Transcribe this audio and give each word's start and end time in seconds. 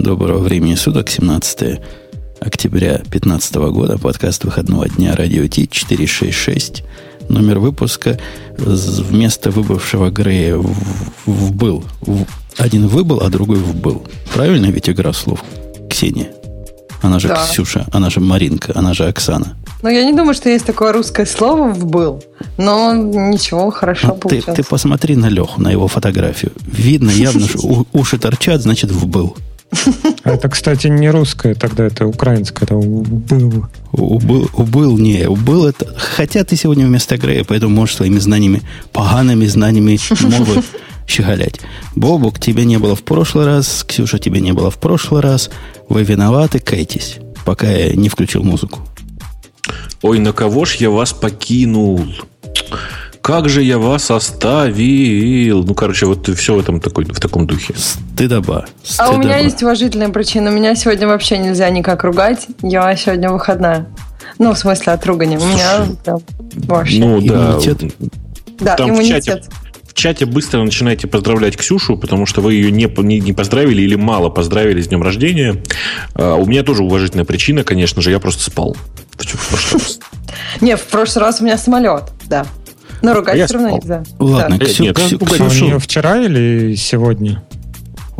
Доброго 0.00 0.38
времени 0.38 0.76
суток, 0.76 1.10
17 1.10 1.78
октября 2.40 2.92
2015 3.02 3.54
года, 3.56 3.98
подкаст 3.98 4.44
выходного 4.44 4.88
дня 4.88 5.14
Радио 5.14 5.46
Ти 5.46 5.68
466. 5.68 6.84
Номер 7.28 7.58
выпуска 7.58 8.18
вместо 8.56 9.50
выбывшего 9.50 10.08
Грея 10.08 10.56
в, 10.56 10.74
в 11.26 11.52
был. 11.54 11.84
В, 12.00 12.24
один 12.56 12.86
выбыл, 12.86 13.20
а 13.20 13.28
другой 13.28 13.58
в 13.58 13.76
был. 13.76 14.02
Правильно 14.32 14.70
ведь 14.70 14.88
игра 14.88 15.12
слов? 15.12 15.44
Ксения. 15.90 16.28
Она 17.02 17.18
же 17.18 17.28
да. 17.28 17.36
Ксюша, 17.36 17.86
она 17.92 18.08
же 18.08 18.20
Маринка, 18.20 18.72
она 18.74 18.94
же 18.94 19.06
Оксана. 19.06 19.58
Ну, 19.82 19.90
я 19.90 20.04
не 20.04 20.14
думаю, 20.14 20.32
что 20.32 20.48
есть 20.48 20.64
такое 20.64 20.94
русское 20.94 21.26
слово 21.26 21.72
в 21.72 21.84
«был». 21.84 22.22
Но 22.56 22.94
ничего, 22.94 23.70
хорошо 23.70 24.08
а 24.08 24.12
получилось. 24.12 24.56
Ты, 24.56 24.62
ты 24.62 24.68
посмотри 24.68 25.16
на 25.16 25.26
Леху, 25.28 25.60
на 25.60 25.70
его 25.70 25.88
фотографию. 25.88 26.52
Видно 26.62 27.10
явно, 27.10 27.46
что 27.48 27.86
уши 27.92 28.18
торчат, 28.18 28.62
значит, 28.62 28.90
в 28.90 29.06
«был». 29.06 29.36
А 30.24 30.30
это, 30.30 30.48
кстати, 30.48 30.88
не 30.88 31.10
русское, 31.10 31.54
тогда 31.54 31.84
это 31.84 32.06
украинское, 32.06 32.66
это 32.66 32.76
убыл. 32.76 33.66
Убыл, 33.92 34.50
убыл, 34.54 34.98
не, 34.98 35.28
убыл 35.28 35.66
это. 35.66 35.86
Хотя 35.96 36.44
ты 36.44 36.56
сегодня 36.56 36.86
вместо 36.86 37.16
Грея, 37.16 37.44
поэтому 37.44 37.74
можешь 37.74 37.96
своими 37.96 38.18
знаниями, 38.18 38.62
погаными 38.92 39.46
знаниями 39.46 39.98
мовы 40.22 40.62
щеголять. 41.06 41.60
Бобук, 41.96 42.38
тебя 42.38 42.64
не 42.64 42.78
было 42.78 42.94
в 42.94 43.02
прошлый 43.02 43.46
раз, 43.46 43.84
Ксюша, 43.86 44.18
тебя 44.18 44.40
не 44.40 44.52
было 44.52 44.70
в 44.70 44.78
прошлый 44.78 45.22
раз. 45.22 45.50
Вы 45.88 46.04
виноваты, 46.04 46.58
кайтесь, 46.58 47.18
пока 47.44 47.70
я 47.70 47.94
не 47.94 48.08
включил 48.08 48.42
музыку. 48.42 48.80
Ой, 50.02 50.18
на 50.18 50.32
кого 50.32 50.64
ж 50.64 50.76
я 50.76 50.90
вас 50.90 51.12
покинул? 51.12 52.04
Как 53.22 53.48
же 53.48 53.62
я 53.62 53.78
вас 53.78 54.10
оставил? 54.10 55.62
Ну, 55.64 55.74
короче, 55.74 56.06
вот 56.06 56.28
все 56.28 56.54
в, 56.54 56.58
этом 56.58 56.80
такой, 56.80 57.04
в 57.04 57.20
таком 57.20 57.46
духе. 57.46 57.74
Стыдоба. 57.76 58.66
Стыдоба. 58.82 59.14
А 59.14 59.16
у 59.16 59.18
меня 59.18 59.38
есть 59.38 59.62
уважительная 59.62 60.08
причина. 60.08 60.48
Меня 60.48 60.74
сегодня 60.74 61.06
вообще 61.06 61.38
нельзя 61.38 61.68
никак 61.70 62.02
ругать. 62.02 62.46
Я 62.62 62.94
сегодня 62.96 63.30
выходная. 63.30 63.86
Ну, 64.38 64.54
в 64.54 64.58
смысле, 64.58 64.94
от. 64.94 65.06
У 65.06 65.14
меня 65.14 65.38
прям 66.02 66.22
вообще. 66.66 66.98
Ну, 66.98 67.20
да. 67.20 67.52
Иммунитет? 67.52 67.94
Да, 68.58 68.76
Там 68.76 68.90
иммунитет. 68.90 69.22
В 69.22 69.26
чате, 69.26 69.50
в 69.84 69.94
чате 69.94 70.24
быстро 70.24 70.62
начинаете 70.62 71.06
поздравлять 71.06 71.56
Ксюшу, 71.56 71.98
потому 71.98 72.24
что 72.24 72.40
вы 72.40 72.54
ее 72.54 72.70
не, 72.70 72.86
не, 73.02 73.20
не 73.20 73.32
поздравили 73.32 73.82
или 73.82 73.96
мало 73.96 74.30
поздравили 74.30 74.80
с 74.80 74.88
днем 74.88 75.02
рождения. 75.02 75.62
А, 76.14 76.36
у 76.36 76.46
меня 76.46 76.62
тоже 76.62 76.84
уважительная 76.84 77.26
причина, 77.26 77.64
конечно 77.64 78.00
же, 78.00 78.10
я 78.10 78.18
просто 78.18 78.44
спал. 78.44 78.76
Не, 80.60 80.76
в 80.76 80.84
прошлый 80.84 81.24
раз 81.24 81.40
у 81.40 81.44
меня 81.44 81.58
самолет, 81.58 82.04
да. 82.26 82.46
Но 83.02 83.14
ругать 83.14 83.40
а 83.40 83.46
все 83.46 83.54
равно 83.54 83.70
нельзя. 83.70 84.04
Ладно, 84.18 84.58
да. 84.58 84.66
Ксю, 84.66 84.82
Нет, 84.82 84.96
Ксю, 84.96 85.18
Ксюшу. 85.18 85.44
А 85.44 85.46
у 85.46 85.50
нее 85.52 85.78
вчера 85.78 86.22
или 86.22 86.74
сегодня? 86.74 87.42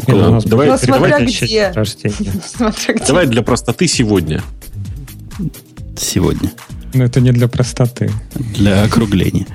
Ну, 0.07 0.41
давай, 0.45 0.69
ну, 0.69 0.79
давай, 0.87 1.27
где. 1.27 1.73
давай 3.07 3.27
для 3.27 3.43
простоты 3.43 3.87
сегодня. 3.87 4.43
Сегодня. 5.97 6.53
Но 6.95 7.05
это 7.05 7.21
не 7.21 7.33
для 7.33 7.49
простоты. 7.49 8.11
Для 8.35 8.85
округления. 8.85 9.47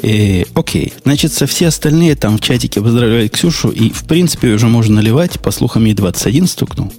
И, 0.00 0.46
окей, 0.54 0.92
значит, 1.04 1.32
со 1.32 1.46
все 1.46 1.68
остальные 1.68 2.16
там 2.16 2.38
в 2.38 2.40
чатике 2.40 2.80
поздравляют 2.80 3.32
Ксюшу, 3.32 3.70
и, 3.70 3.90
в 3.90 4.04
принципе, 4.04 4.48
уже 4.48 4.66
можно 4.66 4.96
наливать, 4.96 5.40
по 5.40 5.50
слухам, 5.50 5.84
ей 5.84 5.94
21 5.94 6.46
стукнул. 6.46 6.92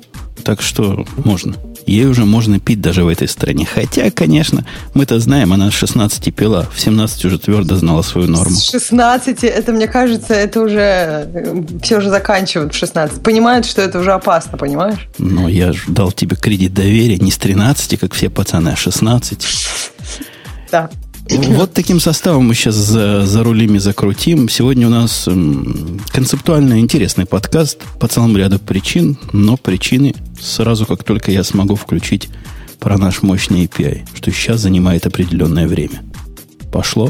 Так 0.44 0.62
что 0.62 1.06
можно. 1.24 1.56
Ей 1.86 2.06
уже 2.06 2.26
можно 2.26 2.60
пить 2.60 2.82
даже 2.82 3.04
в 3.04 3.08
этой 3.08 3.28
стране. 3.28 3.66
Хотя, 3.66 4.10
конечно, 4.12 4.66
мы-то 4.94 5.20
знаем, 5.20 5.54
она 5.54 5.70
с 5.70 5.74
16 5.74 6.34
пила, 6.34 6.68
в 6.74 6.80
17 6.80 7.26
уже 7.26 7.40
твердо 7.40 7.76
знала 7.76 8.02
свою 8.02 8.28
норму. 8.28 8.56
С 8.56 8.72
16, 8.72 9.44
это, 9.44 9.72
мне 9.74 9.88
кажется, 9.88 10.34
это 10.34 10.62
уже 10.62 10.80
э, 11.34 11.64
все 11.82 12.00
же 12.00 12.10
заканчивают 12.10 12.74
в 12.74 12.78
16. 12.78 13.22
Понимают, 13.22 13.66
что 13.66 13.82
это 13.82 14.00
уже 14.00 14.14
опасно, 14.14 14.58
понимаешь? 14.58 15.08
Но 15.18 15.50
я 15.50 15.74
же 15.74 15.84
дал 15.88 16.12
тебе 16.12 16.36
кредит 16.36 16.74
доверия 16.74 17.18
не 17.18 17.32
с 17.32 17.38
13, 17.38 18.00
как 18.00 18.14
все 18.14 18.30
пацаны, 18.30 18.70
а 18.70 18.76
16. 18.76 19.46
Да. 20.72 20.90
Вот 21.30 21.74
таким 21.74 22.00
составом 22.00 22.48
мы 22.48 22.54
сейчас 22.54 22.76
за, 22.76 23.26
за 23.26 23.44
рулями 23.44 23.78
закрутим. 23.78 24.50
Сегодня 24.50 24.88
у 24.88 24.90
нас 24.90 25.28
концептуально 26.12 26.80
интересный 26.80 27.26
подкаст 27.26 27.80
по 28.00 28.08
целому 28.08 28.38
ряду 28.38 28.60
причин, 28.60 29.18
но 29.32 29.56
причины 29.56 30.14
сразу, 30.40 30.86
как 30.86 31.04
только 31.04 31.32
я 31.32 31.44
смогу 31.44 31.76
включить 31.76 32.30
про 32.80 32.98
наш 32.98 33.22
мощный 33.22 33.66
API, 33.66 34.02
что 34.16 34.32
сейчас 34.32 34.60
занимает 34.60 35.06
определенное 35.06 35.68
время. 35.68 36.04
Пошло? 36.72 37.10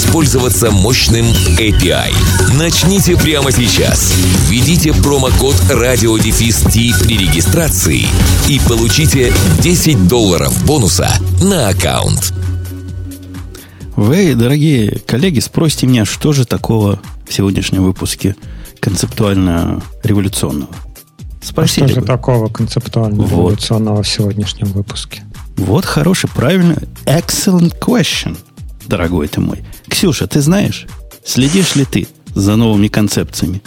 воспользоваться 0.01 0.71
мощным 0.71 1.25
API. 1.59 2.11
Начните 2.57 3.15
прямо 3.15 3.51
сейчас. 3.51 4.15
Введите 4.47 4.93
промокод 4.93 5.53
RadioDefist 5.69 7.03
при 7.05 7.17
регистрации 7.17 8.05
и 8.49 8.59
получите 8.67 9.31
10 9.59 10.07
долларов 10.07 10.65
бонуса 10.65 11.07
на 11.43 11.69
аккаунт. 11.69 12.33
Вы, 13.95 14.33
дорогие 14.33 14.99
коллеги, 15.05 15.39
спросите 15.39 15.85
меня, 15.85 16.03
что 16.03 16.33
же 16.33 16.45
такого 16.45 16.99
в 17.27 17.33
сегодняшнем 17.33 17.83
выпуске 17.83 18.35
концептуально 18.79 19.83
революционного? 20.03 20.73
Спросили 21.43 21.85
а 21.85 21.89
что 21.89 21.99
же 22.01 22.05
такого 22.07 22.47
концептуально 22.49 23.21
вот. 23.21 23.29
революционного 23.29 24.01
в 24.01 24.07
сегодняшнем 24.07 24.67
выпуске? 24.69 25.21
Вот 25.57 25.85
хороший, 25.85 26.27
правильно, 26.29 26.75
excellent 27.05 27.77
question, 27.79 28.35
дорогой 28.87 29.27
ты 29.27 29.39
мой. 29.41 29.59
Ксюша, 29.87 30.27
ты 30.27 30.41
знаешь, 30.41 30.87
следишь 31.23 31.75
ли 31.75 31.85
ты 31.85 32.07
за 32.35 32.55
новыми 32.55 32.87
концепциями? 32.87 33.61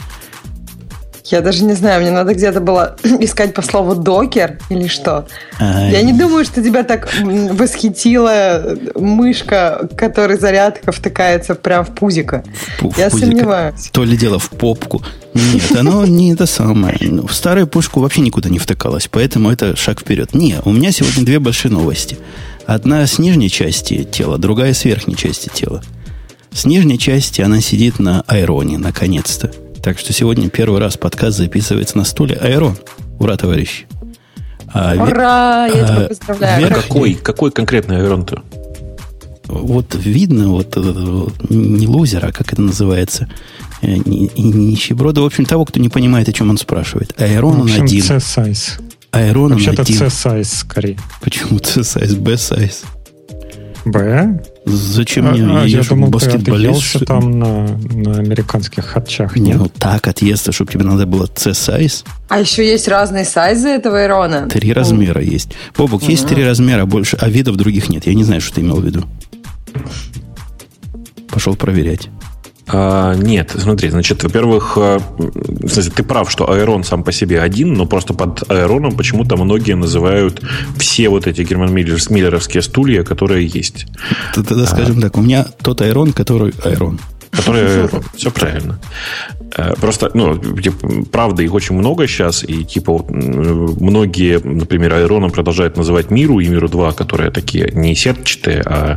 Я 1.26 1.40
даже 1.40 1.64
не 1.64 1.72
знаю, 1.72 2.02
мне 2.02 2.10
надо 2.10 2.34
где-то 2.34 2.60
было 2.60 2.96
искать 3.02 3.54
по 3.54 3.62
слову 3.62 3.94
докер 3.94 4.58
или 4.68 4.88
что. 4.88 5.26
А, 5.58 5.88
Я 5.88 6.02
не 6.02 6.12
думаю, 6.12 6.44
что 6.44 6.62
тебя 6.62 6.82
так 6.84 7.08
восхитила 7.22 8.76
мышка, 8.94 9.88
которой 9.96 10.38
зарядка 10.38 10.92
втыкается 10.92 11.54
прям 11.54 11.84
в 11.86 11.94
пузико. 11.94 12.44
В, 12.80 12.98
Я 12.98 13.08
в 13.08 13.14
сомневаюсь. 13.14 13.88
То 13.90 14.04
ли 14.04 14.16
дело 14.18 14.38
в 14.38 14.50
попку. 14.50 15.02
Нет, 15.32 15.74
оно 15.76 16.04
не 16.06 16.34
это 16.34 16.44
самое. 16.44 16.98
В 17.00 17.32
старую 17.32 17.66
пушку 17.68 18.00
вообще 18.00 18.20
никуда 18.20 18.50
не 18.50 18.58
втыкалось, 18.58 19.08
поэтому 19.10 19.50
это 19.50 19.76
шаг 19.76 20.00
вперед. 20.00 20.34
Не, 20.34 20.56
у 20.66 20.72
меня 20.72 20.92
сегодня 20.92 21.24
две 21.24 21.38
большие 21.38 21.72
новости. 21.72 22.18
Одна 22.66 23.06
с 23.06 23.18
нижней 23.18 23.50
части 23.50 24.04
тела, 24.04 24.38
другая 24.38 24.72
с 24.72 24.84
верхней 24.84 25.16
части 25.16 25.50
тела. 25.52 25.82
С 26.50 26.64
нижней 26.64 26.98
части 26.98 27.42
она 27.42 27.60
сидит 27.60 27.98
на 27.98 28.22
айроне, 28.26 28.78
наконец-то. 28.78 29.50
Так 29.82 29.98
что 29.98 30.12
сегодня 30.12 30.48
первый 30.48 30.80
раз 30.80 30.96
подкаст 30.96 31.36
записывается 31.36 31.98
на 31.98 32.04
стуле 32.04 32.36
Айрон. 32.36 32.76
Ура, 33.18 33.36
товарищи. 33.36 33.86
А, 34.72 34.94
Ура! 34.94 35.66
Я 35.66 35.84
а, 35.84 35.88
тебя 35.88 36.08
поздравляю. 36.08 36.60
Вверх... 36.60 36.82
Какой, 36.82 37.14
какой 37.14 37.50
конкретный 37.50 37.98
Айрон-то? 37.98 38.42
Вот 39.46 39.94
видно, 39.94 40.48
вот 40.48 40.72
э, 40.76 41.26
не 41.50 41.86
лузер, 41.86 42.24
а 42.24 42.32
как 42.32 42.52
это 42.54 42.62
называется, 42.62 43.28
э, 43.82 43.96
не, 43.96 44.30
не 44.36 44.52
нищеброда, 44.52 45.20
в 45.20 45.26
общем, 45.26 45.44
того, 45.44 45.66
кто 45.66 45.80
не 45.80 45.90
понимает, 45.90 46.28
о 46.30 46.32
чем 46.32 46.48
он 46.48 46.56
спрашивает. 46.56 47.14
Айрон 47.20 47.60
он 47.60 47.70
один. 47.70 48.02
C-size. 48.02 48.80
Айрон 49.14 49.52
Вообще-то 49.52 49.84
C-size 49.84 50.44
скорее. 50.44 50.98
Почему 51.20 51.58
C-size? 51.58 52.16
B-size. 52.16 52.84
Б? 53.84 54.42
Зачем 54.64 55.30
мне? 55.30 55.44
А, 55.44 55.64
я, 55.64 55.78
я 55.78 55.82
думал, 55.82 56.08
баскетболист. 56.08 56.98
Ты 56.98 57.04
там 57.04 57.38
на, 57.38 57.66
на 57.66 58.18
американских 58.18 58.86
хатчах, 58.86 59.36
нет? 59.36 59.58
Ну, 59.58 59.68
так 59.68 60.08
отъезда, 60.08 60.52
чтобы 60.52 60.72
тебе 60.72 60.84
надо 60.84 61.06
было 61.06 61.28
C-сайз. 61.32 62.04
А 62.28 62.40
еще 62.40 62.66
есть 62.66 62.88
разные 62.88 63.24
сайзы 63.24 63.68
этого 63.68 64.04
Ирона? 64.04 64.48
Три 64.48 64.70
mm. 64.70 64.74
размера 64.74 65.20
есть. 65.22 65.50
Бобок, 65.76 66.02
mm-hmm. 66.02 66.10
есть 66.10 66.26
три 66.26 66.44
размера 66.44 66.86
больше, 66.86 67.18
а 67.20 67.28
видов 67.28 67.56
других 67.56 67.90
нет. 67.90 68.06
Я 68.06 68.14
не 68.14 68.24
знаю, 68.24 68.40
что 68.40 68.54
ты 68.54 68.62
имел 68.62 68.76
в 68.76 68.84
виду. 68.84 69.04
Пошел 71.28 71.54
проверять. 71.54 72.08
А, 72.66 73.14
нет, 73.14 73.54
смотри, 73.58 73.90
значит, 73.90 74.22
во-первых, 74.22 74.78
а, 74.78 74.98
кстати, 75.66 75.90
ты 75.90 76.02
прав, 76.02 76.30
что 76.30 76.50
аэрон 76.50 76.82
сам 76.84 77.04
по 77.04 77.12
себе 77.12 77.40
один, 77.40 77.74
но 77.74 77.84
просто 77.84 78.14
под 78.14 78.50
аэроном 78.50 78.96
почему-то 78.96 79.36
многие 79.36 79.74
называют 79.74 80.42
все 80.78 81.08
вот 81.10 81.26
эти 81.26 81.42
Герман 81.42 81.74
Миллеровские 81.74 82.62
стулья, 82.62 83.02
которые 83.02 83.46
есть. 83.46 83.86
Тогда 84.34 84.62
а, 84.62 84.66
скажем 84.66 85.00
так, 85.00 85.16
у 85.18 85.20
меня 85.20 85.44
тот 85.62 85.82
аэрон, 85.82 86.12
который 86.12 86.54
аэрон. 86.64 87.00
Который 87.30 87.66
аэрон. 87.84 88.02
Все 88.16 88.30
правильно. 88.30 88.78
Э, 89.56 89.74
просто, 89.78 90.10
ну, 90.14 90.38
типа, 90.38 91.04
правда, 91.12 91.42
их 91.42 91.52
очень 91.52 91.76
много 91.76 92.06
сейчас, 92.06 92.44
и 92.44 92.64
типа 92.64 92.92
вот, 92.92 93.10
многие, 93.10 94.40
например, 94.42 94.94
Айроном 94.94 95.30
продолжают 95.30 95.76
называть 95.76 96.10
Миру 96.10 96.40
и 96.40 96.48
Миру 96.48 96.68
2, 96.68 96.92
которые 96.92 97.30
такие 97.30 97.70
не 97.74 97.94
сетчатые, 97.94 98.62
а 98.64 98.96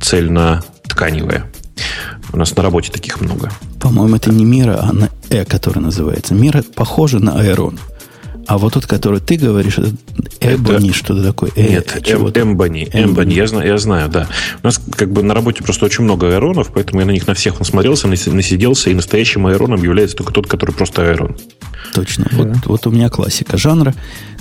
цельно-тканевые. 0.00 1.44
У 2.32 2.36
нас 2.36 2.54
на 2.56 2.62
работе 2.62 2.90
таких 2.90 3.20
много. 3.20 3.50
По-моему, 3.80 4.16
это 4.16 4.30
не 4.30 4.44
Мира, 4.44 4.78
а 4.82 4.92
на 4.92 5.10
Э, 5.32 5.46
который 5.46 5.78
называется. 5.78 6.34
Мира 6.34 6.62
похожа 6.74 7.18
на 7.18 7.40
Айрон. 7.40 7.78
А 8.46 8.58
вот 8.58 8.74
тот, 8.74 8.86
который 8.86 9.20
ты 9.20 9.36
говоришь, 9.36 9.78
это 9.78 9.94
Эбони, 10.40 10.90
это... 10.90 10.98
что-то 10.98 11.22
такое. 11.22 11.50
Э, 11.56 11.68
Нет, 11.68 11.96
Эмбони. 12.06 12.88
Эмбони, 12.92 13.32
я 13.32 13.46
знаю, 13.46 13.66
я 13.66 13.78
знаю, 13.78 14.10
да. 14.10 14.28
У 14.62 14.66
нас 14.66 14.78
как 14.94 15.10
бы 15.10 15.22
на 15.22 15.32
работе 15.32 15.62
просто 15.62 15.86
очень 15.86 16.04
много 16.04 16.26
аэронов, 16.26 16.70
поэтому 16.74 17.00
я 17.00 17.06
на 17.06 17.12
них 17.12 17.26
на 17.26 17.32
всех 17.32 17.60
насмотрелся, 17.60 18.08
насиделся, 18.08 18.90
и 18.90 18.94
настоящим 18.94 19.46
аэроном 19.46 19.82
является 19.82 20.16
только 20.16 20.34
тот, 20.34 20.46
который 20.48 20.74
просто 20.74 21.02
аэрон. 21.02 21.36
Точно. 21.94 22.26
Да. 22.30 22.36
Вот, 22.36 22.66
вот 22.66 22.86
у 22.88 22.90
меня 22.90 23.08
классика 23.08 23.56
жанра 23.56 23.94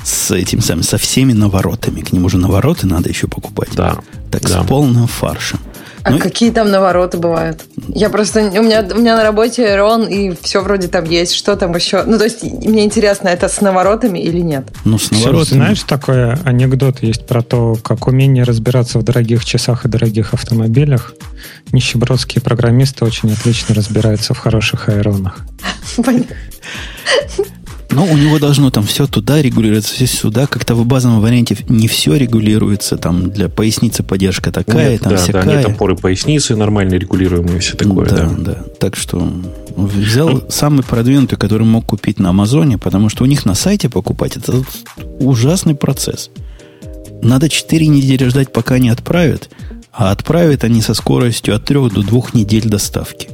с 0.04 0.32
этим 0.32 0.62
самым, 0.62 0.84
со 0.84 0.98
всеми 0.98 1.32
наворотами. 1.32 2.02
К 2.02 2.12
нему 2.12 2.28
же 2.28 2.38
навороты 2.38 2.88
надо 2.88 3.08
еще 3.08 3.28
покупать. 3.28 3.70
Да. 3.76 4.00
Так 4.30 4.42
да. 4.42 4.64
с 4.64 4.68
полным 4.68 5.08
фаршем. 5.08 5.60
А 6.04 6.12
ну, 6.12 6.20
какие 6.20 6.52
там 6.52 6.72
навороты 6.72 7.18
бывают? 7.18 7.64
Я 7.90 8.10
просто... 8.10 8.42
У 8.42 8.64
меня, 8.64 8.88
у 8.94 9.00
меня 9.00 9.16
на 9.16 9.24
работе 9.24 9.76
Рон, 9.76 10.08
и 10.08 10.36
все 10.42 10.62
вроде 10.62 10.88
там 10.88 11.06
есть. 11.06 11.34
Что 11.34 11.56
там 11.56 11.76
еще? 11.76 12.04
Ну, 12.04 12.18
то 12.18 12.24
есть, 12.24 12.44
мне 12.44 12.86
интересно, 12.86 13.28
это 13.28 13.48
с 13.48 13.62
наворотами 13.62 14.20
или 14.20 14.40
нет? 14.40 14.68
Ну, 14.84 14.98
с 14.98 15.12
наворотами. 15.12 15.44
Все, 15.44 15.56
знаешь, 15.56 15.84
такой 15.84 16.34
анекдот 16.34 17.04
есть 17.04 17.28
про 17.28 17.42
то, 17.42 17.76
как 17.84 18.08
умение 18.08 18.44
разбираться 18.44 19.00
в 19.00 19.04
дорогих 19.04 19.46
часах 19.46 19.86
и 19.86 19.88
дорогих 19.88 20.34
автомобилях. 20.34 21.14
Нищебродские 21.72 22.42
программисты 22.42 23.06
очень 23.06 23.32
отлично 23.32 23.76
разбираются 23.76 24.34
в 24.34 24.40
хороших 24.40 24.90
аэронах. 24.90 25.38
Понятно. 25.98 26.36
Но 27.92 28.06
у 28.06 28.18
него 28.18 28.40
должно 28.40 28.72
там 28.72 28.84
все 28.84 29.06
туда 29.06 29.42
регулироваться, 29.42 29.94
все 29.94 30.08
сюда. 30.08 30.48
Как-то 30.48 30.76
в 30.76 30.86
базовом 30.86 31.22
варианте 31.22 31.58
не 31.68 31.88
все 31.88 32.16
регулируется. 32.16 32.98
Там 32.98 33.32
для 33.32 33.50
поясницы 33.50 34.04
поддержка 34.04 34.52
такая, 34.52 34.92
нет, 34.92 35.02
там 35.02 35.14
да, 35.14 35.18
всякая. 35.18 35.46
Да, 35.46 35.56
нет 35.58 35.66
опоры 35.66 35.96
поясницы 35.96 36.56
нормально 36.56 36.96
регулируемые, 36.96 37.60
все 37.60 37.76
такое. 37.76 38.08
Да, 38.08 38.30
да. 38.30 38.36
да. 38.38 38.54
Так 38.80 38.96
что 38.96 39.32
взял 39.76 40.30
ну, 40.30 40.44
самый 40.50 40.84
продвинутый, 40.84 41.38
который 41.38 41.66
мог 41.66 41.86
купить 41.86 42.20
на 42.20 42.30
Амазоне, 42.30 42.78
потому 42.78 43.10
что 43.10 43.24
у 43.24 43.28
них 43.28 43.46
на 43.46 43.56
сайте 43.56 43.90
покупать 43.90 44.38
это 44.38 44.64
ужасный 45.20 45.76
процесс. 45.76 46.30
Надо 47.22 47.50
4 47.50 47.88
недели 47.88 48.26
ждать, 48.28 48.52
пока 48.52 48.80
не 48.80 48.90
отправят, 48.90 49.50
а 49.92 50.12
отправят 50.12 50.64
они 50.64 50.82
со 50.82 50.94
скоростью 50.94 51.56
от 51.56 51.66
3 51.66 51.90
до 51.90 52.02
2 52.02 52.22
недель 52.34 52.66
доставки. 52.66 53.30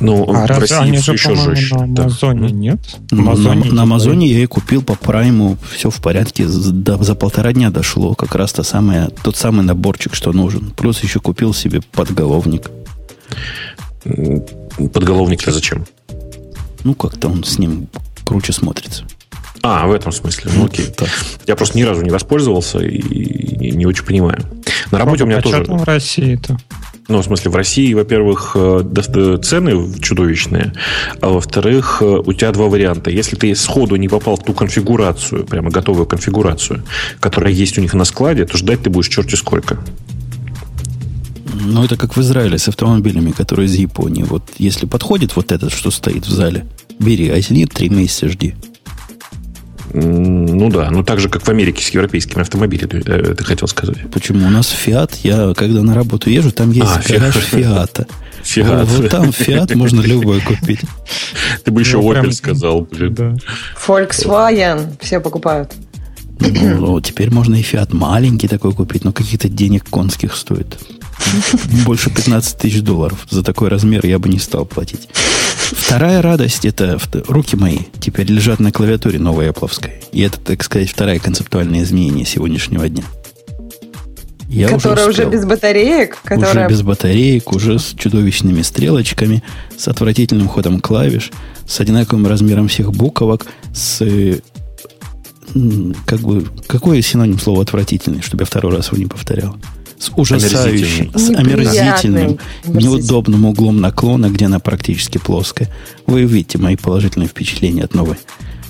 Ну, 0.00 0.24
а 0.32 0.46
в 0.46 0.46
России 0.46 0.76
они 0.76 0.98
же, 0.98 1.12
еще 1.12 1.34
жестче. 1.34 1.74
На 1.74 2.04
Амазоне 2.04 2.48
да. 2.48 2.54
нет? 2.54 2.80
Амазоне 3.10 3.64
на, 3.70 3.74
на 3.74 3.82
Амазоне 3.82 4.28
я 4.28 4.42
и 4.42 4.46
купил 4.46 4.82
по 4.82 4.94
прайму, 4.94 5.56
все 5.74 5.90
в 5.90 6.00
порядке, 6.00 6.46
за, 6.46 6.72
за 7.02 7.14
полтора 7.14 7.52
дня 7.52 7.70
дошло 7.70 8.14
как 8.14 8.34
раз 8.34 8.52
то 8.52 8.62
самое, 8.62 9.08
тот 9.22 9.36
самый 9.36 9.64
наборчик, 9.64 10.14
что 10.14 10.32
нужен. 10.32 10.70
Плюс 10.76 11.02
еще 11.02 11.20
купил 11.20 11.52
себе 11.52 11.80
подголовник. 11.92 12.70
Подголовник-то 14.92 15.50
зачем? 15.50 15.84
Ну, 16.84 16.94
как-то 16.94 17.28
он 17.28 17.42
с 17.42 17.58
ним 17.58 17.88
круче 18.24 18.52
смотрится. 18.52 19.04
А, 19.62 19.86
в 19.86 19.92
этом 19.92 20.12
смысле. 20.12 20.52
Ну, 20.54 20.66
окей. 20.66 20.86
Да. 20.96 21.06
Я 21.46 21.56
просто 21.56 21.76
ни 21.76 21.82
разу 21.82 22.02
не 22.02 22.10
воспользовался 22.10 22.78
и 22.78 23.56
не, 23.56 23.72
не 23.72 23.86
очень 23.86 24.04
понимаю. 24.04 24.38
На 24.92 24.98
работе 24.98 25.24
Рома, 25.24 25.24
у 25.24 25.26
меня 25.26 25.38
а 25.38 25.42
тоже... 25.42 25.56
Что 25.56 25.66
там 25.66 25.78
в 25.78 25.84
России-то? 25.84 26.56
Ну, 27.08 27.22
в 27.22 27.24
смысле, 27.24 27.50
в 27.50 27.56
России, 27.56 27.94
во-первых, 27.94 28.52
э, 28.54 29.38
цены 29.42 29.98
чудовищные, 29.98 30.74
а 31.22 31.28
во-вторых, 31.30 32.02
э, 32.02 32.04
у 32.04 32.32
тебя 32.34 32.52
два 32.52 32.66
варианта. 32.66 33.10
Если 33.10 33.34
ты 33.34 33.54
сходу 33.54 33.96
не 33.96 34.08
попал 34.08 34.36
в 34.36 34.44
ту 34.44 34.52
конфигурацию, 34.52 35.46
прямо 35.46 35.70
готовую 35.70 36.04
конфигурацию, 36.04 36.82
которая 37.18 37.50
есть 37.50 37.78
у 37.78 37.80
них 37.80 37.94
на 37.94 38.04
складе, 38.04 38.44
то 38.44 38.58
ждать 38.58 38.82
ты 38.82 38.90
будешь 38.90 39.08
черти 39.08 39.36
сколько. 39.36 39.78
Ну, 41.64 41.82
это 41.82 41.96
как 41.96 42.14
в 42.14 42.20
Израиле 42.20 42.58
с 42.58 42.68
автомобилями, 42.68 43.30
которые 43.30 43.66
из 43.66 43.74
Японии. 43.74 44.24
Вот 44.24 44.42
если 44.58 44.84
подходит 44.84 45.34
вот 45.34 45.50
этот, 45.50 45.72
что 45.72 45.90
стоит 45.90 46.26
в 46.26 46.30
зале, 46.30 46.66
бери, 46.98 47.30
а 47.30 47.36
если 47.36 47.54
нет, 47.54 47.70
три 47.72 47.88
месяца 47.88 48.28
жди. 48.28 48.54
Ну 49.92 50.70
да, 50.70 50.90
ну 50.90 51.02
так 51.02 51.20
же, 51.20 51.28
как 51.28 51.42
в 51.42 51.48
Америке 51.48 51.82
с 51.82 51.88
европейскими 51.90 52.42
автомобилями, 52.42 52.88
ты, 52.88 52.98
э, 52.98 53.34
ты 53.34 53.44
хотел 53.44 53.68
сказать. 53.68 54.10
Почему? 54.12 54.46
У 54.46 54.50
нас 54.50 54.68
Фиат, 54.68 55.14
я 55.24 55.54
когда 55.56 55.82
на 55.82 55.94
работу 55.94 56.30
езжу, 56.30 56.50
там 56.52 56.70
есть 56.70 56.86
а, 56.86 57.02
гараж 57.08 57.34
Фиата. 57.34 58.06
Фиат. 58.42 58.68
Вот, 58.68 58.88
вот 58.88 59.10
там 59.10 59.32
Фиат 59.32 59.74
можно 59.74 60.00
любой 60.00 60.40
купить. 60.40 60.80
Ты 61.64 61.70
бы 61.70 61.80
еще 61.80 61.98
ну, 61.98 62.12
Opel 62.12 62.32
сказал, 62.32 62.82
блин. 62.82 63.14
Да. 63.14 63.36
Volkswagen 63.86 64.96
все 65.00 65.20
покупают. 65.20 65.72
Ну, 66.40 67.00
теперь 67.00 67.30
можно 67.30 67.56
и 67.56 67.62
Фиат 67.62 67.92
маленький 67.92 68.48
такой 68.48 68.72
купить, 68.72 69.04
но 69.04 69.12
каких-то 69.12 69.48
денег 69.48 69.88
конских 69.88 70.36
стоит. 70.36 70.78
Больше 71.84 72.10
15 72.10 72.56
тысяч 72.56 72.82
долларов. 72.82 73.26
За 73.30 73.42
такой 73.42 73.68
размер 73.68 74.04
я 74.06 74.18
бы 74.18 74.28
не 74.28 74.38
стал 74.38 74.64
платить. 74.64 75.08
Вторая 75.70 76.22
радость 76.22 76.64
это 76.64 76.98
руки 77.28 77.56
мои 77.56 77.78
теперь 78.00 78.26
лежат 78.26 78.60
на 78.60 78.72
клавиатуре 78.72 79.18
новой 79.18 79.48
Apple. 79.48 79.70
И 80.12 80.22
это, 80.22 80.40
так 80.40 80.62
сказать, 80.62 80.90
второе 80.90 81.18
концептуальное 81.18 81.82
изменение 81.82 82.24
сегодняшнего 82.24 82.88
дня. 82.88 83.04
Я 84.48 84.68
которая 84.68 85.06
уже, 85.06 85.26
уже 85.26 85.30
без 85.30 85.44
батареек? 85.44 86.18
Которая... 86.24 86.66
Уже 86.66 86.74
без 86.74 86.82
батареек, 86.82 87.52
уже 87.52 87.78
с 87.78 87.94
чудовищными 87.94 88.62
стрелочками, 88.62 89.42
с 89.76 89.88
отвратительным 89.88 90.48
ходом 90.48 90.80
клавиш, 90.80 91.32
с 91.66 91.80
одинаковым 91.80 92.26
размером 92.26 92.68
всех 92.68 92.92
буквок, 92.92 93.46
с 93.74 94.02
как 96.06 96.20
бы, 96.20 96.46
какой 96.66 97.02
синоним 97.02 97.38
слова 97.38 97.62
отвратительный, 97.62 98.22
чтобы 98.22 98.42
я 98.42 98.46
второй 98.46 98.74
раз 98.74 98.88
его 98.88 98.98
не 98.98 99.06
повторял? 99.06 99.56
С 99.98 100.10
ужасающим, 100.16 101.12
с 101.14 101.30
омерзительным, 101.30 102.38
неудобным 102.64 103.44
углом 103.46 103.80
наклона, 103.80 104.30
где 104.30 104.46
она 104.46 104.58
практически 104.60 105.18
плоская. 105.18 105.68
Вы 106.06 106.22
видите 106.22 106.58
мои 106.58 106.76
положительные 106.76 107.28
впечатления 107.28 107.84
от 107.84 107.94
новой 107.94 108.16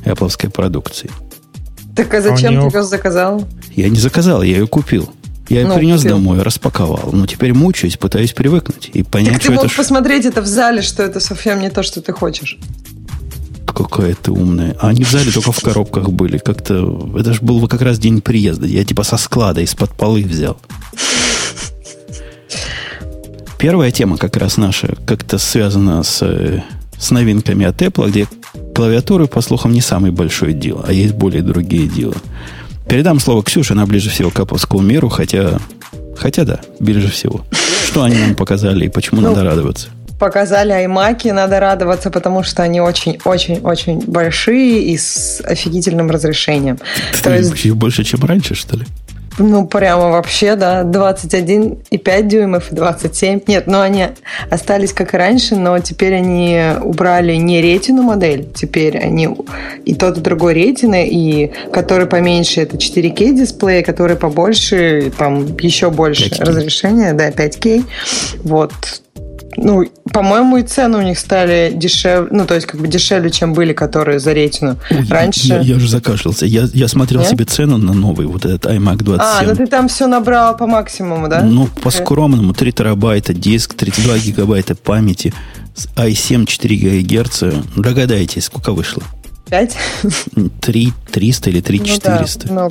Apple 0.04 0.50
продукции. 0.50 1.10
Так 1.94 2.14
а 2.14 2.20
зачем 2.20 2.58
а 2.58 2.70
ты 2.70 2.76
ее 2.76 2.84
заказал? 2.84 3.46
Я 3.74 3.88
не 3.88 3.98
заказал, 3.98 4.42
я 4.42 4.58
ее 4.58 4.66
купил. 4.66 5.10
Я 5.48 5.62
ну, 5.62 5.72
ее 5.72 5.78
принес 5.78 6.02
купил. 6.02 6.16
домой, 6.16 6.42
распаковал. 6.42 7.10
Но 7.12 7.26
теперь 7.26 7.54
мучаюсь, 7.54 7.96
пытаюсь 7.96 8.32
привыкнуть 8.32 8.90
и 8.92 9.02
понять, 9.02 9.34
так 9.34 9.42
что 9.42 9.50
ты 9.50 9.56
мог 9.56 9.64
это... 9.66 9.74
посмотреть 9.74 10.26
это 10.26 10.42
в 10.42 10.46
зале, 10.46 10.82
что 10.82 11.02
это 11.02 11.20
совсем 11.20 11.60
не 11.60 11.70
то, 11.70 11.82
что 11.82 12.00
ты 12.00 12.12
хочешь. 12.12 12.58
Какая 13.78 14.16
ты 14.16 14.32
умная. 14.32 14.76
А 14.80 14.88
они 14.88 15.04
в 15.04 15.10
зале 15.10 15.30
только 15.30 15.52
в 15.52 15.60
коробках 15.60 16.10
были. 16.10 16.38
Как-то... 16.38 17.12
Это 17.16 17.32
же 17.32 17.40
был 17.42 17.68
как 17.68 17.80
раз 17.80 18.00
день 18.00 18.20
приезда. 18.20 18.66
Я 18.66 18.84
типа 18.84 19.04
со 19.04 19.16
склада 19.16 19.60
из-под 19.60 19.92
полы 19.92 20.24
взял. 20.24 20.60
Первая 23.56 23.92
тема 23.92 24.16
как 24.16 24.36
раз 24.36 24.56
наша 24.56 24.96
как-то 25.06 25.38
связана 25.38 26.02
с, 26.02 26.18
с 26.98 27.10
новинками 27.12 27.66
от 27.66 27.80
Apple, 27.80 28.10
где 28.10 28.26
клавиатуры, 28.74 29.28
по 29.28 29.40
слухам, 29.42 29.72
не 29.72 29.80
самое 29.80 30.12
большое 30.12 30.54
дело, 30.54 30.84
а 30.86 30.92
есть 30.92 31.14
более 31.14 31.42
другие 31.42 31.86
дела. 31.86 32.14
Передам 32.88 33.20
слово 33.20 33.44
Ксюше, 33.44 33.74
она 33.74 33.86
ближе 33.86 34.10
всего 34.10 34.30
к 34.30 34.40
Apple 34.40 34.82
миру, 34.82 35.08
хотя, 35.08 35.60
хотя 36.16 36.44
да, 36.44 36.60
ближе 36.80 37.08
всего. 37.08 37.44
Что 37.86 38.02
они 38.02 38.16
нам 38.16 38.34
показали 38.34 38.86
и 38.86 38.88
почему 38.88 39.20
ну, 39.20 39.28
надо 39.28 39.44
радоваться? 39.44 39.88
Показали 40.18 40.74
iMac, 40.84 41.32
надо 41.32 41.60
радоваться, 41.60 42.10
потому 42.10 42.42
что 42.42 42.62
они 42.62 42.80
очень-очень-очень 42.80 44.00
большие 44.06 44.82
и 44.82 44.96
с 44.96 45.40
офигительным 45.44 46.10
разрешением. 46.10 46.78
То 47.22 47.34
есть... 47.34 47.70
больше, 47.70 48.04
чем 48.04 48.24
раньше, 48.24 48.54
что 48.54 48.76
ли? 48.76 48.84
Ну, 49.38 49.66
прямо 49.66 50.10
вообще, 50.10 50.56
да, 50.56 50.82
21,5 50.82 52.22
дюймов 52.22 52.72
и 52.72 52.74
27. 52.74 53.40
Нет, 53.46 53.66
ну 53.66 53.80
они 53.80 54.08
остались 54.50 54.92
как 54.92 55.14
и 55.14 55.16
раньше, 55.16 55.54
но 55.54 55.78
теперь 55.78 56.14
они 56.14 56.60
убрали 56.82 57.34
не 57.36 57.62
ретину 57.62 58.02
модель, 58.02 58.48
теперь 58.52 58.98
они 58.98 59.28
и 59.84 59.94
тот, 59.94 60.18
и 60.18 60.20
другой 60.20 60.54
ретины, 60.54 61.08
и 61.08 61.52
который 61.72 62.06
поменьше 62.06 62.62
это 62.62 62.76
4К 62.76 63.32
дисплей, 63.32 63.84
который 63.84 64.16
побольше, 64.16 65.12
там 65.16 65.56
еще 65.58 65.90
больше 65.90 66.30
5K. 66.30 66.44
разрешения, 66.44 67.12
да, 67.12 67.30
5К. 67.30 67.84
Вот, 68.42 68.72
ну, 69.60 69.84
по-моему, 70.12 70.58
и 70.58 70.62
цены 70.62 70.98
у 70.98 71.02
них 71.02 71.18
стали 71.18 71.72
дешевле, 71.74 72.28
ну, 72.30 72.46
то 72.46 72.54
есть, 72.54 72.66
как 72.66 72.80
бы 72.80 72.86
дешевле, 72.86 73.30
чем 73.30 73.52
были, 73.52 73.72
которые 73.72 74.20
за 74.20 74.32
ретину. 74.32 74.76
Ой, 74.90 75.06
Раньше... 75.08 75.48
Я, 75.48 75.60
я 75.60 75.76
уже 75.76 75.88
закашлялся. 75.88 76.46
Я, 76.46 76.68
я 76.72 76.88
смотрел 76.88 77.20
Нет? 77.20 77.30
себе 77.30 77.44
цену 77.44 77.76
на 77.76 77.92
новый, 77.92 78.26
вот 78.26 78.44
этот 78.44 78.66
iMac 78.66 78.96
27. 79.02 79.18
А, 79.20 79.42
ну 79.42 79.56
ты 79.56 79.66
там 79.66 79.88
все 79.88 80.06
набрал 80.06 80.56
по 80.56 80.66
максимуму, 80.66 81.28
да? 81.28 81.42
Ну, 81.42 81.66
по 81.66 81.90
скромному, 81.90 82.54
3 82.54 82.72
терабайта 82.72 83.34
диск, 83.34 83.74
32 83.74 84.18
гигабайта 84.18 84.74
памяти, 84.74 85.34
i7 85.96 86.46
4 86.46 87.02
ГГц. 87.02 87.42
Догадайтесь, 87.76 88.44
сколько 88.44 88.72
вышло? 88.72 89.02
5? 89.50 89.76
3 90.60 90.92
300 91.10 91.50
или 91.50 91.60
3 91.60 91.84
400. 91.84 92.48
Ну, 92.48 92.54
да, 92.54 92.62
ну, 92.62 92.70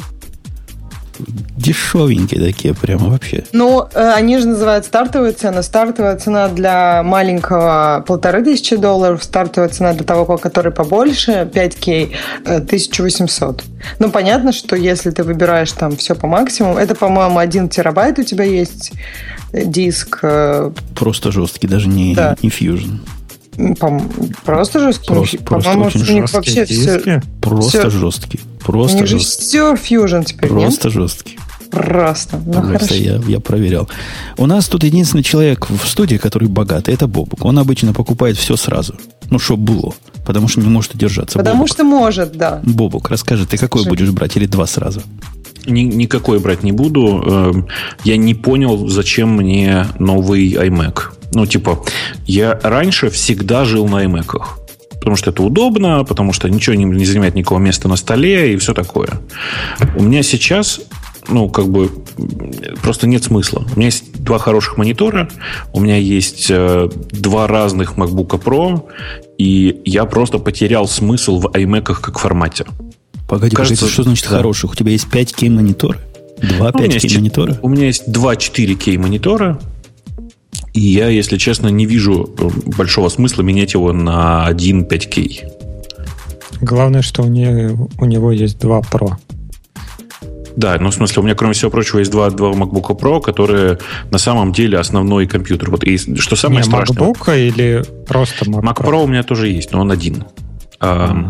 дешевенькие 1.19 2.41
такие 2.41 2.73
прямо 2.73 3.09
вообще. 3.09 3.43
Ну, 3.51 3.87
э, 3.93 4.11
они 4.15 4.37
же 4.37 4.47
называют 4.47 4.85
стартовую 4.85 5.33
цену. 5.33 5.63
Стартовая 5.63 6.17
цена 6.17 6.47
для 6.49 7.03
маленького 7.03 8.03
полторы 8.07 8.43
тысячи 8.43 8.75
долларов, 8.75 9.23
стартовая 9.23 9.69
цена 9.69 9.93
для 9.93 10.03
того, 10.03 10.37
который 10.37 10.71
побольше, 10.71 11.49
5К, 11.53 12.11
1800. 12.45 13.61
Э, 13.61 13.63
ну, 13.99 14.11
понятно, 14.11 14.51
что 14.51 14.75
если 14.75 15.11
ты 15.11 15.23
выбираешь 15.23 15.71
там 15.71 15.95
все 15.97 16.15
по 16.15 16.27
максимуму, 16.27 16.77
это, 16.77 16.95
по-моему, 16.95 17.37
один 17.37 17.69
терабайт 17.69 18.19
у 18.19 18.23
тебя 18.23 18.45
есть 18.45 18.91
э, 19.51 19.65
диск. 19.65 20.21
Просто 20.95 21.31
жесткий, 21.31 21.67
даже 21.67 21.87
не, 21.87 22.15
да. 22.15 22.35
не 22.41 22.49
Fusion. 22.49 22.99
Просто 24.45 24.79
жесткий? 24.79 25.07
Просто, 25.07 25.37
просто 25.39 25.77
очень 25.77 26.01
у 26.01 26.21
них 26.21 26.33
вообще 26.33 26.65
все... 26.65 27.21
Просто 27.41 27.79
все... 27.79 27.89
жесткий. 27.89 28.39
Просто 28.67 29.05
жесткий. 29.05 29.43
все 29.43 29.73
Fusion 29.73 30.25
теперь, 30.25 30.49
Просто 30.49 30.87
нет? 30.89 30.93
жесткий. 30.93 31.39
Просто. 31.71 32.39
Ну, 32.45 32.53
Просто 32.61 32.95
я, 32.95 33.21
я 33.27 33.39
проверял. 33.39 33.89
У 34.37 34.45
нас 34.45 34.67
тут 34.67 34.83
единственный 34.83 35.23
человек 35.23 35.69
в 35.69 35.85
студии, 35.87 36.15
который 36.17 36.47
богатый, 36.47 36.93
это 36.93 37.07
Бобук. 37.07 37.43
Он 37.43 37.57
обычно 37.59 37.93
покупает 37.93 38.37
все 38.37 38.55
сразу. 38.55 38.95
Ну, 39.29 39.39
что 39.39 39.57
было. 39.57 39.93
Потому 40.25 40.47
что 40.47 40.61
не 40.61 40.69
может 40.69 40.93
удержаться. 40.95 41.37
Потому 41.37 41.57
Бобук. 41.59 41.69
что 41.69 41.83
может, 41.83 42.37
да. 42.37 42.61
Бобук, 42.63 43.09
расскажи, 43.09 43.45
ты 43.45 43.57
какой 43.57 43.81
Скажи. 43.81 43.89
будешь 43.89 44.11
брать 44.11 44.37
или 44.37 44.45
два 44.45 44.65
сразу? 44.65 45.01
Ни, 45.65 45.81
никакой 45.81 46.39
брать 46.39 46.63
не 46.63 46.71
буду. 46.71 47.21
Эм, 47.25 47.67
я 48.05 48.15
не 48.15 48.33
понял, 48.33 48.87
зачем 48.87 49.35
мне 49.35 49.85
новый 49.99 50.53
iMac. 50.53 50.99
Ну, 51.33 51.45
типа, 51.45 51.83
я 52.25 52.57
раньше 52.63 53.09
всегда 53.09 53.65
жил 53.65 53.87
на 53.89 54.05
iMac. 54.05 54.39
Потому 54.99 55.15
что 55.15 55.29
это 55.29 55.43
удобно, 55.43 56.03
потому 56.03 56.33
что 56.33 56.49
ничего 56.49 56.75
не, 56.75 56.85
не 56.85 57.05
занимает 57.05 57.35
никакого 57.35 57.59
места 57.59 57.87
на 57.87 57.95
столе 57.95 58.53
и 58.53 58.57
все 58.57 58.73
такое. 58.73 59.09
У 59.95 60.03
меня 60.03 60.23
сейчас 60.23 60.81
ну, 61.29 61.49
как 61.49 61.67
бы 61.67 61.91
просто 62.81 63.07
нет 63.07 63.23
смысла. 63.23 63.65
У 63.73 63.77
меня 63.77 63.87
есть 63.87 64.21
два 64.23 64.37
хороших 64.37 64.77
монитора, 64.77 65.29
у 65.73 65.79
меня 65.79 65.97
есть 65.97 66.47
э, 66.49 66.89
два 67.11 67.47
разных 67.47 67.97
MacBook 67.97 68.41
Pro, 68.41 68.83
и 69.37 69.81
я 69.85 70.05
просто 70.05 70.39
потерял 70.39 70.87
смысл 70.87 71.39
в 71.39 71.47
iMac 71.47 71.99
как 72.01 72.19
формате. 72.19 72.65
Погоди, 73.27 73.55
Кажется, 73.55 73.81
погоди, 73.81 73.93
что 73.93 74.03
значит 74.03 74.29
да. 74.29 74.37
хороших? 74.37 74.71
У 74.71 74.75
тебя 74.75 74.91
есть 74.91 75.07
5К 75.11 75.49
монитора? 75.49 75.99
Два 76.41 76.71
ну, 76.73 76.79
5К 76.79 77.15
монитора? 77.15 77.59
У 77.61 77.69
меня 77.69 77.87
есть 77.87 78.09
два 78.09 78.35
4К 78.35 78.97
монитора, 78.97 79.59
и 80.77 80.79
я, 80.79 81.07
если 81.09 81.37
честно, 81.37 81.69
не 81.69 81.87
вижу 81.87 82.29
э, 82.37 82.49
большого 82.77 83.09
смысла 83.09 83.41
менять 83.41 83.73
его 83.73 83.93
на 83.93 84.45
один 84.45 84.85
5К. 84.85 85.51
Главное, 86.61 87.01
что 87.01 87.23
у, 87.23 87.27
не, 87.27 87.75
у 87.97 88.05
него 88.05 88.31
есть 88.31 88.59
два 88.59 88.81
Pro. 88.81 89.13
Да, 90.55 90.77
ну 90.79 90.89
в 90.89 90.93
смысле, 90.93 91.21
у 91.21 91.25
меня, 91.25 91.33
кроме 91.33 91.53
всего 91.53 91.71
прочего, 91.71 91.99
есть 91.99 92.11
два, 92.11 92.29
два 92.29 92.51
MacBook 92.51 92.99
Pro, 92.99 93.21
которые 93.21 93.79
на 94.11 94.19
самом 94.19 94.51
деле 94.51 94.77
основной 94.77 95.25
компьютер. 95.25 95.71
Вот, 95.71 95.83
и 95.83 95.97
что 95.97 96.35
самое 96.35 96.61
Не, 96.61 96.65
страшное... 96.65 96.95
MacBook 96.95 97.47
или 97.47 97.83
просто 98.07 98.45
Mac, 98.45 98.61
Mac 98.61 98.75
Pro? 98.75 98.89
Pro 98.89 99.03
у 99.03 99.07
меня 99.07 99.23
тоже 99.23 99.49
есть, 99.49 99.71
но 99.71 99.81
он 99.81 99.91
один. 99.91 100.25
А, 100.79 101.27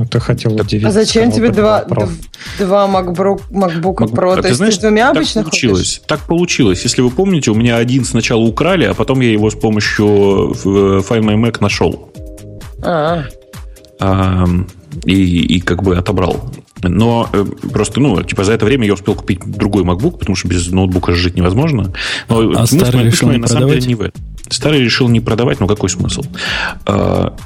ну, 0.00 0.06
ты 0.06 0.18
хотел 0.18 0.54
удивить. 0.54 0.86
А 0.86 0.92
зачем 0.92 1.30
тебе 1.30 1.50
два, 1.50 1.84
два 1.84 2.86
MacBook, 2.86 3.42
MacBook 3.50 3.96
Pro? 4.10 4.32
А 4.32 4.40
То 4.40 4.48
есть 4.48 4.56
знаешь, 4.56 4.74
ты 4.76 4.80
с 4.80 4.82
двумя 4.82 5.10
обычно 5.10 5.42
получилось. 5.42 5.96
Ходишь? 5.96 6.02
Так 6.06 6.20
получилось. 6.20 6.82
Если 6.84 7.02
вы 7.02 7.10
помните, 7.10 7.50
у 7.50 7.54
меня 7.54 7.76
один 7.76 8.06
сначала 8.06 8.40
украли, 8.40 8.84
а 8.84 8.94
потом 8.94 9.20
я 9.20 9.30
его 9.30 9.50
с 9.50 9.54
помощью 9.54 10.06
Find 10.64 11.20
My 11.20 11.36
Mac 11.36 11.58
нашел. 11.60 12.10
А, 12.82 13.24
а 14.00 14.46
и, 15.04 15.56
и 15.56 15.60
как 15.60 15.82
бы 15.82 15.98
отобрал. 15.98 16.50
Но 16.82 17.28
э, 17.34 17.44
просто, 17.70 18.00
ну, 18.00 18.22
типа 18.22 18.44
за 18.44 18.54
это 18.54 18.64
время 18.64 18.86
я 18.86 18.94
успел 18.94 19.14
купить 19.14 19.40
другой 19.44 19.84
MacBook, 19.84 20.16
потому 20.18 20.34
что 20.34 20.48
без 20.48 20.66
ноутбука 20.68 21.12
жить 21.12 21.36
невозможно. 21.36 21.92
Но 22.30 22.52
а 22.58 22.66
старый 22.66 23.04
решил 23.04 23.28
не 23.28 23.36
на 23.36 23.46
продавать? 23.46 23.50
самом 23.50 23.68
деле 23.68 23.86
не 23.86 23.94
в 23.96 24.00
этом. 24.00 24.22
Старый 24.48 24.80
решил 24.82 25.08
не 25.10 25.20
продавать, 25.20 25.60
но 25.60 25.66
какой 25.66 25.90
смысл? 25.90 26.22
А, 26.86 27.36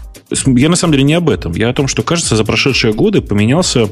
я 0.46 0.68
на 0.68 0.76
самом 0.76 0.92
деле 0.92 1.04
не 1.04 1.14
об 1.14 1.28
этом. 1.28 1.52
Я 1.52 1.70
о 1.70 1.74
том, 1.74 1.88
что, 1.88 2.02
кажется, 2.02 2.36
за 2.36 2.44
прошедшие 2.44 2.92
годы 2.92 3.20
поменялся 3.20 3.88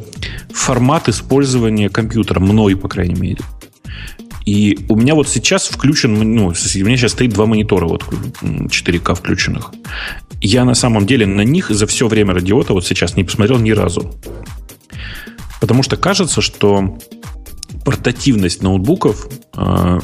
формат 0.52 1.08
использования 1.08 1.88
компьютера, 1.88 2.40
мной, 2.40 2.76
по 2.76 2.88
крайней 2.88 3.14
мере. 3.14 3.40
И 4.44 4.86
у 4.88 4.96
меня 4.96 5.14
вот 5.14 5.28
сейчас 5.28 5.68
включен, 5.68 6.14
ну, 6.14 6.46
у 6.46 6.50
меня 6.50 6.96
сейчас 6.96 7.12
стоит 7.12 7.32
два 7.32 7.46
монитора 7.46 7.86
вот 7.86 8.04
4К 8.42 9.14
включенных. 9.14 9.72
Я 10.40 10.64
на 10.64 10.74
самом 10.74 11.06
деле 11.06 11.26
на 11.26 11.42
них 11.42 11.70
за 11.70 11.86
все 11.86 12.08
время 12.08 12.34
радиота 12.34 12.72
вот 12.72 12.84
сейчас 12.84 13.16
не 13.16 13.24
посмотрел 13.24 13.58
ни 13.58 13.70
разу. 13.70 14.12
Потому 15.60 15.84
что 15.84 15.96
кажется, 15.96 16.40
что 16.40 16.98
портативность 17.84 18.62
ноутбуков 18.62 19.28
э, 19.56 20.00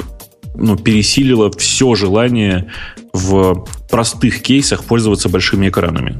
ну, 0.55 0.77
пересилила 0.77 1.51
все 1.51 1.95
желание 1.95 2.71
в 3.13 3.65
простых 3.89 4.41
кейсах 4.41 4.83
пользоваться 4.83 5.29
большими 5.29 5.69
экранами. 5.69 6.17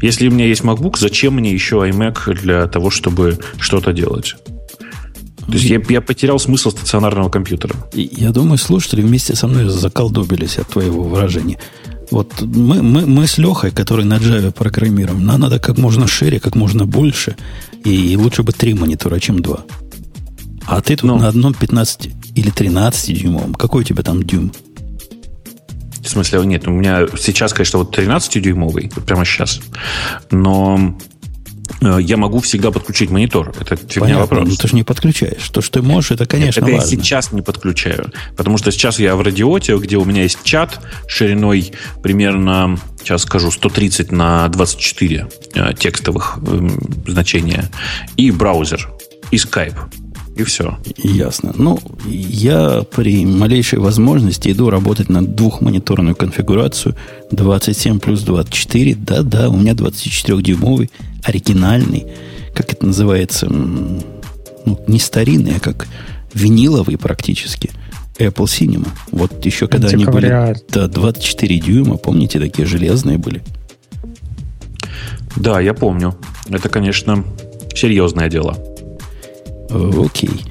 Если 0.00 0.28
у 0.28 0.30
меня 0.30 0.46
есть 0.46 0.62
MacBook, 0.62 0.98
зачем 0.98 1.34
мне 1.34 1.52
еще 1.52 1.76
iMac 1.76 2.34
для 2.34 2.66
того, 2.66 2.90
чтобы 2.90 3.38
что-то 3.58 3.92
делать? 3.92 4.36
То 5.46 5.52
есть 5.52 5.64
я, 5.64 5.80
я 5.88 6.00
потерял 6.00 6.38
смысл 6.38 6.70
стационарного 6.70 7.28
компьютера. 7.28 7.74
Я 7.92 8.30
думаю, 8.30 8.56
слушатели 8.58 9.02
вместе 9.02 9.34
со 9.34 9.46
мной 9.46 9.68
заколдобились 9.68 10.58
от 10.58 10.68
твоего 10.68 11.02
выражения. 11.02 11.58
Вот 12.10 12.40
мы, 12.42 12.82
мы, 12.82 13.06
мы 13.06 13.26
с 13.26 13.38
Лехой, 13.38 13.70
который 13.70 14.04
на 14.04 14.18
Java 14.18 14.52
программируем, 14.52 15.24
нам 15.24 15.40
надо 15.40 15.58
как 15.58 15.78
можно 15.78 16.06
шире, 16.06 16.38
как 16.38 16.54
можно 16.54 16.86
больше, 16.86 17.36
и 17.84 18.16
лучше 18.16 18.42
бы 18.42 18.52
три 18.52 18.74
монитора, 18.74 19.18
чем 19.20 19.40
два. 19.40 19.64
А 20.66 20.80
ты 20.80 20.96
тут 20.96 21.04
ну, 21.04 21.18
на 21.18 21.28
одном 21.28 21.54
15 21.54 22.10
или 22.34 22.50
13 22.50 23.20
дюймовом. 23.20 23.54
Какой 23.54 23.82
у 23.82 23.84
тебя 23.84 24.02
там 24.02 24.22
дюйм? 24.22 24.52
В 26.00 26.08
смысле, 26.08 26.44
нет, 26.44 26.66
у 26.66 26.70
меня 26.70 27.06
сейчас, 27.18 27.52
конечно, 27.52 27.78
вот 27.78 27.96
13-дюймовый, 27.96 28.92
вот 28.94 29.06
прямо 29.06 29.24
сейчас. 29.24 29.60
Но 30.30 30.96
Э, 31.80 31.98
я 32.00 32.16
могу 32.16 32.40
всегда 32.40 32.70
подключить 32.70 33.10
монитор. 33.10 33.54
Это 33.60 33.76
фигня 33.76 34.18
вопрос. 34.18 34.48
Ну, 34.48 34.56
ты 34.56 34.68
же 34.68 34.74
не 34.74 34.82
подключаешь. 34.82 35.48
То, 35.50 35.60
что 35.60 35.80
ты 35.80 35.86
можешь, 35.86 36.10
это, 36.10 36.26
конечно, 36.26 36.60
это 36.60 36.70
важно. 36.70 36.90
я 36.90 36.96
сейчас 36.96 37.32
не 37.32 37.42
подключаю. 37.42 38.12
Потому 38.36 38.58
что 38.58 38.70
сейчас 38.72 38.98
я 38.98 39.16
в 39.16 39.22
радиоте, 39.22 39.76
где 39.76 39.96
у 39.96 40.04
меня 40.04 40.22
есть 40.22 40.38
чат 40.44 40.80
шириной 41.06 41.72
примерно, 42.02 42.78
сейчас 43.00 43.22
скажу, 43.22 43.50
130 43.50 44.12
на 44.12 44.48
24 44.48 45.28
э, 45.54 45.74
текстовых 45.78 46.38
э, 46.46 46.68
значения. 47.06 47.70
И 48.16 48.30
браузер, 48.30 48.90
и 49.30 49.36
Skype. 49.36 50.03
И 50.36 50.42
все. 50.42 50.78
Ясно. 50.96 51.52
Ну, 51.56 51.78
я 52.06 52.82
при 52.82 53.24
малейшей 53.24 53.78
возможности 53.78 54.50
иду 54.50 54.68
работать 54.68 55.08
на 55.08 55.24
двухмониторную 55.24 56.16
конфигурацию 56.16 56.96
27 57.30 58.00
плюс 58.00 58.22
24. 58.22 58.96
Да-да, 58.96 59.48
у 59.48 59.56
меня 59.56 59.72
24-дюймовый 59.72 60.90
оригинальный, 61.22 62.06
как 62.52 62.72
это 62.72 62.84
называется, 62.86 63.46
ну, 63.48 64.02
не 64.88 64.98
старинный, 64.98 65.56
а 65.56 65.60
как 65.60 65.86
виниловый 66.32 66.98
практически. 66.98 67.70
Apple 68.18 68.44
Cinema. 68.44 68.88
Вот 69.10 69.44
еще 69.44 69.66
когда 69.66 69.88
они 69.88 70.04
были 70.04 70.56
да, 70.68 70.88
24 70.88 71.58
дюйма, 71.58 71.96
помните, 71.96 72.38
такие 72.38 72.66
железные 72.66 73.18
были? 73.18 73.42
Да, 75.36 75.60
я 75.60 75.74
помню. 75.74 76.16
Это, 76.48 76.68
конечно, 76.68 77.24
серьезное 77.74 78.28
дело. 78.28 78.56
Окей. 79.70 80.44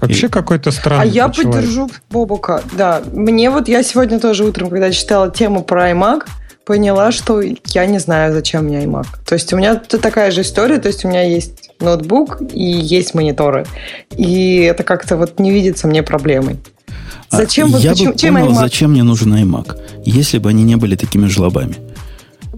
Вообще 0.00 0.26
и... 0.26 0.30
какой-то 0.30 0.70
странный 0.70 1.02
А 1.02 1.06
я 1.06 1.30
человек. 1.30 1.54
поддержу 1.54 1.90
Бобука. 2.10 2.62
Да, 2.72 3.02
мне 3.12 3.50
вот, 3.50 3.68
я 3.68 3.82
сегодня 3.82 4.18
тоже 4.18 4.44
утром, 4.44 4.70
когда 4.70 4.90
читала 4.90 5.30
тему 5.30 5.62
про 5.62 5.90
iMac, 5.90 6.24
поняла, 6.64 7.12
что 7.12 7.40
я 7.40 7.86
не 7.86 7.98
знаю, 7.98 8.32
зачем 8.32 8.64
мне 8.64 8.84
iMac. 8.84 9.06
То 9.26 9.34
есть 9.34 9.52
у 9.52 9.56
меня 9.56 9.74
такая 9.76 10.30
же 10.30 10.42
история, 10.42 10.78
то 10.78 10.88
есть 10.88 11.04
у 11.04 11.08
меня 11.08 11.22
есть 11.22 11.70
ноутбук 11.80 12.40
и 12.52 12.64
есть 12.64 13.14
мониторы. 13.14 13.66
И 14.16 14.62
это 14.62 14.84
как-то 14.84 15.16
вот 15.16 15.38
не 15.38 15.50
видится 15.50 15.86
мне 15.86 16.02
проблемой. 16.02 16.58
А 17.30 17.36
зачем? 17.36 17.68
А 17.68 17.70
вот, 17.72 17.80
я 17.80 17.92
почему, 17.92 18.12
бы 18.12 18.18
чем 18.18 18.34
понял, 18.34 18.52
iMac? 18.52 18.54
зачем 18.54 18.90
мне 18.92 19.02
нужен 19.02 19.34
iMac, 19.34 19.78
если 20.04 20.38
бы 20.38 20.48
они 20.48 20.64
не 20.64 20.76
были 20.76 20.96
такими 20.96 21.26
жлобами. 21.26 21.76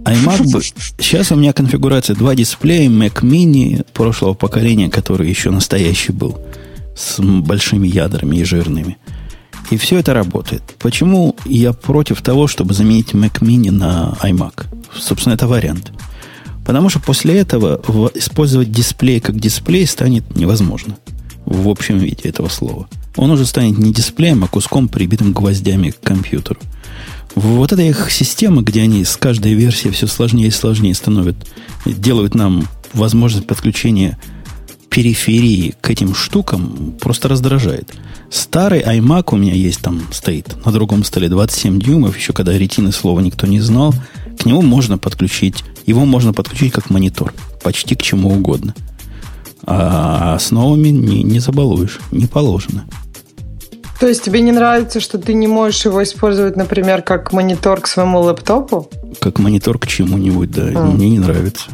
iMac 0.05 0.51
бы... 0.53 0.63
Сейчас 0.99 1.33
у 1.33 1.37
меня 1.37 1.53
конфигурация 1.53 2.17
два 2.17 2.35
дисплея, 2.35 2.89
Mac 2.89 3.23
Mini 3.23 3.87
прошлого 3.93 4.35
поколения, 4.35 4.91
который 4.91 5.29
еще 5.29 5.51
настоящий 5.51 6.13
был, 6.13 6.39
с 6.97 7.21
большими 7.21 7.87
ядрами 7.87 8.37
и 8.37 8.45
жирными. 8.45 8.99
И 9.71 9.77
все 9.77 9.99
это 9.99 10.13
работает. 10.13 10.63
Почему 10.79 11.37
я 11.45 11.73
против 11.73 12.21
того, 12.21 12.47
чтобы 12.47 12.75
заменить 12.75 13.13
Mac 13.13 13.41
Mini 13.41 13.71
на 13.71 14.17
iMac? 14.23 14.67
Собственно, 14.95 15.35
это 15.35 15.47
вариант. 15.47 15.93
Потому 16.67 16.91
что 16.91 17.01
после 17.01 17.39
этого 17.39 17.81
использовать 18.15 18.71
дисплей 18.71 19.21
как 19.21 19.39
дисплей 19.39 19.87
станет 19.87 20.37
невозможно. 20.37 20.97
В 21.45 21.69
общем 21.69 21.99
виде 21.99 22.29
этого 22.29 22.49
слова. 22.49 22.89
Он 23.17 23.31
уже 23.31 23.47
станет 23.47 23.79
не 23.79 23.93
дисплеем, 23.93 24.45
а 24.45 24.49
куском, 24.49 24.89
прибитым 24.89 25.33
гвоздями 25.33 25.91
к 25.91 26.01
компьютеру. 26.01 26.61
Вот 27.35 27.73
эта 27.73 27.83
их 27.83 28.11
система, 28.11 28.63
где 28.63 28.83
они 28.83 29.05
с 29.05 29.17
каждой 29.17 29.55
версией 29.55 29.93
все 29.93 30.07
сложнее 30.07 30.49
и 30.49 30.51
сложнее 30.51 30.95
становят, 30.95 31.37
делают 31.87 32.35
нам 32.35 32.69
возможность 32.93 33.47
подключения 33.47 34.19
периферии 34.91 35.75
к 35.81 35.89
этим 35.89 36.15
штукам 36.15 36.95
просто 37.01 37.29
раздражает. 37.29 37.91
Старый 38.31 38.83
iMac 38.83 39.31
у 39.33 39.37
меня 39.37 39.55
есть 39.55 39.81
там, 39.81 40.03
стоит 40.13 40.65
на 40.67 40.73
другом 40.73 41.03
столе 41.05 41.31
27 41.31 41.81
дюймов, 41.81 42.17
еще 42.17 42.35
когда 42.35 42.57
ретины 42.57 42.93
слова 42.93 43.21
никто 43.21 43.47
не 43.47 43.61
знал. 43.61 43.95
К 44.39 44.45
нему 44.45 44.61
можно 44.61 44.99
подключить, 44.99 45.65
его 45.87 46.05
можно 46.05 46.35
подключить 46.35 46.73
как 46.73 46.91
монитор, 46.91 47.33
почти 47.63 47.95
к 47.95 48.03
чему 48.03 48.31
угодно. 48.33 48.75
А 49.65 50.39
с 50.39 50.51
новыми 50.51 50.89
не, 50.89 51.23
не 51.23 51.39
забалуешь, 51.39 52.01
не 52.11 52.27
положено. 52.27 52.85
То 54.03 54.09
есть 54.09 54.25
тебе 54.25 54.41
не 54.41 54.51
нравится, 54.51 54.99
что 54.99 55.17
ты 55.17 55.33
не 55.33 55.47
можешь 55.47 55.85
его 55.85 56.03
использовать, 56.03 56.57
например, 56.57 57.03
как 57.03 57.33
монитор 57.33 57.81
к 57.81 57.87
своему 57.87 58.19
лэптопу? 58.19 58.91
Как 59.21 59.39
монитор 59.39 59.79
к 59.79 59.87
чему-нибудь, 59.87 60.51
да. 60.51 60.73
А. 60.75 60.87
Мне 60.87 61.09
не 61.09 61.21
нравится. 61.21 61.71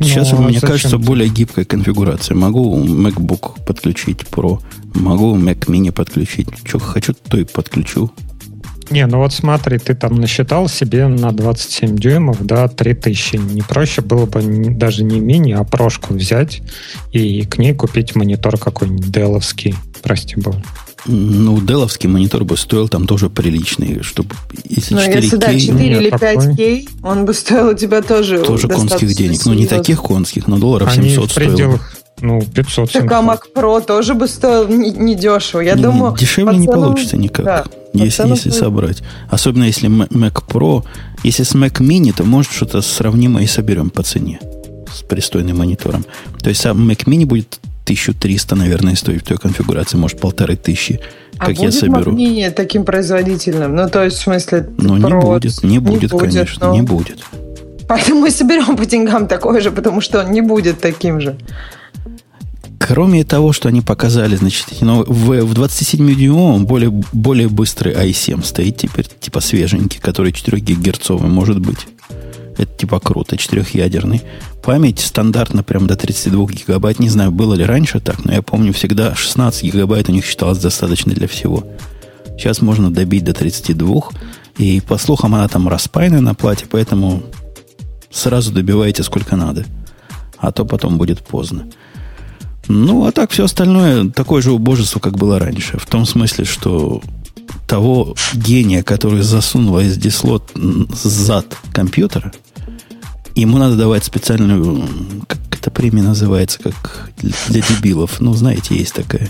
Сейчас, 0.00 0.32
ну, 0.32 0.40
мне 0.40 0.58
кажется, 0.58 0.96
ты? 0.96 0.96
более 0.96 1.28
гибкая 1.28 1.66
конфигурация. 1.66 2.34
Могу 2.34 2.82
MacBook 2.82 3.62
подключить 3.66 4.20
Pro, 4.20 4.62
могу 4.94 5.36
Mac 5.36 5.66
Mini 5.66 5.92
подключить. 5.92 6.48
Что 6.64 6.78
хочу, 6.78 7.12
то 7.12 7.36
и 7.36 7.44
подключу. 7.44 8.10
Не, 8.88 9.04
ну 9.04 9.18
вот 9.18 9.34
смотри, 9.34 9.76
ты 9.76 9.94
там 9.94 10.14
насчитал 10.14 10.66
себе 10.66 11.08
на 11.08 11.32
27 11.32 11.94
дюймов, 11.94 12.38
да, 12.40 12.68
3000. 12.68 13.36
Не 13.36 13.60
проще 13.60 14.00
было 14.00 14.24
бы 14.24 14.40
даже 14.70 15.04
не 15.04 15.20
мини, 15.20 15.52
а 15.52 15.62
прошку 15.64 16.14
взять 16.14 16.62
и 17.12 17.44
к 17.44 17.58
ней 17.58 17.74
купить 17.74 18.14
монитор 18.14 18.56
какой-нибудь 18.56 19.10
деловский, 19.10 19.74
прости 20.02 20.36
бога. 20.40 20.62
Ну, 21.06 21.60
деловский 21.60 22.08
монитор 22.08 22.44
бы 22.44 22.56
стоил 22.56 22.88
там 22.88 23.06
тоже 23.06 23.30
приличный, 23.30 24.02
чтобы 24.02 24.34
если 24.64 24.94
Но 24.94 25.00
4K... 25.00 25.16
если 25.16 25.36
да, 25.36 25.58
4 25.58 25.72
ну, 25.72 25.80
или 25.80 26.12
5K, 26.12 26.88
он 27.02 27.24
бы 27.24 27.34
стоил 27.34 27.68
у 27.68 27.74
тебя 27.74 28.02
тоже 28.02 28.40
Тоже 28.42 28.68
конских 28.68 29.14
денег. 29.14 29.44
Ну, 29.46 29.54
не 29.54 29.66
таких 29.66 30.02
конских, 30.02 30.46
но 30.48 30.58
долларов 30.58 30.88
Они 30.88 31.10
700 31.10 31.30
в 31.30 31.34
пределах, 31.34 31.58
стоил. 31.58 31.98
Ну, 32.20 32.42
500 32.42 32.92
Так 32.92 33.12
а 33.12 33.22
Mac 33.22 33.40
Pro 33.54 33.84
тоже 33.84 34.14
бы 34.14 34.26
стоил 34.26 34.68
недешево. 34.68 35.60
Не 35.60 35.68
Я 35.68 35.74
не, 35.74 35.82
думаю... 35.82 36.16
Дешевле 36.16 36.58
не 36.58 36.66
ценам... 36.66 36.80
получится 36.80 37.16
никак, 37.16 37.44
да, 37.44 37.64
если, 37.92 38.28
если 38.28 38.50
собрать. 38.50 39.02
Особенно 39.30 39.64
если 39.64 39.88
Mac 39.88 40.42
Pro... 40.48 40.84
Если 41.22 41.44
с 41.44 41.54
Mac 41.54 41.80
Mini, 41.80 42.12
то 42.12 42.24
может 42.24 42.52
что-то 42.52 42.82
сравнимое 42.82 43.44
и 43.44 43.46
соберем 43.46 43.90
по 43.90 44.02
цене 44.02 44.40
с 44.92 45.02
пристойным 45.02 45.58
монитором. 45.58 46.04
То 46.40 46.48
есть 46.48 46.60
сам 46.60 46.90
Mac 46.90 47.04
Mini 47.04 47.24
будет 47.24 47.60
1300, 47.88 48.54
наверное, 48.54 48.94
стоит 48.96 49.22
в 49.22 49.24
той 49.24 49.38
конфигурации, 49.38 49.96
может, 49.96 50.20
полторы 50.20 50.56
тысячи, 50.56 51.00
а 51.38 51.46
как 51.46 51.58
я 51.58 51.72
соберу. 51.72 52.14
А 52.14 52.50
таким 52.50 52.84
производительным? 52.84 53.74
Ну, 53.74 53.88
то 53.88 54.04
есть, 54.04 54.18
в 54.18 54.22
смысле, 54.22 54.68
Ну, 54.76 54.96
не 54.96 55.10
будет, 55.10 55.62
не 55.62 55.78
будет, 55.78 56.02
не 56.02 56.08
будет 56.08 56.20
конечно, 56.20 56.66
но... 56.66 56.74
не 56.74 56.82
будет. 56.82 57.24
Поэтому 57.88 58.20
мы 58.20 58.30
соберем 58.30 58.76
по 58.76 58.84
деньгам 58.84 59.26
такой 59.26 59.62
же, 59.62 59.70
потому 59.70 60.02
что 60.02 60.20
он 60.20 60.32
не 60.32 60.42
будет 60.42 60.80
таким 60.80 61.20
же. 61.22 61.38
Кроме 62.78 63.24
того, 63.24 63.52
что 63.52 63.68
они 63.70 63.80
показали, 63.80 64.36
значит, 64.36 64.66
в, 64.80 65.06
в 65.06 65.52
27-дюймовом 65.52 66.66
более, 66.66 66.90
более 67.12 67.48
быстрый 67.48 67.94
i7 67.94 68.44
стоит 68.44 68.76
теперь, 68.76 69.06
типа 69.20 69.40
свеженький, 69.40 69.98
который 70.00 70.32
4 70.32 70.60
гигагерцовый 70.60 71.30
может 71.30 71.58
быть. 71.58 71.86
Это 72.58 72.76
типа 72.76 72.98
круто, 73.00 73.36
четырехъядерный. 73.36 74.22
Память 74.62 74.98
стандартно 74.98 75.62
прям 75.62 75.86
до 75.86 75.96
32 75.96 76.46
гигабайт. 76.46 76.98
Не 76.98 77.08
знаю, 77.08 77.30
было 77.30 77.54
ли 77.54 77.64
раньше 77.64 78.00
так, 78.00 78.24
но 78.24 78.32
я 78.32 78.42
помню 78.42 78.72
всегда 78.72 79.14
16 79.14 79.62
гигабайт 79.62 80.08
у 80.08 80.12
них 80.12 80.26
считалось 80.26 80.58
достаточно 80.58 81.14
для 81.14 81.28
всего. 81.28 81.64
Сейчас 82.36 82.60
можно 82.60 82.92
добить 82.92 83.24
до 83.24 83.32
32. 83.32 84.02
И 84.58 84.80
по 84.80 84.98
слухам 84.98 85.36
она 85.36 85.46
там 85.46 85.68
распайная 85.68 86.20
на 86.20 86.34
плате, 86.34 86.66
поэтому 86.68 87.22
сразу 88.10 88.52
добивайте 88.52 89.04
сколько 89.04 89.36
надо. 89.36 89.64
А 90.36 90.50
то 90.50 90.64
потом 90.64 90.98
будет 90.98 91.20
поздно. 91.20 91.68
Ну, 92.66 93.06
а 93.06 93.12
так 93.12 93.30
все 93.30 93.44
остальное 93.44 94.10
такое 94.10 94.42
же 94.42 94.52
убожество, 94.52 95.00
как 95.00 95.16
было 95.16 95.38
раньше. 95.38 95.78
В 95.78 95.86
том 95.86 96.04
смысле, 96.04 96.44
что 96.44 97.00
того 97.66 98.14
гения, 98.34 98.82
который 98.82 99.22
засунул 99.22 99.78
SD-слот 99.78 100.52
зад 101.02 101.56
компьютера, 101.72 102.32
ему 103.40 103.58
надо 103.58 103.76
давать 103.76 104.04
специальную, 104.04 104.84
как 105.26 105.38
это 105.50 105.70
премия 105.70 106.02
называется, 106.02 106.58
как 106.62 107.10
для 107.48 107.60
дебилов. 107.60 108.20
Ну, 108.20 108.32
знаете, 108.34 108.76
есть 108.76 108.94
такая. 108.94 109.28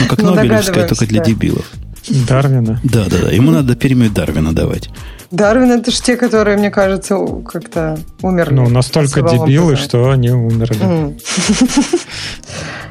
Ну, 0.00 0.06
как 0.06 0.22
ну, 0.22 0.34
Нобелевская, 0.34 0.88
только 0.88 1.06
для 1.06 1.20
да. 1.20 1.26
дебилов. 1.26 1.70
Дарвина. 2.08 2.80
Да, 2.82 3.06
да, 3.08 3.18
да. 3.22 3.30
Ему 3.30 3.52
надо 3.52 3.76
премию 3.76 4.10
Дарвина 4.10 4.52
давать. 4.52 4.90
Дарвин 5.30 5.70
это 5.70 5.90
же 5.90 6.02
те, 6.02 6.16
которые, 6.16 6.58
мне 6.58 6.70
кажется, 6.70 7.16
как-то 7.46 7.98
умерли. 8.20 8.54
Ну, 8.54 8.68
настолько 8.68 9.22
дебилы, 9.22 9.76
что 9.76 10.10
они 10.10 10.30
умерли. 10.30 11.16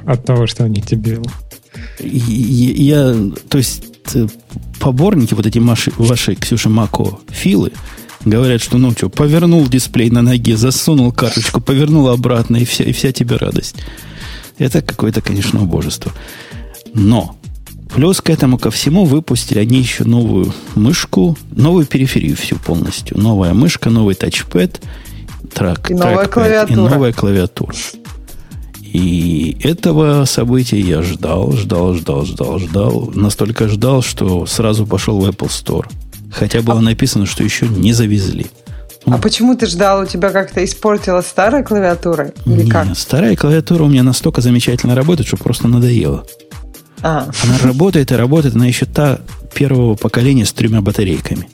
От 0.06 0.25
того, 0.25 0.47
что 0.47 0.63
они 0.63 0.82
дебилы. 0.82 1.25
Я, 1.99 3.15
то 3.47 3.58
есть, 3.58 3.84
э, 4.15 4.27
поборники, 4.80 5.36
вот 5.36 5.45
эти 5.45 5.60
ваши, 5.60 5.91
ваши 5.97 6.36
Ксюша 6.36 6.69
Мако, 6.69 7.19
филы, 7.30 7.71
говорят, 8.25 8.62
что 8.62 8.77
ну 8.77 8.91
что, 8.91 9.10
повернул 9.10 9.67
дисплей 9.67 10.10
на 10.10 10.21
ноге, 10.21 10.57
засунул 10.57 11.12
карточку, 11.12 11.62
повернул 11.62 12.10
обратно, 12.10 12.57
и 12.57 12.65
вся, 12.65 12.84
и 12.84 12.91
вся 12.91 13.12
тебе 13.12 13.38
радость. 13.38 13.75
Это 14.57 14.81
какое-то, 14.81 15.21
конечно, 15.21 15.62
убожество. 15.62 16.12
Но 16.93 17.36
Плюс 17.93 18.21
к 18.21 18.29
этому 18.29 18.57
ко 18.57 18.71
всему 18.71 19.03
выпустили 19.03 19.60
они 19.60 19.79
еще 19.79 20.05
новую 20.05 20.53
мышку, 20.75 21.38
новую 21.51 21.86
периферию 21.86 22.38
всю 22.38 22.55
полностью. 22.55 23.19
Новая 23.19 23.53
мышка, 23.53 23.89
новый 23.89 24.15
тачпэд, 24.15 24.81
трак, 25.53 25.91
и 25.91 25.93
новая 25.93 26.27
клавиатура. 26.27 26.73
И 26.73 26.75
новая 26.89 27.12
клавиатура. 27.12 27.75
И 28.79 29.57
этого 29.62 30.23
события 30.25 30.79
я 30.79 31.01
ждал, 31.01 31.51
ждал, 31.51 31.93
ждал, 31.93 32.25
ждал, 32.25 32.60
ждал. 32.60 33.12
Настолько 33.13 33.67
ждал, 33.67 34.01
что 34.01 34.45
сразу 34.45 34.86
пошел 34.86 35.19
в 35.19 35.27
Apple 35.27 35.49
Store. 35.49 35.86
Хотя 36.32 36.62
было 36.62 36.80
а... 36.80 36.82
написано, 36.82 37.26
что 37.26 37.44
еще 37.44 37.67
не 37.67 37.94
завезли. 37.94 38.48
А 39.06 39.17
почему 39.17 39.56
ты 39.56 39.65
ждал? 39.65 40.04
У 40.04 40.06
тебя 40.06 40.30
как-то 40.30 40.63
испортилась 40.63 41.26
старая 41.26 41.63
клавиатура? 41.63 42.34
Или 42.46 42.63
Нет, 42.63 42.72
как? 42.72 42.96
старая 42.96 43.36
клавиатура 43.36 43.84
у 43.84 43.88
меня 43.88 44.04
настолько 44.04 44.41
замечательно 44.41 44.96
работает, 44.96 45.28
что 45.28 45.38
просто 45.38 45.67
надоело. 45.67 46.26
А. 47.02 47.28
Она 47.44 47.58
работает 47.63 48.12
и 48.12 48.15
работает, 48.15 48.56
она 48.56 48.67
еще 48.67 48.86
та 48.86 49.20
первого 49.54 49.96
поколения 49.96 50.46
с 50.46 50.54
тремя 50.54 50.82
батарейками. 50.82 51.50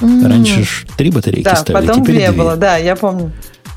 Mm. 0.00 0.28
Раньше 0.28 0.62
же 0.64 0.86
три 0.96 1.10
батарейки 1.10 1.44
да, 1.44 1.56
ставили, 1.56 1.86
потом 1.86 2.02
теперь 2.04 2.16
две. 2.16 2.32
было, 2.32 2.56
да, 2.56 2.76
я 2.76 2.94
помню. 2.94 3.32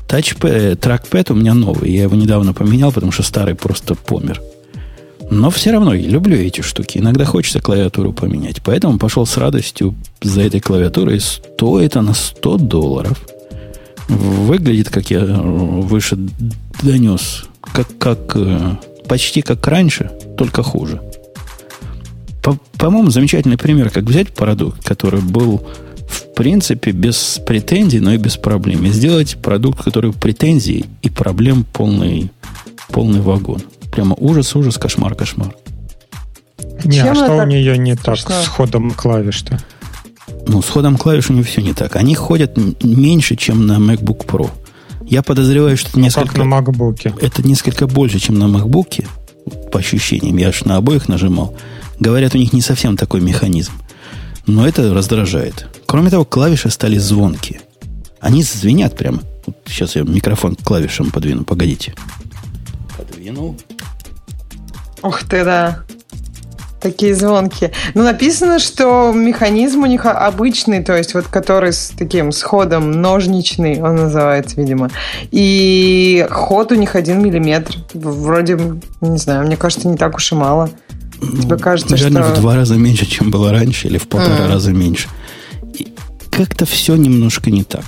Тачпэд, 0.08 0.80
тракпэд 0.80 1.30
у 1.30 1.34
меня 1.34 1.54
новый. 1.54 1.90
Я 1.90 2.02
его 2.02 2.16
недавно 2.16 2.52
поменял, 2.52 2.92
потому 2.92 3.12
что 3.12 3.22
старый 3.22 3.54
просто 3.54 3.94
помер. 3.94 4.40
Но 5.30 5.50
все 5.50 5.72
равно 5.72 5.92
я 5.94 6.08
люблю 6.08 6.36
эти 6.36 6.60
штуки. 6.60 6.98
Иногда 6.98 7.24
хочется 7.24 7.60
клавиатуру 7.60 8.12
поменять. 8.12 8.62
Поэтому 8.62 8.98
пошел 8.98 9.26
с 9.26 9.36
радостью 9.36 9.94
за 10.22 10.42
этой 10.42 10.60
клавиатурой. 10.60 11.20
Стоит 11.20 11.96
она 11.96 12.14
100 12.14 12.58
долларов. 12.58 13.20
Выглядит, 14.08 14.88
как 14.88 15.10
я 15.10 15.24
выше 15.24 16.16
донес, 16.82 17.44
как, 17.60 17.88
как, 17.98 18.36
э, 18.36 18.76
почти 19.08 19.42
как 19.42 19.66
раньше, 19.66 20.12
только 20.38 20.62
хуже. 20.62 21.02
По, 22.40 22.56
по-моему, 22.78 23.10
замечательный 23.10 23.58
пример, 23.58 23.90
как 23.90 24.04
взять 24.04 24.32
продукт, 24.32 24.84
который 24.84 25.20
был 25.20 25.66
в 26.06 26.34
принципе 26.34 26.92
без 26.92 27.40
претензий, 27.44 27.98
но 27.98 28.14
и 28.14 28.18
без 28.18 28.36
проблем. 28.36 28.84
И 28.84 28.90
сделать 28.90 29.36
продукт, 29.42 29.82
который 29.82 30.12
претензий 30.12 30.84
и 31.02 31.10
проблем 31.10 31.64
полный, 31.72 32.30
полный 32.92 33.20
вагон. 33.20 33.62
Прямо 33.96 34.14
ужас, 34.20 34.54
ужас, 34.54 34.76
кошмар, 34.76 35.14
кошмар. 35.14 35.56
Не, 36.84 36.98
а 36.98 37.14
что 37.14 37.36
у 37.36 37.46
нее 37.46 37.78
не 37.78 37.96
так 37.96 38.18
с 38.18 38.46
ходом 38.46 38.90
клавиш-то? 38.90 39.58
Ну, 40.46 40.60
с 40.60 40.68
ходом 40.68 40.98
клавиш 40.98 41.30
у 41.30 41.32
нее 41.32 41.44
все 41.44 41.62
не 41.62 41.72
так. 41.72 41.96
Они 41.96 42.14
ходят 42.14 42.58
меньше, 42.84 43.36
чем 43.36 43.66
на 43.66 43.78
MacBook 43.78 44.26
Pro. 44.26 44.50
Я 45.06 45.22
подозреваю, 45.22 45.78
что 45.78 45.88
это 45.88 45.98
ну, 45.98 46.04
несколько... 46.04 46.28
Как 46.28 46.36
на 46.36 46.42
MacBook. 46.42 47.18
Это 47.22 47.42
несколько 47.42 47.86
больше, 47.86 48.18
чем 48.18 48.38
на 48.38 48.44
MacBook, 48.44 49.06
по 49.72 49.78
ощущениям. 49.78 50.36
Я 50.36 50.48
аж 50.48 50.66
на 50.66 50.76
обоих 50.76 51.08
нажимал. 51.08 51.56
Говорят, 51.98 52.34
у 52.34 52.38
них 52.38 52.52
не 52.52 52.60
совсем 52.60 52.98
такой 52.98 53.22
механизм. 53.22 53.72
Но 54.46 54.68
это 54.68 54.92
раздражает. 54.92 55.68
Кроме 55.86 56.10
того, 56.10 56.26
клавиши 56.26 56.68
стали 56.68 56.98
звонкие. 56.98 57.62
Они 58.20 58.42
звенят 58.42 58.94
прямо. 58.94 59.22
Вот 59.46 59.56
сейчас 59.64 59.96
я 59.96 60.02
микрофон 60.02 60.54
к 60.54 60.62
клавишам 60.62 61.10
подвину. 61.10 61.44
Погодите. 61.44 61.94
Подвинул. 62.98 63.56
Ух 65.06 65.22
ты, 65.22 65.44
да. 65.44 65.84
Такие 66.80 67.14
звонки. 67.14 67.70
Ну, 67.94 68.02
написано, 68.02 68.58
что 68.58 69.12
механизм 69.12 69.82
у 69.82 69.86
них 69.86 70.04
обычный, 70.04 70.84
то 70.84 70.96
есть 70.96 71.14
вот 71.14 71.26
который 71.26 71.72
с 71.72 71.92
таким 71.96 72.32
сходом 72.32 72.90
ножничный, 72.90 73.80
он 73.80 73.96
называется, 73.96 74.60
видимо. 74.60 74.90
И 75.30 76.26
ход 76.30 76.72
у 76.72 76.74
них 76.74 76.94
один 76.94 77.22
миллиметр. 77.22 77.76
Вроде, 77.94 78.58
не 79.00 79.18
знаю, 79.18 79.46
мне 79.46 79.56
кажется, 79.56 79.88
не 79.88 79.96
так 79.96 80.16
уж 80.16 80.32
и 80.32 80.34
мало. 80.34 80.70
Тебе 81.20 81.56
кажется, 81.56 81.92
Наверное, 81.92 82.24
что... 82.24 82.34
в 82.34 82.40
два 82.40 82.56
раза 82.56 82.74
меньше, 82.74 83.06
чем 83.06 83.30
было 83.30 83.50
раньше, 83.50 83.88
или 83.88 83.96
в 83.98 84.06
полтора 84.06 84.44
mm. 84.44 84.52
раза 84.52 84.72
меньше. 84.72 85.08
И 85.72 85.92
как-то 86.30 86.66
все 86.66 86.94
немножко 86.94 87.50
не 87.50 87.64
так 87.64 87.84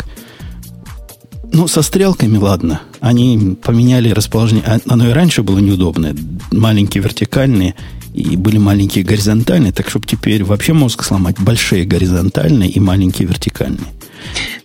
Ну, 1.52 1.66
со 1.66 1.82
стрелками, 1.82 2.36
ладно. 2.36 2.82
Они 3.00 3.56
поменяли 3.62 4.10
расположение. 4.10 4.64
А, 4.66 4.78
оно 4.86 5.08
и 5.08 5.12
раньше 5.12 5.42
было 5.42 5.58
неудобное. 5.58 6.14
Маленькие 6.52 7.02
вертикальные 7.02 7.74
и 8.14 8.36
были 8.36 8.58
маленькие 8.58 9.04
горизонтальные. 9.04 9.72
Так, 9.72 9.88
чтобы 9.88 10.06
теперь 10.06 10.44
вообще 10.44 10.72
мозг 10.72 11.02
сломать. 11.02 11.36
Большие 11.38 11.84
горизонтальные 11.84 12.70
и 12.70 12.80
маленькие 12.80 13.28
вертикальные. 13.28 13.86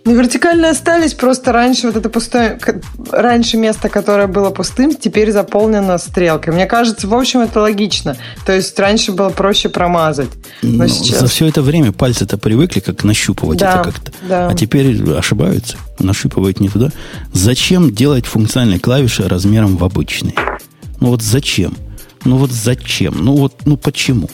Ну, 0.05 0.13
вертикальные 0.15 0.71
остались, 0.71 1.13
просто 1.13 1.53
раньше 1.53 1.87
вот 1.87 1.95
это 1.95 2.09
пустое, 2.09 2.59
раньше 3.11 3.55
место, 3.57 3.87
которое 3.87 4.27
было 4.27 4.49
пустым, 4.49 4.93
теперь 4.95 5.31
заполнено 5.31 5.97
стрелкой. 5.97 6.53
Мне 6.53 6.65
кажется, 6.65 7.07
в 7.07 7.13
общем, 7.13 7.39
это 7.39 7.61
логично. 7.61 8.17
То 8.45 8.51
есть 8.53 8.77
раньше 8.77 9.13
было 9.13 9.29
проще 9.29 9.69
промазать. 9.69 10.29
Но, 10.61 10.83
Но 10.83 10.87
сейчас... 10.87 11.19
За 11.21 11.27
все 11.27 11.47
это 11.47 11.61
время 11.61 11.93
пальцы-то 11.93 12.37
привыкли 12.37 12.81
как 12.81 13.05
нащупывать 13.05 13.59
да, 13.59 13.75
это 13.75 13.91
как-то. 13.91 14.11
Да. 14.27 14.47
А 14.49 14.55
теперь 14.55 15.01
ошибаются, 15.13 15.77
нащупывают 15.99 16.59
не 16.59 16.67
туда. 16.67 16.89
Зачем 17.31 17.93
делать 17.93 18.25
функциональные 18.25 18.79
клавиши 18.79 19.27
размером 19.27 19.77
в 19.77 19.85
обычные? 19.85 20.35
Ну 20.99 21.09
вот 21.09 21.21
зачем? 21.21 21.77
Ну 22.25 22.37
вот 22.37 22.51
зачем? 22.51 23.23
Ну 23.23 23.35
вот, 23.35 23.53
ну 23.65 23.77
почему? 23.77 24.29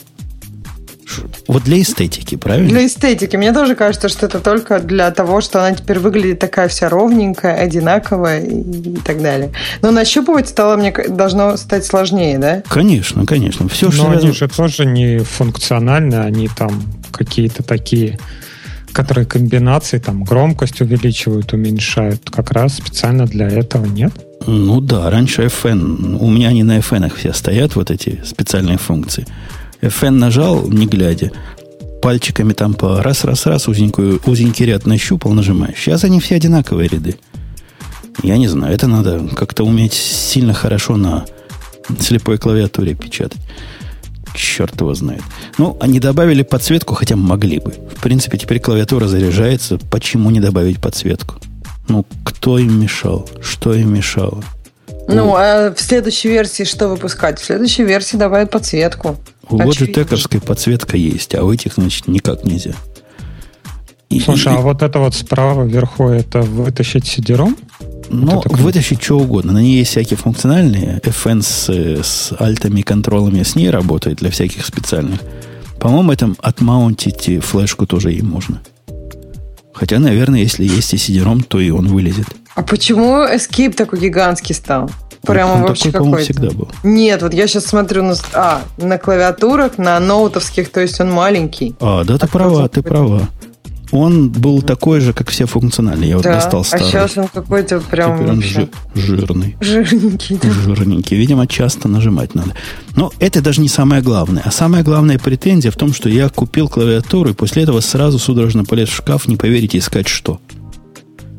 Вот 1.46 1.64
для 1.64 1.80
эстетики, 1.80 2.36
правильно? 2.36 2.68
Для 2.68 2.86
эстетики. 2.86 3.36
Мне 3.36 3.52
тоже 3.52 3.74
кажется, 3.74 4.08
что 4.08 4.26
это 4.26 4.40
только 4.40 4.80
для 4.80 5.10
того, 5.10 5.40
что 5.40 5.60
она 5.64 5.74
теперь 5.74 5.98
выглядит 5.98 6.38
такая 6.38 6.68
вся 6.68 6.88
ровненькая, 6.88 7.56
одинаковая 7.56 8.40
и, 8.40 8.96
так 9.04 9.22
далее. 9.22 9.52
Но 9.82 9.90
нащупывать 9.90 10.48
стало, 10.48 10.76
мне 10.76 10.92
должно 10.92 11.56
стать 11.56 11.84
сложнее, 11.84 12.38
да? 12.38 12.62
Конечно, 12.68 13.26
конечно. 13.26 13.68
Все, 13.68 13.86
Но 13.86 13.92
что 13.92 14.10
они 14.10 14.32
же 14.32 14.48
тоже 14.48 14.86
не 14.86 15.18
функциональны, 15.18 16.16
они 16.16 16.48
там 16.48 16.82
какие-то 17.12 17.62
такие 17.62 18.18
которые 18.92 19.24
комбинации, 19.24 19.98
там, 19.98 20.24
громкость 20.24 20.80
увеличивают, 20.80 21.52
уменьшают, 21.52 22.28
как 22.28 22.50
раз 22.50 22.74
специально 22.74 23.24
для 23.24 23.48
этого, 23.48 23.86
нет? 23.86 24.12
Ну 24.46 24.80
да, 24.80 25.10
раньше 25.10 25.42
FN, 25.42 26.16
у 26.18 26.30
меня 26.30 26.48
они 26.48 26.62
на 26.62 26.78
FN 26.78 27.12
все 27.14 27.32
стоят, 27.32 27.76
вот 27.76 27.90
эти 27.90 28.20
специальные 28.24 28.78
функции. 28.78 29.26
FN 29.80 30.10
нажал, 30.10 30.68
не 30.68 30.86
глядя, 30.86 31.32
пальчиками 32.02 32.52
там 32.52 32.74
по 32.74 33.02
раз-раз-раз 33.02 33.68
узенькую, 33.68 34.20
узенький 34.26 34.66
ряд 34.66 34.86
нащупал, 34.86 35.32
нажимаешь. 35.32 35.78
Сейчас 35.78 36.04
они 36.04 36.20
все 36.20 36.36
одинаковые 36.36 36.88
ряды. 36.88 37.16
Я 38.22 38.36
не 38.36 38.48
знаю, 38.48 38.74
это 38.74 38.86
надо 38.86 39.28
как-то 39.34 39.64
уметь 39.64 39.94
сильно 39.94 40.52
хорошо 40.52 40.96
на 40.96 41.24
слепой 41.98 42.38
клавиатуре 42.38 42.94
печатать. 42.94 43.40
Черт 44.34 44.80
его 44.80 44.94
знает. 44.94 45.22
Ну, 45.58 45.76
они 45.80 45.98
добавили 45.98 46.42
подсветку, 46.42 46.94
хотя 46.94 47.16
могли 47.16 47.58
бы. 47.58 47.72
В 47.96 48.00
принципе, 48.00 48.38
теперь 48.38 48.60
клавиатура 48.60 49.08
заряжается. 49.08 49.78
Почему 49.90 50.30
не 50.30 50.40
добавить 50.40 50.80
подсветку? 50.80 51.36
Ну, 51.88 52.06
кто 52.24 52.58
им 52.58 52.80
мешал? 52.80 53.28
Что 53.42 53.74
им 53.74 53.92
мешало? 53.92 54.44
Ну, 55.08 55.34
а 55.34 55.74
в 55.74 55.80
следующей 55.80 56.28
версии 56.28 56.62
что 56.62 56.88
выпускать? 56.88 57.40
В 57.40 57.44
следующей 57.44 57.82
версии 57.82 58.16
добавят 58.16 58.50
подсветку. 58.50 59.16
У 59.50 59.58
Logitech 59.58 60.40
подсветка 60.40 60.96
есть, 60.96 61.34
а 61.34 61.44
у 61.44 61.52
этих, 61.52 61.74
значит, 61.74 62.08
никак 62.08 62.44
нельзя. 62.44 62.74
И, 64.08 64.20
Слушай, 64.20 64.52
и, 64.52 64.56
а 64.56 64.60
вот 64.60 64.82
это 64.82 64.98
вот 64.98 65.14
справа 65.14 65.64
вверху, 65.64 66.08
это 66.08 66.42
вытащить 66.42 67.06
сидером? 67.06 67.56
Ну, 68.08 68.42
вот 68.44 68.58
вытащить 68.58 69.02
что 69.02 69.20
угодно. 69.20 69.52
На 69.52 69.62
ней 69.62 69.78
есть 69.78 69.92
всякие 69.92 70.16
функциональные. 70.16 71.00
FN 71.04 71.42
с, 71.42 71.68
с 71.68 72.32
альтами, 72.38 72.82
контролами 72.82 73.44
с 73.44 73.54
ней 73.54 73.70
работает 73.70 74.18
для 74.18 74.30
всяких 74.30 74.66
специальных. 74.66 75.20
По-моему, 75.78 76.10
этом 76.10 76.36
отмаунтить 76.40 77.42
флешку 77.42 77.86
тоже 77.86 78.10
ей 78.10 78.22
можно. 78.22 78.60
Хотя, 79.72 80.00
наверное, 80.00 80.40
если 80.40 80.64
есть 80.64 80.92
и 80.92 80.96
сидером, 80.96 81.42
то 81.42 81.60
и 81.60 81.70
он 81.70 81.86
вылезет. 81.86 82.26
А 82.56 82.62
почему 82.62 83.24
Escape 83.24 83.74
такой 83.74 84.00
гигантский 84.00 84.54
стал? 84.54 84.90
Прямо 85.22 85.52
он 85.52 85.62
вообще 85.62 85.90
такой, 85.90 86.06
какой-то. 86.06 86.24
всегда 86.24 86.50
был. 86.50 86.68
Нет, 86.82 87.22
вот 87.22 87.34
я 87.34 87.46
сейчас 87.46 87.66
смотрю 87.66 88.02
на, 88.02 88.14
а, 88.32 88.62
на 88.78 88.98
клавиатурах, 88.98 89.76
на 89.76 90.00
ноутовских, 90.00 90.70
то 90.70 90.80
есть 90.80 91.00
он 91.00 91.10
маленький. 91.10 91.74
А, 91.80 92.04
да, 92.04 92.16
ты 92.16 92.26
а 92.26 92.28
права, 92.28 92.68
ты 92.68 92.82
права. 92.82 93.28
Он 93.92 94.30
был 94.30 94.62
такой 94.62 95.00
же, 95.00 95.12
как 95.12 95.30
все 95.30 95.46
функциональные. 95.46 96.10
Я 96.10 96.16
вот 96.16 96.24
достал 96.24 96.60
а 96.60 96.64
старый. 96.64 96.86
А 96.86 96.90
сейчас 96.90 97.18
он 97.18 97.26
какой-то 97.26 97.80
прям 97.80 98.18
Теперь 98.18 98.30
он 98.30 98.42
жи- 98.42 98.68
жирный. 98.94 99.56
Жирненький, 99.60 100.38
да. 100.40 100.48
Жирненький. 100.48 101.16
Видимо, 101.16 101.46
часто 101.48 101.88
нажимать 101.88 102.34
надо. 102.34 102.54
Но 102.94 103.12
это 103.18 103.42
даже 103.42 103.60
не 103.60 103.68
самое 103.68 104.00
главное. 104.00 104.42
А 104.44 104.52
самая 104.52 104.84
главная 104.84 105.18
претензия 105.18 105.72
в 105.72 105.76
том, 105.76 105.92
что 105.92 106.08
я 106.08 106.28
купил 106.28 106.68
клавиатуру 106.68 107.30
и 107.30 107.34
после 107.34 107.64
этого 107.64 107.80
сразу 107.80 108.20
судорожно 108.20 108.64
полез 108.64 108.88
в 108.88 108.94
шкаф, 108.94 109.26
не 109.26 109.36
поверите, 109.36 109.78
искать 109.78 110.06
что. 110.06 110.40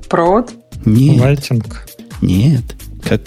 Провод? 0.09 0.51
Нет. 0.83 1.21
Лайтинг? 1.21 1.87
Нет. 2.21 2.63
Как 3.03 3.21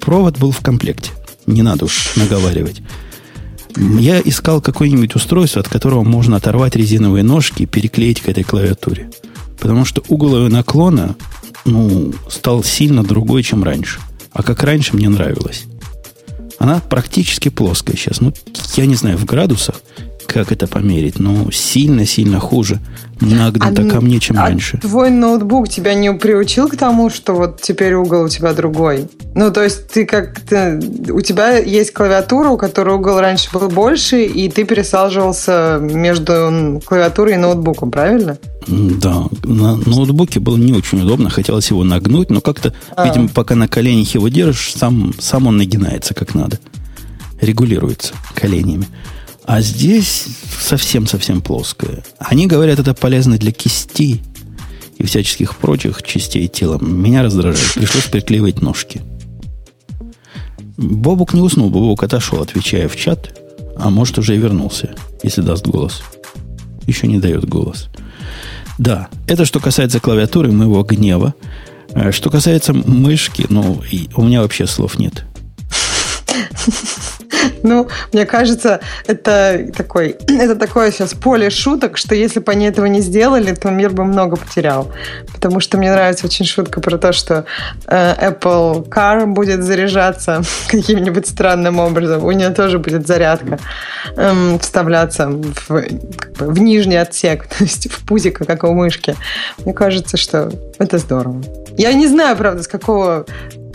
провод 0.00 0.38
был 0.38 0.52
в 0.52 0.60
комплекте. 0.60 1.10
Не 1.46 1.62
надо 1.62 1.86
уж 1.86 2.16
наговаривать. 2.16 2.82
Я 3.76 4.20
искал 4.20 4.60
какое-нибудь 4.60 5.14
устройство, 5.14 5.60
от 5.60 5.68
которого 5.68 6.02
можно 6.02 6.36
оторвать 6.36 6.76
резиновые 6.76 7.22
ножки 7.22 7.62
и 7.62 7.66
переклеить 7.66 8.20
к 8.20 8.28
этой 8.28 8.44
клавиатуре. 8.44 9.10
Потому 9.58 9.84
что 9.84 10.02
угол 10.08 10.36
ее 10.36 10.48
наклона 10.48 11.16
ну, 11.64 12.12
стал 12.28 12.64
сильно 12.64 13.04
другой, 13.04 13.42
чем 13.42 13.62
раньше. 13.62 14.00
А 14.32 14.42
как 14.42 14.62
раньше 14.62 14.96
мне 14.96 15.08
нравилось. 15.08 15.64
Она 16.58 16.80
практически 16.80 17.50
плоская 17.50 17.96
сейчас. 17.96 18.20
Ну, 18.20 18.32
я 18.76 18.86
не 18.86 18.94
знаю, 18.94 19.16
в 19.16 19.24
градусах 19.24 19.80
как 20.28 20.52
это 20.52 20.66
померить? 20.66 21.18
Ну, 21.18 21.50
сильно-сильно 21.50 22.38
хуже 22.38 22.80
нагнуто 23.20 23.82
а, 23.82 23.90
ко 23.90 24.00
мне, 24.00 24.20
чем 24.20 24.38
а 24.38 24.42
раньше. 24.42 24.78
Твой 24.78 25.10
ноутбук 25.10 25.68
тебя 25.68 25.94
не 25.94 26.12
приучил 26.12 26.68
к 26.68 26.76
тому, 26.76 27.10
что 27.10 27.34
вот 27.34 27.60
теперь 27.60 27.94
угол 27.94 28.24
у 28.24 28.28
тебя 28.28 28.52
другой? 28.52 29.08
Ну, 29.34 29.50
то 29.50 29.62
есть 29.62 29.88
ты 29.88 30.06
как 30.06 30.40
то 30.40 30.80
у 31.10 31.20
тебя 31.20 31.58
есть 31.58 31.92
клавиатура, 31.92 32.48
у 32.48 32.56
которой 32.56 32.96
угол 32.96 33.18
раньше 33.20 33.50
был 33.52 33.68
больше, 33.68 34.24
и 34.24 34.48
ты 34.48 34.64
пересаживался 34.64 35.78
между 35.80 36.80
клавиатурой 36.84 37.34
и 37.34 37.36
ноутбуком, 37.36 37.90
правильно? 37.90 38.38
Да, 38.66 39.24
на 39.44 39.76
ноутбуке 39.76 40.40
было 40.40 40.56
не 40.56 40.72
очень 40.72 41.00
удобно, 41.00 41.30
хотелось 41.30 41.70
его 41.70 41.84
нагнуть, 41.84 42.30
но 42.30 42.40
как-то, 42.40 42.74
а. 42.94 43.06
видимо, 43.06 43.28
пока 43.28 43.54
на 43.54 43.66
коленях 43.66 44.14
его 44.14 44.28
держишь, 44.28 44.74
сам, 44.74 45.14
сам 45.18 45.46
он 45.46 45.56
нагинается 45.56 46.14
как 46.14 46.34
надо. 46.34 46.58
Регулируется 47.40 48.14
коленями. 48.34 48.86
А 49.48 49.62
здесь 49.62 50.26
совсем-совсем 50.60 51.40
плоское. 51.40 52.04
Они 52.18 52.46
говорят, 52.46 52.80
это 52.80 52.92
полезно 52.92 53.38
для 53.38 53.50
кистей 53.50 54.20
и 54.98 55.06
всяческих 55.06 55.56
прочих 55.56 56.02
частей 56.02 56.48
тела. 56.48 56.76
Меня 56.78 57.22
раздражает. 57.22 57.72
Пришлось 57.72 58.04
приклеивать 58.04 58.60
ножки. 58.60 59.00
Бобук 60.76 61.32
не 61.32 61.40
уснул. 61.40 61.70
Бобук 61.70 62.02
отошел, 62.02 62.42
отвечая 62.42 62.90
в 62.90 62.96
чат. 62.96 63.40
А 63.78 63.88
может, 63.88 64.18
уже 64.18 64.34
и 64.34 64.38
вернулся, 64.38 64.94
если 65.22 65.40
даст 65.40 65.66
голос. 65.66 66.02
Еще 66.86 67.06
не 67.06 67.18
дает 67.18 67.48
голос. 67.48 67.88
Да, 68.76 69.08
это 69.26 69.46
что 69.46 69.60
касается 69.60 69.98
клавиатуры 69.98 70.52
моего 70.52 70.82
гнева. 70.82 71.34
Э, 71.94 72.12
что 72.12 72.28
касается 72.28 72.74
мышки, 72.74 73.46
ну, 73.48 73.80
у 74.14 74.22
меня 74.22 74.42
вообще 74.42 74.66
слов 74.66 74.98
нет. 74.98 75.24
Ну, 77.62 77.88
мне 78.12 78.26
кажется, 78.26 78.80
это, 79.06 79.66
такой, 79.76 80.16
это 80.28 80.56
такое 80.56 80.90
сейчас 80.90 81.14
поле 81.14 81.50
шуток, 81.50 81.96
что 81.96 82.14
если 82.14 82.40
бы 82.40 82.52
они 82.52 82.66
этого 82.66 82.86
не 82.86 83.00
сделали, 83.00 83.54
то 83.54 83.70
мир 83.70 83.90
бы 83.90 84.04
много 84.04 84.36
потерял. 84.36 84.90
Потому 85.32 85.60
что 85.60 85.78
мне 85.78 85.90
нравится 85.90 86.26
очень 86.26 86.44
шутка 86.44 86.80
про 86.80 86.98
то, 86.98 87.12
что 87.12 87.44
э, 87.86 88.30
Apple 88.30 88.88
Car 88.88 89.26
будет 89.26 89.62
заряжаться 89.62 90.42
каким-нибудь 90.68 91.26
странным 91.26 91.78
образом. 91.78 92.24
У 92.24 92.32
нее 92.32 92.50
тоже 92.50 92.78
будет 92.78 93.06
зарядка 93.06 93.58
э, 94.16 94.58
вставляться 94.60 95.28
в, 95.28 95.82
как 96.16 96.32
бы, 96.32 96.46
в 96.46 96.60
нижний 96.60 96.96
отсек, 96.96 97.46
то 97.58 97.64
есть 97.64 97.90
в 97.90 98.04
пузико, 98.06 98.44
как 98.44 98.64
у 98.64 98.72
мышки. 98.72 99.14
Мне 99.64 99.74
кажется, 99.74 100.16
что 100.16 100.50
это 100.78 100.98
здорово. 100.98 101.42
Я 101.76 101.92
не 101.92 102.06
знаю, 102.08 102.36
правда, 102.36 102.62
с 102.62 102.68
какого 102.68 103.26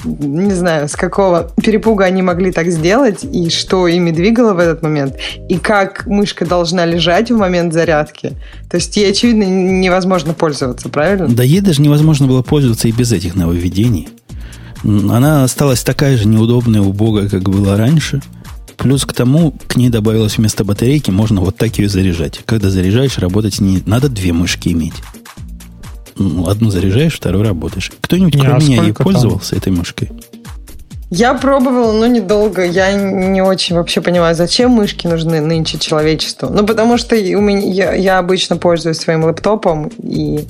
не 0.03 0.53
знаю, 0.53 0.87
с 0.87 0.95
какого 0.95 1.51
перепуга 1.61 2.05
они 2.05 2.21
могли 2.21 2.51
так 2.51 2.69
сделать, 2.69 3.23
и 3.23 3.49
что 3.49 3.87
ими 3.87 4.11
двигало 4.11 4.53
в 4.53 4.59
этот 4.59 4.81
момент, 4.83 5.15
и 5.49 5.57
как 5.57 6.05
мышка 6.07 6.45
должна 6.45 6.85
лежать 6.85 7.31
в 7.31 7.37
момент 7.37 7.73
зарядки. 7.73 8.33
То 8.69 8.77
есть 8.77 8.95
ей, 8.97 9.11
очевидно, 9.11 9.43
невозможно 9.43 10.33
пользоваться, 10.33 10.89
правильно? 10.89 11.27
Да 11.27 11.43
ей 11.43 11.61
даже 11.61 11.81
невозможно 11.81 12.27
было 12.27 12.41
пользоваться 12.41 12.87
и 12.87 12.91
без 12.91 13.11
этих 13.11 13.35
нововведений. 13.35 14.09
Она 14.83 15.43
осталась 15.43 15.83
такая 15.83 16.17
же 16.17 16.27
неудобная, 16.27 16.81
убогая, 16.81 17.29
как 17.29 17.43
была 17.43 17.77
раньше. 17.77 18.21
Плюс 18.75 19.05
к 19.05 19.13
тому, 19.13 19.53
к 19.67 19.77
ней 19.77 19.89
добавилось 19.89 20.37
вместо 20.37 20.65
батарейки, 20.65 21.11
можно 21.11 21.41
вот 21.41 21.55
так 21.55 21.77
ее 21.77 21.87
заряжать. 21.87 22.41
Когда 22.45 22.69
заряжаешь, 22.69 23.17
работать 23.17 23.61
не 23.61 23.81
надо 23.85 24.09
две 24.09 24.33
мышки 24.33 24.69
иметь. 24.69 24.95
Ну, 26.17 26.47
одну 26.47 26.69
заряжаешь, 26.69 27.15
вторую 27.15 27.43
работаешь. 27.43 27.91
Кто-нибудь 28.01 28.39
кроме 28.39 28.55
а 28.55 28.59
меня 28.59 28.83
ей 28.83 28.93
пользовался 28.93 29.51
там? 29.51 29.59
этой 29.59 29.73
мышкой? 29.73 30.11
Я 31.15 31.35
пробовала, 31.35 31.91
но 31.91 32.07
недолго. 32.07 32.65
Я 32.65 32.91
не 32.93 33.41
очень 33.41 33.75
вообще 33.75 34.01
понимаю, 34.01 34.35
зачем 34.35 34.71
мышки 34.71 35.05
нужны 35.05 35.41
нынче 35.41 35.77
человечеству. 35.77 36.49
Ну, 36.49 36.65
потому 36.65 36.97
что 36.97 37.15
у 37.15 37.41
меня, 37.41 37.71
я, 37.71 37.93
я 37.93 38.17
обычно 38.17 38.57
пользуюсь 38.57 38.97
своим 38.97 39.23
лэптопом, 39.23 39.91
и 40.01 40.45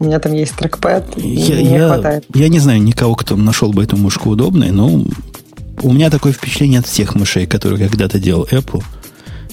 у 0.00 0.04
меня 0.04 0.18
там 0.18 0.32
есть 0.32 0.56
трекпэд, 0.56 1.16
и 1.16 1.28
я, 1.28 1.54
мне 1.54 1.76
я, 1.76 1.86
хватает. 1.86 2.24
Я 2.34 2.48
не 2.48 2.58
знаю 2.58 2.82
никого, 2.82 3.14
кто 3.14 3.36
нашел 3.36 3.72
бы 3.72 3.84
эту 3.84 3.96
мышку 3.96 4.30
удобной, 4.30 4.72
но 4.72 5.04
у 5.82 5.92
меня 5.92 6.10
такое 6.10 6.32
впечатление 6.32 6.80
от 6.80 6.86
всех 6.86 7.14
мышей, 7.14 7.46
которые 7.46 7.88
когда-то 7.88 8.18
делал 8.18 8.48
Apple. 8.50 8.82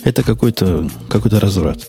Это 0.04 0.24
какой-то 0.24 0.90
какой 1.08 1.30
разврат. 1.40 1.88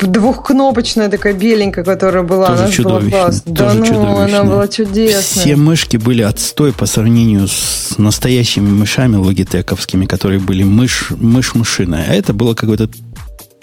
Двухкнопочная 0.00 1.08
такая 1.08 1.32
беленькая, 1.32 1.84
которая 1.84 2.22
была. 2.22 2.48
Тоже 2.48 2.82
она. 2.86 3.00
Была 3.00 3.30
да 3.46 3.74
ну, 3.74 3.86
чудовищная. 3.86 4.24
она 4.24 4.44
была 4.44 4.68
чудесная. 4.68 5.22
Все 5.22 5.56
мышки 5.56 5.96
были 5.96 6.22
отстой 6.22 6.72
по 6.72 6.86
сравнению 6.86 7.48
с 7.48 7.94
настоящими 7.96 8.68
мышами 8.68 9.16
логитековскими, 9.16 10.06
которые 10.06 10.40
были 10.40 10.64
мышь, 10.64 11.10
мышь-мышиная. 11.10 12.06
А 12.08 12.14
это 12.14 12.32
было 12.32 12.54
какое-то 12.54 12.88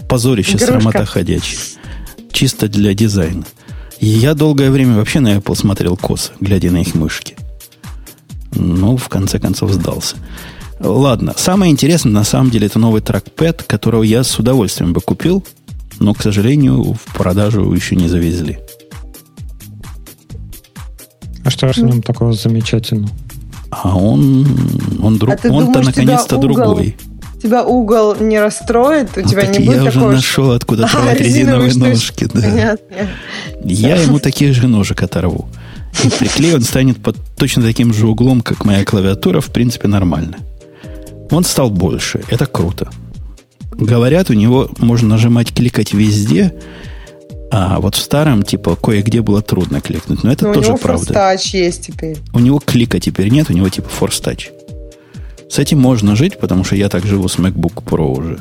позорище, 0.07 0.51
Игрушка. 0.51 0.67
срамота 0.67 1.05
ходячая. 1.05 1.59
Чисто 2.31 2.67
для 2.67 2.93
дизайна. 2.93 3.43
И 3.99 4.07
я 4.07 4.33
долгое 4.33 4.71
время 4.71 4.95
вообще 4.95 5.19
на 5.19 5.35
Apple 5.35 5.55
смотрел 5.55 5.97
косо, 5.97 6.31
глядя 6.39 6.71
на 6.71 6.81
их 6.81 6.95
мышки. 6.95 7.35
Ну, 8.53 8.97
в 8.97 9.09
конце 9.09 9.39
концов, 9.39 9.71
сдался. 9.71 10.15
Ладно, 10.79 11.35
самое 11.37 11.71
интересное, 11.71 12.11
на 12.11 12.23
самом 12.23 12.49
деле, 12.49 12.65
это 12.65 12.79
новый 12.79 13.01
тракпэд, 13.01 13.63
которого 13.63 14.01
я 14.01 14.23
с 14.23 14.39
удовольствием 14.39 14.93
бы 14.93 15.01
купил– 15.01 15.45
но, 16.01 16.15
к 16.15 16.21
сожалению, 16.21 16.93
в 16.93 17.13
продажу 17.13 17.71
еще 17.71 17.95
не 17.95 18.07
завезли. 18.07 18.59
А 21.43 21.49
что 21.49 21.71
же 21.71 21.81
в 21.81 21.85
нем 21.85 22.01
такого 22.01 22.33
замечательного? 22.33 23.09
А 23.69 23.95
он, 23.95 24.45
он, 25.01 25.17
друг, 25.17 25.35
а 25.43 25.47
он-то 25.47 25.81
наконец-то 25.81 26.37
другой. 26.37 26.97
Тебя 27.41 27.63
угол 27.63 28.15
не 28.19 28.39
расстроит, 28.39 29.17
у 29.17 29.21
а 29.21 29.23
тебя 29.23 29.45
не 29.47 29.59
будет 29.59 29.83
я 29.83 29.85
такого... 29.85 30.07
уже 30.07 30.15
нашел, 30.17 30.51
откуда 30.51 30.85
отрывать 30.87 31.19
а, 31.19 31.23
резиновые, 31.23 31.67
резиновые 31.67 31.93
ножки. 31.93 32.27
Да. 32.31 32.41
Понятно. 32.41 32.95
Я 33.63 33.95
ему 33.95 34.19
таких 34.19 34.53
же 34.53 34.67
ножек 34.67 35.01
оторву. 35.01 35.49
И 36.03 36.09
приклеен 36.09 36.55
он 36.55 36.61
станет 36.61 37.01
под 37.01 37.17
точно 37.35 37.63
таким 37.63 37.93
же 37.93 38.07
углом, 38.07 38.41
как 38.41 38.65
моя 38.65 38.83
клавиатура, 38.85 39.39
в 39.39 39.47
принципе, 39.47 39.87
нормально. 39.87 40.37
Он 41.29 41.43
стал 41.43 41.69
больше. 41.69 42.21
Это 42.29 42.45
круто. 42.45 42.89
Говорят, 43.71 44.29
у 44.29 44.33
него 44.33 44.69
можно 44.77 45.07
нажимать, 45.07 45.53
кликать 45.53 45.93
везде, 45.93 46.53
а 47.51 47.79
вот 47.79 47.95
в 47.95 48.01
старом, 48.01 48.43
типа, 48.43 48.77
кое-где 48.77 49.21
было 49.21 49.41
трудно 49.41 49.81
кликнуть. 49.81 50.23
Но 50.23 50.31
это 50.31 50.47
Но 50.47 50.53
тоже 50.53 50.67
у 50.67 50.69
него 50.71 50.77
правда. 50.77 51.13
Force 51.13 51.49
есть 51.51 51.87
теперь. 51.87 52.17
У 52.33 52.39
него 52.39 52.59
клика 52.59 52.99
теперь 52.99 53.29
нет, 53.29 53.49
у 53.49 53.53
него 53.53 53.67
типа 53.67 53.89
Force 53.99 54.23
Touch. 54.23 54.49
С 55.49 55.59
этим 55.59 55.79
можно 55.79 56.15
жить, 56.15 56.39
потому 56.39 56.63
что 56.63 56.77
я 56.77 56.87
так 56.87 57.05
живу 57.05 57.27
с 57.27 57.37
MacBook 57.37 57.83
Pro 57.83 58.17
уже. 58.17 58.39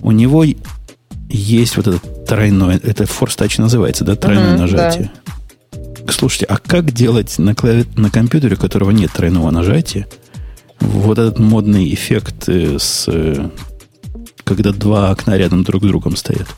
У 0.00 0.10
него 0.10 0.44
есть 1.28 1.76
вот 1.76 1.86
этот 1.86 2.24
тройной, 2.24 2.76
это 2.76 3.04
Force 3.04 3.36
Touch 3.36 3.60
называется, 3.60 4.04
да, 4.04 4.16
тройное 4.16 4.54
угу, 4.54 4.62
нажатие. 4.62 5.10
Да. 5.72 6.10
Слушайте, 6.10 6.46
а 6.46 6.56
как 6.56 6.92
делать 6.92 7.38
на, 7.38 7.54
клави... 7.54 7.84
на 7.96 8.10
компьютере, 8.10 8.56
у 8.56 8.58
которого 8.58 8.90
нет 8.90 9.12
тройного 9.12 9.50
нажатия, 9.50 10.06
вот 10.80 11.18
этот 11.18 11.38
модный 11.38 11.92
эффект 11.92 12.48
э, 12.48 12.78
с 12.78 13.04
э, 13.06 13.50
когда 14.50 14.72
два 14.72 15.10
окна 15.10 15.38
рядом 15.38 15.62
друг 15.62 15.84
с 15.84 15.86
другом 15.86 16.16
стоят. 16.16 16.48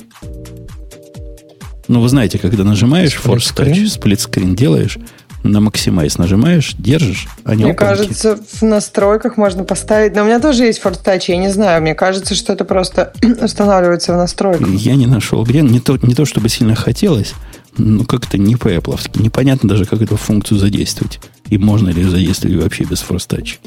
Ну, 1.89 2.01
вы 2.01 2.09
знаете, 2.09 2.39
когда 2.39 2.65
нажимаешь 2.65 3.21
Force 3.23 3.55
Touch, 3.55 3.87
сплитскрин 3.87 4.55
делаешь, 4.55 4.97
на 5.43 5.61
максимайз 5.61 6.17
нажимаешь, 6.17 6.75
держишь, 6.79 7.29
а 7.45 7.55
не 7.55 7.65
Мне 7.65 7.75
кажется, 7.75 8.39
в 8.61 8.63
настройках 8.63 9.37
можно 9.37 9.65
поставить... 9.65 10.15
Но 10.17 10.23
у 10.23 10.25
меня 10.25 10.41
тоже 10.41 10.65
есть 10.65 10.81
Force 10.83 11.05
Touch, 11.05 11.25
я 11.27 11.37
не 11.37 11.51
знаю. 11.51 11.83
Мне 11.83 11.95
кажется, 11.95 12.35
что 12.35 12.55
это 12.55 12.65
просто 12.65 13.13
устанавливается 13.43 14.15
в 14.15 14.17
настройках. 14.17 14.67
Я 14.71 14.95
не 14.95 15.07
нашел 15.07 15.45
где. 15.45 15.61
Не 15.61 15.81
то, 15.81 15.99
не 16.01 16.15
то 16.15 16.25
чтобы 16.25 16.49
сильно 16.49 16.75
хотелось, 16.75 17.35
но 17.77 18.05
как-то 18.05 18.39
не 18.39 18.57
по-эпловски. 18.57 19.19
Непонятно 19.19 19.69
даже, 19.69 19.85
как 19.85 20.01
эту 20.01 20.17
функцию 20.17 20.59
задействовать. 20.59 21.21
И 21.51 21.59
можно 21.59 21.91
ли 21.91 22.03
задействовать 22.05 22.57
вообще 22.57 22.85
без 22.85 23.05
Force 23.07 23.29
Touch. 23.29 23.59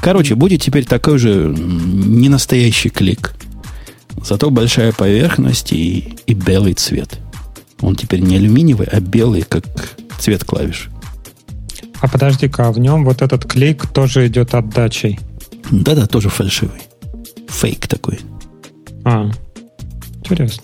Короче, 0.00 0.34
будет 0.34 0.62
теперь 0.62 0.84
такой 0.84 1.18
же 1.18 1.54
не 1.56 2.28
настоящий 2.28 2.88
клик. 2.88 3.34
Зато 4.24 4.50
большая 4.50 4.92
поверхность 4.92 5.72
и, 5.72 6.16
и 6.26 6.34
белый 6.34 6.74
цвет. 6.74 7.18
Он 7.80 7.94
теперь 7.94 8.20
не 8.20 8.36
алюминиевый, 8.36 8.86
а 8.86 9.00
белый, 9.00 9.42
как 9.42 9.64
цвет 10.18 10.44
клавиш. 10.44 10.88
А 12.00 12.08
подожди-ка, 12.08 12.68
а 12.68 12.72
в 12.72 12.78
нем 12.78 13.04
вот 13.04 13.22
этот 13.22 13.44
клик 13.44 13.86
тоже 13.86 14.26
идет 14.26 14.54
отдачей? 14.54 15.18
Да-да, 15.70 16.06
тоже 16.06 16.28
фальшивый. 16.28 16.80
Фейк 17.48 17.86
такой. 17.86 18.20
А, 19.04 19.30
интересно. 20.20 20.62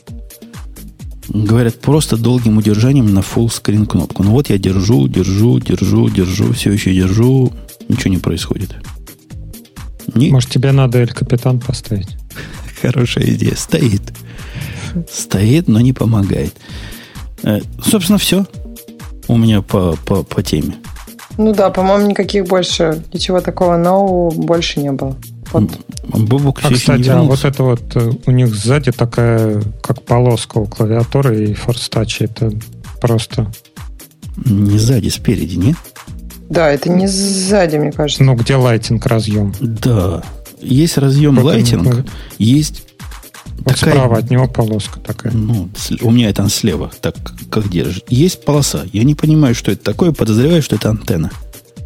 Говорят, 1.28 1.80
просто 1.80 2.16
долгим 2.16 2.58
удержанием 2.58 3.12
на 3.12 3.20
full 3.20 3.46
screen 3.46 3.86
кнопку. 3.86 4.22
Ну 4.22 4.30
вот 4.30 4.50
я 4.50 4.58
держу, 4.58 5.08
держу, 5.08 5.58
держу, 5.58 6.08
держу, 6.08 6.52
все 6.52 6.72
еще 6.72 6.94
держу, 6.94 7.52
ничего 7.88 8.10
не 8.10 8.18
происходит. 8.18 8.76
Не... 10.14 10.30
Может, 10.30 10.50
тебе 10.50 10.72
надо 10.72 10.98
Эль 10.98 11.12
Капитан 11.12 11.60
поставить? 11.60 12.16
Хорошая 12.82 13.24
идея. 13.30 13.54
Стоит. 13.54 14.02
Стоит, 15.10 15.68
но 15.68 15.80
не 15.80 15.92
помогает. 15.92 16.54
Э, 17.42 17.60
собственно, 17.82 18.18
все 18.18 18.46
у 19.28 19.36
меня 19.36 19.62
по, 19.62 19.96
по, 20.04 20.22
по 20.22 20.42
теме. 20.42 20.76
Ну 21.36 21.52
да, 21.52 21.70
по-моему, 21.70 22.10
никаких 22.10 22.44
больше, 22.46 23.02
ничего 23.12 23.40
такого 23.40 23.76
нового 23.76 24.30
больше 24.30 24.80
не 24.80 24.92
было. 24.92 25.16
Вот. 25.52 25.70
А, 26.62 26.72
кстати, 26.72 27.08
а 27.08 27.22
вот 27.22 27.44
это 27.44 27.62
вот 27.62 27.96
э, 27.96 28.12
у 28.26 28.30
них 28.30 28.54
сзади 28.54 28.92
такая, 28.92 29.62
как 29.82 30.02
полоска 30.02 30.58
у 30.58 30.66
клавиатуры 30.66 31.44
и 31.44 31.54
форстачи, 31.54 32.24
это 32.24 32.52
просто... 33.00 33.52
Не 34.36 34.78
сзади, 34.78 35.08
спереди, 35.08 35.56
нет? 35.56 35.76
Да, 36.48 36.70
это 36.70 36.90
не 36.90 37.06
сзади, 37.06 37.76
мне 37.76 37.92
кажется. 37.92 38.22
Ну, 38.22 38.34
где 38.34 38.56
лайтинг 38.56 39.06
разъем? 39.06 39.54
Да. 39.60 40.22
Есть 40.60 40.98
разъем 40.98 41.36
вот 41.36 41.44
лайтинг, 41.44 42.06
есть 42.38 42.84
вот 43.58 43.76
такая, 43.76 43.94
справа 43.94 44.18
от 44.18 44.30
него 44.30 44.46
полоска 44.46 45.00
такая. 45.00 45.32
Ну, 45.32 45.68
у 46.02 46.10
меня 46.10 46.30
это 46.30 46.48
слева, 46.48 46.90
так 47.00 47.14
как 47.50 47.68
держит. 47.68 48.04
Есть 48.08 48.44
полоса. 48.44 48.84
Я 48.92 49.04
не 49.04 49.14
понимаю, 49.14 49.54
что 49.54 49.72
это 49.72 49.84
такое. 49.84 50.12
Подозреваю, 50.12 50.62
что 50.62 50.76
это 50.76 50.90
антенна. 50.90 51.30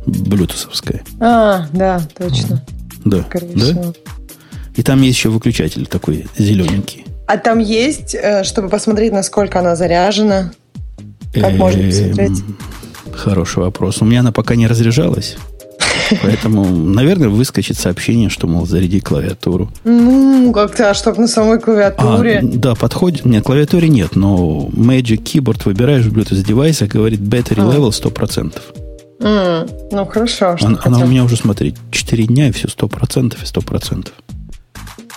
Блютусовская. 0.07 1.03
А, 1.21 1.67
да, 1.73 2.01
точно. 2.17 2.65
Да. 3.05 3.25
да? 3.31 3.93
И 4.77 4.83
там 4.83 5.03
есть 5.03 5.19
еще 5.19 5.29
выключатель 5.29 5.87
такой 5.87 6.27
зелененький. 6.37 7.05
А 7.27 7.37
там 7.37 7.59
есть, 7.59 8.15
э, 8.15 8.43
чтобы 8.45 8.69
посмотреть, 8.69 9.13
насколько 9.13 9.59
она 9.59 9.77
заряжена? 9.77 10.53
Как 11.35 11.53
можно 11.55 11.81
эм, 11.81 11.91
посмотреть? 11.91 12.45
Хороший 13.15 13.63
вопрос. 13.63 14.03
У 14.03 14.05
меня 14.05 14.21
она 14.21 14.33
пока 14.33 14.55
не 14.55 14.67
разряжалась. 14.67 15.37
Поэтому, 16.23 16.65
наверное, 16.65 17.29
выскочит 17.29 17.79
сообщение, 17.79 18.29
что, 18.29 18.47
мол, 18.47 18.67
заряди 18.67 19.01
клавиатуру. 19.01 19.71
Ну, 19.85 20.53
как-то, 20.53 20.91
а 20.91 20.95
чтобы 20.95 21.21
на 21.21 21.29
самой 21.29 21.61
клавиатуре. 21.61 22.39
А, 22.39 22.43
да, 22.43 22.75
подходит. 22.75 23.25
Нет, 23.25 23.45
клавиатуре 23.45 23.89
нет, 23.89 24.17
но 24.17 24.69
Magic 24.73 25.23
Keyboard 25.23 25.63
выбираешь 25.65 26.05
в 26.05 26.17
Bluetooth 26.17 26.45
девайса, 26.45 26.87
говорит 26.87 27.21
battery 27.21 27.61
а. 27.61 27.75
level 27.75 27.91
100%. 27.91 28.55
Mm, 29.21 29.89
ну, 29.91 30.07
хорошо. 30.07 30.57
Она, 30.61 30.79
она 30.85 30.99
у 31.01 31.07
меня 31.07 31.25
уже, 31.25 31.37
смотри, 31.37 31.75
4 31.91 32.25
дня 32.27 32.49
и 32.49 32.53
все 32.53 32.69
100% 32.69 33.35
и 33.35 33.45
100%. 33.45 34.09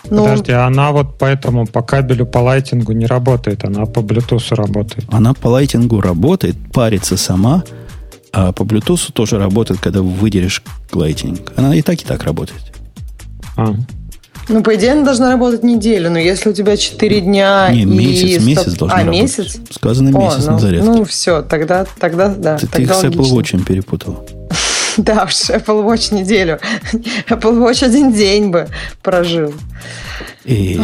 Ну, 0.10 0.24
Подожди, 0.24 0.52
она 0.52 0.92
вот 0.92 1.18
поэтому 1.20 1.66
по 1.68 1.82
кабелю 1.82 2.26
по 2.26 2.40
лайтингу 2.40 2.92
не 2.92 3.06
работает, 3.06 3.64
она 3.64 3.86
по 3.86 4.00
Bluetooth 4.00 4.56
работает. 4.56 5.06
Она 5.10 5.34
по 5.34 5.48
лайтингу 5.48 6.02
работает, 6.02 6.56
парится 6.74 7.16
сама, 7.16 7.64
а 8.34 8.52
по 8.52 8.64
Bluetooth 8.64 9.12
тоже 9.12 9.38
работает, 9.38 9.80
когда 9.80 10.02
выделишь 10.02 10.64
Lightning. 10.92 11.50
Она 11.56 11.76
и 11.76 11.82
так, 11.82 12.02
и 12.02 12.06
так 12.06 12.24
работает. 12.24 12.62
А. 13.58 13.76
Ну, 14.48 14.64
по 14.64 14.76
идее, 14.76 14.94
она 14.94 15.04
должна 15.04 15.32
работать 15.32 15.64
неделю, 15.64 16.10
но 16.10 16.20
если 16.20 16.50
у 16.50 16.54
тебя 16.54 16.76
4 16.76 17.22
дня 17.22 17.70
Не, 17.72 17.86
месяц, 17.86 18.42
и... 18.42 18.46
месяц 18.46 18.74
должна 18.74 18.98
а, 18.98 19.00
работать. 19.06 19.22
месяц? 19.22 19.60
Сказано 19.70 20.10
месяц 20.10 20.40
О, 20.40 20.46
ну, 20.46 20.52
на 20.52 20.60
зарядке. 20.60 20.90
Ну, 20.90 21.06
все, 21.06 21.42
тогда, 21.42 21.86
тогда 22.00 22.30
да. 22.30 22.58
Ты, 22.58 22.68
тогда 22.68 23.00
ты 23.00 23.08
их 23.08 23.14
с 23.14 23.16
Apple 23.16 23.32
Watch 23.32 23.64
перепутал. 23.64 24.26
Да 24.98 25.24
уж, 25.24 25.50
Apple 25.50 25.86
Watch 25.86 26.14
неделю. 26.14 26.60
Apple 27.30 27.66
Watch 27.66 27.86
один 27.86 28.12
день 28.12 28.52
бы 28.52 28.68
прожил. 29.02 29.54
И, 30.44 30.82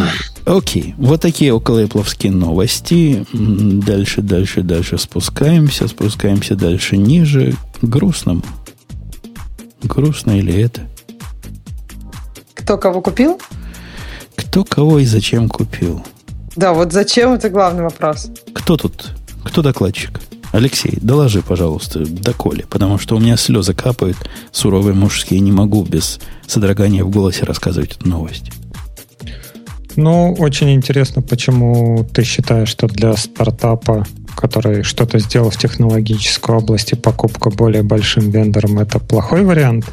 окей, 0.48 0.96
вот 0.98 1.22
такие 1.22 1.54
около 1.54 1.84
Apple 1.84 2.32
новости. 2.32 3.26
Дальше, 3.34 4.22
дальше, 4.22 4.62
дальше 4.62 4.98
спускаемся, 4.98 5.88
спускаемся 5.88 6.56
дальше 6.56 6.98
ниже. 6.98 7.56
Грустно. 7.82 8.42
Грустно 9.84 10.40
или 10.40 10.54
это? 10.54 10.82
Кто 12.54 12.78
кого 12.78 13.02
купил? 13.02 13.40
Кто 14.36 14.64
кого 14.64 15.00
и 15.00 15.06
зачем 15.06 15.50
купил? 15.50 16.04
Да, 16.56 16.74
вот 16.74 16.92
зачем 16.92 17.34
это 17.34 17.50
главный 17.50 17.84
вопрос. 17.84 18.30
Кто 18.54 18.78
тут? 18.78 19.12
Кто 19.44 19.62
докладчик? 19.62 20.20
Алексей, 20.52 20.98
доложи, 21.02 21.42
пожалуйста, 21.42 22.06
доколе, 22.06 22.66
потому 22.70 22.98
что 22.98 23.16
у 23.16 23.20
меня 23.20 23.38
слезы 23.38 23.74
капают, 23.74 24.18
суровые 24.52 24.96
мужские, 24.96 25.40
не 25.42 25.52
могу 25.52 25.84
без 25.84 26.20
содрогания 26.48 27.04
в 27.04 27.10
голосе 27.10 27.44
рассказывать 27.44 27.98
эту 27.98 28.10
новость. 28.10 28.52
Ну, 29.98 30.34
очень 30.38 30.74
интересно, 30.76 31.24
почему 31.24 32.08
ты 32.14 32.24
считаешь, 32.24 32.70
что 32.70 32.88
для 32.88 33.18
стартапа, 33.18 34.06
который 34.36 34.84
что-то 34.84 35.18
сделал 35.18 35.50
в 35.50 35.58
технологической 35.58 36.56
области, 36.56 36.94
покупка 36.94 37.50
более 37.50 37.82
большим 37.82 38.30
вендором– 38.30 38.78
это 38.80 39.00
плохой 39.00 39.44
вариант. 39.44 39.86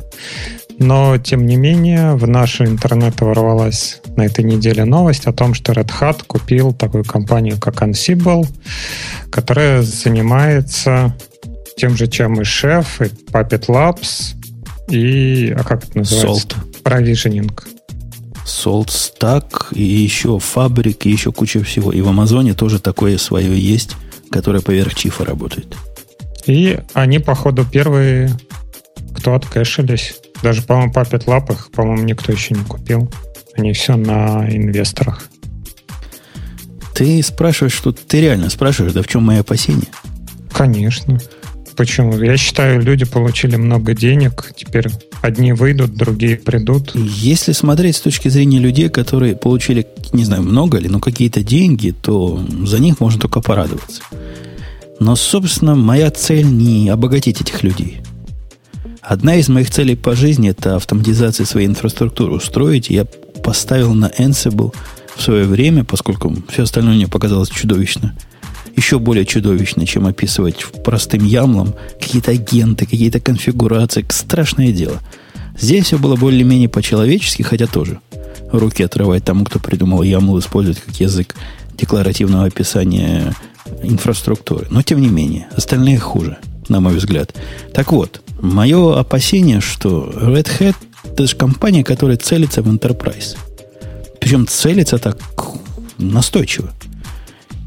Но, 0.79 1.17
тем 1.17 1.47
не 1.47 1.57
менее, 1.57 2.17
в 2.17 2.29
наш 2.29 2.61
интернет 2.61 3.19
ворвалась 3.23 4.03
на 4.17 4.27
этой 4.27 4.45
неделе 4.45 4.85
новость 4.85 5.25
о 5.27 5.33
том, 5.33 5.55
что 5.55 5.73
Red 5.73 5.91
Hat 5.99 6.23
купил 6.27 6.75
такую 6.75 7.05
компанию, 7.05 7.59
как 7.59 7.81
Ansible, 7.81 8.47
которая 9.31 9.81
занимается 9.81 11.17
тем 11.79 11.97
же, 11.97 12.09
чем 12.09 12.35
и 12.41 12.45
Chef, 12.45 12.87
и 13.01 13.09
Puppet 13.31 13.69
Labs, 13.69 14.35
и... 14.91 15.55
А 15.57 15.63
как 15.63 15.85
это 15.85 15.99
называется? 15.99 16.49
Salt. 16.49 16.83
Provisioning. 16.83 17.51
Salt 18.45 18.89
Stack, 18.89 19.75
и 19.75 19.83
еще 19.83 20.39
фабрик, 20.39 21.07
и 21.07 21.11
еще 21.11 21.33
куча 21.33 21.63
всего. 21.63 21.93
И 21.93 22.01
в 22.01 22.09
Амазоне 22.09 22.55
тоже 22.55 22.79
такое 22.79 23.19
свое 23.19 23.59
есть, 23.59 23.97
которое 24.31 24.61
поверх 24.61 24.95
чифа 24.95 25.25
работает. 25.25 25.77
И 26.47 26.79
они, 26.93 27.19
походу, 27.19 27.65
первые, 27.65 28.31
кто 29.17 29.35
откэшились. 29.35 30.17
Даже, 30.43 30.63
по-моему, 30.63 30.93
Puppet 30.93 31.25
Lab 31.25 31.53
их, 31.53 31.71
по-моему, 31.71 32.03
никто 32.03 32.33
еще 32.33 32.55
не 32.55 32.65
купил. 32.65 33.11
Они 33.57 33.73
все 33.73 33.97
на 33.97 34.47
инвесторах. 34.51 35.23
Ты 36.95 37.23
спрашиваешь, 37.23 37.73
что 37.73 37.93
ты 37.93 38.21
реально 38.21 38.51
спрашиваешь, 38.51 38.93
да 38.93 39.03
в 39.03 39.09
чем 39.09 39.23
мои 39.23 39.39
опасения? 39.39 39.89
Конечно. 40.53 41.19
Почему? 41.77 42.17
Я 42.19 42.37
считаю, 42.37 42.81
люди 42.83 43.05
получили 43.05 43.57
много 43.57 43.95
денег, 43.95 44.53
теперь 44.57 44.89
одни 45.25 45.55
выйдут, 45.55 45.95
другие 45.95 46.37
придут. 46.37 46.95
Если 46.95 47.53
смотреть 47.53 47.97
с 47.97 48.01
точки 48.01 48.29
зрения 48.29 48.59
людей, 48.59 48.91
которые 48.91 49.35
получили, 49.35 49.87
не 50.13 50.25
знаю, 50.25 50.43
много 50.43 50.79
ли, 50.79 50.89
но 50.89 51.01
какие-то 51.01 51.43
деньги, 51.43 51.95
то 52.03 52.45
за 52.65 52.79
них 52.79 53.01
можно 53.01 53.21
только 53.21 53.41
порадоваться. 53.41 54.03
Но, 55.01 55.17
собственно, 55.17 55.75
моя 55.75 56.11
цель 56.11 56.45
не 56.45 56.91
обогатить 56.91 57.41
этих 57.41 57.63
людей. 57.63 58.03
Одна 59.01 59.37
из 59.37 59.49
моих 59.49 59.71
целей 59.71 59.97
по 59.97 60.15
жизни– 60.15 60.51
это 60.51 60.77
автоматизация 60.77 61.47
своей 61.47 61.69
инфраструктуры 61.69 62.35
устроить. 62.35 62.91
Я 62.91 63.07
поставил 63.43 63.95
на 63.95 64.11
Ansible 64.19 64.75
в 65.17 65.23
свое 65.23 65.47
время, 65.47 65.85
поскольку 65.85 66.35
все 66.51 66.65
остальное 66.65 66.97
мне 66.97 67.09
показалось 67.09 67.49
чудовищно. 67.49 68.15
Еще 68.77 68.99
более 68.99 69.25
чудовищно, 69.25 69.87
чем 69.87 70.07
описывать 70.07 70.65
простым 70.85 71.25
ямлом 71.25 71.75
какие-то 72.01 72.33
агенты, 72.33 72.87
какие-то 72.87 73.21
конфигурации. 73.21 74.05
Страшное 74.09 74.73
дело. 74.73 75.01
Здесь 75.59 75.87
все 75.87 75.99
было 75.99 76.17
более-менее 76.17 76.69
по-человечески, 76.69 77.43
хотя 77.43 77.67
тоже 77.67 78.01
руки 78.51 78.83
отрывать 78.83 79.25
тому, 79.25 79.45
кто 79.45 79.59
придумал 79.59 80.03
YAML, 80.03 80.39
использовать 80.41 80.81
как 80.81 80.95
язык 81.01 81.35
декларативного 81.79 82.47
описания 82.47 83.35
инфраструктуры. 83.83 84.67
Но 84.71 84.83
тем 84.83 85.01
не 85.01 85.09
менее, 85.09 85.49
остальные 85.57 85.99
хуже, 85.99 86.39
на 86.69 86.81
мой 86.81 86.95
взгляд. 86.95 87.35
Так 87.73 87.93
вот, 87.93 88.21
Мое 88.45 88.99
опасение, 89.01 89.63
что 89.63 90.11
Red 90.15 90.49
Hat 90.61 90.77
это 91.05 91.27
же 91.27 91.35
компания, 91.35 91.83
которая 91.83 92.19
целится 92.19 92.61
в 92.61 92.69
Enterprise. 92.69 93.37
Причем 94.21 94.47
целится 94.47 94.99
так 94.99 95.19
настойчиво. 95.97 96.71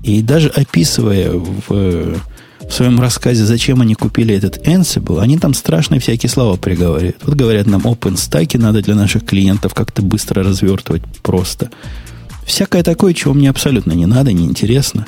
И 0.07 0.21
даже 0.21 0.47
описывая 0.47 1.31
в, 1.31 1.67
в 1.67 2.71
своем 2.71 2.97
рассказе, 3.01 3.43
зачем 3.43 3.81
они 3.81 3.93
купили 3.93 4.33
этот 4.33 4.65
Ansible, 4.65 5.19
они 5.19 5.37
там 5.37 5.53
страшные 5.53 5.99
всякие 5.99 6.29
слова 6.29 6.55
приговаривают. 6.55 7.17
Вот 7.23 7.35
говорят 7.35 7.67
нам, 7.67 7.81
OpenStack 7.81 8.57
надо 8.57 8.81
для 8.81 8.95
наших 8.95 9.25
клиентов 9.25 9.73
как-то 9.73 10.01
быстро 10.01 10.43
развертывать 10.43 11.03
просто. 11.21 11.71
Всякое 12.45 12.83
такое, 12.83 13.13
чего 13.13 13.33
мне 13.33 13.49
абсолютно 13.49 13.91
не 13.91 14.05
надо, 14.05 14.31
не 14.31 14.45
интересно. 14.45 15.05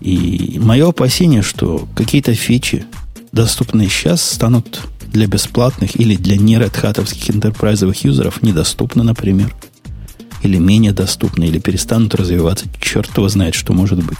И 0.00 0.58
мое 0.58 0.88
опасение, 0.88 1.42
что 1.42 1.86
какие-то 1.94 2.32
фичи, 2.32 2.86
доступные 3.32 3.90
сейчас, 3.90 4.22
станут 4.22 4.80
для 5.06 5.26
бесплатных 5.26 6.00
или 6.00 6.16
для 6.16 6.38
не 6.38 6.54
Red 6.56 6.74
Hatовских 6.82 7.30
интерпрайзовых 7.30 8.02
юзеров 8.06 8.42
недоступны, 8.42 9.02
например. 9.02 9.54
Или 10.44 10.58
менее 10.58 10.92
доступны, 10.92 11.44
или 11.44 11.58
перестанут 11.58 12.14
развиваться. 12.14 12.66
Черт 12.80 13.10
его 13.16 13.28
знает, 13.28 13.54
что 13.54 13.72
может 13.72 14.04
быть. 14.04 14.18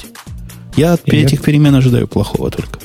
Я 0.76 0.94
от 0.94 1.06
и 1.06 1.16
этих 1.16 1.38
это... 1.38 1.44
перемен 1.44 1.74
ожидаю 1.74 2.08
плохого 2.08 2.50
только. 2.50 2.80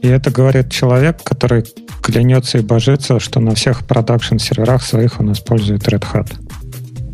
И 0.00 0.08
это 0.08 0.30
говорит 0.30 0.72
человек, 0.72 1.22
который 1.22 1.64
клянется 2.02 2.58
и 2.58 2.62
божится, 2.62 3.20
что 3.20 3.40
на 3.40 3.54
всех 3.54 3.86
продакшн-серверах 3.86 4.82
своих 4.82 5.20
он 5.20 5.32
использует 5.32 5.82
Red 5.82 6.04
Hat. 6.10 6.32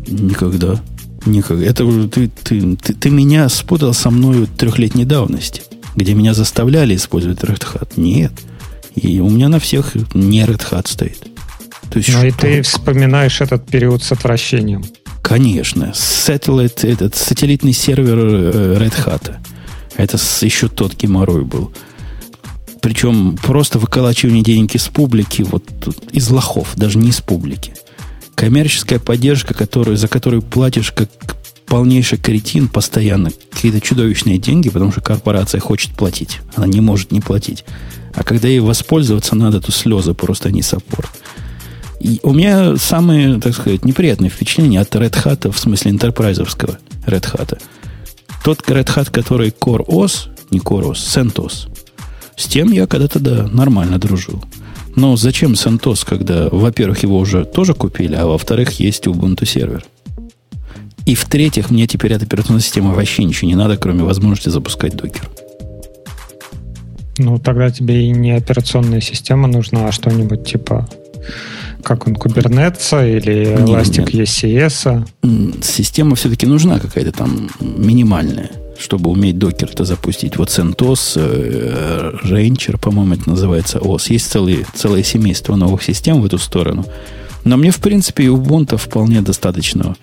Никогда. 0.07 0.79
Никогда. 1.25 1.65
Это 1.65 2.07
ты, 2.07 2.29
ты, 2.29 2.77
ты, 2.77 2.93
ты 2.93 3.09
меня 3.09 3.49
спутал 3.49 3.93
со 3.93 4.09
мною 4.09 4.47
трехлетней 4.47 5.03
давности 5.03 5.63
где 5.95 6.13
меня 6.13 6.33
заставляли 6.33 6.95
использовать 6.95 7.39
Red 7.39 7.63
Hat. 7.73 7.93
Нет. 7.95 8.33
И 8.95 9.19
у 9.19 9.29
меня 9.29 9.49
на 9.49 9.59
всех 9.59 9.95
не 10.13 10.43
Red 10.43 10.63
Hat 10.71 10.87
стоит. 10.87 11.27
То 11.89 11.99
есть, 11.99 12.13
ну 12.13 12.25
и 12.25 12.31
ты 12.31 12.61
вспоминаешь 12.61 13.41
этот 13.41 13.65
период 13.65 14.03
с 14.03 14.11
отвращением. 14.11 14.83
Конечно. 15.25 15.91
Satellite, 15.95 16.87
этот 16.87 17.15
сателлитный 17.15 17.73
сервер 17.73 18.15
э, 18.19 18.77
Red 18.77 18.93
Hat. 19.05 19.35
Это 19.97 20.19
еще 20.41 20.67
тот 20.67 20.95
геморрой 20.95 21.43
был. 21.43 21.71
Причем 22.79 23.35
просто 23.41 23.79
выколачивание 23.79 24.43
денег 24.43 24.75
из 24.75 24.87
публики, 24.87 25.41
вот 25.41 25.63
из 26.11 26.29
лохов, 26.29 26.75
даже 26.75 26.99
не 26.99 27.09
из 27.09 27.21
публики. 27.21 27.73
Коммерческая 28.35 28.99
поддержка, 28.99 29.55
которую, 29.55 29.97
за 29.97 30.07
которую 30.07 30.43
платишь 30.43 30.91
как 30.91 31.09
полнейший 31.65 32.19
кретин 32.19 32.67
постоянно 32.67 33.31
какие-то 33.51 33.81
чудовищные 33.81 34.37
деньги, 34.37 34.69
потому 34.69 34.91
что 34.91 35.01
корпорация 35.01 35.59
хочет 35.59 35.95
платить. 35.95 36.39
Она 36.53 36.67
не 36.67 36.81
может 36.81 37.11
не 37.11 37.21
платить. 37.21 37.65
А 38.13 38.23
когда 38.23 38.47
ей 38.47 38.59
воспользоваться 38.59 39.35
надо, 39.35 39.59
то 39.59 39.71
слезы 39.71 40.13
просто 40.13 40.51
не 40.51 40.61
саппорт. 40.61 41.09
И 42.05 42.19
у 42.21 42.33
меня 42.33 42.77
самые, 42.77 43.41
так 43.41 43.55
сказать, 43.55 43.83
неприятные 43.83 44.29
впечатления 44.29 44.79
от 44.79 44.95
Red 44.95 45.23
Hat, 45.23 45.51
в 45.51 45.57
смысле 45.57 45.89
интерпрайзовского 45.89 46.77
Red 47.07 47.33
Hat. 47.33 47.59
Тот 48.43 48.59
Red 48.69 48.95
Hat, 48.95 49.09
который 49.09 49.49
Core 49.49 49.83
OS, 49.87 50.29
не 50.51 50.59
Core 50.59 50.91
OS, 50.91 50.97
CentOS, 50.97 51.67
с 52.35 52.45
тем 52.45 52.71
я 52.71 52.85
когда-то, 52.85 53.19
да, 53.19 53.47
нормально 53.47 53.97
дружил. 53.97 54.45
Но 54.95 55.15
зачем 55.15 55.53
CentOS, 55.53 56.05
когда, 56.07 56.47
во-первых, 56.49 57.01
его 57.01 57.17
уже 57.17 57.43
тоже 57.43 57.73
купили, 57.73 58.13
а 58.13 58.27
во-вторых, 58.27 58.79
есть 58.79 59.07
Ubuntu 59.07 59.47
сервер? 59.47 59.83
И 61.07 61.15
в-третьих, 61.15 61.71
мне 61.71 61.87
теперь 61.87 62.13
от 62.13 62.21
операционной 62.21 62.61
системы 62.61 62.93
вообще 62.93 63.23
ничего 63.23 63.47
не 63.47 63.55
надо, 63.55 63.77
кроме 63.77 64.03
возможности 64.03 64.49
запускать 64.49 64.95
докер. 64.95 65.27
Ну, 67.17 67.39
тогда 67.39 67.71
тебе 67.71 68.05
и 68.05 68.11
не 68.11 68.33
операционная 68.33 69.01
система 69.01 69.47
нужна, 69.47 69.87
а 69.87 69.91
что-нибудь 69.91 70.45
типа 70.45 70.87
как 71.85 72.07
он, 72.07 72.15
Kubernetes 72.15 73.17
или 73.17 73.55
Elastic 73.55 74.11
нет, 74.11 74.27
ECS? 74.27 75.07
Система 75.61 76.15
все-таки 76.15 76.47
нужна 76.47 76.79
какая-то 76.79 77.11
там 77.11 77.49
минимальная, 77.59 78.49
чтобы 78.79 79.11
уметь 79.11 79.37
докер-то 79.37 79.85
запустить. 79.85 80.37
Вот 80.37 80.49
CentOS, 80.49 81.13
э, 81.17 82.11
Ranger, 82.23 82.79
по-моему, 82.79 83.13
это 83.13 83.29
называется 83.29 83.77
OS. 83.77 84.07
Есть 84.09 84.31
целые, 84.31 84.65
целое 84.73 85.03
семейство 85.03 85.55
новых 85.55 85.83
систем 85.83 86.21
в 86.21 86.25
эту 86.25 86.39
сторону. 86.39 86.85
Но 87.43 87.55
мне, 87.55 87.69
в 87.69 87.77
принципе, 87.77 88.23
и 88.23 88.27
Ubuntu 88.27 88.77
вполне 88.77 89.21
достаточно 89.21 89.95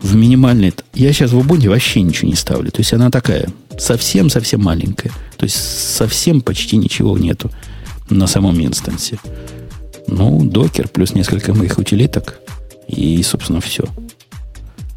в 0.00 0.14
минимальной... 0.14 0.72
Я 0.94 1.12
сейчас 1.12 1.32
в 1.32 1.38
Ubuntu 1.38 1.68
вообще 1.68 2.02
ничего 2.02 2.28
не 2.28 2.36
ставлю. 2.36 2.70
То 2.70 2.80
есть 2.80 2.92
она 2.92 3.10
такая 3.10 3.48
совсем-совсем 3.76 4.62
маленькая. 4.62 5.10
То 5.36 5.44
есть 5.44 5.56
совсем 5.56 6.40
почти 6.40 6.76
ничего 6.76 7.18
нету 7.18 7.50
на 8.08 8.28
самом 8.28 8.64
инстансе. 8.64 9.18
Ну, 10.06 10.44
докер 10.44 10.88
плюс 10.88 11.14
несколько 11.14 11.54
моих 11.54 11.78
утилиток. 11.78 12.40
И, 12.86 13.22
собственно, 13.22 13.60
все. 13.60 13.84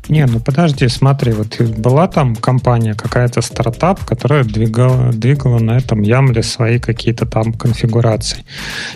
Не, 0.09 0.25
ну 0.25 0.39
подожди, 0.39 0.87
смотри, 0.87 1.33
вот 1.33 1.59
была 1.59 2.07
там 2.07 2.35
компания, 2.35 2.93
какая-то 2.93 3.41
стартап, 3.41 4.03
которая 4.05 4.43
двигала, 4.43 5.11
двигала 5.11 5.59
на 5.59 5.77
этом 5.77 6.01
ямле 6.01 6.43
свои 6.43 6.79
какие-то 6.79 7.25
там 7.25 7.53
конфигурации. 7.53 8.45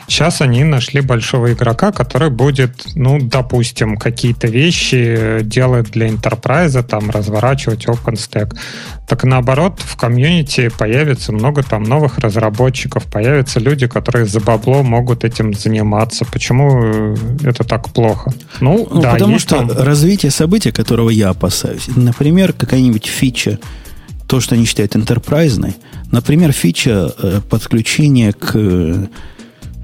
Сейчас 0.08 0.42
они 0.42 0.64
нашли 0.64 1.02
большого 1.02 1.54
игрока, 1.54 1.92
который 1.92 2.30
будет, 2.30 2.84
ну, 2.96 3.20
допустим, 3.20 3.98
какие-то 3.98 4.48
вещи 4.48 5.40
делать 5.42 5.92
для 5.92 6.08
enterprise, 6.08 6.82
там, 6.84 7.10
разворачивать 7.10 7.86
OpenStack. 7.88 8.56
Так 9.08 9.26
наоборот, 9.26 9.80
в 9.80 9.98
комьюнити 9.98 10.70
появится 10.70 11.34
много 11.34 11.64
там 11.64 11.84
новых 11.84 12.20
разработчиков, 12.20 13.04
появятся 13.06 13.60
люди, 13.60 13.88
которые 13.88 14.26
за 14.26 14.40
бабло 14.40 14.84
могут 14.84 15.26
этим 15.26 15.54
заниматься. 15.54 16.24
Почему 16.24 17.16
это 17.44 17.66
так 17.66 17.90
плохо? 17.90 18.32
Ну, 18.62 18.88
ну 18.90 19.02
да, 19.02 19.12
потому 19.12 19.38
что 19.40 19.58
там... 19.58 19.72
развитие 19.72 20.32
события, 20.32 20.72
которого 21.02 21.10
я 21.10 21.30
опасаюсь, 21.30 21.88
например, 21.96 22.54
какая-нибудь 22.54 23.08
фича 23.08 23.60
то, 24.28 24.40
что 24.40 24.54
они 24.54 24.66
считают 24.66 24.96
интерпрайзной, 24.96 25.74
например, 26.12 26.52
фича 26.52 27.12
э, 27.18 27.42
подключения 27.50 28.34
к 28.34 28.56
э, 28.56 29.08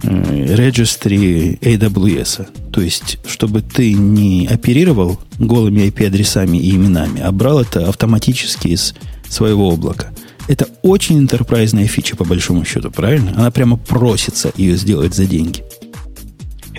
registry 0.04 1.60
AWS. 1.60 2.48
То 2.72 2.82
есть, 2.82 3.18
чтобы 3.28 3.64
ты 3.64 3.94
не 3.94 4.46
оперировал 4.46 5.20
голыми 5.40 5.88
IP-адресами 5.88 6.58
и 6.58 6.76
именами, 6.76 7.20
а 7.22 7.32
брал 7.32 7.62
это 7.62 7.90
автоматически 7.90 8.68
из 8.68 8.94
своего 9.28 9.72
облака. 9.72 10.14
Это 10.48 10.68
очень 10.84 11.18
интерпрайзная 11.18 11.88
фича, 11.88 12.16
по 12.16 12.26
большому 12.26 12.64
счету, 12.64 12.92
правильно? 12.92 13.34
Она 13.36 13.50
прямо 13.50 13.76
просится 13.76 14.52
ее 14.56 14.78
сделать 14.78 15.16
за 15.16 15.26
деньги. 15.26 15.64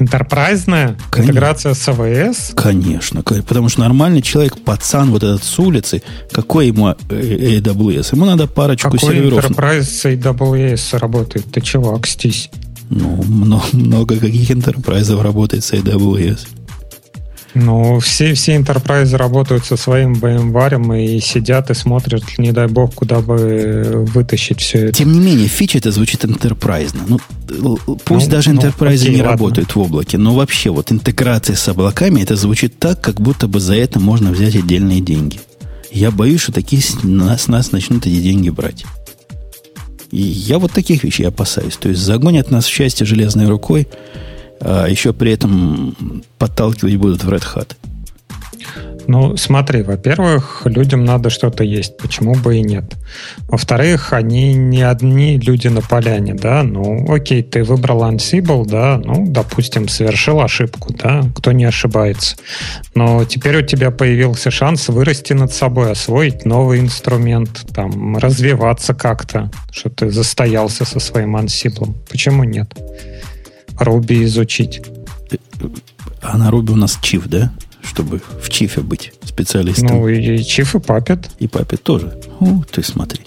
Интерпрайзная 0.01 0.97
Конечно. 1.11 1.31
интеграция 1.31 1.75
с 1.75 1.89
AWS? 1.89 2.55
Конечно, 2.55 3.23
потому 3.23 3.69
что 3.69 3.81
нормальный 3.81 4.23
человек, 4.23 4.59
пацан 4.65 5.11
вот 5.11 5.23
этот 5.23 5.43
с 5.43 5.59
улицы, 5.59 6.03
какой 6.31 6.69
ему 6.69 6.89
э, 6.89 6.95
AWS? 7.59 8.15
Ему 8.15 8.25
надо 8.25 8.47
парочку 8.47 8.91
какой 8.91 9.15
серверов. 9.15 9.47
Какой 9.47 9.57
Enterprise 9.57 9.83
с 9.83 10.05
AWS 10.05 10.99
работает? 10.99 11.47
Ты 11.51 11.61
чего, 11.61 11.95
окстись? 11.95 12.51
Ну, 12.91 13.23
много, 13.23 13.65
много 13.73 14.17
каких 14.17 14.51
enterprise 14.51 15.21
работает 15.21 15.65
с 15.65 15.73
AWS. 15.73 16.47
Ну, 17.55 17.99
все, 18.01 18.35
все 18.35 18.57
enterprise 18.57 19.17
работают 19.17 19.65
со 19.65 19.77
своим 19.77 20.13
VMware 20.13 21.05
и 21.05 21.21
сидят 21.21 21.71
и 21.71 21.75
смотрят, 21.75 22.23
не 22.39 22.53
дай 22.53 22.67
бог, 22.67 22.95
куда 22.95 23.21
бы 23.21 24.05
вытащить 24.13 24.61
все 24.61 24.87
это. 24.87 24.93
Тем 24.99 25.13
не 25.13 25.19
менее, 25.19 25.49
фича 25.49 25.79
это 25.79 25.91
звучит 25.91 26.25
enterprise. 26.25 26.95
Ну, 27.09 27.19
пусть 28.05 28.27
ну, 28.27 28.33
даже 28.33 28.51
enterprise 28.51 28.79
ну, 28.81 29.03
окей, 29.03 29.15
не 29.15 29.23
ладно. 29.23 29.33
работают 29.33 29.75
в 29.75 29.79
облаке, 29.81 30.19
но 30.19 30.35
вообще 30.35 30.71
вот 30.71 30.93
интеграция 30.93 31.57
с 31.57 31.67
облаками, 31.69 32.21
это 32.21 32.37
звучит 32.37 32.79
так, 32.79 33.01
как 33.01 33.21
будто 33.21 33.49
бы 33.49 33.61
за 33.61 33.75
это 33.75 33.99
можно 33.99 34.31
взять 34.31 34.55
отдельные 34.55 35.01
деньги. 35.01 35.41
Я 35.91 36.11
боюсь, 36.11 36.43
что 36.43 36.53
такие 36.53 36.83
с 36.83 37.03
нас, 37.03 37.49
нас 37.49 37.73
начнут 37.73 38.07
эти 38.07 38.21
деньги 38.21 38.51
брать. 38.51 38.85
И 40.11 40.21
я 40.21 40.59
вот 40.59 40.73
таких 40.73 41.05
вещей 41.05 41.27
опасаюсь. 41.27 41.77
То 41.77 41.89
есть 41.89 42.01
загонят 42.01 42.51
нас 42.51 42.67
в 42.67 42.69
счастье 42.69 43.07
железной 43.07 43.47
рукой, 43.47 43.89
а 44.61 44.87
еще 44.87 45.13
при 45.13 45.33
этом 45.33 46.25
подталкивать 46.39 46.97
будут 46.97 47.25
в 47.25 47.29
Red 47.29 47.45
Hat. 47.55 47.77
Ну, 49.09 49.39
смотри, 49.39 49.83
во-первых, 49.83 50.63
людям 50.67 51.03
надо 51.03 51.31
что-то 51.31 51.65
есть, 51.65 51.97
почему 51.97 52.35
бы 52.35 52.59
и 52.59 52.61
нет. 52.61 52.95
Во-вторых, 53.49 54.13
они 54.13 54.53
не 54.53 54.83
одни 54.83 55.39
люди 55.39 55.69
на 55.69 55.81
поляне, 55.81 56.35
да, 56.35 56.63
ну, 56.63 57.11
окей, 57.11 57.43
ты 57.43 57.65
выбрал 57.65 58.05
Ansible, 58.05 58.67
да, 58.67 59.01
ну, 59.03 59.25
допустим, 59.27 59.89
совершил 59.89 60.43
ошибку, 60.43 60.93
да, 60.93 61.23
кто 61.35 61.53
не 61.53 61.65
ошибается. 61.65 62.37
Но 62.95 63.25
теперь 63.25 63.57
у 63.57 63.63
тебя 63.63 63.91
появился 63.91 64.51
шанс 64.51 64.89
вырасти 64.89 65.33
над 65.33 65.55
собой, 65.55 65.91
освоить 65.91 66.45
новый 66.45 66.81
инструмент, 66.81 67.65
там, 67.75 68.19
развиваться 68.19 68.93
как-то, 68.93 69.51
что 69.71 69.89
ты 69.89 70.11
застоялся 70.11 70.85
со 70.85 71.01
своим 71.01 71.35
Ansible. 71.35 71.95
Почему 72.11 72.45
нет? 72.45 72.75
Руби 73.79 74.25
изучить. 74.25 74.83
А 76.23 76.37
на 76.37 76.51
Руби 76.51 76.73
у 76.73 76.77
нас 76.77 76.99
чиф, 77.01 77.27
да? 77.27 77.53
Чтобы 77.83 78.21
в 78.43 78.51
чифе 78.51 78.81
быть 78.81 79.13
специалистом. 79.25 79.87
Ну, 79.87 80.09
и, 80.09 80.43
чиф, 80.43 80.75
и 80.75 80.81
папет. 80.81 81.31
И 81.39 81.47
папет 81.47 81.83
тоже. 81.83 82.19
О, 82.41 82.63
ты 82.71 82.83
смотри. 82.83 83.21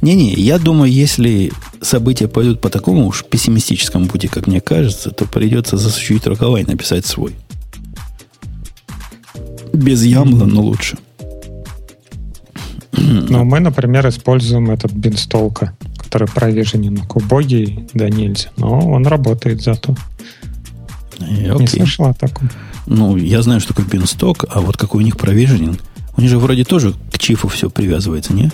Не-не, 0.00 0.32
я 0.34 0.58
думаю, 0.58 0.90
если 0.92 1.52
события 1.80 2.28
пойдут 2.28 2.60
по 2.60 2.70
такому 2.70 3.06
уж 3.06 3.24
пессимистическому 3.24 4.06
пути, 4.06 4.28
как 4.28 4.46
мне 4.46 4.60
кажется, 4.60 5.10
то 5.10 5.24
придется 5.26 5.76
засучить 5.76 6.26
рукава 6.26 6.60
и 6.60 6.64
написать 6.64 7.04
свой. 7.04 7.34
Без 9.72 10.04
ямла, 10.04 10.44
но 10.44 10.62
лучше. 10.62 10.98
Ну, 12.92 13.44
мы, 13.44 13.60
например, 13.60 14.08
используем 14.08 14.70
этот 14.70 14.92
бинстолка 14.92 15.76
который 16.06 16.28
провиженен 16.28 17.02
убогий, 17.14 17.86
да 17.92 18.08
нельзя. 18.08 18.50
Но 18.56 18.78
он 18.78 19.06
работает 19.06 19.62
зато. 19.62 19.94
И, 21.18 21.44
э, 21.44 21.54
Не 21.58 21.66
слышал 21.66 22.06
о 22.06 22.14
таком? 22.14 22.48
Ну, 22.86 23.16
я 23.16 23.42
знаю, 23.42 23.60
что 23.60 23.74
такое 23.74 23.86
пинсток, 23.86 24.44
а 24.48 24.60
вот 24.60 24.76
какой 24.76 25.02
у 25.02 25.04
них 25.04 25.16
провиженинг. 25.16 25.80
У 26.16 26.20
них 26.20 26.30
же 26.30 26.38
вроде 26.38 26.64
тоже 26.64 26.94
к 27.12 27.18
чифу 27.18 27.48
все 27.48 27.68
привязывается, 27.68 28.32
не? 28.32 28.50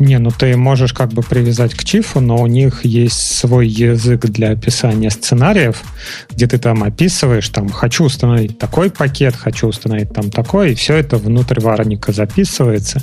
Не, 0.00 0.18
ну 0.18 0.30
ты 0.36 0.56
можешь 0.56 0.92
как 0.92 1.12
бы 1.12 1.22
привязать 1.22 1.74
к 1.74 1.84
чифу, 1.84 2.20
но 2.20 2.36
у 2.38 2.48
них 2.48 2.84
есть 2.84 3.38
свой 3.38 3.68
язык 3.68 4.26
для 4.26 4.50
описания 4.50 5.08
сценариев, 5.08 5.82
где 6.30 6.48
ты 6.48 6.58
там 6.58 6.82
описываешь, 6.82 7.48
там, 7.48 7.68
хочу 7.68 8.04
установить 8.04 8.58
такой 8.58 8.90
пакет, 8.90 9.36
хочу 9.36 9.68
установить 9.68 10.12
там 10.12 10.32
такой, 10.32 10.72
и 10.72 10.74
все 10.74 10.96
это 10.96 11.16
внутрь 11.16 11.60
варника 11.60 12.12
записывается. 12.12 13.02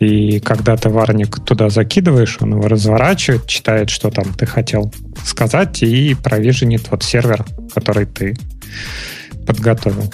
И 0.00 0.40
когда 0.40 0.76
ты 0.76 0.88
варник 0.88 1.38
туда 1.44 1.70
закидываешь, 1.70 2.38
он 2.40 2.54
его 2.54 2.66
разворачивает, 2.66 3.46
читает, 3.46 3.90
что 3.90 4.10
там 4.10 4.34
ты 4.34 4.44
хотел 4.44 4.92
сказать, 5.24 5.84
и 5.84 6.14
провиженит 6.14 6.90
вот 6.90 7.04
сервер, 7.04 7.46
который 7.72 8.06
ты 8.06 8.36
подготовил. 9.46 10.12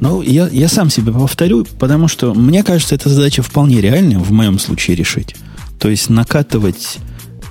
Ну, 0.00 0.22
я, 0.22 0.48
я 0.48 0.68
сам 0.68 0.88
себе 0.88 1.12
повторю, 1.12 1.66
потому 1.78 2.08
что 2.08 2.32
мне 2.32 2.62
кажется, 2.62 2.94
эта 2.94 3.10
задача 3.10 3.42
вполне 3.42 3.82
реальная 3.82 4.18
в 4.18 4.30
моем 4.30 4.58
случае 4.58 4.96
решить. 4.96 5.34
То 5.78 5.88
есть 5.88 6.10
накатывать... 6.10 6.98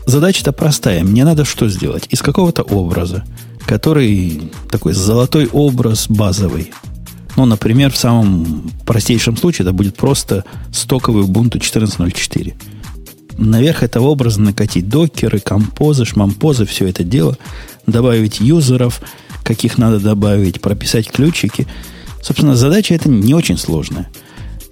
Задача-то 0.05 0.53
простая. 0.53 1.03
Мне 1.03 1.25
надо 1.25 1.43
что 1.43 1.67
сделать? 1.67 2.07
Из 2.09 2.21
какого-то 2.21 2.63
образа, 2.63 3.25
который 3.65 4.53
такой 4.71 4.93
золотой 4.93 5.47
образ 5.47 6.07
базовый. 6.07 6.71
Ну, 7.35 7.45
например, 7.45 7.91
в 7.91 7.97
самом 7.97 8.71
простейшем 8.85 9.35
случае 9.35 9.65
это 9.65 9.73
будет 9.73 9.97
просто 9.97 10.45
стоковый 10.71 11.23
Ubuntu 11.23 11.59
14.04. 11.59 12.53
Наверх 13.37 13.83
этого 13.83 14.07
образа 14.07 14.41
накатить 14.41 14.89
докеры, 14.89 15.39
композы, 15.39 16.05
шмампозы, 16.05 16.65
все 16.65 16.87
это 16.87 17.03
дело, 17.03 17.37
добавить 17.85 18.39
юзеров, 18.39 19.01
каких 19.43 19.77
надо 19.77 19.99
добавить, 19.99 20.61
прописать 20.61 21.11
ключики. 21.11 21.67
Собственно, 22.23 22.55
задача 22.55 22.95
эта 22.95 23.09
не 23.09 23.33
очень 23.33 23.57
сложная. 23.57 24.09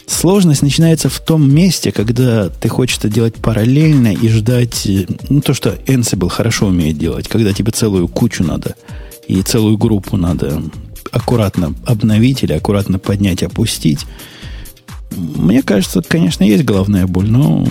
Сложность 0.07 0.61
начинается 0.61 1.09
в 1.09 1.19
том 1.19 1.51
месте, 1.53 1.91
когда 1.91 2.49
ты 2.49 2.69
хочешь 2.69 2.97
это 2.99 3.09
делать 3.09 3.35
параллельно 3.35 4.13
и 4.13 4.29
ждать, 4.29 4.85
э, 4.85 5.05
ну, 5.29 5.41
то, 5.41 5.53
что 5.53 5.71
Ansible 5.87 6.29
хорошо 6.29 6.67
умеет 6.67 6.97
делать, 6.97 7.27
когда 7.27 7.53
тебе 7.53 7.71
целую 7.71 8.07
кучу 8.07 8.43
надо 8.43 8.75
и 9.27 9.41
целую 9.41 9.77
группу 9.77 10.15
надо 10.17 10.61
аккуратно 11.11 11.73
обновить 11.85 12.43
или 12.43 12.53
аккуратно 12.53 12.99
поднять, 12.99 13.41
опустить. 13.41 14.05
Мне 15.15 15.63
кажется, 15.63 16.01
конечно, 16.01 16.43
есть 16.43 16.65
головная 16.65 17.07
боль, 17.07 17.29
но 17.29 17.65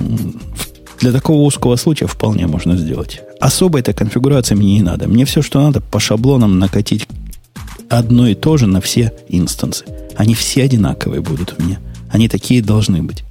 для 1.01 1.13
такого 1.13 1.43
узкого 1.43 1.77
случая 1.77 2.07
вполне 2.07 2.47
можно 2.47 2.77
сделать. 2.77 3.21
Особой 3.41 3.83
этой 3.83 3.95
конфигурации 3.95 4.55
мне 4.55 4.75
не 4.75 4.83
надо. 4.83 5.07
Мне 5.07 5.25
все, 5.25 5.43
что 5.43 5.61
надо, 5.61 5.81
по 5.81 6.01
шаблонам 6.01 6.59
накатить 6.59 7.07
одно 7.91 8.27
и 8.27 8.35
то 8.35 8.57
же 8.57 8.67
на 8.67 8.81
все 8.81 9.13
инстансы. 9.29 9.85
Они 10.17 10.35
все 10.35 10.63
одинаковые 10.63 11.21
будут 11.21 11.55
у 11.59 11.63
меня. 11.63 11.79
Они 12.15 12.29
такие 12.29 12.63
должны 12.63 13.03
быть. 13.03 13.25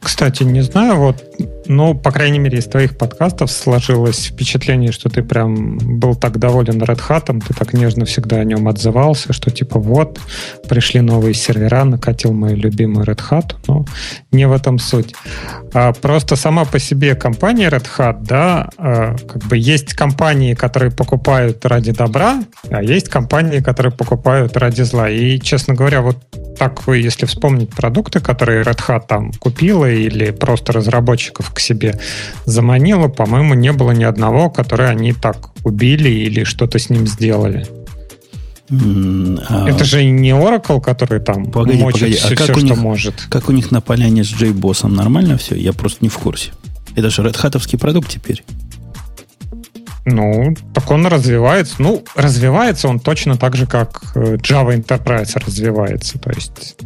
Кстати, 0.00 0.42
не 0.42 0.60
знаю, 0.62 0.96
вот, 0.96 1.24
ну, 1.66 1.94
по 1.94 2.10
крайней 2.10 2.38
мере, 2.38 2.58
из 2.58 2.66
твоих 2.66 2.96
подкастов 2.96 3.50
сложилось 3.50 4.26
впечатление, 4.26 4.92
что 4.92 5.08
ты 5.08 5.22
прям 5.22 5.78
был 5.78 6.14
так 6.14 6.38
доволен 6.38 6.82
Red 6.82 7.00
Hat, 7.08 7.42
ты 7.46 7.54
так 7.54 7.72
нежно 7.72 8.04
всегда 8.04 8.36
о 8.36 8.44
нем 8.44 8.68
отзывался, 8.68 9.32
что 9.32 9.50
типа 9.50 9.78
вот, 9.78 10.20
пришли 10.68 11.00
новые 11.00 11.34
сервера, 11.34 11.84
накатил 11.84 12.32
мой 12.32 12.54
любимый 12.54 13.04
Red 13.04 13.20
Hat, 13.30 13.54
но 13.66 13.84
не 14.32 14.46
в 14.46 14.52
этом 14.52 14.78
суть. 14.78 15.14
А 15.72 15.92
просто 15.92 16.36
сама 16.36 16.64
по 16.64 16.78
себе 16.78 17.14
компания 17.14 17.68
Red 17.68 17.86
Hat, 17.96 18.18
да, 18.22 18.68
а, 18.76 19.16
как 19.16 19.44
бы 19.44 19.56
есть 19.56 19.94
компании, 19.94 20.54
которые 20.54 20.90
покупают 20.90 21.64
ради 21.64 21.92
добра, 21.92 22.42
а 22.70 22.82
есть 22.82 23.08
компании, 23.08 23.60
которые 23.60 23.92
покупают 23.92 24.56
ради 24.56 24.82
зла. 24.82 25.08
И, 25.08 25.38
честно 25.38 25.74
говоря, 25.74 26.02
вот 26.02 26.16
так 26.58 26.86
вы, 26.86 26.98
если 26.98 27.26
вспомнить 27.26 27.70
продукты, 27.70 28.20
которые 28.20 28.62
Red 28.62 28.80
Hat 28.86 29.06
там 29.08 29.32
купила 29.32 29.90
или 29.90 30.30
просто 30.30 30.72
разработчиков 30.72 31.51
к 31.52 31.60
себе 31.60 31.98
заманила, 32.46 33.08
по-моему, 33.08 33.54
не 33.54 33.72
было 33.72 33.92
ни 33.92 34.04
одного, 34.04 34.50
который 34.50 34.90
они 34.90 35.12
так 35.12 35.50
убили 35.64 36.08
или 36.08 36.44
что-то 36.44 36.78
с 36.78 36.90
ним 36.90 37.06
сделали. 37.06 37.66
А... 38.70 39.68
Это 39.68 39.84
же 39.84 40.04
не 40.04 40.30
Oracle, 40.30 40.80
который 40.80 41.20
там 41.20 41.50
погоди, 41.50 41.78
мочит 41.78 42.00
погоди. 42.00 42.18
А 42.22 42.26
все, 42.26 42.36
как 42.36 42.44
все 42.44 42.54
что 42.54 42.62
них, 42.62 42.76
может. 42.78 43.14
Как 43.28 43.48
у 43.48 43.52
них 43.52 43.70
на 43.70 43.80
поляне 43.80 44.24
с 44.24 44.32
JBoss 44.32 44.88
нормально 44.88 45.36
все? 45.36 45.54
Я 45.56 45.72
просто 45.72 45.98
не 46.00 46.08
в 46.08 46.16
курсе. 46.18 46.52
Это 46.94 47.10
же 47.10 47.22
Red 47.22 47.34
Hat 47.34 47.78
продукт 47.78 48.10
теперь. 48.10 48.44
Ну, 50.04 50.54
так 50.74 50.90
он 50.90 51.06
развивается. 51.06 51.76
Ну, 51.78 52.04
развивается 52.16 52.88
он 52.88 52.98
точно 52.98 53.36
так 53.36 53.54
же, 53.54 53.66
как 53.66 54.02
э, 54.14 54.36
Java 54.36 54.76
Enterprise 54.76 55.38
развивается. 55.44 56.18
То 56.18 56.30
есть 56.30 56.76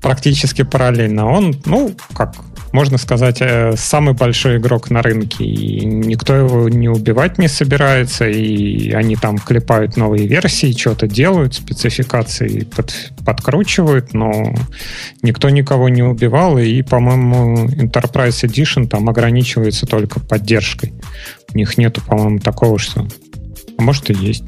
практически 0.00 0.62
параллельно. 0.62 1.26
Он, 1.26 1.54
ну, 1.66 1.94
как 2.14 2.34
можно 2.72 2.98
сказать, 2.98 3.38
э, 3.40 3.74
самый 3.76 4.14
большой 4.14 4.58
игрок 4.58 4.90
на 4.90 5.02
рынке. 5.02 5.44
И 5.44 5.84
никто 5.84 6.34
его 6.34 6.68
не 6.68 6.88
убивать 6.88 7.38
не 7.38 7.48
собирается. 7.48 8.28
И 8.28 8.90
они 8.92 9.16
там 9.16 9.38
клепают 9.38 9.96
новые 9.96 10.26
версии, 10.26 10.72
что-то 10.72 11.06
делают, 11.06 11.54
спецификации 11.54 12.64
под, 12.64 13.12
подкручивают, 13.24 14.14
но 14.14 14.54
никто 15.22 15.50
никого 15.50 15.88
не 15.88 16.02
убивал. 16.02 16.58
И, 16.58 16.82
по-моему, 16.82 17.66
Enterprise 17.66 18.44
Edition 18.44 18.88
там 18.88 19.08
ограничивается 19.08 19.86
только 19.86 20.20
поддержкой. 20.20 20.92
У 21.52 21.58
них 21.58 21.78
нету, 21.78 22.02
по-моему, 22.06 22.38
такого, 22.38 22.78
что... 22.78 23.06
А 23.78 23.82
может 23.82 24.10
и 24.10 24.14
есть. 24.14 24.44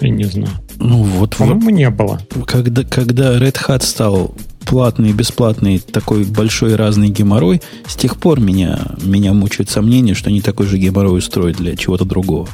Я 0.00 0.10
не 0.10 0.24
знаю. 0.24 0.50
Ну 0.76 1.02
вот, 1.02 1.36
по-моему, 1.36 1.60
вот, 1.62 1.70
не 1.70 1.90
было. 1.90 2.20
Когда, 2.46 2.84
когда 2.84 3.36
Red 3.36 3.56
Hat 3.66 3.82
стал 3.84 4.34
платный 4.64 5.10
и 5.10 5.12
бесплатный 5.12 5.78
такой 5.78 6.24
большой 6.24 6.76
разный 6.76 7.08
геморрой, 7.08 7.62
с 7.86 7.96
тех 7.96 8.16
пор 8.16 8.38
меня, 8.38 8.80
меня 9.02 9.32
мучают 9.32 9.70
сомнения, 9.70 10.14
что 10.14 10.28
они 10.28 10.40
такой 10.40 10.66
же 10.66 10.78
геморрой 10.78 11.18
устроят 11.18 11.56
для 11.56 11.74
чего-то 11.76 12.04
другого. 12.04 12.48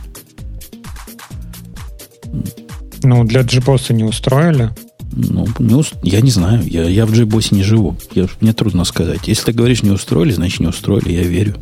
Ну, 3.03 3.25
для 3.25 3.43
JBoss 3.43 3.93
не 3.93 4.05
устроили? 4.05 4.71
Ну, 5.13 5.47
не 5.59 5.75
уст... 5.75 5.95
я 6.03 6.21
не 6.21 6.31
знаю. 6.31 6.63
Я, 6.67 6.85
я 6.85 7.05
в 7.05 7.13
JBoss 7.13 7.55
не 7.55 7.63
живу. 7.63 7.97
Я, 8.15 8.27
мне 8.41 8.53
трудно 8.53 8.85
сказать. 8.85 9.29
Если 9.29 9.47
ты 9.47 9.53
говоришь, 9.53 9.83
не 9.83 9.91
устроили, 9.91 10.33
значит, 10.33 10.61
не 10.61 10.67
устроили. 10.67 11.13
Я 11.13 11.23
верю. 11.23 11.57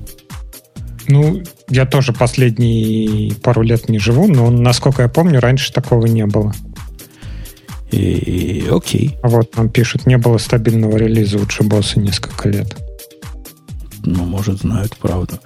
Ну, 1.08 1.42
я 1.68 1.86
тоже 1.86 2.12
последние 2.12 3.34
пару 3.36 3.62
лет 3.62 3.88
не 3.88 3.98
живу, 3.98 4.28
но, 4.28 4.50
насколько 4.50 5.02
я 5.02 5.08
помню, 5.08 5.40
раньше 5.40 5.72
такого 5.72 6.06
не 6.06 6.26
было. 6.26 6.54
И, 7.90 8.66
окей. 8.70 9.16
Вот 9.22 9.56
нам 9.56 9.68
пишут, 9.68 10.06
не 10.06 10.16
было 10.16 10.38
стабильного 10.38 10.96
релиза 10.96 11.38
у 11.38 11.46
Джибоса 11.46 12.00
несколько 12.00 12.48
лет. 12.48 12.76
Ну, 14.04 14.24
может, 14.24 14.60
знают 14.60 14.96
правду. 14.96 15.38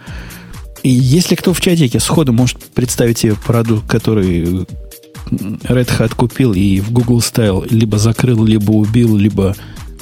И 0.83 0.89
если 0.89 1.35
кто 1.35 1.53
в 1.53 1.61
чатике 1.61 1.99
сходу 1.99 2.33
может 2.33 2.59
представить 2.59 3.19
себе 3.19 3.35
продукт, 3.35 3.89
который 3.89 4.67
Red 5.31 5.89
Hat 5.99 6.15
купил 6.15 6.53
и 6.53 6.81
в 6.81 6.93
Google 6.93 7.21
ставил, 7.21 7.65
либо 7.69 7.99
закрыл, 7.99 8.45
либо 8.45 8.71
убил, 8.71 9.17
либо 9.17 9.57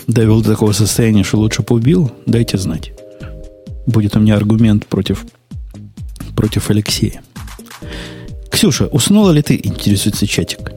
довел 0.06 0.42
до 0.42 0.50
такого 0.50 0.72
состояния, 0.72 1.24
что 1.24 1.38
лучше 1.38 1.62
поубил, 1.62 2.12
дайте 2.26 2.58
знать. 2.58 2.92
Будет 3.86 4.16
у 4.16 4.20
меня 4.20 4.36
аргумент 4.36 4.86
против, 4.86 5.24
против 6.36 6.70
Алексея. 6.70 7.22
Ксюша, 8.50 8.86
уснула 8.86 9.30
ли 9.30 9.42
ты, 9.42 9.60
интересуется 9.62 10.26
чатик? 10.26 10.72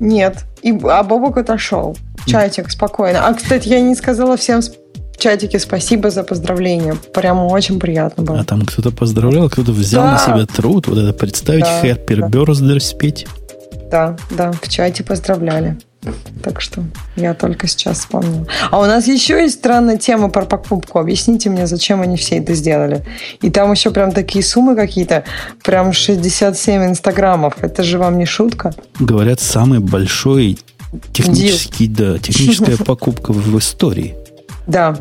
Нет. 0.00 0.44
И, 0.62 0.72
а 0.84 1.02
Бобок 1.02 1.36
отошел. 1.36 1.96
Чатик, 2.26 2.70
спокойно. 2.70 3.26
А, 3.26 3.34
кстати, 3.34 3.68
я 3.68 3.80
не 3.80 3.94
сказала 3.94 4.36
всем 4.36 4.60
в 4.60 5.18
чатике 5.18 5.58
спасибо 5.58 6.10
за 6.10 6.22
поздравления. 6.22 6.96
Прямо 7.14 7.44
очень 7.44 7.78
приятно 7.78 8.24
было. 8.24 8.40
А 8.40 8.44
там 8.44 8.62
кто-то 8.62 8.90
поздравлял, 8.90 9.48
кто-то 9.48 9.72
взял 9.72 10.02
да. 10.02 10.12
на 10.12 10.18
себя 10.18 10.46
труд 10.46 10.88
вот 10.88 10.98
это 10.98 11.12
представить 11.12 11.64
да, 11.64 11.82
Happy 11.82 12.16
да. 12.16 12.26
Birthday 12.26 12.80
спеть. 12.80 13.26
Да, 13.90 14.16
да, 14.30 14.52
в 14.52 14.68
чате 14.68 15.02
поздравляли. 15.02 15.76
Так 16.42 16.60
что 16.62 16.82
я 17.16 17.34
только 17.34 17.66
сейчас 17.66 17.98
вспомнила. 17.98 18.46
А 18.70 18.80
у 18.80 18.86
нас 18.86 19.06
еще 19.06 19.42
есть 19.42 19.56
странная 19.56 19.98
тема 19.98 20.30
про 20.30 20.46
покупку. 20.46 20.98
Объясните 20.98 21.50
мне, 21.50 21.66
зачем 21.66 22.00
они 22.00 22.16
все 22.16 22.38
это 22.38 22.54
сделали. 22.54 23.04
И 23.42 23.50
там 23.50 23.70
еще 23.70 23.90
прям 23.90 24.12
такие 24.12 24.42
суммы 24.42 24.76
какие-то. 24.76 25.24
Прям 25.62 25.92
67 25.92 26.84
инстаграмов. 26.84 27.62
Это 27.62 27.82
же 27.82 27.98
вам 27.98 28.18
не 28.18 28.24
шутка? 28.24 28.72
Говорят, 28.98 29.40
самый 29.40 29.80
большой 29.80 30.58
технический, 31.12 31.86
да, 31.86 32.18
техническая 32.18 32.76
покупка 32.84 33.32
в 33.32 33.58
истории. 33.58 34.16
Да. 34.66 34.96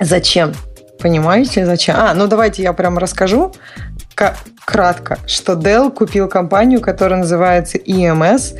Зачем? 0.00 0.52
Понимаете, 0.98 1.64
зачем? 1.64 1.96
А, 1.96 2.12
ну 2.12 2.26
давайте 2.26 2.62
я 2.62 2.74
прям 2.74 2.98
расскажу 2.98 3.52
кратко, 4.64 5.18
что 5.26 5.54
Dell 5.54 5.90
купил 5.90 6.28
компанию, 6.28 6.80
которая 6.80 7.20
называется 7.20 7.78
EMS. 7.78 8.56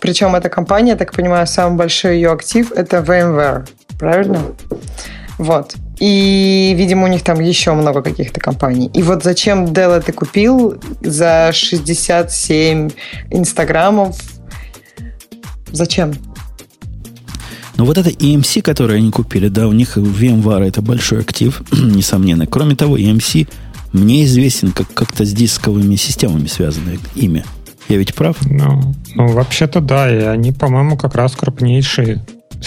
Причем 0.00 0.34
эта 0.34 0.48
компания, 0.48 0.90
я 0.90 0.96
так 0.96 1.12
понимаю, 1.12 1.46
самый 1.46 1.76
большой 1.76 2.16
ее 2.16 2.32
актив– 2.32 2.72
это 2.74 2.98
VMware. 2.98 3.68
Правильно? 3.98 4.40
Вот. 5.38 5.74
И, 5.98 6.74
видимо, 6.76 7.04
у 7.04 7.06
них 7.08 7.22
там 7.22 7.40
еще 7.40 7.72
много 7.72 8.02
каких-то 8.02 8.40
компаний. 8.40 8.90
И 8.94 9.02
вот 9.02 9.22
зачем 9.22 9.66
Dell 9.66 9.92
это 9.92 10.12
купил 10.12 10.80
за 11.02 11.50
67 11.52 12.90
инстаграмов? 13.30 14.16
Зачем? 15.72 16.14
Ну, 17.76 17.84
вот 17.86 17.96
это 17.96 18.10
EMC, 18.10 18.62
который 18.62 18.98
они 18.98 19.10
купили, 19.10 19.48
да, 19.48 19.66
у 19.66 19.72
них 19.72 19.96
VMware 19.96 20.68
это 20.68 20.82
большой 20.82 21.20
актив, 21.20 21.62
несомненно. 21.72 22.46
Кроме 22.46 22.76
того, 22.76 22.98
EMC 22.98 23.48
мне 23.92 24.24
известен 24.24 24.72
как 24.72 24.92
как-то 24.92 25.24
с 25.24 25.32
дисковыми 25.32 25.96
системами 25.96 26.46
связанное 26.46 26.98
имя. 27.14 27.44
Я 27.88 27.96
ведь 27.96 28.14
прав? 28.14 28.36
Ну, 28.42 28.94
ну 29.14 29.26
вообще-то 29.28 29.80
да, 29.80 30.08
и 30.08 30.22
они, 30.22 30.52
по-моему, 30.52 30.96
как 30.96 31.16
раз 31.16 31.34
крупнейшие. 31.34 32.24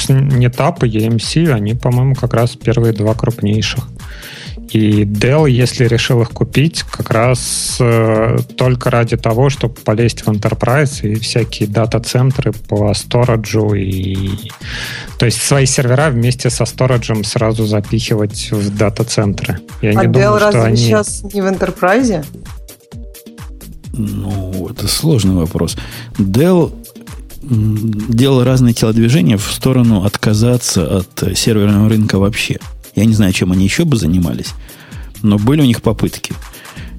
Не 0.09 0.47
TAP 0.47 0.87
и 0.87 1.07
EMC, 1.07 1.51
они, 1.51 1.75
по-моему, 1.75 2.15
как 2.15 2.33
раз 2.33 2.55
первые 2.55 2.93
два 2.93 3.13
крупнейших. 3.13 3.87
И 4.73 5.03
Dell, 5.03 5.49
если 5.49 5.85
решил 5.85 6.23
их 6.23 6.31
купить, 6.31 6.81
как 6.81 7.11
раз 7.11 7.77
э, 7.79 8.37
только 8.57 8.89
ради 8.89 9.17
того, 9.17 9.51
чтобы 9.51 9.75
полезть 9.75 10.21
в 10.21 10.29
Enterprise 10.29 11.07
и 11.07 11.13
всякие 11.19 11.69
дата-центры 11.69 12.53
по 12.53 12.91
стораджу 12.95 13.75
и... 13.75 14.29
То 15.19 15.27
есть 15.27 15.43
свои 15.43 15.67
сервера 15.67 16.09
вместе 16.09 16.49
со 16.49 16.65
стораджем 16.65 17.23
сразу 17.23 17.67
запихивать 17.67 18.49
в 18.51 18.75
дата-центры. 18.75 19.59
Я 19.83 19.91
а 19.91 19.93
не 19.93 20.07
Dell 20.07 20.11
думаю, 20.11 20.39
разве 20.39 20.59
что 20.59 20.67
они... 20.67 20.77
сейчас 20.77 21.23
не 21.31 21.41
в 21.41 21.45
Enterprise? 21.45 22.25
Ну, 23.93 24.69
это 24.71 24.87
сложный 24.87 25.35
вопрос. 25.35 25.77
Dell 26.17 26.73
делал 27.43 28.43
разные 28.43 28.73
телодвижения 28.73 29.37
в 29.37 29.51
сторону 29.51 30.03
отказаться 30.03 30.97
от 30.97 31.37
серверного 31.37 31.89
рынка 31.89 32.17
вообще. 32.17 32.57
Я 32.95 33.05
не 33.05 33.13
знаю, 33.13 33.33
чем 33.33 33.51
они 33.51 33.63
еще 33.63 33.85
бы 33.85 33.97
занимались, 33.97 34.53
но 35.21 35.37
были 35.37 35.61
у 35.61 35.65
них 35.65 35.81
попытки. 35.81 36.33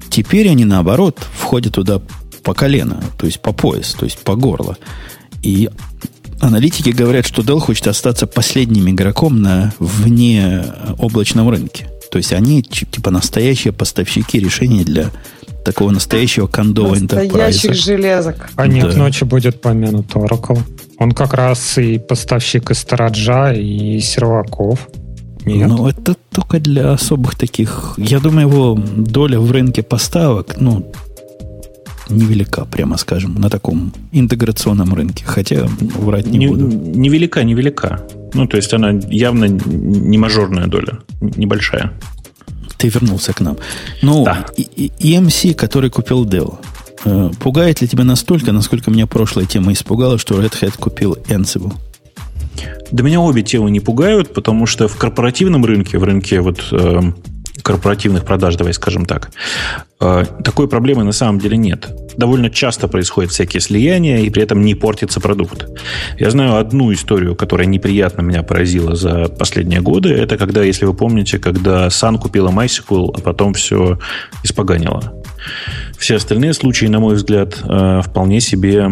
Теперь 0.09 0.49
они, 0.49 0.65
наоборот, 0.65 1.25
входят 1.33 1.73
туда 1.73 2.01
по 2.43 2.53
колено, 2.53 3.03
то 3.17 3.25
есть 3.25 3.41
по 3.41 3.53
пояс, 3.53 3.93
то 3.93 4.05
есть 4.05 4.19
по 4.19 4.35
горло. 4.35 4.77
И 5.41 5.69
аналитики 6.39 6.89
говорят, 6.89 7.25
что 7.25 7.41
Dell 7.41 7.59
хочет 7.59 7.87
остаться 7.87 8.27
последним 8.27 8.89
игроком 8.89 9.41
на 9.41 9.73
вне 9.79 10.63
облачном 10.97 11.49
рынке. 11.49 11.89
То 12.11 12.17
есть 12.17 12.33
они 12.33 12.61
типа 12.61 13.11
настоящие 13.11 13.73
поставщики 13.73 14.39
решений 14.39 14.83
для 14.83 15.11
такого 15.65 15.91
настоящего 15.91 16.47
кондового 16.47 16.95
Настоящих 16.95 17.73
железок. 17.73 18.49
А 18.55 18.67
не 18.67 18.81
да. 18.81 18.95
ночи 18.95 19.23
будет 19.23 19.59
помянут 19.59 20.13
Oracle. 20.13 20.59
Он 20.99 21.11
как 21.11 21.33
раз 21.33 21.77
и 21.77 21.97
поставщик 21.97 22.71
и 22.71 22.73
стораджа, 22.73 23.51
и 23.51 23.99
серваков. 23.99 24.87
Нет. 25.45 25.67
Ну, 25.69 25.87
это 25.87 26.15
только 26.31 26.59
для 26.59 26.91
особых 26.93 27.35
таких. 27.35 27.93
Я 27.97 28.19
думаю, 28.19 28.47
его 28.47 28.79
доля 28.97 29.39
в 29.39 29.51
рынке 29.51 29.83
поставок, 29.83 30.55
ну, 30.59 30.91
невелика, 32.09 32.65
прямо 32.65 32.97
скажем, 32.97 33.35
на 33.35 33.49
таком 33.49 33.93
интеграционном 34.11 34.93
рынке. 34.93 35.23
Хотя 35.25 35.67
врать 35.99 36.27
не, 36.27 36.39
не 36.39 36.47
буду. 36.47 36.67
Невелика, 36.67 37.43
невелика. 37.43 38.01
Ну, 38.33 38.47
то 38.47 38.57
есть 38.57 38.73
она 38.73 38.91
явно 39.09 39.45
не 39.45 40.17
мажорная 40.17 40.67
доля, 40.67 40.99
небольшая. 41.21 41.93
Ты 42.77 42.89
вернулся 42.89 43.33
к 43.33 43.39
нам. 43.39 43.57
Ну, 44.01 44.25
да. 44.25 44.45
EMC, 44.57 45.53
который 45.53 45.89
купил 45.89 46.25
Dell, 46.25 46.57
э, 47.05 47.29
пугает 47.39 47.81
ли 47.81 47.87
тебя 47.87 48.03
настолько, 48.03 48.51
насколько 48.51 48.91
меня 48.91 49.07
прошлая 49.07 49.45
тема 49.45 49.71
испугала, 49.71 50.17
что 50.17 50.41
Red 50.41 50.53
Hat 50.61 50.77
купил 50.77 51.17
Ansible? 51.29 51.73
Да 52.91 53.03
меня 53.03 53.19
обе 53.19 53.41
темы 53.41 53.71
не 53.71 53.79
пугают, 53.79 54.33
потому 54.33 54.65
что 54.65 54.87
в 54.87 54.97
корпоративном 54.97 55.65
рынке, 55.65 55.97
в 55.97 56.03
рынке 56.03 56.39
вот 56.39 56.67
э, 56.71 56.99
корпоративных 57.65 58.25
продаж, 58.25 58.55
давай 58.57 58.73
скажем 58.73 59.05
так, 59.05 59.31
э, 59.99 60.25
такой 60.43 60.67
проблемы 60.67 61.03
на 61.03 61.11
самом 61.11 61.39
деле 61.39 61.57
нет. 61.57 61.89
Довольно 62.15 62.51
часто 62.51 62.87
происходят 62.87 63.31
всякие 63.31 63.59
слияния, 63.59 64.19
и 64.19 64.29
при 64.29 64.43
этом 64.43 64.61
не 64.61 64.75
портится 64.75 65.19
продукт. 65.19 65.65
Я 66.19 66.29
знаю 66.29 66.57
одну 66.57 66.93
историю, 66.93 67.35
которая 67.35 67.65
неприятно 67.65 68.21
меня 68.21 68.43
поразила 68.43 68.95
за 68.95 69.29
последние 69.29 69.81
годы. 69.81 70.09
Это 70.09 70.37
когда, 70.37 70.63
если 70.63 70.85
вы 70.85 70.93
помните, 70.93 71.39
когда 71.39 71.87
Sun 71.87 72.19
купила 72.19 72.49
MySQL, 72.49 73.15
а 73.17 73.21
потом 73.21 73.55
все 73.55 73.97
испоганило. 74.43 75.13
Все 75.97 76.17
остальные 76.17 76.53
случаи, 76.53 76.85
на 76.85 76.99
мой 76.99 77.15
взгляд, 77.15 77.57
э, 77.63 78.01
вполне 78.05 78.41
себе 78.41 78.91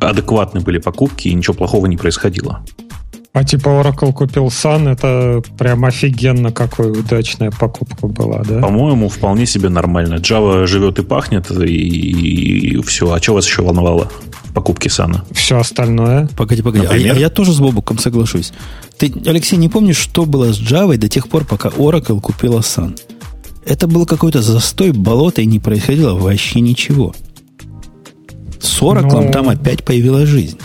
адекватны 0.00 0.60
были 0.60 0.78
покупки, 0.78 1.28
и 1.28 1.34
ничего 1.34 1.54
плохого 1.54 1.86
не 1.86 1.96
происходило. 1.96 2.62
А 3.32 3.44
типа 3.44 3.68
Oracle 3.68 4.12
купил 4.12 4.46
Sun, 4.46 4.90
это 4.90 5.40
прям 5.56 5.84
офигенно 5.84 6.50
какой 6.50 6.90
удачная 6.90 7.52
покупка 7.52 8.08
была, 8.08 8.42
да? 8.42 8.60
По-моему, 8.60 9.08
вполне 9.08 9.46
себе 9.46 9.68
нормально. 9.68 10.14
Java 10.16 10.66
живет 10.66 10.98
и 10.98 11.02
пахнет, 11.02 11.48
и, 11.50 11.64
и 11.64 12.82
все. 12.82 13.12
А 13.12 13.22
что 13.22 13.34
вас 13.34 13.46
еще 13.46 13.62
волновало 13.62 14.10
в 14.44 14.52
покупке 14.52 14.88
Sun? 14.88 15.20
Все 15.32 15.58
остальное. 15.58 16.28
Погоди, 16.36 16.62
погоди. 16.62 16.86
А 16.90 16.96
я, 16.96 17.12
а 17.12 17.16
я 17.16 17.30
тоже 17.30 17.52
с 17.52 17.60
Бобуком 17.60 17.98
соглашусь. 17.98 18.52
Ты, 18.98 19.12
Алексей, 19.24 19.56
не 19.56 19.68
помнишь, 19.68 19.98
что 19.98 20.24
было 20.24 20.52
с 20.52 20.60
Java 20.60 20.96
до 20.96 21.08
тех 21.08 21.28
пор, 21.28 21.44
пока 21.44 21.68
Oracle 21.68 22.20
купила 22.20 22.58
Sun? 22.58 22.98
Это 23.64 23.86
был 23.86 24.06
какой-то 24.06 24.42
застой, 24.42 24.90
болото, 24.90 25.40
и 25.40 25.46
не 25.46 25.60
происходило 25.60 26.14
вообще 26.14 26.60
ничего. 26.60 27.14
С 28.60 28.80
Oracle. 28.82 29.26
Ну. 29.26 29.30
там 29.30 29.48
опять 29.48 29.84
появилась 29.84 30.28
жизнь. 30.28 30.58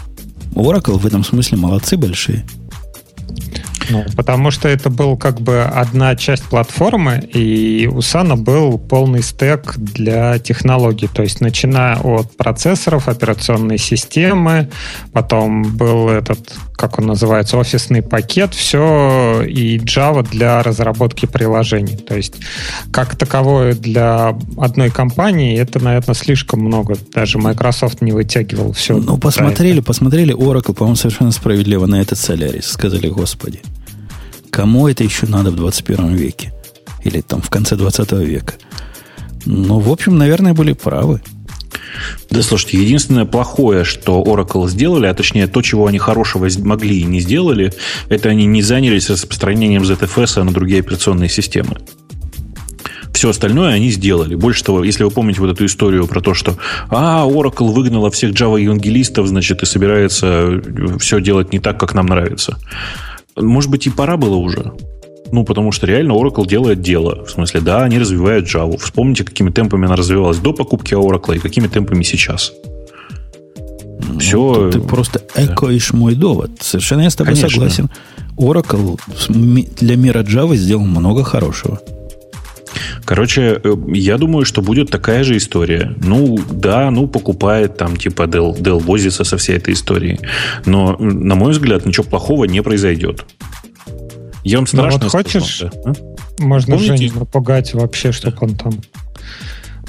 Oracle 0.53 0.97
в 0.97 1.05
этом 1.05 1.23
смысле 1.23 1.57
молодцы 1.57 1.97
большие. 1.97 2.45
Ну, 3.89 4.05
потому 4.15 4.51
что 4.51 4.67
это 4.67 4.89
был 4.89 5.17
как 5.17 5.41
бы 5.41 5.61
одна 5.61 6.15
часть 6.15 6.43
платформы, 6.43 7.19
и 7.33 7.89
у 7.91 8.01
Сана 8.01 8.35
был 8.35 8.77
полный 8.77 9.21
стек 9.21 9.75
для 9.77 10.39
технологий. 10.39 11.07
То 11.07 11.23
есть, 11.23 11.41
начиная 11.41 11.97
от 11.97 12.35
процессоров, 12.37 13.07
операционной 13.07 13.77
системы, 13.77 14.69
потом 15.13 15.75
был 15.75 16.09
этот, 16.09 16.39
как 16.73 16.99
он 16.99 17.07
называется, 17.07 17.57
офисный 17.57 18.01
пакет, 18.01 18.53
все, 18.53 19.43
и 19.47 19.77
Java 19.77 20.27
для 20.29 20.61
разработки 20.63 21.25
приложений. 21.25 21.97
То 21.97 22.15
есть, 22.15 22.35
как 22.91 23.15
таковое 23.15 23.73
для 23.73 24.37
одной 24.57 24.89
компании, 24.89 25.57
это, 25.57 25.83
наверное, 25.83 26.15
слишком 26.15 26.61
много. 26.61 26.97
Даже 27.13 27.37
Microsoft 27.37 28.01
не 28.01 28.11
вытягивал 28.11 28.73
все. 28.73 28.97
Ну, 28.97 29.17
посмотрели, 29.17 29.79
посмотрели 29.79 30.35
Oracle, 30.35 30.73
по-моему, 30.73 30.95
совершенно 30.95 31.31
справедливо 31.31 31.85
на 31.85 32.01
этот 32.01 32.17
Solaris. 32.17 32.63
Сказали, 32.63 33.07
господи. 33.07 33.61
Кому 34.55 34.87
это 34.87 35.03
еще 35.03 35.27
надо 35.27 35.51
в 35.51 35.57
21 35.57 36.15
веке? 36.15 36.53
Или 37.03 37.19
там 37.19 37.41
в 37.41 37.49
конце 37.49 37.75
20 37.75 38.13
века? 38.13 38.53
Ну, 39.45 39.79
в 39.79 39.91
общем, 39.91 40.17
наверное, 40.17 40.53
были 40.53 40.71
правы. 40.71 41.21
Да, 42.29 42.41
слушайте, 42.41 42.81
единственное 42.81 43.25
плохое, 43.25 43.83
что 43.83 44.23
Oracle 44.23 44.69
сделали, 44.69 45.07
а 45.07 45.13
точнее 45.13 45.47
то, 45.47 45.61
чего 45.61 45.87
они 45.87 45.97
хорошего 45.97 46.47
могли 46.59 47.01
и 47.01 47.03
не 47.03 47.19
сделали, 47.19 47.73
это 48.07 48.29
они 48.29 48.45
не 48.45 48.61
занялись 48.61 49.09
распространением 49.09 49.83
ZFS 49.83 50.41
на 50.43 50.53
другие 50.53 50.79
операционные 50.79 51.27
системы. 51.27 51.75
Все 53.11 53.31
остальное 53.31 53.73
они 53.73 53.89
сделали. 53.89 54.35
Больше 54.35 54.63
того, 54.63 54.85
если 54.85 55.03
вы 55.03 55.11
помните 55.11 55.41
вот 55.41 55.51
эту 55.51 55.65
историю 55.65 56.07
про 56.07 56.21
то, 56.21 56.33
что 56.33 56.57
а, 56.87 57.27
Oracle 57.27 57.73
выгнала 57.73 58.09
всех 58.09 58.31
Java-евангелистов, 58.31 59.27
значит, 59.27 59.63
и 59.63 59.65
собирается 59.65 60.61
все 60.99 61.19
делать 61.19 61.51
не 61.51 61.59
так, 61.59 61.77
как 61.77 61.93
нам 61.93 62.05
нравится. 62.05 62.57
Может 63.35 63.69
быть, 63.69 63.87
и 63.87 63.89
пора 63.89 64.17
было 64.17 64.35
уже. 64.35 64.73
Ну, 65.31 65.43
потому 65.43 65.71
что 65.71 65.87
реально 65.87 66.13
Oracle 66.13 66.47
делает 66.47 66.81
дело. 66.81 67.25
В 67.25 67.31
смысле, 67.31 67.61
да, 67.61 67.83
они 67.83 67.99
развивают 67.99 68.45
Java. 68.45 68.77
Вспомните, 68.77 69.23
какими 69.23 69.49
темпами 69.49 69.85
она 69.85 69.95
развивалась 69.95 70.37
до 70.37 70.53
покупки 70.53 70.93
Oracle 70.93 71.35
и 71.35 71.39
какими 71.39 71.67
темпами 71.67 72.03
сейчас. 72.03 72.53
Ну, 74.07 74.19
Все. 74.19 74.69
Ты 74.71 74.79
просто 74.79 75.21
экоишь 75.35 75.91
да. 75.91 75.97
мой 75.97 76.15
довод. 76.15 76.51
Совершенно 76.61 77.01
я 77.01 77.09
с 77.09 77.15
тобой 77.15 77.33
Конечно. 77.33 77.49
согласен. 77.49 77.89
Oracle 78.37 78.99
для 79.79 79.95
мира 79.95 80.23
Java 80.23 80.55
сделал 80.55 80.85
много 80.85 81.23
хорошего. 81.23 81.79
Короче, 83.05 83.61
э, 83.63 83.75
я 83.93 84.17
думаю, 84.17 84.45
что 84.45 84.61
будет 84.61 84.89
такая 84.89 85.23
же 85.23 85.37
история. 85.37 85.95
Ну, 86.03 86.37
да, 86.51 86.89
ну, 86.91 87.07
покупает 87.07 87.77
там 87.77 87.95
типа 87.95 88.23
Dell, 88.23 88.57
Dell 88.57 88.79
возится 88.79 89.23
со 89.23 89.37
всей 89.37 89.57
этой 89.57 89.73
историей. 89.73 90.19
Но, 90.65 90.97
на 90.97 91.35
мой 91.35 91.51
взгляд, 91.51 91.85
ничего 91.85 92.03
плохого 92.03 92.45
не 92.45 92.61
произойдет. 92.61 93.25
Я 94.43 94.57
вам 94.57 94.67
страшно 94.67 94.99
ну, 94.99 95.05
вот 95.05 95.11
хочешь, 95.11 95.55
сказал, 95.55 95.83
да? 95.85 95.93
Можно 96.39 96.75
Помните? 96.75 96.97
Женю 96.97 97.19
напугать 97.19 97.73
вообще, 97.73 98.11
чтобы 98.11 98.37
он 98.41 98.55
там 98.55 98.73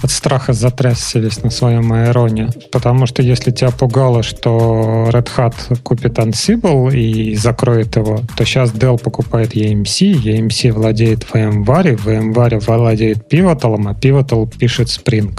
от 0.02 0.10
страха 0.10 0.52
затрясся 0.52 1.18
весь 1.18 1.42
на 1.42 1.50
своем 1.50 1.92
аэроне. 1.92 2.50
Потому 2.72 3.06
что 3.06 3.22
если 3.22 3.50
тебя 3.50 3.70
пугало, 3.70 4.22
что 4.22 5.08
Red 5.10 5.28
Hat 5.36 5.82
купит 5.82 6.18
Ansible 6.18 6.94
и 6.94 7.34
закроет 7.36 7.96
его, 7.96 8.20
то 8.36 8.44
сейчас 8.44 8.72
Dell 8.72 8.98
покупает 8.98 9.54
EMC, 9.54 10.22
EMC 10.22 10.72
владеет 10.72 11.26
VMware, 11.32 11.96
VMware 11.96 12.60
владеет 12.60 13.32
Pivotal, 13.32 13.82
а 13.86 13.92
Pivotal 13.92 14.50
пишет 14.58 14.88
Spring. 14.88 15.38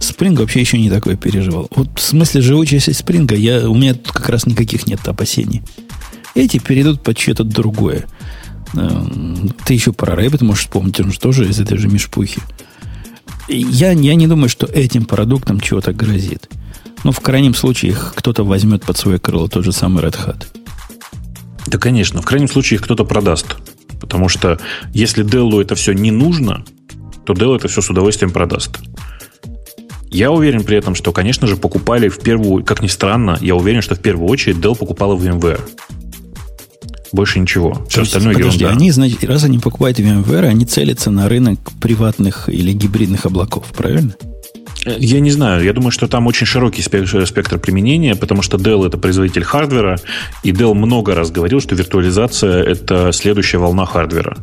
Spring 0.00 0.36
вообще 0.36 0.60
еще 0.60 0.78
не 0.78 0.90
такое 0.90 1.16
переживал. 1.16 1.68
Вот 1.74 1.98
в 1.98 2.02
смысле 2.02 2.40
живучести 2.40 2.90
Spring 2.90 3.34
я, 3.36 3.68
у 3.68 3.74
меня 3.74 3.94
тут 3.94 4.12
как 4.12 4.28
раз 4.28 4.46
никаких 4.46 4.86
нет 4.86 5.06
опасений. 5.06 5.62
Эти 6.34 6.58
перейдут 6.58 7.02
под 7.02 7.18
что-то 7.18 7.44
другое. 7.44 8.06
Эм, 8.74 9.52
ты 9.64 9.74
еще 9.74 9.92
про 9.92 10.14
Rabbit 10.14 10.44
можешь 10.44 10.64
вспомнить, 10.64 11.00
он 11.00 11.12
же 11.12 11.18
тоже 11.18 11.48
из 11.48 11.58
этой 11.58 11.76
же 11.76 11.88
мешпухи 11.88 12.40
я, 13.56 13.92
я 13.92 14.14
не 14.14 14.26
думаю, 14.26 14.48
что 14.48 14.66
этим 14.66 15.04
продуктом 15.04 15.60
чего-то 15.60 15.92
грозит. 15.92 16.48
Но 17.04 17.12
в 17.12 17.20
крайнем 17.20 17.54
случае 17.54 17.92
их 17.92 18.12
кто-то 18.16 18.44
возьмет 18.44 18.84
под 18.84 18.96
свое 18.96 19.18
крыло 19.18 19.48
тот 19.48 19.64
же 19.64 19.72
самый 19.72 20.04
Red 20.04 20.16
Hat. 20.24 20.46
Да, 21.66 21.78
конечно. 21.78 22.20
В 22.20 22.26
крайнем 22.26 22.48
случае 22.48 22.76
их 22.76 22.84
кто-то 22.84 23.04
продаст. 23.04 23.56
Потому 24.00 24.28
что 24.28 24.58
если 24.92 25.24
Dell 25.24 25.60
это 25.60 25.74
все 25.74 25.92
не 25.92 26.10
нужно, 26.10 26.64
то 27.24 27.32
Dell 27.32 27.56
это 27.56 27.68
все 27.68 27.80
с 27.80 27.90
удовольствием 27.90 28.32
продаст. 28.32 28.78
Я 30.10 30.32
уверен 30.32 30.64
при 30.64 30.76
этом, 30.76 30.94
что, 30.94 31.12
конечно 31.12 31.46
же, 31.46 31.56
покупали 31.56 32.08
в 32.08 32.18
первую, 32.18 32.64
как 32.64 32.82
ни 32.82 32.88
странно, 32.88 33.38
я 33.40 33.54
уверен, 33.54 33.80
что 33.80 33.94
в 33.94 34.00
первую 34.00 34.28
очередь 34.28 34.56
Dell 34.56 34.76
покупала 34.76 35.16
VMware. 35.16 35.60
Больше 37.12 37.40
ничего. 37.40 37.84
Все 37.88 38.00
есть, 38.00 38.14
остальное 38.14 38.34
подожди, 38.34 38.60
ерунда. 38.60 38.76
Они, 38.76 38.90
значит, 38.90 39.24
раз 39.24 39.44
они 39.44 39.58
покупают 39.58 39.98
VMware, 39.98 40.46
они 40.46 40.64
целятся 40.64 41.10
на 41.10 41.28
рынок 41.28 41.58
приватных 41.80 42.48
или 42.48 42.72
гибридных 42.72 43.26
облаков, 43.26 43.66
правильно? 43.76 44.14
Я 44.84 45.20
не 45.20 45.30
знаю. 45.30 45.62
Я 45.62 45.72
думаю, 45.72 45.90
что 45.90 46.08
там 46.08 46.26
очень 46.26 46.46
широкий 46.46 46.82
спектр, 46.82 47.26
спектр 47.26 47.58
применения, 47.58 48.14
потому 48.14 48.42
что 48.42 48.56
Dell 48.56 48.86
это 48.86 48.96
производитель 48.96 49.44
хардвера, 49.44 49.98
и 50.42 50.52
Dell 50.52 50.74
много 50.74 51.14
раз 51.14 51.30
говорил, 51.30 51.60
что 51.60 51.74
виртуализация 51.74 52.62
это 52.62 53.12
следующая 53.12 53.58
волна 53.58 53.84
хардвера. 53.84 54.38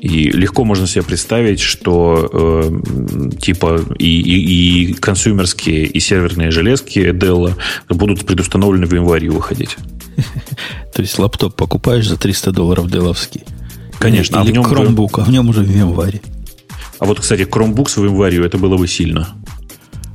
И 0.00 0.30
легко 0.30 0.64
можно 0.64 0.86
себе 0.86 1.02
представить, 1.02 1.60
что 1.60 2.28
э, 2.30 3.30
типа 3.40 3.80
и, 3.98 4.20
и, 4.20 4.90
и 4.90 4.92
консюмерские, 4.94 5.86
и 5.86 6.00
серверные 6.00 6.50
железки 6.50 7.10
Dell 7.10 7.54
будут 7.88 8.26
предустановлены 8.26 8.86
в 8.86 8.92
январе 8.92 9.30
выходить. 9.30 9.76
То 10.94 11.02
есть 11.02 11.18
лаптоп 11.18 11.54
покупаешь 11.54 12.08
за 12.08 12.16
300 12.16 12.52
долларов 12.52 12.90
деловский. 12.90 13.42
Конечно. 13.98 14.36
Или, 14.36 14.42
а 14.42 14.44
в 14.44 14.50
нем 14.52 14.64
Chromebook, 14.64 15.22
а 15.22 15.24
в 15.24 15.30
нем 15.30 15.48
уже 15.48 15.60
в 15.60 15.70
январе. 15.70 16.20
А 16.98 17.06
вот, 17.06 17.20
кстати, 17.20 17.42
Chromebook 17.42 17.88
с 17.88 17.96
январью, 17.96 18.44
это 18.44 18.58
было 18.58 18.76
бы 18.76 18.86
сильно. 18.86 19.28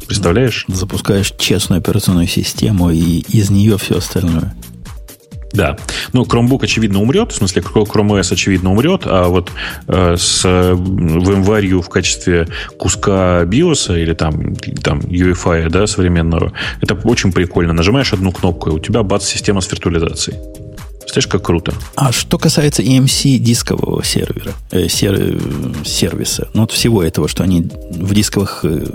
Представляешь? 0.08 0.66
Запускаешь 0.68 1.34
честную 1.38 1.80
операционную 1.80 2.28
систему 2.28 2.90
и 2.90 3.20
из 3.30 3.50
нее 3.50 3.78
все 3.78 3.98
остальное. 3.98 4.56
Да. 5.54 5.78
Ну, 6.14 6.24
Chromebook, 6.24 6.64
очевидно, 6.64 7.02
умрет. 7.02 7.32
В 7.32 7.36
смысле, 7.36 7.62
Chrome 7.62 8.20
OS, 8.20 8.34
очевидно, 8.34 8.72
умрет. 8.72 9.02
А 9.06 9.28
вот 9.28 9.52
э, 9.88 10.16
с 10.18 10.46
VMware 10.46 11.82
в 11.82 11.90
качестве 11.90 12.48
куска 12.78 13.44
BIOS 13.44 14.00
или 14.00 14.14
там, 14.14 14.56
там 14.84 15.00
UEFI 15.00 15.70
да, 15.70 15.88
современного, 15.88 16.54
это 16.82 16.96
очень 17.04 17.32
прикольно. 17.32 17.74
Нажимаешь 17.74 18.14
одну 18.14 18.32
кнопку, 18.32 18.70
и 18.70 18.74
у 18.74 18.80
тебя 18.80 19.04
бац, 19.04 19.26
система 19.26 19.62
с 19.62 19.72
виртуализацией. 19.72 20.38
Представляешь, 21.10 21.32
как 21.32 21.42
круто. 21.42 21.74
А 21.96 22.12
что 22.12 22.38
касается 22.38 22.84
EMC 22.84 23.40
дискового 23.40 24.04
сервера, 24.04 24.54
э, 24.70 24.88
сер, 24.88 25.42
сервиса, 25.84 26.50
ну 26.54 26.62
вот 26.62 26.72
всего 26.72 27.02
этого, 27.02 27.28
что 27.28 27.44
они 27.44 27.62
в 27.90 28.14
дисковых 28.14 28.60
э, 28.64 28.86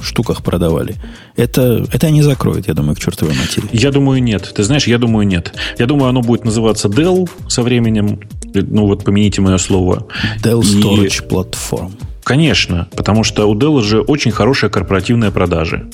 штуках 0.00 0.42
продавали, 0.42 0.96
это, 1.36 1.86
это 1.92 2.08
они 2.08 2.22
закроют, 2.22 2.66
я 2.66 2.74
думаю, 2.74 2.96
к 2.96 2.98
чертовой 2.98 3.34
матери. 3.36 3.68
Я 3.72 3.92
думаю, 3.92 4.20
нет. 4.20 4.52
Ты 4.52 4.64
знаешь, 4.64 4.88
я 4.88 4.98
думаю, 4.98 5.28
нет. 5.28 5.54
Я 5.78 5.86
думаю, 5.86 6.08
оно 6.08 6.22
будет 6.22 6.44
называться 6.44 6.88
Dell 6.88 7.30
со 7.48 7.62
временем. 7.62 8.18
Ну 8.52 8.86
вот, 8.86 9.04
помяните 9.04 9.40
мое 9.40 9.58
слово. 9.58 10.08
Dell 10.42 10.60
Storage 10.60 11.24
И... 11.24 11.28
Platform. 11.28 11.92
Конечно, 12.24 12.88
потому 12.96 13.22
что 13.22 13.46
у 13.46 13.54
Dell 13.54 13.82
же 13.82 14.00
очень 14.00 14.30
хорошая 14.30 14.70
корпоративная 14.70 15.30
продажа. 15.30 15.84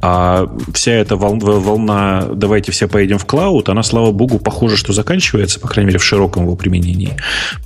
А 0.00 0.48
вся 0.72 0.92
эта 0.92 1.16
волна 1.16 2.26
«давайте 2.32 2.72
все 2.72 2.88
поедем 2.88 3.18
в 3.18 3.26
клауд», 3.26 3.68
она, 3.68 3.82
слава 3.82 4.10
богу, 4.10 4.38
похоже, 4.38 4.78
что 4.78 4.94
заканчивается, 4.94 5.60
по 5.60 5.68
крайней 5.68 5.88
мере, 5.88 5.98
в 5.98 6.04
широком 6.04 6.44
его 6.44 6.56
применении. 6.56 7.16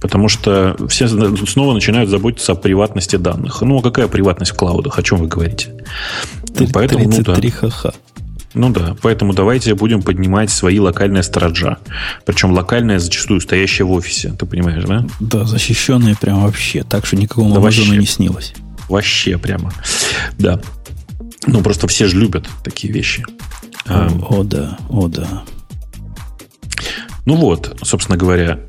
Потому 0.00 0.28
что 0.28 0.76
все 0.88 1.06
снова 1.06 1.72
начинают 1.72 2.10
заботиться 2.10 2.52
о 2.52 2.54
приватности 2.56 3.14
данных. 3.14 3.62
Ну, 3.62 3.78
а 3.78 3.82
какая 3.82 4.08
приватность 4.08 4.52
в 4.52 4.56
клаудах? 4.56 4.98
О 4.98 5.02
чем 5.02 5.18
вы 5.18 5.28
говорите? 5.28 5.68
33 6.54 6.68
Поэтому, 6.72 7.08
ну, 7.08 7.22
да. 7.22 7.50
ха-ха. 7.50 7.92
Ну 8.54 8.70
да, 8.70 8.96
поэтому 9.00 9.32
давайте 9.32 9.74
будем 9.74 10.02
поднимать 10.02 10.50
свои 10.50 10.80
локальные 10.80 11.22
стороджа. 11.22 11.78
Причем 12.24 12.52
локальные 12.52 12.98
зачастую 12.98 13.40
стоящие 13.40 13.86
в 13.86 13.92
офисе, 13.92 14.32
ты 14.38 14.44
понимаешь, 14.44 14.84
да? 14.84 15.06
Да, 15.20 15.44
защищенные 15.44 16.16
прям 16.16 16.42
вообще, 16.42 16.82
так 16.82 17.06
что 17.06 17.16
никакому 17.16 17.54
да 17.54 17.60
Амазону 17.60 17.94
не 17.94 18.06
снилось. 18.06 18.54
Вообще 18.88 19.38
прямо, 19.38 19.72
да. 20.38 20.60
Ну, 21.46 21.62
просто 21.62 21.86
все 21.86 22.06
же 22.06 22.18
любят 22.18 22.48
такие 22.64 22.92
вещи. 22.92 23.24
О, 23.86 24.08
о 24.28 24.42
да, 24.42 24.78
о 24.88 25.08
да. 25.08 25.44
Ну 27.24 27.36
вот, 27.36 27.78
собственно 27.82 28.18
говоря. 28.18 28.60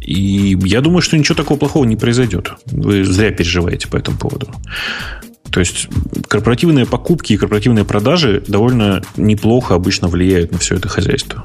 И 0.00 0.56
я 0.64 0.80
думаю, 0.80 1.02
что 1.02 1.16
ничего 1.16 1.34
такого 1.34 1.58
плохого 1.58 1.84
не 1.84 1.96
произойдет. 1.96 2.52
Вы 2.66 3.04
зря 3.04 3.30
переживаете 3.30 3.88
по 3.88 3.96
этому 3.96 4.18
поводу. 4.18 4.48
То 5.52 5.60
есть 5.60 5.88
корпоративные 6.28 6.86
покупки 6.86 7.34
и 7.34 7.36
корпоративные 7.36 7.84
продажи 7.84 8.42
довольно 8.48 9.02
неплохо 9.16 9.74
обычно 9.74 10.08
влияют 10.08 10.50
на 10.50 10.58
все 10.58 10.76
это 10.76 10.88
хозяйство. 10.88 11.44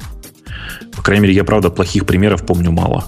По 0.95 1.03
крайней 1.03 1.23
мере, 1.23 1.35
я, 1.35 1.43
правда, 1.43 1.69
плохих 1.69 2.05
примеров 2.05 2.45
помню 2.45 2.71
мало. 2.71 3.05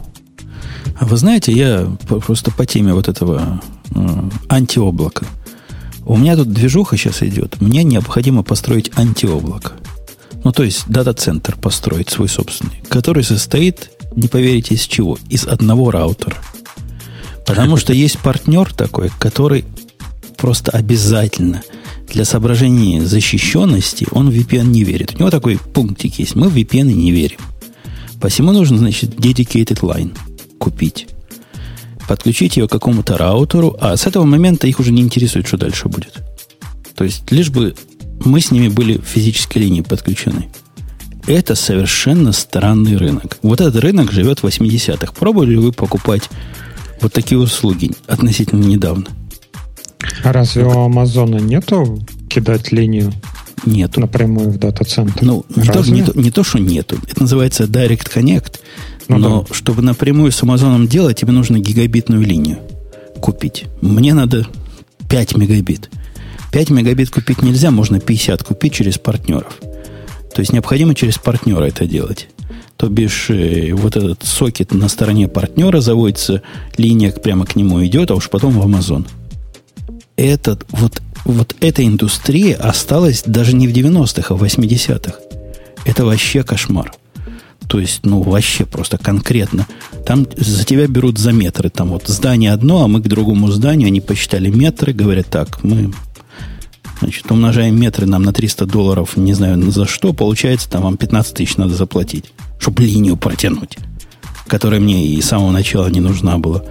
А 0.99 1.05
вы 1.05 1.15
знаете, 1.15 1.53
я 1.53 1.89
просто 2.07 2.51
по 2.51 2.65
теме 2.65 2.93
вот 2.93 3.07
этого 3.07 3.61
э, 3.95 3.99
антиоблака. 4.49 5.25
У 6.05 6.17
меня 6.17 6.35
тут 6.35 6.51
движуха 6.51 6.97
сейчас 6.97 7.23
идет. 7.23 7.61
Мне 7.61 7.83
необходимо 7.85 8.43
построить 8.43 8.91
антиоблако. 8.97 9.71
Ну, 10.43 10.51
то 10.51 10.63
есть 10.63 10.83
дата-центр 10.87 11.55
построить 11.55 12.09
свой 12.09 12.27
собственный, 12.27 12.81
который 12.89 13.23
состоит, 13.23 13.91
не 14.15 14.27
поверите, 14.27 14.75
из 14.75 14.81
чего? 14.81 15.17
Из 15.29 15.45
одного 15.47 15.91
раутера. 15.91 16.35
Потому 17.45 17.77
что 17.77 17.93
есть 18.05 18.19
партнер 18.19 18.73
такой, 18.73 19.09
который 19.17 19.63
просто 20.39 20.71
обязательно 20.71 21.61
для 22.07 22.25
соображения 22.25 23.05
защищенности 23.05 24.07
он 24.11 24.29
в 24.29 24.33
VPN 24.33 24.65
не 24.65 24.83
верит. 24.83 25.15
У 25.15 25.19
него 25.19 25.29
такой 25.29 25.57
пунктик 25.57 26.17
есть. 26.19 26.35
Мы 26.35 26.49
в 26.49 26.55
VPN 26.55 26.93
не 26.93 27.11
верим. 27.11 27.37
Посему 28.19 28.51
нужно, 28.51 28.77
значит, 28.77 29.11
dedicated 29.15 29.81
line 29.81 30.17
купить. 30.57 31.07
Подключить 32.07 32.57
ее 32.57 32.67
к 32.67 32.71
какому-то 32.71 33.17
раутеру, 33.17 33.77
а 33.79 33.95
с 33.95 34.07
этого 34.07 34.25
момента 34.25 34.65
их 34.67 34.79
уже 34.79 34.91
не 34.91 35.01
интересует, 35.01 35.47
что 35.47 35.57
дальше 35.57 35.87
будет. 35.87 36.15
То 36.95 37.03
есть, 37.03 37.31
лишь 37.31 37.49
бы 37.49 37.75
мы 38.25 38.41
с 38.41 38.51
ними 38.51 38.67
были 38.67 38.97
в 38.97 39.03
физической 39.03 39.59
линии 39.59 39.81
подключены. 39.81 40.49
Это 41.27 41.53
совершенно 41.53 42.31
странный 42.31 42.97
рынок. 42.97 43.37
Вот 43.43 43.61
этот 43.61 43.75
рынок 43.75 44.11
живет 44.11 44.39
в 44.39 44.45
80-х. 44.45 45.13
Пробовали 45.13 45.51
ли 45.51 45.57
вы 45.57 45.71
покупать 45.71 46.29
вот 47.01 47.13
такие 47.13 47.39
услуги 47.39 47.91
относительно 48.07 48.63
недавно? 48.63 49.05
А 50.23 50.31
разве 50.33 50.65
у 50.65 50.71
Амазона 50.71 51.37
нету 51.37 51.99
кидать 52.29 52.71
линию 52.71 53.13
Нету. 53.65 53.99
Напрямую 53.99 54.51
в 54.51 54.57
дата-центр. 54.57 55.17
Ну, 55.21 55.45
не 55.55 55.67
то, 55.67 55.81
не, 55.81 56.03
то, 56.03 56.17
не 56.17 56.31
то, 56.31 56.43
что 56.43 56.59
нету. 56.59 56.97
Это 57.07 57.21
называется 57.21 57.65
Direct 57.65 58.09
Connect. 58.13 58.59
Ну, 59.07 59.17
но 59.17 59.41
да. 59.41 59.53
чтобы 59.53 59.81
напрямую 59.81 60.31
с 60.31 60.41
Амазоном 60.43 60.87
делать, 60.87 61.19
тебе 61.19 61.31
нужно 61.31 61.59
гигабитную 61.59 62.21
линию 62.21 62.59
купить. 63.19 63.65
Мне 63.81 64.13
надо 64.13 64.47
5 65.09 65.37
мегабит. 65.37 65.89
5 66.51 66.69
мегабит 66.69 67.09
купить 67.09 67.41
нельзя, 67.41 67.71
можно 67.71 67.99
50 67.99 68.43
купить 68.43 68.73
через 68.73 68.97
партнеров. 68.97 69.57
То 70.33 70.41
есть 70.41 70.53
необходимо 70.53 70.95
через 70.95 71.17
партнера 71.17 71.65
это 71.65 71.85
делать. 71.85 72.29
То 72.77 72.87
бишь, 72.87 73.29
э, 73.29 73.73
вот 73.73 73.97
этот 73.97 74.23
сокет 74.23 74.73
на 74.73 74.87
стороне 74.87 75.27
партнера 75.27 75.81
заводится, 75.81 76.43
линия 76.77 77.11
прямо 77.11 77.45
к 77.45 77.55
нему 77.55 77.83
идет, 77.85 78.09
а 78.11 78.15
уж 78.15 78.29
потом 78.29 78.53
в 78.53 78.65
Amazon. 78.65 79.05
Этот, 80.19 80.65
вот, 80.71 81.01
вот 81.23 81.55
эта 81.61 81.85
индустрия 81.85 82.57
осталась 82.57 83.23
даже 83.25 83.55
не 83.55 83.69
в 83.69 83.71
90-х, 83.71 84.33
а 84.33 84.37
в 84.37 84.43
80-х. 84.43 85.13
Это 85.85 86.03
вообще 86.03 86.43
кошмар. 86.43 86.91
То 87.67 87.79
есть, 87.79 88.01
ну, 88.03 88.21
вообще 88.21 88.65
просто 88.65 88.97
конкретно. 88.97 89.65
Там 90.05 90.27
за 90.35 90.65
тебя 90.65 90.87
берут 90.87 91.17
за 91.17 91.31
метры. 91.31 91.69
Там 91.69 91.89
вот 91.89 92.07
здание 92.07 92.51
одно, 92.51 92.83
а 92.83 92.87
мы 92.89 93.01
к 93.01 93.07
другому 93.07 93.49
зданию. 93.49 93.87
Они 93.87 94.01
посчитали 94.01 94.49
метры, 94.49 94.91
говорят, 94.91 95.27
так, 95.27 95.63
мы 95.63 95.93
Значит, 96.99 97.31
умножаем 97.31 97.79
метры 97.79 98.05
нам 98.05 98.23
на 98.23 98.33
300 98.33 98.65
долларов, 98.65 99.15
не 99.15 99.33
знаю 99.33 99.71
за 99.71 99.85
что, 99.85 100.11
получается, 100.11 100.69
там 100.69 100.81
вам 100.81 100.97
15 100.97 101.33
тысяч 101.33 101.55
надо 101.55 101.73
заплатить, 101.73 102.33
чтобы 102.59 102.83
линию 102.83 103.15
протянуть, 103.15 103.77
которая 104.49 104.81
мне 104.81 105.05
и 105.05 105.21
с 105.21 105.27
самого 105.27 105.51
начала 105.51 105.87
не 105.87 106.01
нужна 106.01 106.37
была. 106.37 106.63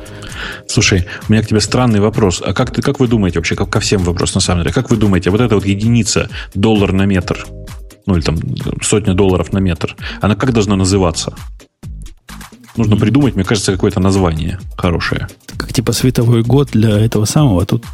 Слушай, 0.66 1.06
у 1.28 1.32
меня 1.32 1.42
к 1.42 1.46
тебе 1.46 1.60
странный 1.60 2.00
вопрос. 2.00 2.42
А 2.44 2.52
как, 2.52 2.70
ты, 2.70 2.82
как 2.82 3.00
вы 3.00 3.08
думаете 3.08 3.38
вообще, 3.38 3.56
как 3.56 3.70
ко 3.70 3.80
всем 3.80 4.02
вопрос 4.02 4.34
на 4.34 4.40
самом 4.40 4.62
деле, 4.62 4.74
как 4.74 4.90
вы 4.90 4.96
думаете, 4.96 5.30
вот 5.30 5.40
эта 5.40 5.54
вот 5.54 5.64
единица 5.64 6.28
доллар 6.54 6.92
на 6.92 7.06
метр, 7.06 7.46
ну 8.06 8.16
или 8.16 8.22
там 8.22 8.38
сотня 8.82 9.14
долларов 9.14 9.52
на 9.52 9.58
метр, 9.58 9.96
она 10.20 10.34
как 10.34 10.52
должна 10.52 10.76
называться? 10.76 11.34
Нужно 12.76 12.96
придумать, 12.96 13.34
мне 13.34 13.44
кажется, 13.44 13.72
какое-то 13.72 13.98
название 14.00 14.60
хорошее. 14.76 15.28
Как 15.56 15.72
типа 15.72 15.92
световой 15.92 16.42
год 16.42 16.70
для 16.72 16.98
этого 16.98 17.24
самого, 17.24 17.62
а 17.62 17.66
тут 17.66 17.84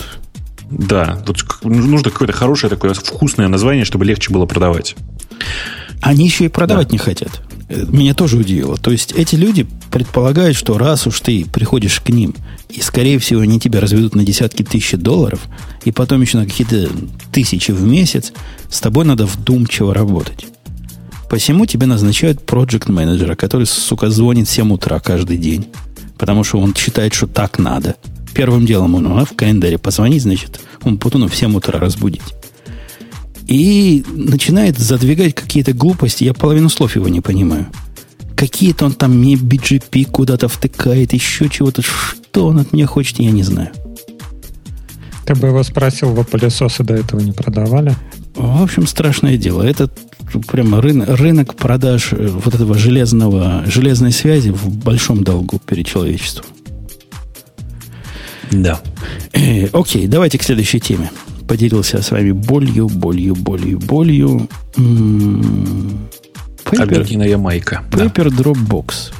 да, 0.70 1.22
тут 1.24 1.45
нужно 1.62 2.11
какое-то 2.11 2.32
хорошее 2.32 2.70
такое 2.70 2.95
вкусное 2.95 3.49
название, 3.49 3.85
чтобы 3.85 4.05
легче 4.05 4.32
было 4.32 4.47
продавать. 4.47 4.97
Они 6.01 6.24
еще 6.24 6.47
и 6.47 6.49
продавать 6.49 6.89
да. 6.89 6.93
не 6.93 6.99
хотят. 6.99 7.41
Меня 7.89 8.14
тоже 8.14 8.37
удивило. 8.37 8.77
То 8.77 8.91
есть 8.91 9.12
эти 9.12 9.35
люди 9.35 9.66
предполагают, 9.91 10.57
что 10.57 10.79
раз 10.79 11.07
уж 11.07 11.20
ты 11.20 11.45
приходишь 11.47 12.01
к 12.01 12.09
ним, 12.09 12.35
и, 12.68 12.81
скорее 12.81 13.18
всего, 13.18 13.41
они 13.41 13.61
тебя 13.61 13.81
разведут 13.81 14.14
на 14.14 14.25
десятки 14.25 14.62
тысяч 14.62 14.93
долларов, 14.93 15.41
и 15.85 15.93
потом 15.93 16.20
еще 16.20 16.39
на 16.39 16.47
какие-то 16.47 16.91
тысячи 17.33 17.70
в 17.70 17.83
месяц, 17.83 18.33
с 18.68 18.81
тобой 18.81 19.05
надо 19.05 19.27
вдумчиво 19.27 19.95
работать. 19.95 20.47
Посему 21.31 21.66
тебе 21.66 21.87
назначают 21.87 22.45
проект 22.45 22.89
менеджера 22.89 23.35
который, 23.35 23.66
сука, 23.66 24.11
звонит 24.11 24.49
в 24.49 24.53
7 24.53 24.72
утра 24.72 25.01
каждый 25.01 25.37
день. 25.37 25.66
Потому 26.18 26.45
что 26.45 26.61
он 26.61 26.75
считает, 26.75 27.12
что 27.12 27.27
так 27.27 27.59
надо– 27.59 27.97
Первым 28.35 28.66
делом 28.66 28.97
он 28.97 29.07
а, 29.07 29.25
в 29.25 29.35
календаре 29.37 29.79
позвонить, 29.79 30.22
значит, 30.22 30.61
он 30.83 30.99
Путуну 30.99 31.29
в 31.29 31.37
7 31.37 31.55
утра 31.55 31.79
разбудить. 31.79 32.22
И 33.47 34.05
начинает 34.09 34.79
задвигать 34.79 35.35
какие-то 35.35 35.73
глупости. 35.73 36.25
Я 36.25 36.35
половину 36.35 36.69
слов 36.69 36.97
его 36.97 37.09
не 37.09 37.21
понимаю. 37.21 37.67
Какие-то 38.37 38.87
он 38.87 38.95
там 38.95 39.19
мне 39.19 39.35
BGP 39.35 40.11
куда-то 40.11 40.49
втыкает, 40.49 41.13
еще 41.13 41.49
чего-то. 41.49 41.83
Что 41.83 42.47
он 42.47 42.59
от 42.59 42.73
меня 42.73 42.87
хочет, 42.87 43.19
я 43.19 43.31
не 43.31 43.43
знаю. 43.43 43.71
Ты 45.25 45.35
бы 45.35 45.49
его 45.49 45.63
спросил, 45.63 46.13
вы 46.13 46.25
пылесосы 46.25 46.83
до 46.83 46.95
этого 46.95 47.21
не 47.21 47.33
продавали? 47.33 47.95
В 48.35 48.63
общем, 48.63 48.87
страшное 48.87 49.37
дело. 49.37 49.63
Это 49.63 49.91
прямо 50.49 50.81
рынок, 50.81 51.09
рынок 51.09 51.55
продаж 51.55 52.13
э, 52.13 52.27
вот 52.27 52.55
этого 52.55 52.77
железного, 52.77 53.63
железной 53.67 54.13
связи 54.13 54.51
в 54.51 54.69
большом 54.69 55.23
долгу 55.23 55.61
перед 55.65 55.87
человечеством. 55.87 56.47
Да. 58.51 58.81
Э, 59.33 59.67
окей, 59.73 60.07
давайте 60.07 60.39
к 60.39 60.43
следующей 60.43 60.81
теме. 60.81 61.11
Поделился 61.49 62.03
с 62.03 62.11
вами 62.11 62.33
болью, 62.33 62.89
болью, 62.89 63.35
болью, 63.35 63.79
болью. 63.79 64.49
Аргентина 66.67 67.39
майка. 67.39 67.83
Paper 67.91 68.31
да. 68.31 68.43
Dropbox. 68.43 69.13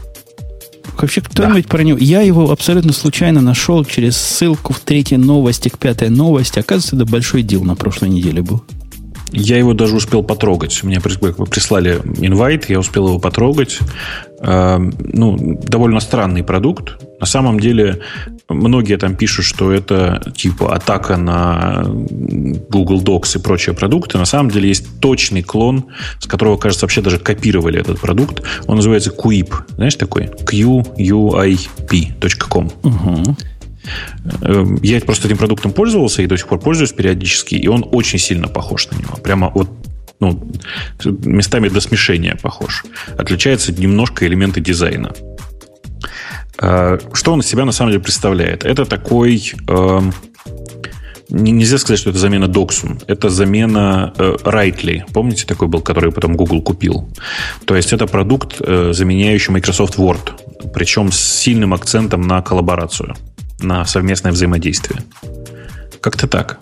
Вообще, 0.99 1.20
кто-нибудь 1.20 1.64
да. 1.64 1.68
про 1.68 1.83
него... 1.83 1.99
Я 1.99 2.22
его 2.22 2.51
абсолютно 2.51 2.93
случайно 2.93 3.41
нашел 3.41 3.85
через 3.85 4.16
ссылку 4.16 4.72
в 4.72 4.81
третьей 4.81 5.18
новости 5.18 5.68
к 5.68 5.79
пятой 5.79 6.09
новости. 6.09 6.59
Оказывается, 6.59 6.97
это 6.97 7.05
большой 7.05 7.43
дел 7.43 7.64
на 7.64 7.75
прошлой 7.75 8.09
неделе 8.11 8.43
был. 8.43 8.62
Я 9.33 9.59
его 9.59 9.75
даже 9.75 9.97
успел 9.97 10.22
потрогать. 10.22 10.85
Мне 10.85 11.01
прислали 11.01 12.01
инвайт, 12.20 12.70
я 12.70 12.79
успел 12.79 13.09
его 13.09 13.18
потрогать. 13.18 13.81
Э, 14.41 14.79
ну, 14.79 15.61
довольно 15.64 15.99
странный 15.99 16.45
продукт. 16.45 17.03
На 17.25 17.27
самом 17.27 17.59
деле, 17.59 18.01
многие 18.51 18.99
там 18.99 19.16
пишут, 19.16 19.47
что 19.47 19.72
это 19.72 20.31
типа 20.37 20.75
атака 20.77 21.16
на 21.16 21.85
Google 21.87 23.03
Docs 23.03 23.39
и 23.39 23.43
прочие 23.43 23.75
продукты. 23.75 24.18
На 24.18 24.27
самом 24.27 24.51
деле 24.51 24.68
есть 24.68 25.01
точный 25.01 25.43
клон, 25.43 25.87
с 26.18 26.27
которого, 26.27 26.59
кажется, 26.59 26.85
вообще 26.85 27.01
даже 27.01 27.18
копировали 27.18 27.81
этот 27.81 27.99
продукт. 27.99 28.43
Он 28.66 28.77
называется 28.77 29.11
QUIP. 29.11 29.55
Знаешь 29.77 29.95
такой? 29.95 30.25
QUIP.com. 30.27 30.72
Угу. 32.83 33.37
Я 34.83 35.01
просто 35.01 35.27
этим 35.27 35.39
продуктом 35.39 35.72
пользовался 35.72 36.20
и 36.20 36.27
до 36.27 36.37
сих 36.37 36.47
пор 36.47 36.61
пользуюсь 36.61 36.93
периодически, 36.93 37.55
и 37.55 37.66
он 37.68 37.87
очень 37.91 38.18
сильно 38.18 38.49
похож 38.49 38.91
на 38.91 38.97
него. 38.99 39.16
Прямо 39.22 39.51
вот 39.55 39.70
ну, 40.20 40.47
местами 41.25 41.70
до 41.70 41.81
смешения 41.81 42.37
похож. 42.43 42.85
Отличаются 43.16 43.72
немножко 43.72 44.27
элементы 44.27 44.61
дизайна. 44.61 45.14
Э, 46.61 46.98
что 47.12 47.32
он 47.32 47.40
из 47.40 47.46
себя 47.46 47.64
на 47.64 47.72
самом 47.72 47.92
деле 47.92 48.02
представляет? 48.02 48.64
Это 48.64 48.84
такой... 48.84 49.52
Э, 49.68 50.00
нельзя 51.30 51.78
сказать, 51.78 52.00
что 52.00 52.11
это 52.11 52.18
замена 52.18 52.44
Doxum. 52.44 53.02
Это 53.07 53.30
замена 53.30 54.12
э, 54.16 54.36
Rightly. 54.44 55.02
Помните, 55.12 55.46
такой 55.46 55.68
был, 55.68 55.80
который 55.80 56.12
потом 56.12 56.36
Google 56.36 56.62
купил? 56.62 57.09
То 57.64 57.76
есть 57.76 57.92
это 57.92 58.07
продукт, 58.07 58.57
э, 58.61 58.92
заменяющий 58.92 59.52
Microsoft 59.52 59.98
Word. 59.98 60.72
Причем 60.72 61.11
с 61.12 61.18
сильным 61.18 61.74
акцентом 61.74 62.22
на 62.22 62.42
коллаборацию 62.42 63.14
на 63.61 63.84
совместное 63.84 64.32
взаимодействие. 64.32 65.02
Как-то 66.00 66.26
так. 66.26 66.59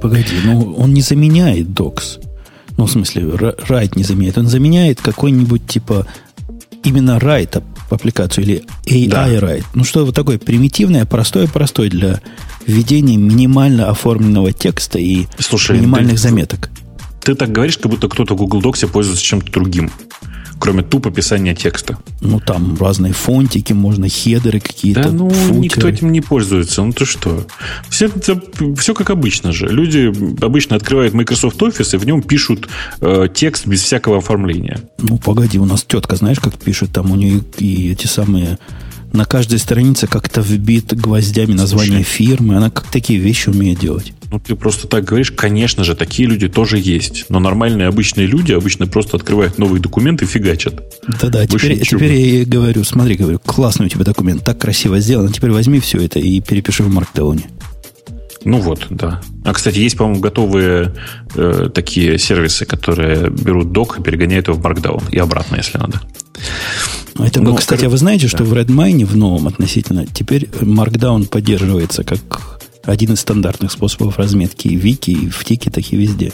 Погоди, 0.00 0.36
ну 0.44 0.74
он 0.74 0.94
не 0.94 1.02
заменяет 1.02 1.68
Docs. 1.68 2.24
Ну, 2.76 2.86
в 2.86 2.90
смысле, 2.90 3.22
Write 3.24 3.92
не 3.96 4.04
заменяет. 4.04 4.38
Он 4.38 4.46
заменяет 4.46 5.00
какой-нибудь 5.00 5.66
типа 5.66 6.06
именно 6.88 7.18
Write 7.18 7.62
аппликацию 7.90 8.44
или 8.44 8.64
AI 8.86 9.08
да. 9.08 9.28
Write. 9.28 9.64
Ну, 9.74 9.84
что 9.84 10.04
вот 10.04 10.14
такое 10.14 10.38
примитивное, 10.38 11.04
простое-простое 11.06 11.88
для 11.88 12.20
введения 12.66 13.16
минимально 13.16 13.88
оформленного 13.90 14.52
текста 14.52 14.98
и 14.98 15.26
Слушай, 15.38 15.78
минимальных 15.78 16.16
ты, 16.16 16.18
заметок. 16.18 16.70
Ты 17.22 17.34
так 17.34 17.50
говоришь, 17.50 17.78
как 17.78 17.90
будто 17.90 18.08
кто-то 18.08 18.34
в 18.34 18.36
Google 18.36 18.60
Docs 18.60 18.86
пользуется 18.88 19.24
чем-то 19.24 19.50
другим. 19.50 19.90
Кроме 20.58 20.82
тупо 20.82 21.10
писания 21.10 21.54
текста. 21.54 21.98
Ну, 22.20 22.40
там 22.40 22.76
разные 22.78 23.12
фонтики, 23.12 23.72
можно 23.72 24.08
хедеры 24.08 24.60
какие-то. 24.60 25.04
Да, 25.04 25.10
ну, 25.10 25.30
футеры. 25.30 25.58
никто 25.58 25.88
этим 25.88 26.12
не 26.12 26.20
пользуется. 26.20 26.82
Ну, 26.82 26.92
ты 26.92 27.04
что? 27.04 27.46
Все, 27.88 28.06
это, 28.06 28.40
все 28.76 28.94
как 28.94 29.10
обычно 29.10 29.52
же. 29.52 29.68
Люди 29.68 30.12
обычно 30.44 30.76
открывают 30.76 31.14
Microsoft 31.14 31.60
Office 31.60 31.94
и 31.94 31.98
в 31.98 32.06
нем 32.06 32.22
пишут 32.22 32.68
э, 33.00 33.28
текст 33.32 33.66
без 33.66 33.82
всякого 33.82 34.18
оформления. 34.18 34.80
Ну, 34.98 35.18
погоди, 35.18 35.58
у 35.58 35.64
нас 35.64 35.84
тетка, 35.84 36.16
знаешь, 36.16 36.40
как 36.40 36.58
пишет? 36.58 36.92
Там 36.92 37.10
у 37.10 37.16
нее 37.16 37.40
и 37.58 37.92
эти 37.92 38.06
самые 38.06 38.58
на 39.12 39.24
каждой 39.24 39.58
странице 39.58 40.06
как-то 40.06 40.40
вбит 40.40 40.94
гвоздями 40.94 41.52
название 41.52 42.04
Слушай, 42.04 42.04
фирмы. 42.04 42.56
Она 42.56 42.70
как 42.70 42.86
такие 42.86 43.18
вещи 43.18 43.48
умеет 43.48 43.80
делать. 43.80 44.12
Ну, 44.30 44.38
ты 44.38 44.54
просто 44.54 44.86
так 44.86 45.04
говоришь. 45.04 45.30
Конечно 45.30 45.84
же, 45.84 45.94
такие 45.94 46.28
люди 46.28 46.48
тоже 46.48 46.78
есть. 46.78 47.26
Но 47.28 47.40
нормальные 47.40 47.88
обычные 47.88 48.26
люди 48.26 48.52
обычно 48.52 48.86
просто 48.86 49.16
открывают 49.16 49.58
новые 49.58 49.80
документы 49.80 50.24
и 50.24 50.28
фигачат. 50.28 50.82
Да-да, 51.20 51.46
теперь, 51.46 51.80
теперь 51.80 52.12
я 52.12 52.44
говорю, 52.44 52.84
смотри, 52.84 53.16
говорю, 53.16 53.38
классный 53.38 53.86
у 53.86 53.88
тебя 53.88 54.04
документ, 54.04 54.44
так 54.44 54.58
красиво 54.58 55.00
сделан. 55.00 55.32
Теперь 55.32 55.50
возьми 55.50 55.80
все 55.80 55.98
это 55.98 56.18
и 56.18 56.40
перепиши 56.40 56.82
в 56.82 56.92
маркдауне. 56.92 57.44
Ну 58.44 58.60
вот, 58.60 58.86
да. 58.90 59.20
А, 59.44 59.52
кстати, 59.52 59.78
есть, 59.78 59.96
по-моему, 59.96 60.20
готовые 60.20 60.94
э, 61.34 61.70
такие 61.74 62.18
сервисы, 62.18 62.66
которые 62.66 63.30
берут 63.30 63.72
док 63.72 63.98
и 63.98 64.02
перегоняют 64.02 64.48
его 64.48 64.56
в 64.56 64.64
Markdown 64.64 65.10
и 65.10 65.18
обратно, 65.18 65.56
если 65.56 65.78
надо. 65.78 66.00
Это, 67.18 67.40
Но, 67.40 67.54
кстати, 67.54 67.84
а 67.84 67.88
вы 67.88 67.96
знаете, 67.96 68.24
да. 68.24 68.28
что 68.28 68.44
в 68.44 68.52
Redmine, 68.52 69.04
в 69.04 69.16
новом 69.16 69.48
относительно, 69.48 70.06
теперь 70.06 70.44
Markdown 70.44 71.26
поддерживается 71.26 72.04
как 72.04 72.60
один 72.84 73.12
из 73.12 73.20
стандартных 73.20 73.72
способов 73.72 74.18
разметки 74.18 74.68
вики, 74.68 75.10
и 75.10 75.28
в 75.28 75.44
тикетах 75.44 75.92
и 75.92 75.96
везде. 75.96 76.32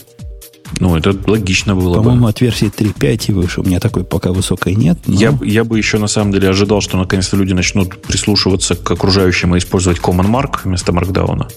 Ну, 0.80 0.96
это 0.96 1.16
логично 1.26 1.74
было 1.76 1.96
По-моему, 1.96 2.24
бы. 2.24 2.30
от 2.30 2.40
версии 2.40 2.66
3.5 2.66 3.24
и 3.28 3.32
выше. 3.32 3.60
У 3.60 3.64
меня 3.64 3.80
такой 3.80 4.04
пока 4.04 4.32
высокой 4.32 4.74
нет. 4.74 4.98
Но... 5.06 5.14
Я, 5.14 5.38
я 5.42 5.64
бы 5.64 5.78
еще 5.78 5.98
на 5.98 6.06
самом 6.06 6.32
деле 6.32 6.48
ожидал, 6.48 6.80
что 6.80 6.96
наконец-то 6.96 7.36
люди 7.36 7.52
начнут 7.52 8.00
прислушиваться 8.02 8.74
к 8.74 8.90
окружающим 8.90 9.54
и 9.54 9.58
использовать 9.58 9.98
Common 10.00 10.26
Mark 10.26 10.60
вместо 10.64 10.92
Markdown. 10.92 11.48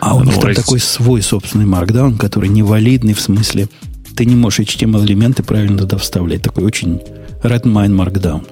А 0.00 0.14
у 0.14 0.24
них 0.24 0.34
ну, 0.34 0.40
там 0.40 0.48
раз... 0.48 0.56
такой 0.56 0.80
свой 0.80 1.22
собственный 1.22 1.66
Markdown, 1.66 2.16
который 2.16 2.48
невалидный 2.48 3.14
в 3.14 3.20
смысле 3.20 3.68
ты 4.16 4.24
не 4.24 4.34
можешь 4.34 4.66
HTML-элементы 4.66 5.44
правильно 5.44 5.78
туда 5.78 5.96
вставлять. 5.96 6.42
Такой 6.42 6.64
очень 6.64 7.00
Redmine 7.44 7.94
Markdown. 7.94 8.44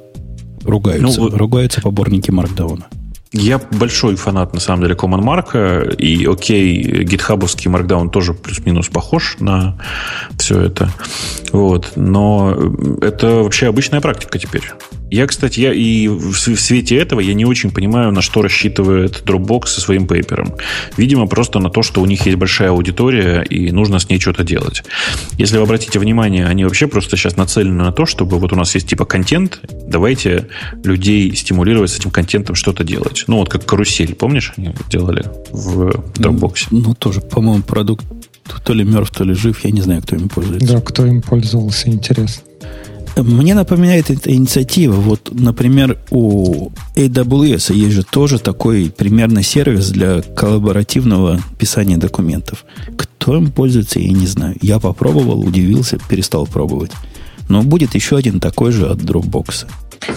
Ругаются. 0.66 1.20
Ну, 1.20 1.28
ругаются 1.30 1.80
поборники 1.80 2.30
Markdown. 2.30 2.84
Я 3.32 3.58
большой 3.58 4.16
фанат, 4.16 4.54
на 4.54 4.60
самом 4.60 4.82
деле, 4.82 4.94
Common 4.94 5.20
Mark, 5.20 5.94
и 5.96 6.26
окей, 6.26 7.04
гитхабовский 7.04 7.70
Markdown 7.70 8.08
тоже 8.08 8.34
плюс-минус 8.34 8.88
похож 8.88 9.36
на 9.40 9.76
все 10.38 10.60
это. 10.60 10.90
Вот. 11.52 11.92
Но 11.96 12.56
это 13.02 13.42
вообще 13.42 13.66
обычная 13.66 14.00
практика 14.00 14.38
теперь. 14.38 14.72
Я, 15.10 15.26
кстати, 15.26 15.60
я 15.60 15.72
и 15.72 16.08
в 16.08 16.34
свете 16.34 16.96
этого 16.96 17.20
я 17.20 17.34
не 17.34 17.44
очень 17.44 17.70
понимаю, 17.70 18.12
на 18.12 18.22
что 18.22 18.42
рассчитывает 18.42 19.22
Dropbox 19.24 19.66
со 19.66 19.80
своим 19.80 20.06
пейпером. 20.06 20.54
Видимо, 20.96 21.26
просто 21.26 21.58
на 21.60 21.70
то, 21.70 21.82
что 21.82 22.00
у 22.02 22.06
них 22.06 22.26
есть 22.26 22.38
большая 22.38 22.70
аудитория 22.70 23.42
и 23.42 23.70
нужно 23.70 23.98
с 23.98 24.08
ней 24.08 24.18
что-то 24.18 24.42
делать. 24.42 24.82
Если 25.38 25.56
вы 25.58 25.62
обратите 25.62 25.98
внимание, 25.98 26.46
они 26.46 26.64
вообще 26.64 26.88
просто 26.88 27.16
сейчас 27.16 27.36
нацелены 27.36 27.84
на 27.84 27.92
то, 27.92 28.06
чтобы 28.06 28.38
вот 28.38 28.52
у 28.52 28.56
нас 28.56 28.74
есть 28.74 28.88
типа 28.88 29.04
контент, 29.04 29.60
давайте 29.86 30.48
людей 30.82 31.34
стимулировать 31.36 31.90
с 31.90 31.98
этим 31.98 32.10
контентом 32.10 32.56
что-то 32.56 32.82
делать. 32.82 33.24
Ну, 33.28 33.36
вот 33.36 33.48
как 33.48 33.64
карусель, 33.64 34.14
помнишь, 34.14 34.52
они 34.56 34.72
делали 34.90 35.24
в 35.52 36.02
Dropbox? 36.14 36.68
Ну, 36.70 36.80
ну 36.80 36.94
тоже, 36.94 37.20
по-моему, 37.20 37.62
продукт 37.62 38.04
то 38.64 38.72
ли 38.72 38.84
мертв, 38.84 39.16
то 39.16 39.24
ли 39.24 39.34
жив, 39.34 39.64
я 39.64 39.70
не 39.70 39.80
знаю, 39.80 40.02
кто 40.02 40.16
им 40.16 40.28
пользуется. 40.28 40.74
Да, 40.74 40.80
кто 40.80 41.06
им 41.06 41.22
пользовался, 41.22 41.88
интересно. 41.88 42.42
Мне 43.16 43.54
напоминает 43.54 44.10
эта 44.10 44.30
инициатива. 44.34 44.92
Вот, 44.92 45.30
например, 45.32 45.98
у 46.10 46.70
AWS 46.96 47.72
есть 47.74 47.94
же 47.94 48.04
тоже 48.04 48.38
такой 48.38 48.92
примерно 48.94 49.42
сервис 49.42 49.90
для 49.90 50.20
коллаборативного 50.20 51.40
писания 51.58 51.96
документов. 51.96 52.66
Кто 52.96 53.36
им 53.36 53.50
пользуется, 53.50 54.00
я 54.00 54.12
не 54.12 54.26
знаю. 54.26 54.56
Я 54.60 54.78
попробовал, 54.78 55.40
удивился, 55.40 55.98
перестал 56.08 56.46
пробовать. 56.46 56.92
Но 57.48 57.62
будет 57.62 57.94
еще 57.94 58.16
один 58.16 58.38
такой 58.38 58.72
же 58.72 58.86
от 58.86 58.98
Dropbox. 58.98 59.66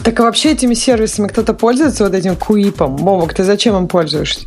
Так 0.04 0.20
а 0.20 0.24
вообще 0.24 0.52
этими 0.52 0.74
сервисами 0.74 1.28
кто-то 1.28 1.54
пользуется 1.54 2.04
вот 2.04 2.14
этим 2.14 2.36
куипом? 2.36 2.97
Бобок, 2.97 3.34
ты 3.34 3.45
зачем 3.45 3.78
им 3.78 3.88
пользуешься? 3.88 4.41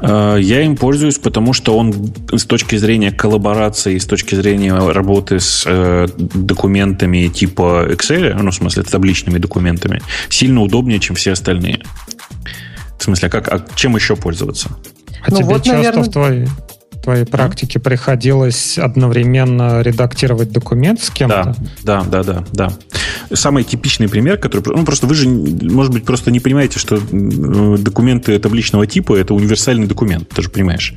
Э, 0.00 0.36
я 0.40 0.62
им 0.62 0.76
пользуюсь, 0.76 1.18
потому 1.18 1.52
что 1.52 1.76
он 1.76 2.12
с 2.32 2.44
точки 2.44 2.76
зрения 2.76 3.10
коллаборации, 3.10 3.98
с 3.98 4.06
точки 4.06 4.34
зрения 4.34 4.74
работы 4.74 5.40
с 5.40 5.64
э, 5.66 6.08
документами 6.16 7.28
типа 7.28 7.86
Excel, 7.90 8.34
ну, 8.40 8.50
в 8.50 8.54
смысле, 8.54 8.82
табличными 8.82 9.38
документами, 9.38 10.00
сильно 10.28 10.62
удобнее, 10.62 11.00
чем 11.00 11.16
все 11.16 11.32
остальные. 11.32 11.82
В 12.98 13.04
смысле, 13.04 13.28
а 13.28 13.30
как, 13.30 13.48
а 13.48 13.64
чем 13.74 13.96
еще 13.96 14.16
пользоваться? 14.16 14.70
А 15.22 15.30
ну, 15.30 15.36
тебе 15.38 15.46
вот, 15.46 15.64
часто 15.64 15.76
наверное... 15.76 16.04
в 16.04 16.10
твоей 16.10 16.48
твоей 17.08 17.24
практике 17.24 17.78
приходилось 17.78 18.76
одновременно 18.76 19.80
редактировать 19.80 20.52
документ 20.52 21.02
с 21.02 21.08
кем-то? 21.08 21.56
Да, 21.82 22.02
да, 22.02 22.22
да, 22.22 22.44
да, 22.52 22.68
да. 22.68 23.34
Самый 23.34 23.64
типичный 23.64 24.10
пример, 24.10 24.36
который... 24.36 24.76
Ну, 24.76 24.84
просто 24.84 25.06
вы 25.06 25.14
же, 25.14 25.26
может 25.26 25.90
быть, 25.90 26.04
просто 26.04 26.30
не 26.30 26.38
понимаете, 26.38 26.78
что 26.78 27.00
документы 27.78 28.38
табличного 28.38 28.86
типа– 28.86 29.16
это 29.18 29.32
универсальный 29.32 29.86
документ, 29.86 30.28
ты 30.28 30.42
же 30.42 30.50
понимаешь. 30.50 30.92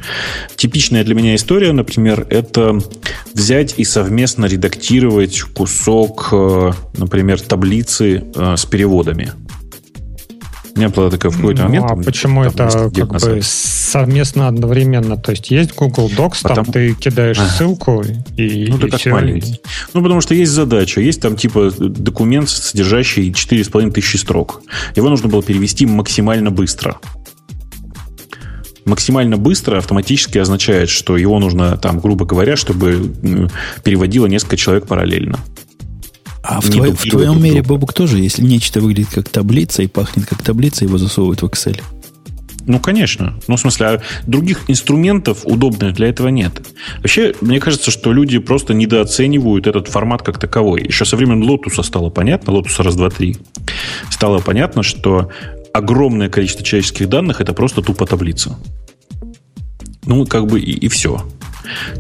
Типичная 0.57 1.05
для 1.05 1.15
меня 1.15 1.33
история, 1.35 1.71
например, 1.71 2.27
это 2.29 2.77
взять 3.33 3.75
и 3.77 3.85
совместно 3.85 4.47
редактировать 4.47 5.39
кусок, 5.41 6.27
э, 6.33 6.71
например, 6.97 7.39
таблицы 7.39 8.25
э, 8.35 8.55
с 8.57 8.65
переводами. 8.65 9.31
У 10.75 10.79
меня 10.79 10.89
была 10.89 11.09
такая 11.09 11.31
в 11.31 11.35
какой-то 11.35 11.63
ну, 11.63 11.67
момент. 11.67 11.85
А 11.91 11.95
почему 11.95 12.43
это 12.43 12.89
как 12.95 13.09
бы 13.09 13.41
совместно 13.43 14.47
одновременно? 14.47 15.17
То 15.17 15.31
есть 15.31 15.51
есть 15.51 15.75
Google 15.75 16.09
Docs, 16.09 16.43
Потому... 16.43 16.63
там 16.63 16.73
ты 16.73 16.93
кидаешь 16.93 17.39
а. 17.39 17.47
ссылку 17.47 18.03
и, 18.37 18.67
ну, 18.69 18.77
и 18.77 18.89
как 18.89 18.99
все. 18.99 19.11
Маленький. 19.11 19.59
Ну, 19.93 20.01
потому 20.01 20.21
что 20.21 20.33
есть 20.33 20.51
задача. 20.51 21.01
Есть 21.01 21.21
там 21.21 21.35
типа 21.35 21.71
документ, 21.77 22.49
содержащий 22.49 23.31
4,5 23.31 23.91
тысячи 23.91 24.17
строк. 24.17 24.61
Его 24.95 25.09
нужно 25.09 25.27
было 25.27 25.43
перевести 25.43 25.85
максимально 25.85 26.51
быстро. 26.51 26.97
Максимально 28.85 29.37
быстро 29.37 29.77
автоматически 29.77 30.39
означает, 30.39 30.89
что 30.89 31.15
его 31.15 31.37
нужно, 31.39 31.77
там, 31.77 31.99
грубо 31.99 32.25
говоря, 32.25 32.55
чтобы 32.55 33.11
переводило 33.83 34.25
несколько 34.25 34.57
человек 34.57 34.87
параллельно. 34.87 35.37
А 36.51 36.59
в, 36.59 36.69
твой, 36.69 36.91
в 36.91 37.01
твоем 37.03 37.41
мире, 37.41 37.61
Бобук, 37.61 37.93
тоже, 37.93 38.19
если 38.19 38.43
нечто 38.43 38.81
выглядит 38.81 39.11
как 39.13 39.29
таблица 39.29 39.83
и 39.83 39.87
пахнет 39.87 40.25
как 40.25 40.41
таблица, 40.41 40.83
его 40.83 40.97
засовывают 40.97 41.41
в 41.41 41.45
Excel? 41.45 41.81
Ну, 42.67 42.77
конечно. 42.77 43.39
Ну, 43.47 43.55
в 43.55 43.59
смысле, 43.59 43.85
а 43.85 44.01
других 44.27 44.65
инструментов 44.67 45.45
удобных 45.45 45.93
для 45.93 46.09
этого 46.09 46.27
нет. 46.27 46.61
Вообще, 46.97 47.33
мне 47.39 47.61
кажется, 47.61 47.89
что 47.89 48.11
люди 48.11 48.37
просто 48.37 48.73
недооценивают 48.73 49.65
этот 49.65 49.87
формат 49.87 50.23
как 50.23 50.39
таковой. 50.39 50.83
Еще 50.83 51.05
со 51.05 51.15
времен 51.15 51.41
Лотуса 51.41 51.83
стало 51.83 52.09
понятно, 52.09 52.51
Лотуса 52.51 52.83
раз, 52.83 52.97
два, 52.97 53.09
три, 53.09 53.37
стало 54.09 54.39
понятно, 54.39 54.83
что 54.83 55.29
огромное 55.73 56.27
количество 56.27 56.65
человеческих 56.65 57.07
данных 57.07 57.39
это 57.39 57.53
просто 57.53 57.81
тупо 57.81 58.05
таблица. 58.05 58.57
Ну, 60.05 60.25
как 60.25 60.47
бы 60.47 60.59
и, 60.59 60.71
и 60.71 60.89
все. 60.89 61.23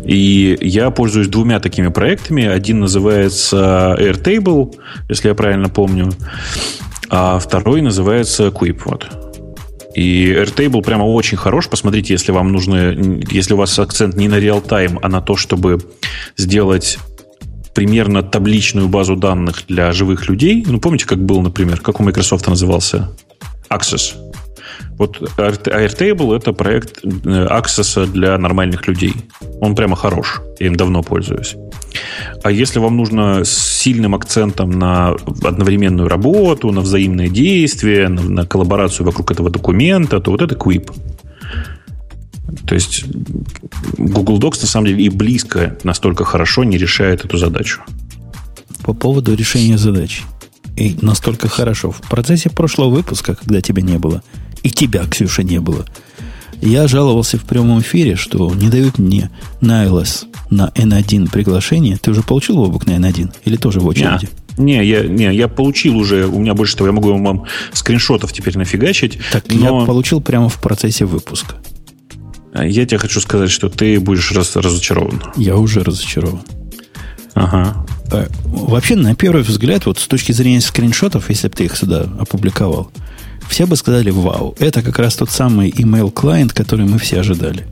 И 0.03 0.57
я 0.61 0.89
пользуюсь 0.89 1.27
двумя 1.27 1.59
такими 1.59 1.89
проектами. 1.89 2.45
Один 2.45 2.79
называется 2.79 3.95
Airtable, 3.99 4.75
если 5.09 5.29
я 5.29 5.35
правильно 5.35 5.69
помню, 5.69 6.11
а 7.09 7.39
второй 7.39 7.81
называется 7.81 8.47
Quip. 8.47 8.81
Вот. 8.85 9.09
И 9.95 10.31
Airtable 10.31 10.81
прямо 10.81 11.03
очень 11.03 11.37
хорош. 11.37 11.67
Посмотрите, 11.67 12.13
если 12.13 12.31
вам 12.31 12.51
нужно, 12.51 12.95
если 13.29 13.53
у 13.53 13.57
вас 13.57 13.77
акцент 13.77 14.15
не 14.15 14.27
на 14.27 14.39
реал-тайм, 14.39 14.99
а 15.01 15.09
на 15.09 15.21
то, 15.21 15.35
чтобы 15.35 15.79
сделать 16.37 16.97
примерно 17.73 18.21
табличную 18.21 18.87
базу 18.87 19.15
данных 19.15 19.63
для 19.67 19.91
живых 19.91 20.27
людей. 20.27 20.63
Ну, 20.67 20.79
помните, 20.79 21.05
как 21.05 21.23
был, 21.23 21.41
например, 21.41 21.79
как 21.79 21.99
у 21.99 22.03
Microsoft 22.03 22.47
назывался? 22.47 23.11
Access. 23.69 24.15
Вот 25.01 25.19
Airtable— 25.37 26.35
это 26.37 26.53
проект 26.53 27.03
э, 27.03 27.07
Access 27.47 28.05
для 28.05 28.37
нормальных 28.37 28.87
людей. 28.87 29.15
Он 29.59 29.73
прямо 29.73 29.95
хорош. 29.95 30.41
Я 30.59 30.67
им 30.67 30.75
давно 30.75 31.01
пользуюсь. 31.01 31.55
А 32.43 32.51
если 32.51 32.77
вам 32.77 32.97
нужно 32.97 33.43
с 33.43 33.49
сильным 33.49 34.13
акцентом 34.13 34.69
на 34.69 35.15
одновременную 35.43 36.07
работу, 36.07 36.71
на 36.71 36.81
взаимное 36.81 37.29
действие, 37.29 38.09
на, 38.09 38.21
на 38.21 38.45
коллаборацию 38.45 39.03
вокруг 39.03 39.31
этого 39.31 39.49
документа, 39.49 40.19
то 40.19 40.29
вот 40.29 40.43
это 40.43 40.53
Quip. 40.53 40.91
То 42.67 42.75
есть 42.75 43.05
Google 43.97 44.37
Docs 44.37 44.61
на 44.61 44.67
самом 44.67 44.85
деле 44.85 45.05
и 45.05 45.09
близко 45.09 45.79
настолько 45.83 46.25
хорошо 46.25 46.63
не 46.63 46.77
решает 46.77 47.25
эту 47.25 47.37
задачу. 47.37 47.81
По 48.83 48.93
поводу 48.93 49.33
решения 49.33 49.79
задачи. 49.79 50.21
И 50.77 50.95
настолько 51.01 51.47
хорошо. 51.47 51.89
В 51.89 52.01
процессе 52.01 52.51
прошлого 52.51 52.91
выпуска, 52.91 53.33
когда 53.33 53.61
тебя 53.61 53.81
не 53.81 53.97
было, 53.97 54.21
и 54.63 54.69
тебя, 54.69 55.05
Ксюша, 55.05 55.43
не 55.43 55.59
было. 55.59 55.85
Я 56.61 56.87
жаловался 56.87 57.37
в 57.37 57.43
прямом 57.43 57.81
эфире, 57.81 58.15
что 58.15 58.53
не 58.53 58.69
дают 58.69 58.99
мне 58.99 59.31
на 59.61 59.85
iOS 59.85 60.25
на 60.51 60.71
N1 60.75 61.31
приглашение. 61.31 61.97
Ты 61.97 62.11
уже 62.11 62.21
получил 62.21 62.63
обук 62.63 62.85
на 62.85 62.91
N1? 62.91 63.33
Или 63.45 63.55
тоже 63.55 63.79
в 63.79 63.87
очереди? 63.87 64.25
Yeah. 64.25 64.29
Не, 64.57 64.85
я, 64.85 65.03
не, 65.03 65.33
я 65.33 65.47
получил 65.47 65.97
уже, 65.97 66.27
у 66.27 66.39
меня 66.39 66.53
больше 66.53 66.75
того, 66.75 66.87
я 66.87 66.93
могу 66.93 67.17
вам 67.17 67.45
скриншотов 67.73 68.33
теперь 68.33 68.57
нафигачить. 68.57 69.17
Так 69.31 69.45
но... 69.47 69.79
я 69.81 69.85
получил 69.85 70.21
прямо 70.21 70.49
в 70.49 70.59
процессе 70.61 71.05
выпуска. 71.05 71.55
Я 72.53 72.85
тебе 72.85 72.97
хочу 72.97 73.21
сказать, 73.21 73.49
что 73.49 73.69
ты 73.69 73.99
будешь 73.99 74.31
раз, 74.33 74.55
разочарован. 74.57 75.23
Я 75.37 75.55
уже 75.55 75.83
разочарован. 75.83 76.41
Ага. 77.33 77.85
А, 78.11 78.27
вообще, 78.43 78.97
на 78.97 79.15
первый 79.15 79.43
взгляд, 79.43 79.85
вот 79.85 79.99
с 79.99 80.07
точки 80.07 80.33
зрения 80.33 80.59
скриншотов, 80.59 81.29
если 81.29 81.47
бы 81.47 81.55
ты 81.55 81.65
их 81.65 81.77
сюда 81.77 82.09
опубликовал, 82.19 82.91
все 83.51 83.65
бы 83.65 83.75
сказали, 83.75 84.09
вау, 84.09 84.55
это 84.59 84.81
как 84.81 84.97
раз 84.97 85.15
тот 85.15 85.29
самый 85.29 85.69
email 85.69 86.09
клиент, 86.11 86.53
который 86.53 86.85
мы 86.85 86.97
все 86.97 87.19
ожидали. 87.19 87.67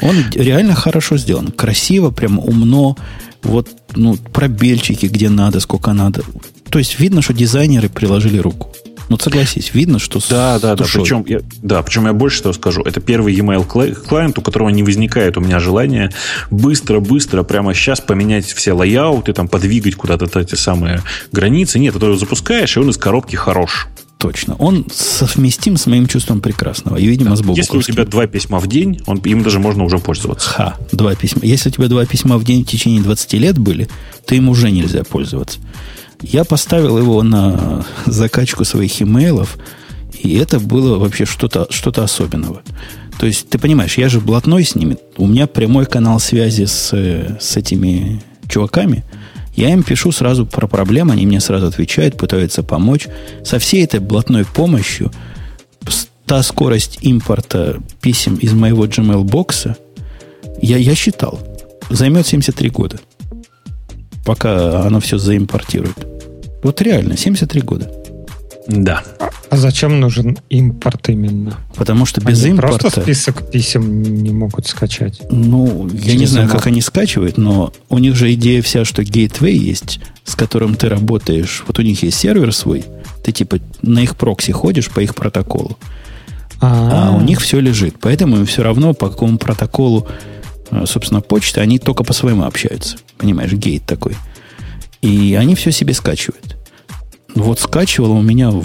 Он 0.00 0.16
реально 0.32 0.74
хорошо 0.74 1.16
сделан, 1.16 1.52
красиво, 1.52 2.10
прям 2.10 2.40
умно, 2.40 2.96
вот, 3.44 3.68
ну, 3.94 4.16
пробельчики, 4.16 5.06
где 5.06 5.28
надо, 5.28 5.60
сколько 5.60 5.92
надо. 5.92 6.22
То 6.70 6.80
есть 6.80 6.98
видно, 6.98 7.22
что 7.22 7.32
дизайнеры 7.32 7.88
приложили 7.88 8.38
руку. 8.38 8.72
Ну, 9.08 9.18
согласись, 9.18 9.74
видно, 9.74 9.98
что 10.00 10.20
Да, 10.28 10.58
с, 10.58 10.62
да, 10.62 10.74
да. 10.74 10.84
Причем, 10.84 11.24
я, 11.28 11.40
да, 11.62 11.82
причем 11.82 12.06
я 12.06 12.12
больше 12.12 12.42
того 12.42 12.52
скажу. 12.54 12.82
Это 12.82 13.00
первый 13.00 13.34
e-mail 13.34 13.64
клиент, 13.64 14.38
у 14.38 14.42
которого 14.42 14.70
не 14.70 14.82
возникает 14.82 15.36
у 15.36 15.40
меня 15.40 15.60
желания 15.60 16.10
быстро-быстро 16.50 17.44
прямо 17.44 17.74
сейчас 17.74 18.00
поменять 18.00 18.46
все 18.46 18.72
лайауты, 18.72 19.32
там, 19.34 19.46
подвигать 19.48 19.94
куда-то 19.94 20.40
эти 20.40 20.56
самые 20.56 21.02
границы. 21.30 21.78
Нет, 21.78 21.94
его 21.94 22.16
запускаешь, 22.16 22.76
и 22.76 22.80
он 22.80 22.90
из 22.90 22.96
коробки 22.96 23.36
хорош. 23.36 23.88
Точно. 24.22 24.54
Он 24.60 24.86
совместим 24.88 25.76
с 25.76 25.86
моим 25.86 26.06
чувством 26.06 26.40
прекрасного. 26.40 26.96
И, 26.96 27.06
видимо, 27.06 27.30
да. 27.30 27.36
с 27.36 27.56
Если 27.56 27.76
у 27.76 27.82
тебя 27.82 28.04
два 28.04 28.28
письма 28.28 28.60
в 28.60 28.68
день, 28.68 29.00
он, 29.06 29.18
им 29.18 29.42
даже 29.42 29.58
можно 29.58 29.82
уже 29.82 29.98
пользоваться. 29.98 30.48
Ха, 30.48 30.76
два 30.92 31.16
письма. 31.16 31.40
Если 31.42 31.70
у 31.70 31.72
тебя 31.72 31.88
два 31.88 32.06
письма 32.06 32.38
в 32.38 32.44
день 32.44 32.64
в 32.64 32.68
течение 32.68 33.02
20 33.02 33.32
лет 33.32 33.58
были, 33.58 33.88
то 34.24 34.36
им 34.36 34.48
уже 34.48 34.70
нельзя 34.70 35.02
пользоваться. 35.02 35.58
Я 36.20 36.44
поставил 36.44 36.98
его 36.98 37.20
на 37.24 37.84
закачку 38.06 38.64
своих 38.64 39.02
имейлов, 39.02 39.58
и 40.16 40.36
это 40.36 40.60
было 40.60 40.98
вообще 40.98 41.24
что-то 41.24 41.66
что 41.70 41.90
особенного. 41.90 42.62
То 43.18 43.26
есть, 43.26 43.48
ты 43.48 43.58
понимаешь, 43.58 43.98
я 43.98 44.08
же 44.08 44.20
блатной 44.20 44.64
с 44.64 44.76
ними. 44.76 44.98
У 45.16 45.26
меня 45.26 45.48
прямой 45.48 45.86
канал 45.86 46.20
связи 46.20 46.66
с, 46.66 46.92
с 46.92 47.56
этими 47.56 48.22
чуваками. 48.48 49.02
Я 49.54 49.72
им 49.72 49.82
пишу 49.82 50.12
сразу 50.12 50.46
про 50.46 50.66
проблемы, 50.66 51.12
они 51.12 51.26
мне 51.26 51.40
сразу 51.40 51.66
отвечают, 51.66 52.16
пытаются 52.16 52.62
помочь. 52.62 53.08
Со 53.44 53.58
всей 53.58 53.84
этой 53.84 54.00
блатной 54.00 54.44
помощью 54.44 55.10
та 56.26 56.42
скорость 56.42 56.98
импорта 57.02 57.80
писем 58.00 58.36
из 58.36 58.54
моего 58.54 58.86
Gmail-бокса, 58.86 59.76
я, 60.62 60.78
я 60.78 60.94
считал, 60.94 61.38
займет 61.90 62.26
73 62.26 62.70
года, 62.70 63.00
пока 64.24 64.86
оно 64.86 65.00
все 65.00 65.18
заимпортирует. 65.18 66.06
Вот 66.62 66.80
реально, 66.80 67.16
73 67.16 67.60
года. 67.60 68.01
Да. 68.66 69.02
А 69.50 69.56
зачем 69.56 70.00
нужен 70.00 70.38
импорт 70.48 71.08
именно? 71.08 71.58
Потому 71.74 72.06
что 72.06 72.20
без 72.20 72.42
они 72.42 72.52
импорта... 72.52 72.78
просто 72.78 73.00
список 73.02 73.50
писем 73.50 74.02
не 74.02 74.30
могут 74.30 74.66
скачать. 74.66 75.20
Ну, 75.30 75.88
я 75.92 76.14
не 76.14 76.26
знаю, 76.26 76.48
как 76.48 76.66
они 76.66 76.80
скачивают, 76.80 77.36
но 77.36 77.72
у 77.88 77.98
них 77.98 78.14
же 78.14 78.32
идея 78.34 78.62
вся, 78.62 78.84
что 78.84 79.02
гейтвей 79.02 79.58
есть, 79.58 80.00
с 80.24 80.34
которым 80.34 80.74
ты 80.74 80.88
работаешь. 80.88 81.64
Вот 81.66 81.78
у 81.78 81.82
них 81.82 82.02
есть 82.02 82.18
сервер 82.18 82.54
свой, 82.54 82.84
ты 83.24 83.32
типа 83.32 83.58
на 83.82 84.00
их 84.00 84.16
прокси 84.16 84.52
ходишь 84.52 84.90
по 84.90 85.00
их 85.00 85.14
протоколу. 85.14 85.76
А, 86.60 87.08
а 87.08 87.16
у 87.16 87.20
них 87.20 87.40
все 87.40 87.58
лежит. 87.58 87.96
Поэтому 88.00 88.36
им 88.36 88.46
все 88.46 88.62
равно, 88.62 88.94
по 88.94 89.10
какому 89.10 89.36
протоколу, 89.36 90.06
э, 90.70 90.84
собственно, 90.86 91.20
почты, 91.20 91.60
они 91.60 91.80
только 91.80 92.04
по 92.04 92.12
своему 92.12 92.44
общаются. 92.44 92.98
Понимаешь, 93.18 93.52
gate 93.52 93.84
такой. 93.84 94.16
И 95.00 95.36
они 95.38 95.56
все 95.56 95.72
себе 95.72 95.92
скачивают. 95.92 96.56
Вот 97.34 97.60
скачивало 97.60 98.12
у 98.12 98.22
меня 98.22 98.50
в 98.50 98.64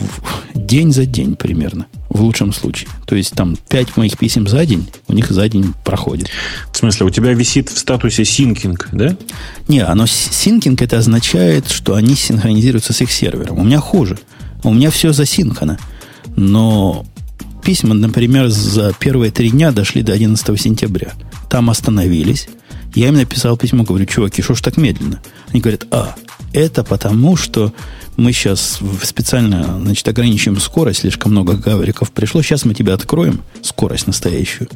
день 0.54 0.92
за 0.92 1.06
день 1.06 1.36
примерно, 1.36 1.86
в 2.10 2.22
лучшем 2.22 2.52
случае. 2.52 2.90
То 3.06 3.16
есть 3.16 3.34
там 3.34 3.56
5 3.70 3.96
моих 3.98 4.18
писем 4.18 4.48
за 4.48 4.66
день, 4.66 4.90
у 5.08 5.14
них 5.14 5.32
за 5.32 5.48
день 5.48 5.74
проходит. 5.86 6.30
В 6.72 6.78
смысле, 6.78 7.06
у 7.06 7.10
тебя 7.10 7.34
висит 7.34 7.70
в 7.70 7.78
статусе 7.78 8.26
syncing, 8.26 8.90
да? 8.92 9.16
Не, 9.68 9.80
оно 9.80 10.06
syncing 10.06 10.82
это 10.82 10.98
означает, 10.98 11.70
что 11.70 11.96
они 11.96 12.16
синхронизируются 12.16 12.94
с 12.94 13.02
их 13.02 13.12
сервером. 13.12 13.60
У 13.60 13.64
меня 13.64 13.80
хуже. 13.80 14.20
У 14.64 14.74
меня 14.74 14.92
все 14.92 15.14
засинхано. 15.14 15.80
Но 16.36 17.06
письма, 17.64 17.94
например, 17.94 18.50
за 18.50 18.94
первые 18.94 19.32
три 19.32 19.50
дня 19.50 19.72
дошли 19.72 20.04
до 20.04 20.14
11 20.14 20.60
сентября. 20.60 21.14
Там 21.50 21.70
остановились. 21.70 22.50
Я 22.96 23.10
им 23.10 23.16
написал 23.16 23.58
письмо, 23.58 23.84
говорю, 23.84 24.06
чуваки, 24.06 24.42
что 24.42 24.56
ж 24.56 24.62
так 24.62 24.78
медленно? 24.78 25.22
Они 25.50 25.62
говорят, 25.62 25.86
а, 25.92 26.16
это 26.54 26.84
потому, 26.84 27.36
что 27.36 27.74
мы 28.18 28.34
сейчас 28.34 28.80
специально 29.04 29.80
значит, 29.80 30.08
ограничиваем 30.08 30.60
скорость, 30.60 31.02
слишком 31.02 31.32
много 31.32 31.56
гавриков 31.56 32.12
пришло. 32.12 32.42
Сейчас 32.42 32.66
мы 32.66 32.74
тебе 32.74 32.94
откроем 32.94 33.42
скорость 33.62 34.08
настоящую. 34.08 34.68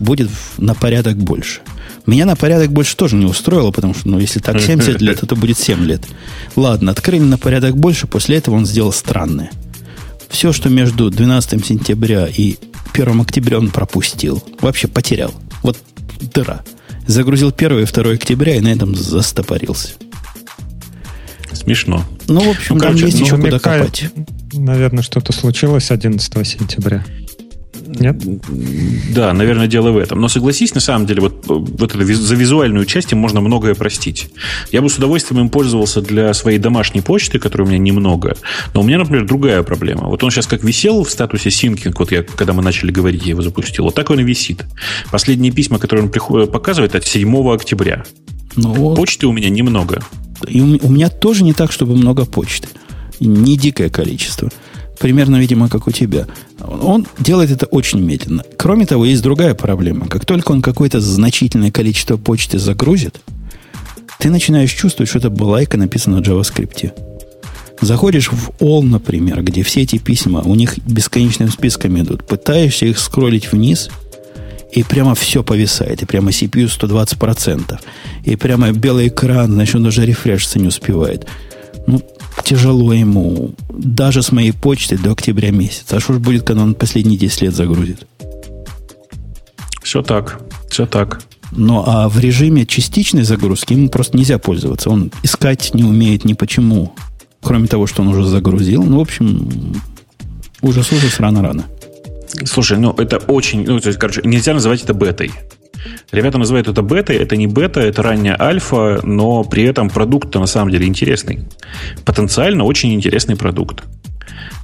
Будет 0.00 0.28
на 0.58 0.74
порядок 0.74 1.16
больше. 1.16 1.60
Меня 2.06 2.26
на 2.26 2.34
порядок 2.34 2.72
больше 2.72 2.96
тоже 2.96 3.14
не 3.14 3.24
устроило, 3.24 3.70
потому 3.70 3.94
что, 3.94 4.08
ну, 4.08 4.18
если 4.18 4.40
так 4.40 4.60
70 4.60 5.00
лет, 5.00 5.22
это 5.22 5.36
будет 5.36 5.58
7 5.58 5.84
лет. 5.84 6.02
Ладно, 6.56 6.90
открыли 6.90 7.22
на 7.22 7.38
порядок 7.38 7.76
больше, 7.76 8.08
после 8.08 8.38
этого 8.38 8.56
он 8.56 8.66
сделал 8.66 8.92
странное. 8.92 9.52
Все, 10.28 10.52
что 10.52 10.68
между 10.68 11.08
12 11.08 11.64
сентября 11.64 12.26
и 12.26 12.56
1 12.94 13.20
октября 13.20 13.58
он 13.58 13.70
пропустил. 13.70 14.42
Вообще 14.60 14.88
потерял. 14.88 15.32
Вот 15.62 15.78
дыра. 16.20 16.62
Загрузил 17.06 17.52
1 17.56 17.78
и 17.78 17.84
2 17.84 18.12
октября 18.12 18.56
и 18.56 18.60
на 18.60 18.68
этом 18.68 18.96
застопорился. 18.96 19.90
Смешно. 21.52 22.04
Ну, 22.28 22.40
в 22.40 22.50
общем, 22.50 22.76
ну, 22.76 22.80
там 22.80 22.88
короче, 22.90 23.06
есть 23.06 23.18
ну, 23.20 23.24
еще 23.26 23.36
куда 23.36 23.58
копать. 23.58 24.04
Наверное, 24.52 25.02
что-то 25.02 25.32
случилось 25.32 25.90
11 25.90 26.46
сентября. 26.46 27.04
Нет? 27.98 28.16
Да, 29.14 29.32
наверное, 29.32 29.66
дело 29.66 29.90
в 29.90 29.98
этом. 29.98 30.20
Но 30.20 30.28
согласись, 30.28 30.74
на 30.74 30.80
самом 30.80 31.06
деле, 31.06 31.20
вот, 31.20 31.44
вот 31.46 31.94
это, 31.94 32.04
за 32.04 32.34
визуальную 32.34 32.86
часть 32.86 33.12
им 33.12 33.18
можно 33.18 33.40
многое 33.40 33.74
простить. 33.74 34.30
Я 34.70 34.82
бы 34.82 34.88
с 34.88 34.96
удовольствием 34.96 35.42
им 35.42 35.48
пользовался 35.48 36.00
для 36.00 36.32
своей 36.34 36.58
домашней 36.58 37.00
почты, 37.00 37.38
которой 37.38 37.62
у 37.62 37.66
меня 37.66 37.78
немного. 37.78 38.36
Но 38.74 38.80
у 38.80 38.84
меня, 38.84 38.98
например, 38.98 39.26
другая 39.26 39.62
проблема. 39.62 40.08
Вот 40.08 40.22
он 40.24 40.30
сейчас 40.30 40.46
как 40.46 40.64
висел 40.64 41.04
в 41.04 41.10
статусе 41.10 41.50
syncing, 41.50 41.94
вот 41.98 42.12
я, 42.12 42.22
когда 42.22 42.52
мы 42.52 42.62
начали 42.62 42.90
говорить, 42.90 43.22
я 43.24 43.30
его 43.30 43.42
запустил, 43.42 43.84
вот 43.84 43.94
так 43.94 44.10
он 44.10 44.20
и 44.20 44.24
висит. 44.24 44.64
Последние 45.10 45.52
письма, 45.52 45.78
которые 45.78 46.04
он 46.04 46.10
приходит, 46.10 46.50
показывает, 46.50 46.94
от 46.94 47.06
7 47.06 47.52
октября. 47.52 48.04
Ну, 48.56 48.94
Почты 48.94 49.26
у 49.26 49.32
меня 49.32 49.50
немного. 49.50 50.02
И 50.48 50.60
у, 50.60 50.78
у 50.82 50.90
меня 50.90 51.08
тоже 51.08 51.44
не 51.44 51.52
так, 51.52 51.72
чтобы 51.72 51.96
много 51.96 52.24
почты. 52.24 52.68
Не 53.20 53.56
дикое 53.56 53.88
количество. 53.88 54.50
Примерно, 54.98 55.36
видимо, 55.36 55.68
как 55.68 55.86
у 55.86 55.90
тебя. 55.90 56.26
Он 56.60 57.06
делает 57.18 57.50
это 57.50 57.66
очень 57.66 58.00
медленно. 58.00 58.44
Кроме 58.56 58.86
того, 58.86 59.04
есть 59.04 59.22
другая 59.22 59.54
проблема. 59.54 60.06
Как 60.06 60.24
только 60.24 60.52
он 60.52 60.62
какое-то 60.62 61.00
значительное 61.00 61.70
количество 61.70 62.16
почты 62.16 62.58
загрузит, 62.58 63.20
ты 64.18 64.30
начинаешь 64.30 64.72
чувствовать, 64.72 65.08
что 65.08 65.18
это 65.18 65.30
балайка 65.30 65.76
написана 65.76 66.18
в 66.18 66.20
JavaScript. 66.20 66.92
Заходишь 67.80 68.30
в 68.30 68.50
All, 68.60 68.82
например, 68.82 69.42
где 69.42 69.64
все 69.64 69.82
эти 69.82 69.98
письма, 69.98 70.42
у 70.42 70.54
них 70.54 70.78
бесконечным 70.86 71.48
списком 71.48 72.00
идут. 72.00 72.24
Пытаешься 72.24 72.86
их 72.86 72.98
скроллить 72.98 73.50
вниз– 73.50 73.90
и 74.72 74.82
прямо 74.82 75.14
все 75.14 75.42
повисает, 75.42 76.02
и 76.02 76.06
прямо 76.06 76.30
CPU 76.30 76.66
120%, 76.66 77.78
и 78.24 78.36
прямо 78.36 78.72
белый 78.72 79.08
экран, 79.08 79.52
значит, 79.52 79.74
он 79.76 79.84
даже 79.84 80.04
рефрешиться 80.06 80.58
не 80.58 80.68
успевает. 80.68 81.26
Ну, 81.86 82.02
тяжело 82.44 82.92
ему, 82.92 83.54
даже 83.70 84.22
с 84.22 84.32
моей 84.32 84.52
почты 84.52 84.98
до 84.98 85.12
октября 85.12 85.50
месяца. 85.50 85.96
А 85.96 86.00
что 86.00 86.14
ж 86.14 86.18
будет, 86.18 86.42
когда 86.44 86.62
он 86.62 86.74
последние 86.74 87.18
10 87.18 87.42
лет 87.42 87.54
загрузит? 87.54 88.06
Все 89.82 90.02
так, 90.02 90.40
все 90.68 90.86
так. 90.86 91.22
Ну, 91.52 91.82
а 91.86 92.08
в 92.08 92.18
режиме 92.18 92.64
частичной 92.64 93.24
загрузки 93.24 93.74
ему 93.74 93.88
просто 93.88 94.16
нельзя 94.16 94.38
пользоваться. 94.38 94.90
Он 94.90 95.10
искать 95.22 95.74
не 95.74 95.84
умеет 95.84 96.24
ни 96.24 96.32
почему. 96.32 96.94
Кроме 97.42 97.66
того, 97.66 97.86
что 97.86 98.02
он 98.02 98.08
уже 98.08 98.24
загрузил. 98.24 98.82
Ну, 98.82 98.98
в 98.98 99.02
общем, 99.02 99.74
ужас-ужас, 100.62 101.20
рано-рано. 101.20 101.64
Слушай, 102.44 102.78
ну 102.78 102.92
это 102.92 103.18
очень, 103.18 103.66
ну, 103.66 103.80
то 103.80 103.88
есть, 103.88 103.98
короче, 103.98 104.22
нельзя 104.24 104.54
называть 104.54 104.82
это 104.82 104.94
бетой. 104.94 105.32
Ребята 106.10 106.38
называют 106.38 106.68
это 106.68 106.82
бетой, 106.82 107.16
это 107.16 107.36
не 107.36 107.46
бета, 107.46 107.80
это 107.80 108.02
ранняя 108.02 108.40
альфа, 108.40 109.00
но 109.02 109.44
при 109.44 109.64
этом 109.64 109.90
продукт 109.90 110.34
на 110.34 110.46
самом 110.46 110.70
деле 110.70 110.86
интересный. 110.86 111.40
Потенциально 112.04 112.64
очень 112.64 112.92
интересный 112.94 113.36
продукт. 113.36 113.82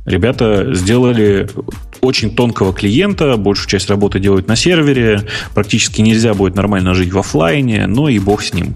Ребята 0.04 0.74
сделали 0.74 1.48
очень 2.00 2.34
тонкого 2.34 2.72
клиента, 2.72 3.36
большую 3.36 3.68
часть 3.68 3.90
работы 3.90 4.18
делают 4.20 4.48
на 4.48 4.56
сервере, 4.56 5.24
практически 5.54 6.00
нельзя 6.00 6.34
будет 6.34 6.54
нормально 6.54 6.94
жить 6.94 7.12
в 7.12 7.18
офлайне, 7.18 7.86
но 7.86 8.08
и 8.08 8.18
бог 8.18 8.42
с 8.42 8.54
ним. 8.54 8.74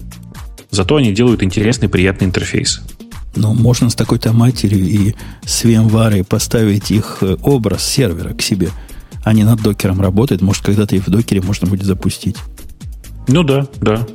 Зато 0.69 0.95
они 0.95 1.11
делают 1.11 1.43
интересный, 1.43 1.89
приятный 1.89 2.27
интерфейс. 2.27 2.81
Но 3.35 3.53
можно 3.53 3.89
с 3.89 3.95
такой-то 3.95 4.31
матерью 4.31 4.85
и 4.85 5.15
с 5.45 5.65
VMware 5.65 6.23
поставить 6.23 6.91
их 6.91 7.17
э, 7.21 7.35
образ 7.41 7.83
сервера 7.83 8.33
к 8.33 8.41
себе. 8.41 8.69
Они 9.23 9.43
над 9.43 9.61
докером 9.61 10.01
работают. 10.01 10.41
Может, 10.41 10.63
когда-то 10.63 10.95
и 10.95 10.99
в 10.99 11.07
докере 11.07 11.41
можно 11.41 11.67
будет 11.67 11.85
запустить. 11.85 12.37
Ну 13.27 13.43
да, 13.43 13.67
да. 13.81 14.05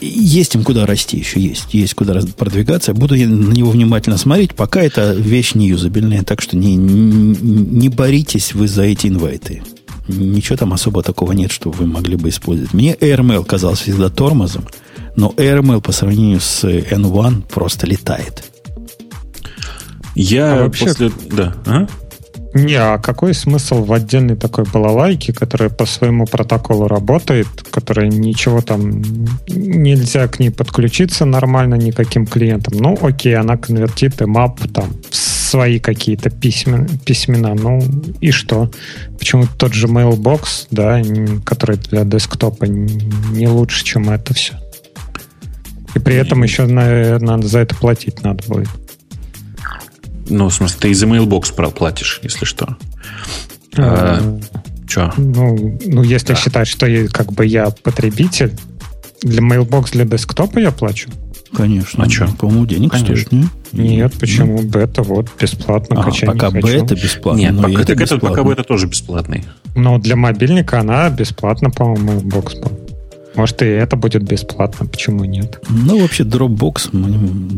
Есть 0.00 0.54
им 0.54 0.64
куда 0.64 0.86
расти 0.86 1.18
еще, 1.18 1.40
есть. 1.40 1.72
Есть 1.72 1.94
куда 1.94 2.20
продвигаться. 2.36 2.94
Буду 2.94 3.14
на 3.14 3.52
него 3.52 3.70
внимательно 3.70 4.18
смотреть, 4.18 4.54
пока 4.54 4.82
это 4.82 5.12
вещь 5.12 5.54
не 5.54 5.68
юзабельная. 5.68 6.22
Так 6.22 6.42
что 6.42 6.56
не, 6.56 6.76
не, 6.76 7.34
не 7.34 7.88
боритесь 7.88 8.54
вы 8.54 8.68
за 8.68 8.82
эти 8.82 9.06
инвайты. 9.06 9.62
Ничего 10.08 10.56
там 10.56 10.72
особо 10.72 11.02
такого 11.02 11.32
нет, 11.32 11.50
что 11.50 11.70
вы 11.70 11.86
могли 11.86 12.16
бы 12.16 12.28
использовать. 12.28 12.74
Мне 12.74 12.94
AirMail 12.94 13.44
казался 13.44 13.84
всегда 13.84 14.10
тормозом, 14.10 14.66
но 15.16 15.32
AirMail 15.36 15.80
по 15.80 15.92
сравнению 15.92 16.40
с 16.40 16.64
N1 16.64 17.44
просто 17.48 17.86
летает. 17.86 18.44
Я 20.14 20.54
а 20.54 20.64
вообще... 20.64 20.86
после... 20.86 21.12
Да. 21.30 21.54
А? 21.64 21.86
Не, 22.54 22.76
а 22.76 22.98
какой 22.98 23.34
смысл 23.34 23.84
в 23.84 23.92
отдельной 23.92 24.36
такой 24.36 24.64
балалайке, 24.64 25.32
которая 25.32 25.70
по 25.70 25.86
своему 25.86 26.24
протоколу 26.24 26.86
работает, 26.86 27.48
которая 27.70 28.06
ничего 28.06 28.60
там 28.60 29.02
нельзя 29.48 30.28
к 30.28 30.38
ней 30.38 30.50
подключиться 30.50 31.24
нормально 31.24 31.74
никаким 31.74 32.26
клиентам? 32.26 32.78
Ну, 32.78 32.96
окей, 33.02 33.36
она 33.36 33.56
конвертит 33.56 34.20
мап 34.20 34.60
там 34.72 34.86
в 35.10 35.16
свои 35.16 35.80
какие-то 35.80 36.30
письмена, 36.30 36.86
письмена. 37.04 37.54
Ну 37.54 37.82
и 38.20 38.30
что? 38.30 38.70
Почему 39.18 39.46
тот 39.58 39.74
же 39.74 39.88
Mailbox, 39.88 40.68
да, 40.70 41.02
который 41.44 41.76
для 41.76 42.04
десктопа 42.04 42.66
не 42.66 43.48
лучше, 43.48 43.84
чем 43.84 44.10
это 44.10 44.32
все? 44.32 44.54
И 45.96 45.98
при 45.98 46.14
этом 46.14 46.42
еще, 46.44 46.66
наверное, 46.66 47.42
за 47.42 47.60
это 47.60 47.74
платить 47.74 48.22
надо 48.22 48.44
будет. 48.48 48.68
Ну, 50.28 50.48
в 50.48 50.54
смысле, 50.54 50.78
ты 50.80 50.90
из 50.90 51.02
Mailbox 51.02 51.72
платишь, 51.72 52.20
если 52.22 52.44
что. 52.44 52.76
А, 53.76 54.38
что? 54.88 55.12
Ну, 55.16 55.78
ну, 55.84 56.02
если 56.02 56.28
да. 56.28 56.34
считать, 56.36 56.68
что 56.68 56.86
я, 56.86 57.08
как 57.08 57.32
бы 57.32 57.44
я 57.46 57.70
потребитель, 57.70 58.54
для 59.22 59.40
Mailbox 59.40 59.92
для 59.92 60.04
десктопа 60.04 60.58
я 60.58 60.70
плачу. 60.70 61.10
Конечно. 61.54 62.04
А 62.04 62.10
что? 62.10 62.26
По-моему, 62.38 62.66
денег 62.66 62.92
Конечно. 62.92 63.16
стоит, 63.16 63.32
не? 63.32 63.48
Нет, 63.96 64.14
почему? 64.18 64.60
Ну. 64.60 64.68
Бета 64.68 65.02
вот 65.02 65.30
бесплатно, 65.40 66.00
а, 66.00 66.04
пока 66.04 66.50
не 66.50 66.60
бета 66.60 66.94
бесплатно. 66.94 67.40
Нет, 67.40 67.56
пока, 67.56 67.80
это 67.80 67.94
бесплатно. 67.94 68.28
пока 68.28 68.42
бета 68.44 68.64
тоже 68.64 68.86
бесплатный. 68.86 69.44
Но 69.74 69.98
для 69.98 70.16
мобильника 70.16 70.80
она 70.80 71.08
бесплатна, 71.10 71.70
по-моему, 71.70 72.20
Mailbox 72.20 72.60
был. 72.60 72.83
Может, 73.34 73.62
и 73.62 73.66
это 73.66 73.96
будет 73.96 74.22
бесплатно, 74.22 74.86
почему 74.86 75.24
нет? 75.24 75.60
Ну, 75.68 76.00
вообще, 76.00 76.22
Dropbox, 76.24 76.90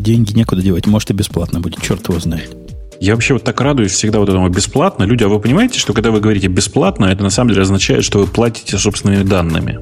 деньги 0.01 0.33
некуда 0.33 0.63
девать, 0.63 0.87
может, 0.87 1.11
и 1.11 1.13
бесплатно 1.13 1.61
будет, 1.61 1.83
черт 1.83 2.09
его 2.09 2.19
знает. 2.19 2.57
Я 2.99 3.15
вообще 3.15 3.35
вот 3.35 3.45
так 3.45 3.61
радуюсь 3.61 3.93
всегда 3.93 4.21
вот 4.21 4.29
этому 4.29 4.49
бесплатно. 4.49 5.05
Люди, 5.05 5.23
а 5.23 5.29
вы 5.29 5.39
понимаете, 5.39 5.79
что 5.79 5.93
когда 5.93 6.11
вы 6.11 6.21
говорите 6.21 6.49
бесплатно, 6.49 7.07
это 7.07 7.23
на 7.23 7.31
самом 7.31 7.51
деле 7.51 7.63
означает, 7.63 8.05
что 8.05 8.21
вы 8.21 8.27
платите 8.27 8.79
собственными 8.79 9.23
данными? 9.23 9.81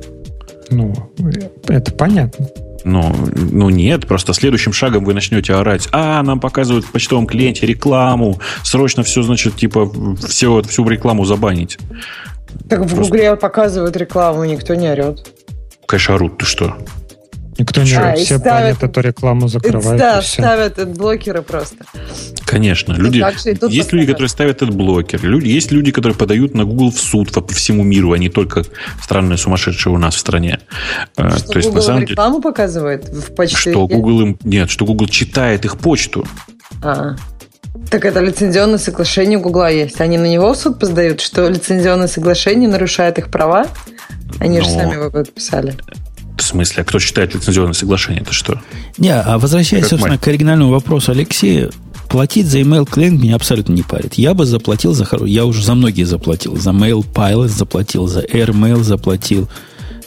Ну, 0.71 0.95
это 1.69 1.93
понятно. 1.93 2.49
Ну, 2.85 3.15
ну 3.35 3.71
нет, 3.71 4.07
просто 4.07 4.35
следующим 4.35 4.73
шагом 4.73 5.05
вы 5.05 5.15
начнете 5.15 5.55
орать, 5.55 5.89
а, 5.93 6.23
нам 6.23 6.39
показывают 6.39 6.85
в 6.85 6.93
почтовом 6.93 7.27
клиенте 7.27 7.67
рекламу, 7.67 8.41
срочно 8.63 9.03
все, 9.03 9.23
значит, 9.23 9.57
типа, 9.57 9.91
все, 10.27 10.61
всю 10.63 10.87
рекламу 10.87 11.25
забанить. 11.25 11.79
Так 12.69 12.81
в 12.81 12.95
просто... 12.95 13.13
Гугле 13.13 13.37
показывают 13.37 13.97
рекламу, 13.97 14.45
никто 14.45 14.75
не 14.75 14.91
орет. 14.91 15.34
Конечно, 15.95 16.15
орут, 16.17 16.39
ты 16.39 16.45
что? 16.45 16.77
Никто 17.57 17.83
не 17.85 17.95
а, 17.95 18.17
все 18.17 18.39
ставят, 18.39 18.83
эту 18.83 19.01
рекламу 19.01 19.47
закрывают. 19.47 19.97
Да, 19.97 20.21
ставят 20.23 20.89
блокеры 20.97 21.43
просто. 21.43 21.85
Конечно. 22.45 22.95
Люди, 22.95 23.25
есть 23.73 23.93
люди, 23.93 24.07
которые 24.07 24.29
ставят 24.29 24.57
этот 24.57 24.75
блокер. 24.75 25.23
Люди, 25.23 25.47
есть 25.47 25.71
люди, 25.71 25.93
которые 25.93 26.17
подают 26.17 26.55
на 26.55 26.65
Google 26.65 26.91
в 26.91 26.99
суд 26.99 27.31
по 27.31 27.47
всему 27.55 27.85
миру, 27.85 28.11
а 28.11 28.19
не 28.19 28.29
только 28.29 28.65
странные 29.01 29.39
сумасшедшие 29.39 29.95
у 29.95 29.99
нас 29.99 30.17
в 30.17 30.19
стране. 30.19 30.59
Э, 31.17 31.31
что 31.37 31.53
То 31.53 31.59
есть, 31.59 31.69
Google 31.69 31.81
на 31.81 31.87
самом 31.87 32.03
рекламу 32.03 32.35
деле, 32.39 32.43
показывает 32.43 33.09
в 33.09 33.35
почте? 33.37 33.71
Что 33.71 33.87
Google 33.87 34.21
им... 34.23 34.39
Нет, 34.43 34.69
что 34.69 34.85
Google 34.85 35.07
читает 35.07 35.65
их 35.65 35.79
почту. 35.79 36.27
А, 36.83 37.15
так 37.89 38.05
это 38.05 38.19
лицензионное 38.21 38.79
соглашение 38.79 39.39
у 39.39 39.43
Гугла 39.43 39.71
есть. 39.71 40.01
Они 40.01 40.19
на 40.19 40.27
него 40.27 40.53
в 40.53 40.57
суд 40.57 40.81
подают, 40.81 41.21
что 41.21 41.49
лицензионное 41.49 42.09
соглашение 42.09 42.69
нарушает 42.69 43.19
их 43.19 43.31
права? 43.31 43.69
Они 44.39 44.59
Но... 44.59 44.65
же 44.65 44.71
сами 44.71 44.95
его 44.95 45.11
подписали. 45.11 45.75
В 46.37 46.43
смысле, 46.43 46.83
а 46.83 46.85
кто 46.85 46.99
читает 46.99 47.35
лицензионное 47.35 47.75
соглашение? 47.75 48.23
Это 48.23 48.33
что? 48.33 48.61
Не, 48.99 49.15
а 49.15 49.39
возвращаясь, 49.39 49.85
как 49.85 49.91
собственно, 49.91 50.15
мать. 50.15 50.21
к 50.21 50.29
оригинальному 50.29 50.73
вопросу 50.73 51.13
Алексея, 51.13 51.71
платить 52.09 52.47
за 52.47 52.59
email 52.61 52.89
клиент 52.91 53.23
меня 53.23 53.37
абсолютно 53.37 53.73
не 53.73 53.83
парит. 53.83 54.15
Я 54.15 54.35
бы 54.35 54.45
заплатил 54.45 54.95
за 54.95 55.07
я 55.27 55.47
уже 55.47 55.65
за 55.65 55.75
многие 55.75 56.05
заплатил. 56.05 56.57
За 56.57 56.71
Mail 56.71 57.05
Pilot 57.05 57.49
заплатил, 57.49 58.09
за 58.09 58.21
AirMail 58.21 58.83
заплатил, 58.83 59.49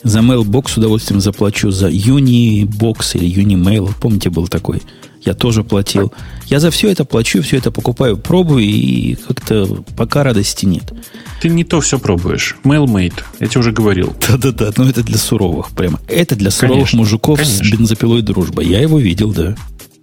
за 0.03 0.19
Mailbox 0.19 0.71
с 0.71 0.77
удовольствием 0.77 1.21
заплачу, 1.21 1.71
за 1.71 1.89
Unibox 1.89 3.17
или 3.17 3.43
Unimail, 3.43 3.93
помните, 3.99 4.29
был 4.29 4.47
такой. 4.47 4.81
Я 5.21 5.33
тоже 5.33 5.63
платил. 5.63 6.13
Я 6.49 6.59
за 6.61 6.71
все 6.71 6.89
это 6.89 7.03
плачу, 7.03 7.41
все 7.41 7.57
это 7.57 7.71
покупаю, 7.71 8.17
пробую, 8.17 8.63
и 8.63 9.15
как-то 9.15 9.83
пока 9.97 10.23
радости 10.23 10.65
нет. 10.65 10.93
Ты 11.41 11.49
не 11.49 11.63
то 11.63 11.81
все 11.81 11.99
пробуешь. 11.99 12.55
Mailmate, 12.63 13.21
я 13.39 13.47
тебе 13.47 13.59
уже 13.59 13.71
говорил. 13.71 14.15
Да-да-да, 14.27 14.71
но 14.77 14.89
это 14.89 15.03
для 15.03 15.17
суровых 15.17 15.71
прямо. 15.71 15.99
Это 16.07 16.35
для 16.35 16.49
суровых 16.49 16.77
конечно, 16.77 16.99
мужиков 16.99 17.39
конечно. 17.39 17.65
с 17.65 17.69
бензопилой 17.69 18.21
дружба. 18.21 18.61
Я 18.61 18.79
его 18.79 18.97
видел, 18.97 19.33
да. 19.33 19.55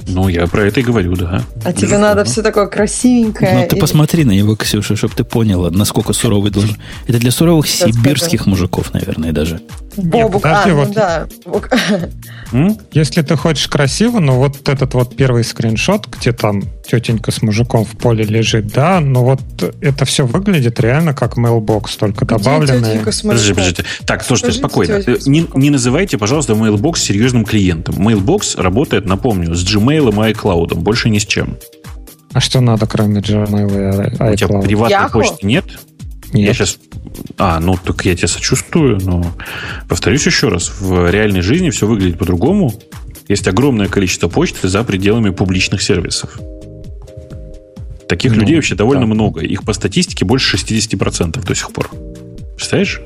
Ну, 0.07 0.29
я 0.29 0.47
про 0.47 0.67
это 0.67 0.81
и 0.81 0.83
говорю, 0.83 1.17
да. 1.17 1.43
А 1.65 1.73
тебе 1.73 1.83
Безусловно. 1.83 2.09
надо 2.09 2.25
все 2.25 2.43
такое 2.43 2.67
красивенькое. 2.67 3.55
Ну, 3.55 3.69
ты 3.69 3.77
или... 3.77 3.81
посмотри 3.81 4.25
на 4.25 4.33
него, 4.33 4.55
Ксюша, 4.57 4.97
чтобы 4.97 5.15
ты 5.15 5.25
поняла, 5.25 5.71
насколько 5.71 6.13
суровый 6.13 6.51
должен. 6.51 6.77
Это 7.07 7.19
для 7.19 7.31
суровых 7.31 7.67
сибирских 7.67 8.47
мужиков, 8.47 8.93
наверное, 8.93 9.33
даже. 9.33 9.61
Бобук, 9.97 10.45
а, 10.45 10.65
ну 10.67 10.75
вот. 10.75 10.93
да. 10.93 11.27
Если 12.93 13.23
ты 13.23 13.37
хочешь 13.37 13.69
красиво, 13.69 14.19
ну 14.19 14.35
вот 14.35 14.69
этот 14.69 14.95
вот 14.95 15.17
первый 15.17 15.45
скриншот, 15.45 16.09
где 16.09 16.33
там 16.33 16.65
тетенька 16.85 17.31
с 17.31 17.43
мужиком 17.43 17.85
в 17.85 17.97
поле 17.97 18.25
лежит, 18.25 18.69
да, 18.69 19.01
ну 19.01 19.23
вот 19.23 19.41
это 19.81 20.05
все 20.05 20.27
выглядит 20.27 20.81
реально 20.81 21.15
как 21.15 21.37
mailbox, 21.39 21.97
только 21.99 22.25
добавленное. 22.25 23.01
Подожди, 23.01 23.55
подожди. 23.55 23.83
Так, 24.05 24.25
слушайте, 24.25 24.59
спокойно. 24.59 25.03
Не, 25.27 25.47
не 25.55 25.71
называйте, 25.71 26.19
пожалуйста, 26.19 26.55
mailbox 26.55 26.99
серьезным 26.99 27.45
клиентом. 27.45 27.97
Mailbox 28.07 28.61
работает, 28.61 29.07
напомню, 29.07 29.55
с 29.55 29.65
Gmail 29.65 29.94
и 29.99 30.33
iCloud, 30.33 30.75
больше 30.75 31.11
ни 31.11 31.19
с 31.19 31.27
чем. 31.27 31.57
А 32.33 32.41
что 32.41 32.61
надо, 32.61 32.87
кроме 32.87 33.21
Gmail 33.21 33.69
и 33.69 34.17
iCloud? 34.17 34.33
У 34.33 34.37
тебя 34.37 34.61
приватной 34.61 35.11
почты 35.11 35.47
нет? 35.47 35.65
Нет. 36.33 36.49
Я 36.49 36.55
сейчас... 36.55 36.79
А, 37.39 37.61
ну 37.61 37.77
так 37.77 38.05
я 38.05 38.17
тебя 38.17 38.27
сочувствую, 38.27 38.99
но 39.01 39.25
повторюсь 39.89 40.27
еще 40.27 40.49
раз, 40.49 40.73
в 40.81 41.09
реальной 41.11 41.43
жизни 41.43 41.71
все 41.71 41.87
выглядит 41.87 42.19
по-другому. 42.19 42.75
Есть 43.29 43.47
огромное 43.47 43.87
количество 43.87 44.29
почты 44.29 44.69
за 44.69 44.83
пределами 44.83 45.31
публичных 45.31 45.81
сервисов. 45.81 46.39
Таких 48.09 48.33
ну, 48.33 48.41
людей 48.41 48.57
вообще 48.57 48.75
довольно 48.75 49.07
да. 49.07 49.15
много. 49.15 49.41
Их 49.41 49.63
по 49.63 49.73
статистике 49.73 50.25
больше 50.25 50.57
60% 50.57 51.45
до 51.45 51.55
сих 51.55 51.73
пор. 51.73 51.91
Представляешь? 52.57 53.01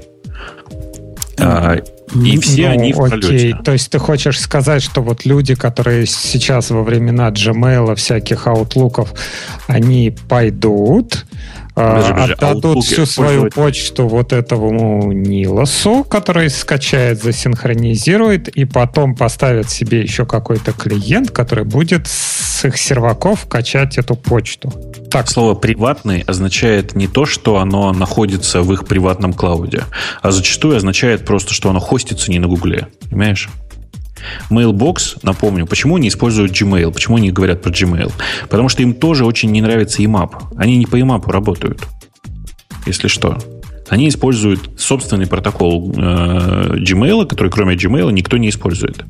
А, 1.39 1.77
и 2.15 2.39
все 2.39 2.69
ну, 2.69 2.73
они 2.73 2.93
в 2.93 3.03
окей. 3.03 3.21
пролете. 3.21 3.59
То 3.65 3.73
есть 3.73 3.91
ты 3.91 3.99
хочешь 3.99 4.41
сказать, 4.41 4.83
что 4.83 5.03
вот 5.03 5.25
люди, 5.25 5.55
которые 5.55 6.07
сейчас 6.07 6.71
во 6.71 6.83
времена 6.83 7.29
Gmail, 7.31 7.95
всяких 7.95 8.47
аутлуков, 8.47 9.13
они 9.67 10.15
пойдут, 10.29 11.27
Подожди, 11.79 12.13
подожди. 12.13 12.33
отдадут 12.33 12.85
всю 12.85 13.07
свою 13.07 13.51
почту 13.51 14.09
вот 14.09 14.33
этому 14.33 15.13
Нилосу, 15.13 16.05
который 16.05 16.51
скачает, 16.51 17.23
засинхронизирует, 17.23 18.49
и 18.49 18.65
потом 18.65 19.15
поставят 19.15 19.71
себе 19.71 20.01
еще 20.03 20.27
какой-то 20.27 20.73
клиент, 20.73 21.31
который 21.31 21.65
будет 21.65 22.09
с 22.09 22.65
их 22.65 22.77
серваков 22.77 23.47
качать 23.47 23.99
эту 23.99 24.17
почту. 24.17 24.73
Так. 25.11 25.29
Слово 25.29 25.55
«приватный» 25.55 26.23
означает 26.23 26.95
не 26.95 27.07
то, 27.07 27.25
что 27.25 27.59
оно 27.59 27.93
находится 27.93 28.63
в 28.63 28.73
их 28.73 28.87
приватном 28.87 29.33
клауде, 29.33 29.85
а 30.21 30.33
зачастую 30.33 30.77
означает 30.77 31.25
просто, 31.25 31.55
что 31.55 31.71
оно 31.71 31.81
хостится 31.81 32.31
не 32.31 32.39
на 32.39 32.49
Гугле. 32.49 32.89
Понимаешь? 33.09 33.49
Mailbox, 34.51 35.19
напомню, 35.23 35.67
почему 35.67 35.97
они 35.97 36.09
используют 36.09 36.53
Gmail, 36.53 36.93
почему 36.93 37.17
они 37.17 37.31
говорят 37.31 37.63
про 37.63 37.71
Gmail? 37.71 38.13
Потому 38.49 38.69
что 38.69 38.83
им 38.83 38.95
тоже 38.95 39.25
очень 39.25 39.51
не 39.51 39.61
нравится 39.61 40.03
IMAP. 40.03 40.33
Они 40.57 40.77
не 40.77 40.87
по 40.87 40.99
IMAP 40.99 41.31
работают, 41.31 41.87
если 42.87 43.09
что. 43.09 43.39
Они 43.89 44.09
используют 44.09 44.79
собственный 44.79 45.27
протокол 45.27 45.93
э, 45.97 46.77
Gmail, 46.77 47.27
который 47.27 47.51
кроме 47.51 47.75
Gmail 47.75 48.13
никто 48.13 48.37
не 48.37 48.51
использует. 48.51 49.05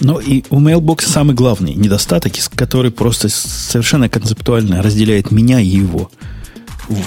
Ну 0.00 0.20
и 0.20 0.44
у 0.50 0.60
Mailbox 0.60 1.06
самый 1.06 1.34
главный 1.34 1.74
недостаток, 1.74 2.32
который 2.54 2.90
просто 2.90 3.28
совершенно 3.28 4.08
концептуально 4.08 4.82
разделяет 4.82 5.30
меня 5.32 5.60
и 5.60 5.66
его. 5.66 6.10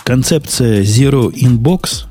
Концепция 0.04 0.82
Zero 0.84 1.32
Inbox, 1.32 2.06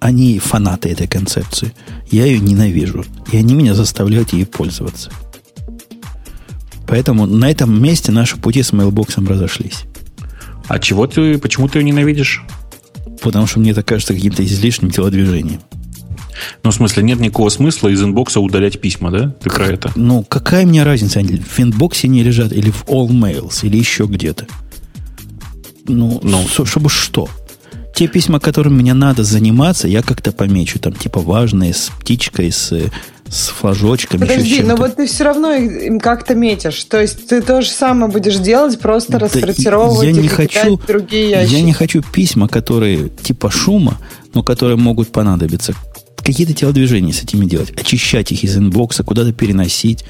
они 0.00 0.38
фанаты 0.38 0.88
этой 0.88 1.06
концепции. 1.06 1.72
Я 2.10 2.26
ее 2.26 2.40
ненавижу. 2.40 3.04
И 3.30 3.36
они 3.36 3.54
меня 3.54 3.74
заставляют 3.74 4.32
ей 4.32 4.44
пользоваться. 4.44 5.10
Поэтому 6.86 7.26
на 7.26 7.50
этом 7.50 7.80
месте 7.80 8.10
наши 8.10 8.36
пути 8.36 8.62
с 8.62 8.72
Mailbox 8.72 9.24
разошлись. 9.26 9.84
А 10.66 10.78
чего 10.78 11.06
ты, 11.06 11.38
почему 11.38 11.68
ты 11.68 11.78
ее 11.78 11.84
ненавидишь? 11.84 12.42
Потому 13.22 13.46
что 13.46 13.60
мне 13.60 13.70
это 13.70 13.82
кажется 13.82 14.14
каким-то 14.14 14.44
излишним 14.44 14.90
телодвижением. 14.90 15.60
Ну, 16.62 16.70
в 16.70 16.74
смысле, 16.74 17.02
нет 17.02 17.20
никакого 17.20 17.48
смысла 17.48 17.88
из 17.88 18.02
inbox 18.02 18.34
а 18.34 18.40
удалять 18.40 18.80
письма, 18.80 19.10
да? 19.10 19.34
Ты 19.42 19.50
про 19.50 19.66
это? 19.66 19.92
Ну, 19.94 20.24
какая 20.24 20.66
мне 20.66 20.82
разница, 20.82 21.20
они 21.20 21.36
в 21.36 21.60
inbox 21.60 22.00
е 22.00 22.08
не 22.08 22.22
лежат 22.22 22.52
или 22.52 22.70
в 22.70 22.84
all 22.86 23.08
mails, 23.08 23.60
или 23.62 23.76
еще 23.76 24.06
где-то? 24.06 24.46
Ну, 25.86 26.20
ну. 26.22 26.46
чтобы 26.64 26.88
что? 26.88 27.28
Те 27.94 28.08
письма, 28.08 28.40
которыми 28.40 28.80
мне 28.80 28.94
надо 28.94 29.24
заниматься, 29.24 29.88
я 29.88 30.02
как-то 30.02 30.32
помечу. 30.32 30.78
Там, 30.78 30.94
типа, 30.94 31.20
важные, 31.20 31.74
с 31.74 31.90
птичкой, 32.00 32.50
с, 32.50 32.72
с 33.28 33.48
флажочками. 33.48 34.20
Подожди, 34.20 34.62
но 34.62 34.76
вот 34.76 34.96
ты 34.96 35.06
все 35.06 35.24
равно 35.24 35.52
им 35.52 36.00
как-то 36.00 36.34
метишь. 36.34 36.82
То 36.84 37.00
есть 37.00 37.28
ты 37.28 37.42
то 37.42 37.62
же 37.62 37.68
самое 37.68 38.10
будешь 38.10 38.36
делать, 38.36 38.78
просто 38.80 39.12
да 39.12 39.18
рассортировывать 39.20 40.06
я 40.06 40.12
не 40.12 40.28
хочу, 40.28 40.80
другие 40.86 41.30
ящики. 41.30 41.54
Я 41.54 41.62
не 41.62 41.72
хочу 41.72 42.02
письма, 42.02 42.48
которые 42.48 43.08
типа 43.08 43.50
шума, 43.50 43.98
но 44.34 44.42
которые 44.42 44.76
могут 44.76 45.12
понадобиться. 45.12 45.74
Какие-то 46.16 46.54
телодвижения 46.54 47.12
с 47.12 47.22
этими 47.22 47.44
делать. 47.44 47.70
Очищать 47.80 48.32
их 48.32 48.44
из 48.44 48.56
инбокса, 48.56 49.04
куда-то 49.04 49.32
переносить. 49.32 50.04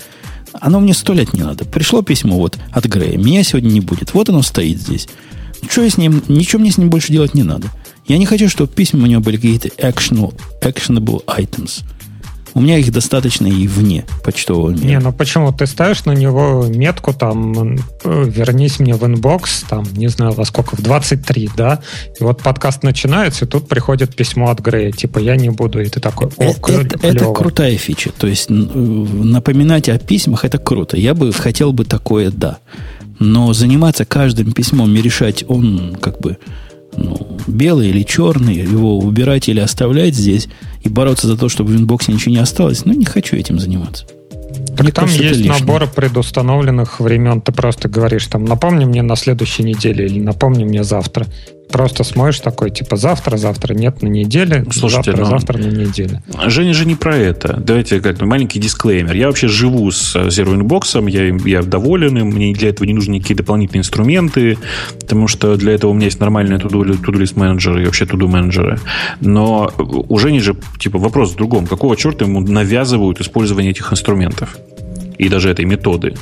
Оно 0.52 0.80
мне 0.80 0.94
сто 0.94 1.12
лет 1.12 1.32
не 1.32 1.42
надо. 1.42 1.64
Пришло 1.64 2.02
письмо 2.02 2.36
вот 2.36 2.58
от 2.72 2.86
Грея. 2.86 3.16
Меня 3.16 3.44
сегодня 3.44 3.70
не 3.70 3.80
будет. 3.80 4.14
Вот 4.14 4.28
оно 4.28 4.42
стоит 4.42 4.78
здесь. 4.78 5.08
Что 5.68 5.82
я 5.82 5.90
с 5.90 5.98
ним, 5.98 6.22
ничего 6.28 6.60
мне 6.60 6.70
с 6.70 6.78
ним 6.78 6.90
больше 6.90 7.12
делать 7.12 7.34
не 7.34 7.42
надо. 7.42 7.68
Я 8.06 8.18
не 8.18 8.26
хочу, 8.26 8.48
чтобы 8.48 8.72
письма 8.72 9.04
у 9.04 9.06
него 9.06 9.20
были 9.20 9.36
какие-то 9.36 9.68
actionable, 9.68 10.34
actionable 10.62 11.24
items. 11.26 11.84
У 12.54 12.60
меня 12.60 12.78
их 12.78 12.90
достаточно 12.92 13.46
и 13.46 13.66
вне 13.66 14.04
почтового 14.24 14.70
мира. 14.70 14.84
Не, 14.84 14.98
ну 14.98 15.12
почему? 15.12 15.52
Ты 15.52 15.66
ставишь 15.66 16.04
на 16.04 16.12
него 16.12 16.66
метку 16.68 17.12
там, 17.12 17.76
э, 17.76 18.24
вернись 18.28 18.80
мне 18.80 18.94
в 18.94 19.06
inbox, 19.06 19.64
там, 19.68 19.84
не 19.92 20.08
знаю, 20.08 20.32
во 20.32 20.44
сколько, 20.44 20.76
в 20.76 20.82
23, 20.82 21.50
да? 21.56 21.80
И 22.18 22.24
вот 22.24 22.42
подкаст 22.42 22.82
начинается, 22.82 23.44
и 23.44 23.48
тут 23.48 23.68
приходит 23.68 24.16
письмо 24.16 24.50
от 24.50 24.60
Грея, 24.60 24.90
типа, 24.90 25.18
я 25.18 25.36
не 25.36 25.50
буду, 25.50 25.80
и 25.80 25.88
ты 25.88 26.00
такой, 26.00 26.28
о, 26.38 26.42
это, 26.42 26.72
это, 26.96 27.06
это 27.06 27.32
крутая 27.32 27.76
фича. 27.76 28.10
То 28.18 28.26
есть 28.26 28.50
напоминать 28.50 29.88
о 29.88 29.98
письмах, 29.98 30.44
это 30.44 30.58
круто. 30.58 30.96
Я 30.96 31.14
бы 31.14 31.32
хотел 31.32 31.72
бы 31.72 31.84
такое, 31.84 32.30
да. 32.30 32.58
Но 33.20 33.52
заниматься 33.52 34.04
каждым 34.04 34.52
письмом 34.52 34.94
и 34.96 35.02
решать, 35.02 35.44
он 35.46 35.96
как 36.00 36.20
бы 36.20 36.38
ну, 36.96 37.38
белый 37.46 37.90
или 37.90 38.02
черный, 38.02 38.56
его 38.56 38.98
убирать 38.98 39.48
или 39.48 39.60
оставлять 39.60 40.14
здесь 40.14 40.48
и 40.82 40.88
бороться 40.88 41.26
за 41.26 41.36
то, 41.36 41.48
чтобы 41.48 41.72
в 41.72 41.76
инбоксе 41.76 42.12
ничего 42.12 42.32
не 42.32 42.40
осталось, 42.40 42.84
ну, 42.84 42.92
не 42.92 43.04
хочу 43.04 43.36
этим 43.36 43.58
заниматься. 43.58 44.06
Так 44.76 44.80
Мне 44.80 44.92
там 44.92 45.08
есть 45.08 45.44
набор 45.44 45.86
предустановленных 45.86 47.00
времен. 47.00 47.40
Ты 47.42 47.52
просто 47.52 47.88
говоришь, 47.88 48.26
там, 48.26 48.46
напомни 48.46 48.86
мне 48.86 49.02
на 49.02 49.14
следующей 49.14 49.62
неделе 49.62 50.06
или 50.06 50.18
напомни 50.18 50.64
мне 50.64 50.82
завтра. 50.82 51.26
Просто 51.72 52.04
смотришь 52.04 52.40
такой, 52.40 52.70
типа, 52.70 52.96
завтра, 52.96 53.36
завтра 53.36 53.74
нет 53.74 54.02
на 54.02 54.08
неделе, 54.08 54.64
Слушайте, 54.72 55.12
завтра, 55.12 55.24
ну, 55.24 55.30
завтра 55.30 55.58
на 55.58 55.70
неделе. 55.70 56.22
Женя 56.46 56.74
же 56.74 56.86
не 56.86 56.94
про 56.94 57.16
это. 57.16 57.56
Давайте 57.56 58.00
как 58.00 58.20
маленький 58.20 58.58
дисклеймер. 58.58 59.14
Я 59.14 59.26
вообще 59.28 59.48
живу 59.48 59.90
с 59.90 60.16
Zero 60.16 60.56
Inbox, 60.56 61.08
я, 61.10 61.58
я 61.58 61.62
доволен 61.62 62.18
им, 62.18 62.28
мне 62.28 62.52
для 62.52 62.70
этого 62.70 62.86
не 62.86 62.94
нужны 62.94 63.14
никакие 63.14 63.36
дополнительные 63.36 63.80
инструменты, 63.80 64.58
потому 65.00 65.28
что 65.28 65.56
для 65.56 65.72
этого 65.72 65.90
у 65.90 65.94
меня 65.94 66.06
есть 66.06 66.20
нормальные 66.20 66.58
to-do 66.58 67.38
менеджеры 67.38 67.82
и 67.82 67.84
вообще 67.86 68.04
to-do 68.04 68.26
менеджеры. 68.26 68.80
Но 69.20 69.72
у 69.78 70.18
Жени 70.18 70.40
же, 70.40 70.56
типа, 70.78 70.98
вопрос 70.98 71.32
в 71.32 71.36
другом. 71.36 71.66
Какого 71.66 71.96
черта 71.96 72.24
ему 72.24 72.40
навязывают 72.40 73.20
использование 73.20 73.70
этих 73.70 73.92
инструментов? 73.92 74.58
И 75.18 75.28
даже 75.28 75.50
этой 75.50 75.64
методы. 75.64 76.14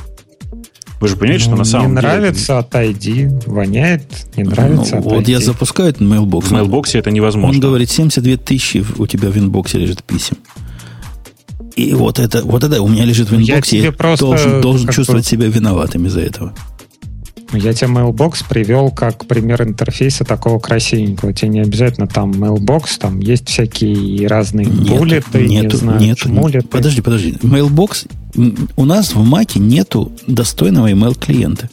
Вы 0.99 1.07
же 1.07 1.15
понимаете, 1.15 1.45
ну, 1.45 1.51
что 1.51 1.57
на 1.57 1.63
самом 1.63 1.95
не 1.95 2.01
деле... 2.01 2.07
Не 2.07 2.19
нравится, 2.19 2.59
отойди. 2.59 3.27
Воняет, 3.45 4.03
не 4.35 4.43
нравится, 4.43 4.95
ну, 4.95 4.99
отойди. 5.01 5.15
Вот 5.15 5.27
я 5.27 5.39
запускаю 5.39 5.89
этот 5.89 6.01
Mailbox. 6.01 6.45
В 6.45 6.53
Mailbox 6.53 6.97
это 6.97 7.11
невозможно. 7.11 7.55
Он 7.55 7.59
говорит, 7.59 7.89
72 7.89 8.37
тысячи 8.37 8.83
у 8.97 9.07
тебя 9.07 9.29
в 9.29 9.37
inbox 9.37 9.70
е 9.70 9.77
лежит 9.77 10.03
писем. 10.03 10.37
И 11.75 11.93
вот 11.93 12.19
это, 12.19 12.43
вот 12.43 12.63
это 12.65 12.81
у 12.81 12.89
меня 12.89 13.05
лежит 13.05 13.29
в 13.29 13.35
инбоксе. 13.35 13.77
Я, 13.77 13.85
я 13.85 14.15
должен, 14.17 14.59
должен 14.59 14.89
чувствовать 14.89 15.25
себя 15.25 15.47
виноватым 15.47 16.05
из-за 16.07 16.19
этого. 16.19 16.53
Я 17.53 17.73
тебе 17.73 17.91
Mailbox 17.91 18.45
привел 18.47 18.91
как 18.91 19.25
пример 19.25 19.63
интерфейса 19.63 20.23
такого 20.23 20.59
красивенького. 20.59 21.33
Тебе 21.33 21.49
не 21.49 21.59
обязательно 21.61 22.07
там 22.07 22.31
Mailbox, 22.31 22.99
там 22.99 23.19
есть 23.19 23.47
всякие 23.47 24.27
разные 24.27 24.67
нету, 24.67 24.95
буллеты, 24.95 25.47
нету, 25.47 25.75
не 25.75 25.79
знаю, 25.79 25.99
нету, 25.99 26.21
чмулеты. 26.21 26.67
Подожди, 26.67 27.01
подожди. 27.01 27.31
Mailbox, 27.41 28.09
у 28.75 28.85
нас 28.85 29.15
в 29.15 29.23
Маке 29.23 29.59
нету 29.59 30.11
достойного 30.27 30.91
email 30.91 31.17
клиента. 31.17 31.69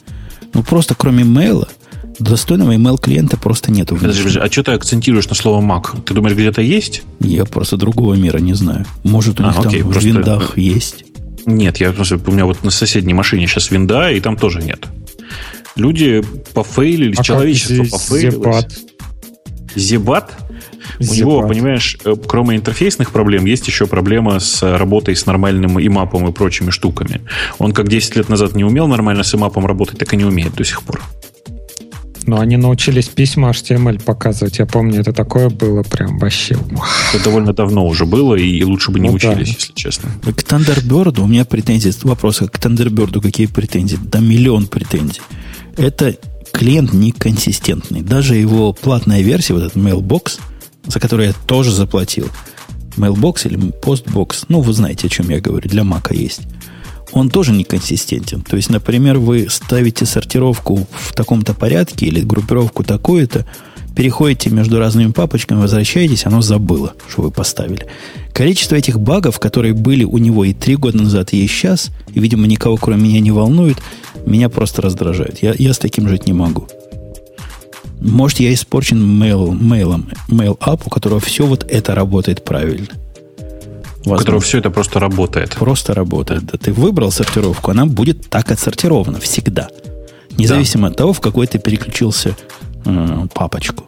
Ну, 0.53 0.63
просто 0.63 0.95
кроме 0.95 1.23
мейла, 1.23 1.67
достойного 2.19 2.71
email 2.71 2.99
клиента 2.99 3.37
просто 3.37 3.71
нету. 3.71 3.95
Подожди, 3.95 4.21
подожди, 4.21 4.39
а 4.39 4.51
что 4.51 4.63
ты 4.63 4.71
акцентируешь 4.71 5.29
на 5.29 5.35
слово 5.35 5.61
Mac? 5.61 6.01
Ты 6.03 6.13
думаешь, 6.13 6.35
где-то 6.35 6.61
есть? 6.61 7.03
Я 7.19 7.45
просто 7.45 7.77
другого 7.77 8.15
мира 8.15 8.39
не 8.39 8.53
знаю. 8.53 8.85
Может, 9.03 9.39
у 9.39 9.43
а, 9.43 9.47
них 9.47 9.59
окей, 9.59 9.81
там 9.81 9.91
просто... 9.91 10.09
в 10.09 10.13
виндах 10.13 10.57
есть. 10.57 11.05
Нет, 11.45 11.77
я, 11.77 11.91
у 11.91 12.31
меня 12.31 12.45
вот 12.45 12.63
на 12.63 12.71
соседней 12.71 13.13
машине 13.13 13.47
сейчас 13.47 13.71
винда, 13.71 14.11
и 14.11 14.19
там 14.19 14.35
тоже 14.35 14.61
нет. 14.61 14.87
Люди 15.77 16.23
пофейлились, 16.53 17.19
а 17.19 17.23
человечество 17.23 17.83
пофейлилось. 17.83 18.65
Зебат? 19.75 20.35
У 20.99 21.03
него, 21.03 21.47
понимаешь, 21.47 21.97
э, 22.03 22.15
кроме 22.27 22.55
интерфейсных 22.55 23.11
проблем, 23.11 23.45
есть 23.45 23.67
еще 23.67 23.85
проблема 23.85 24.39
с 24.39 24.63
работой 24.63 25.15
с 25.15 25.25
нормальным 25.25 25.79
имапом 25.79 26.27
и 26.27 26.31
прочими 26.31 26.71
штуками. 26.71 27.21
Он 27.59 27.71
как 27.73 27.87
10 27.87 28.15
лет 28.15 28.29
назад 28.29 28.55
не 28.55 28.63
умел 28.63 28.87
нормально 28.87 29.23
с 29.23 29.35
имапом 29.35 29.65
работать, 29.65 29.99
так 29.99 30.13
и 30.13 30.17
не 30.17 30.25
умеет 30.25 30.55
до 30.55 30.63
сих 30.63 30.81
пор. 30.81 31.01
Но 32.25 32.39
они 32.39 32.57
научились 32.57 33.07
письма 33.07 33.51
HTML 33.51 34.03
показывать. 34.03 34.59
Я 34.59 34.65
помню, 34.65 34.99
это 34.99 35.13
такое 35.13 35.49
было 35.49 35.83
прям 35.83 36.17
вообще. 36.17 36.57
Это 37.13 37.23
довольно 37.23 37.53
давно 37.53 37.85
уже 37.85 38.05
было, 38.05 38.35
и 38.35 38.63
лучше 38.63 38.91
бы 38.91 38.99
не 38.99 39.09
ну, 39.09 39.15
учились, 39.15 39.47
да. 39.47 39.53
если 39.53 39.73
честно. 39.73 40.09
К 40.23 40.27
Thunderbird 40.27 41.21
у 41.21 41.27
меня 41.27 41.45
претензии. 41.45 41.93
Вопрос, 42.03 42.39
к 42.39 42.59
Thunderbird 42.59 43.21
какие 43.21 43.47
претензии? 43.47 43.97
Да 44.03 44.19
миллион 44.19 44.67
претензий 44.67 45.21
это 45.77 46.15
клиент 46.51 46.93
неконсистентный. 46.93 48.01
Даже 48.01 48.35
его 48.35 48.73
платная 48.73 49.21
версия, 49.21 49.53
вот 49.53 49.63
этот 49.63 49.77
Mailbox, 49.77 50.39
за 50.85 50.99
который 50.99 51.27
я 51.27 51.33
тоже 51.45 51.71
заплатил, 51.71 52.29
Mailbox 52.97 53.47
или 53.47 53.57
Postbox, 53.57 54.45
ну, 54.49 54.61
вы 54.61 54.73
знаете, 54.73 55.07
о 55.07 55.09
чем 55.09 55.29
я 55.29 55.39
говорю, 55.39 55.69
для 55.69 55.83
Мака 55.83 56.13
есть. 56.13 56.41
Он 57.11 57.29
тоже 57.29 57.53
неконсистентен. 57.53 58.41
То 58.41 58.57
есть, 58.57 58.69
например, 58.69 59.17
вы 59.17 59.47
ставите 59.49 60.05
сортировку 60.05 60.87
в 60.91 61.13
таком-то 61.13 61.53
порядке 61.53 62.07
или 62.07 62.21
группировку 62.21 62.83
такую-то, 62.83 63.45
переходите 63.97 64.51
между 64.51 64.77
разными 64.77 65.11
папочками, 65.11 65.59
возвращаетесь, 65.59 66.27
оно 66.27 66.41
забыло, 66.41 66.93
что 67.09 67.23
вы 67.23 67.31
поставили. 67.31 67.87
Количество 68.31 68.75
этих 68.75 68.99
багов, 68.99 69.39
которые 69.39 69.73
были 69.73 70.03
у 70.03 70.19
него 70.19 70.45
и 70.45 70.53
три 70.53 70.75
года 70.75 70.99
назад, 70.99 71.33
и 71.33 71.47
сейчас, 71.47 71.89
и, 72.13 72.19
видимо, 72.19 72.45
никого 72.45 72.77
кроме 72.77 73.09
меня 73.09 73.21
не 73.21 73.31
волнует, 73.31 73.77
меня 74.23 74.49
просто 74.49 74.83
раздражает. 74.83 75.41
Я, 75.41 75.55
я 75.57 75.73
с 75.73 75.79
таким 75.79 76.07
жить 76.07 76.27
не 76.27 76.33
могу. 76.33 76.67
Может, 77.99 78.39
я 78.39 78.53
испорчен 78.53 79.03
мейл, 79.03 79.51
мейлом, 79.51 80.09
app, 80.29 80.83
у 80.85 80.89
которого 80.91 81.19
все 81.19 81.47
вот 81.47 81.65
это 81.67 81.95
работает 81.95 82.43
правильно. 82.43 82.89
Возможно. 84.05 84.13
У 84.13 84.17
которого 84.19 84.41
все 84.41 84.59
это 84.59 84.69
просто 84.69 84.99
работает. 84.99 85.55
Просто 85.55 85.95
работает. 85.95 86.45
Да 86.45 86.59
ты 86.59 86.71
выбрал 86.71 87.11
сортировку, 87.11 87.71
она 87.71 87.87
будет 87.87 88.29
так 88.29 88.51
отсортирована 88.51 89.19
всегда. 89.19 89.69
Независимо 90.37 90.83
да. 90.83 90.91
от 90.91 90.97
того, 90.97 91.13
в 91.13 91.19
какой 91.19 91.47
ты 91.47 91.57
переключился 91.57 92.35
э, 92.87 93.27
папочку. 93.33 93.85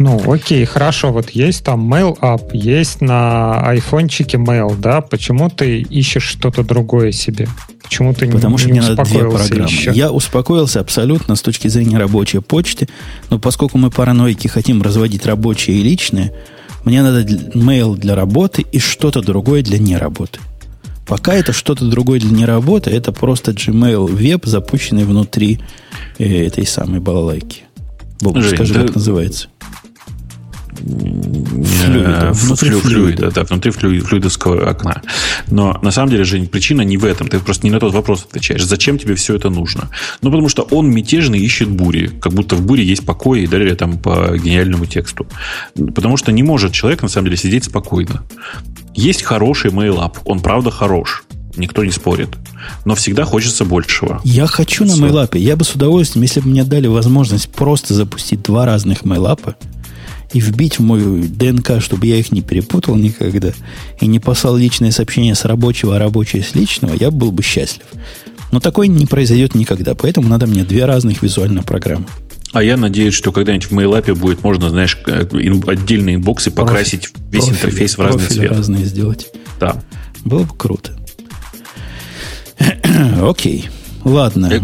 Ну, 0.00 0.32
окей, 0.32 0.64
хорошо, 0.64 1.12
вот 1.12 1.28
есть 1.30 1.62
там 1.62 1.92
Mail 1.92 2.18
App, 2.20 2.56
есть 2.56 3.02
на 3.02 3.60
айфончике 3.68 4.38
Mail, 4.38 4.74
да? 4.78 5.02
Почему 5.02 5.50
ты 5.50 5.82
ищешь 5.82 6.22
что-то 6.22 6.64
другое 6.64 7.12
себе? 7.12 7.48
Почему 7.82 8.14
ты 8.14 8.26
Потому 8.30 8.52
не, 8.52 8.58
что 8.58 8.66
не 8.68 8.80
мне 8.80 8.88
надо 8.88 9.04
две 9.04 9.28
программы. 9.28 9.68
Еще? 9.68 9.90
Я 9.92 10.10
успокоился 10.10 10.80
абсолютно 10.80 11.34
с 11.34 11.42
точки 11.42 11.68
зрения 11.68 11.98
рабочей 11.98 12.40
почты, 12.40 12.88
но 13.28 13.38
поскольку 13.38 13.76
мы 13.76 13.90
параноики 13.90 14.48
хотим 14.48 14.80
разводить 14.80 15.26
рабочее 15.26 15.76
и 15.76 15.82
личное, 15.82 16.32
мне 16.84 17.02
надо 17.02 17.20
mail 17.20 17.94
для 17.94 18.14
работы 18.14 18.62
и 18.62 18.78
что-то 18.78 19.20
другое 19.20 19.62
для 19.62 19.78
неработы. 19.78 20.40
Пока 21.10 21.34
это 21.34 21.52
что-то 21.52 21.86
другое 21.86 22.20
для 22.20 22.30
неработы, 22.30 22.90
это 22.90 23.10
просто 23.10 23.50
Gmail 23.50 24.06
веб, 24.06 24.46
запущенный 24.46 25.04
внутри 25.04 25.58
э, 26.18 26.46
этой 26.46 26.64
самой 26.64 27.00
балалайки. 27.00 27.64
Бог, 28.20 28.40
скажи, 28.44 28.74
да, 28.74 28.82
как 28.82 28.94
называется. 28.94 29.48
Флюида. 30.80 32.30
Внутри 32.32 32.70
флюида, 32.70 33.30
да, 33.30 33.44
внутри 33.44 33.70
флюидовского 33.70 34.68
окна. 34.68 35.02
Но 35.50 35.78
на 35.82 35.90
самом 35.90 36.10
деле, 36.10 36.24
Жень, 36.24 36.46
причина 36.46 36.82
не 36.82 36.96
в 36.96 37.04
этом. 37.04 37.28
Ты 37.28 37.38
просто 37.38 37.66
не 37.66 37.70
на 37.70 37.80
тот 37.80 37.92
вопрос 37.92 38.26
отвечаешь. 38.28 38.64
Зачем 38.64 38.98
тебе 38.98 39.14
все 39.14 39.36
это 39.36 39.50
нужно? 39.50 39.90
Ну, 40.22 40.30
потому 40.30 40.48
что 40.48 40.62
он 40.62 40.90
мятежный 40.90 41.38
ищет 41.38 41.68
бури. 41.68 42.08
Как 42.20 42.32
будто 42.32 42.56
в 42.56 42.62
буре 42.62 42.84
есть 42.84 43.04
покой 43.04 43.42
и 43.42 43.46
далее 43.46 43.74
там 43.74 43.98
по 43.98 44.36
гениальному 44.36 44.86
тексту. 44.86 45.26
Потому 45.74 46.16
что 46.16 46.32
не 46.32 46.42
может 46.42 46.72
человек, 46.72 47.02
на 47.02 47.08
самом 47.08 47.26
деле, 47.26 47.36
сидеть 47.36 47.64
спокойно. 47.64 48.22
Есть 48.94 49.22
хороший 49.22 49.70
mail-up. 49.70 50.18
Он 50.24 50.40
правда 50.40 50.70
хорош. 50.70 51.24
Никто 51.56 51.84
не 51.84 51.90
спорит. 51.90 52.28
Но 52.84 52.94
всегда 52.94 53.24
хочется 53.24 53.64
большего. 53.64 54.20
Я 54.24 54.46
хочу 54.46 54.84
на 54.84 54.92
MailUp. 54.92 55.36
Я 55.36 55.56
бы 55.56 55.64
с 55.64 55.74
удовольствием, 55.74 56.22
если 56.22 56.40
бы 56.40 56.48
мне 56.48 56.64
дали 56.64 56.86
возможность 56.86 57.50
просто 57.50 57.94
запустить 57.94 58.42
два 58.42 58.66
разных 58.66 59.02
MailUp, 59.02 59.54
и 60.32 60.40
вбить 60.40 60.78
в 60.78 60.82
мою 60.82 61.22
ДНК, 61.22 61.80
чтобы 61.80 62.06
я 62.06 62.16
их 62.16 62.32
не 62.32 62.42
перепутал 62.42 62.96
никогда, 62.96 63.52
и 64.00 64.06
не 64.06 64.20
послал 64.20 64.56
личное 64.56 64.90
сообщение 64.90 65.34
с 65.34 65.44
рабочего, 65.44 65.96
а 65.96 65.98
рабочее 65.98 66.42
с 66.42 66.54
личного, 66.54 66.94
я 66.94 67.10
был 67.10 67.32
бы 67.32 67.42
счастлив. 67.42 67.86
Но 68.52 68.60
такое 68.60 68.88
не 68.88 69.06
произойдет 69.06 69.54
никогда, 69.54 69.94
поэтому 69.94 70.28
надо 70.28 70.46
мне 70.46 70.64
две 70.64 70.84
разных 70.84 71.22
визуальных 71.22 71.64
программы. 71.64 72.06
А 72.52 72.64
я 72.64 72.76
надеюсь, 72.76 73.14
что 73.14 73.30
когда-нибудь 73.30 73.70
в 73.70 73.72
MailApp 73.72 74.12
будет 74.14 74.42
можно, 74.42 74.70
знаешь, 74.70 74.98
отдельные 75.04 76.18
боксы 76.18 76.50
покрасить 76.50 77.12
профиль, 77.12 77.30
весь 77.30 77.44
профиль, 77.44 77.54
интерфейс 77.54 77.98
в 77.98 78.00
разный 78.00 78.26
цвет. 78.26 78.50
разные 78.50 78.84
сделать. 78.84 79.28
Да. 79.60 79.82
Было 80.24 80.42
бы 80.42 80.56
круто. 80.56 80.96
Окей. 83.22 83.68
Ладно. 84.04 84.48
Э, 84.52 84.60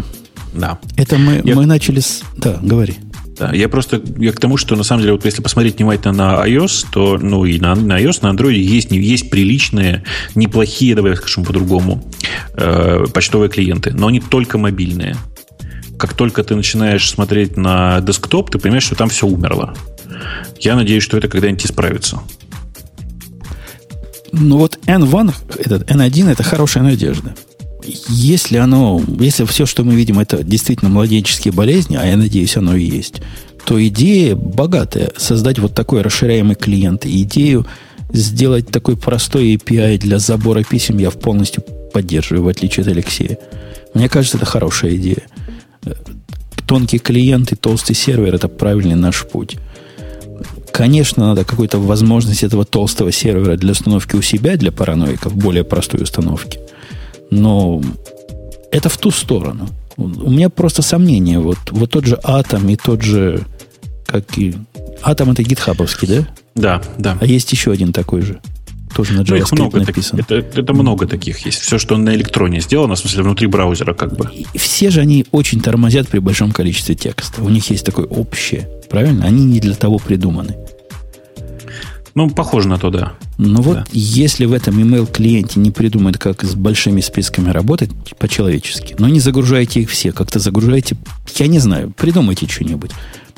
да. 0.53 0.79
Это 0.97 1.17
мы, 1.17 1.41
я... 1.45 1.55
мы 1.55 1.65
начали 1.65 2.01
с... 2.01 2.23
Да, 2.35 2.59
говори. 2.61 2.95
Да, 3.39 3.53
я 3.53 3.69
просто 3.69 4.01
я 4.17 4.31
к 4.31 4.39
тому, 4.39 4.57
что 4.57 4.75
на 4.75 4.83
самом 4.83 5.01
деле, 5.01 5.13
вот 5.13 5.25
если 5.25 5.43
посмотреть 5.43 5.77
внимательно 5.77 6.13
на 6.13 6.47
iOS, 6.47 6.87
то 6.91 7.19
ну 7.19 7.45
и 7.45 7.59
на, 7.59 7.75
на 7.75 8.01
iOS, 8.01 8.19
на 8.23 8.35
Android 8.35 8.55
есть, 8.55 8.91
есть 8.91 9.29
приличные, 9.29 10.03
неплохие, 10.33 10.95
давай 10.95 11.15
скажем 11.15 11.45
по-другому, 11.45 12.03
э, 12.53 13.05
почтовые 13.13 13.49
клиенты, 13.49 13.91
но 13.91 14.07
они 14.07 14.19
только 14.19 14.57
мобильные. 14.57 15.15
Как 15.99 16.13
только 16.13 16.43
ты 16.43 16.55
начинаешь 16.55 17.09
смотреть 17.09 17.57
на 17.57 18.01
десктоп, 18.01 18.49
ты 18.49 18.57
понимаешь, 18.57 18.83
что 18.83 18.95
там 18.95 19.09
все 19.09 19.27
умерло. 19.27 19.75
Я 20.59 20.75
надеюсь, 20.75 21.03
что 21.03 21.17
это 21.17 21.27
когда-нибудь 21.27 21.65
исправится. 21.65 22.21
Ну 24.31 24.57
вот 24.57 24.79
N1, 24.85 25.33
этот 25.59 25.89
N1 25.89 26.31
это 26.31 26.43
хорошая 26.43 26.83
надежда 26.83 27.35
если 28.09 28.57
оно, 28.57 29.01
если 29.19 29.45
все, 29.45 29.65
что 29.65 29.83
мы 29.83 29.95
видим, 29.95 30.19
это 30.19 30.43
действительно 30.43 30.89
младенческие 30.89 31.53
болезни, 31.53 31.95
а 31.95 32.05
я 32.05 32.17
надеюсь, 32.17 32.57
оно 32.57 32.75
и 32.75 32.83
есть, 32.83 33.21
то 33.65 33.85
идея 33.87 34.35
богатая. 34.35 35.11
Создать 35.17 35.59
вот 35.59 35.73
такой 35.73 36.01
расширяемый 36.01 36.55
клиент. 36.55 37.05
Идею 37.05 37.65
сделать 38.11 38.69
такой 38.69 38.97
простой 38.97 39.55
API 39.55 39.97
для 39.97 40.19
забора 40.19 40.63
писем 40.63 40.97
я 40.97 41.11
полностью 41.11 41.63
поддерживаю, 41.93 42.43
в 42.43 42.47
отличие 42.47 42.83
от 42.83 42.89
Алексея. 42.89 43.37
Мне 43.93 44.09
кажется, 44.09 44.37
это 44.37 44.45
хорошая 44.45 44.95
идея. 44.95 45.23
Тонкий 46.65 46.99
клиент 46.99 47.51
и 47.51 47.55
толстый 47.55 47.93
сервер– 47.93 48.35
это 48.35 48.47
правильный 48.47 48.95
наш 48.95 49.25
путь. 49.25 49.57
Конечно, 50.71 51.27
надо 51.27 51.43
какую-то 51.43 51.79
возможность 51.79 52.43
этого 52.43 52.65
толстого 52.65 53.11
сервера 53.11 53.57
для 53.57 53.71
установки 53.71 54.15
у 54.15 54.21
себя, 54.21 54.57
для 54.57 54.71
параноиков, 54.71 55.35
более 55.35 55.63
простой 55.63 56.03
установки– 56.03 56.59
но 57.29 57.81
это 58.71 58.89
в 58.89 58.97
ту 58.97 59.11
сторону. 59.11 59.67
У 59.97 60.29
меня 60.29 60.49
просто 60.49 60.81
сомнение. 60.81 61.39
Вот, 61.39 61.57
вот 61.71 61.89
тот 61.89 62.05
же 62.05 62.19
Атом 62.23 62.69
и 62.69 62.75
тот 62.75 63.01
же... 63.01 63.45
Как 64.05 64.37
и... 64.37 64.55
Атом 65.01 65.31
это 65.31 65.43
гитхабовский, 65.43 66.07
да? 66.07 66.27
Да, 66.55 66.81
да. 66.97 67.17
А 67.19 67.25
есть 67.25 67.51
еще 67.51 67.71
один 67.71 67.93
такой 67.93 68.21
же. 68.21 68.39
Тоже 68.95 69.13
на 69.13 69.21
JavaScript 69.21 69.47
ну, 69.51 69.63
много 69.63 69.79
написан. 69.79 70.19
Так, 70.19 70.31
это, 70.31 70.61
это 70.61 70.73
много 70.73 71.07
таких 71.07 71.45
есть. 71.45 71.59
Все, 71.59 71.77
что 71.77 71.97
на 71.97 72.15
электроне 72.15 72.61
сделано, 72.61 72.95
в 72.95 72.99
смысле, 72.99 73.23
внутри 73.23 73.47
браузера 73.47 73.93
как 73.93 74.15
бы. 74.15 74.29
И 74.53 74.57
все 74.57 74.89
же 74.89 75.01
они 75.01 75.25
очень 75.31 75.59
тормозят 75.59 76.07
при 76.07 76.19
большом 76.19 76.51
количестве 76.51 76.95
текста. 76.95 77.43
У 77.43 77.49
них 77.49 77.69
есть 77.69 77.85
такое 77.85 78.05
общее. 78.05 78.69
Правильно? 78.89 79.25
Они 79.25 79.43
не 79.45 79.59
для 79.59 79.75
того 79.75 79.99
придуманы. 79.99 80.55
Ну, 82.17 82.31
похоже 82.31 82.67
на 82.67 82.79
то, 82.79 82.89
да. 82.89 83.13
Но 83.37 83.61
вот 83.61 83.75
да. 83.75 83.85
если 83.91 84.45
в 84.45 84.53
этом 84.53 84.79
email 84.79 85.05
клиенте 85.05 85.59
не 85.59 85.69
придумают, 85.69 86.17
как 86.17 86.43
с 86.43 86.55
большими 86.55 86.99
списками 86.99 87.51
работать 87.51 87.91
по-человечески, 88.17 88.95
но 88.97 89.07
не 89.07 89.19
загружайте 89.19 89.81
их 89.81 89.91
все, 89.91 90.11
как-то 90.11 90.39
загружайте, 90.39 90.97
я 91.35 91.45
не 91.45 91.59
знаю, 91.59 91.93
придумайте 91.95 92.47
что-нибудь. 92.47 92.89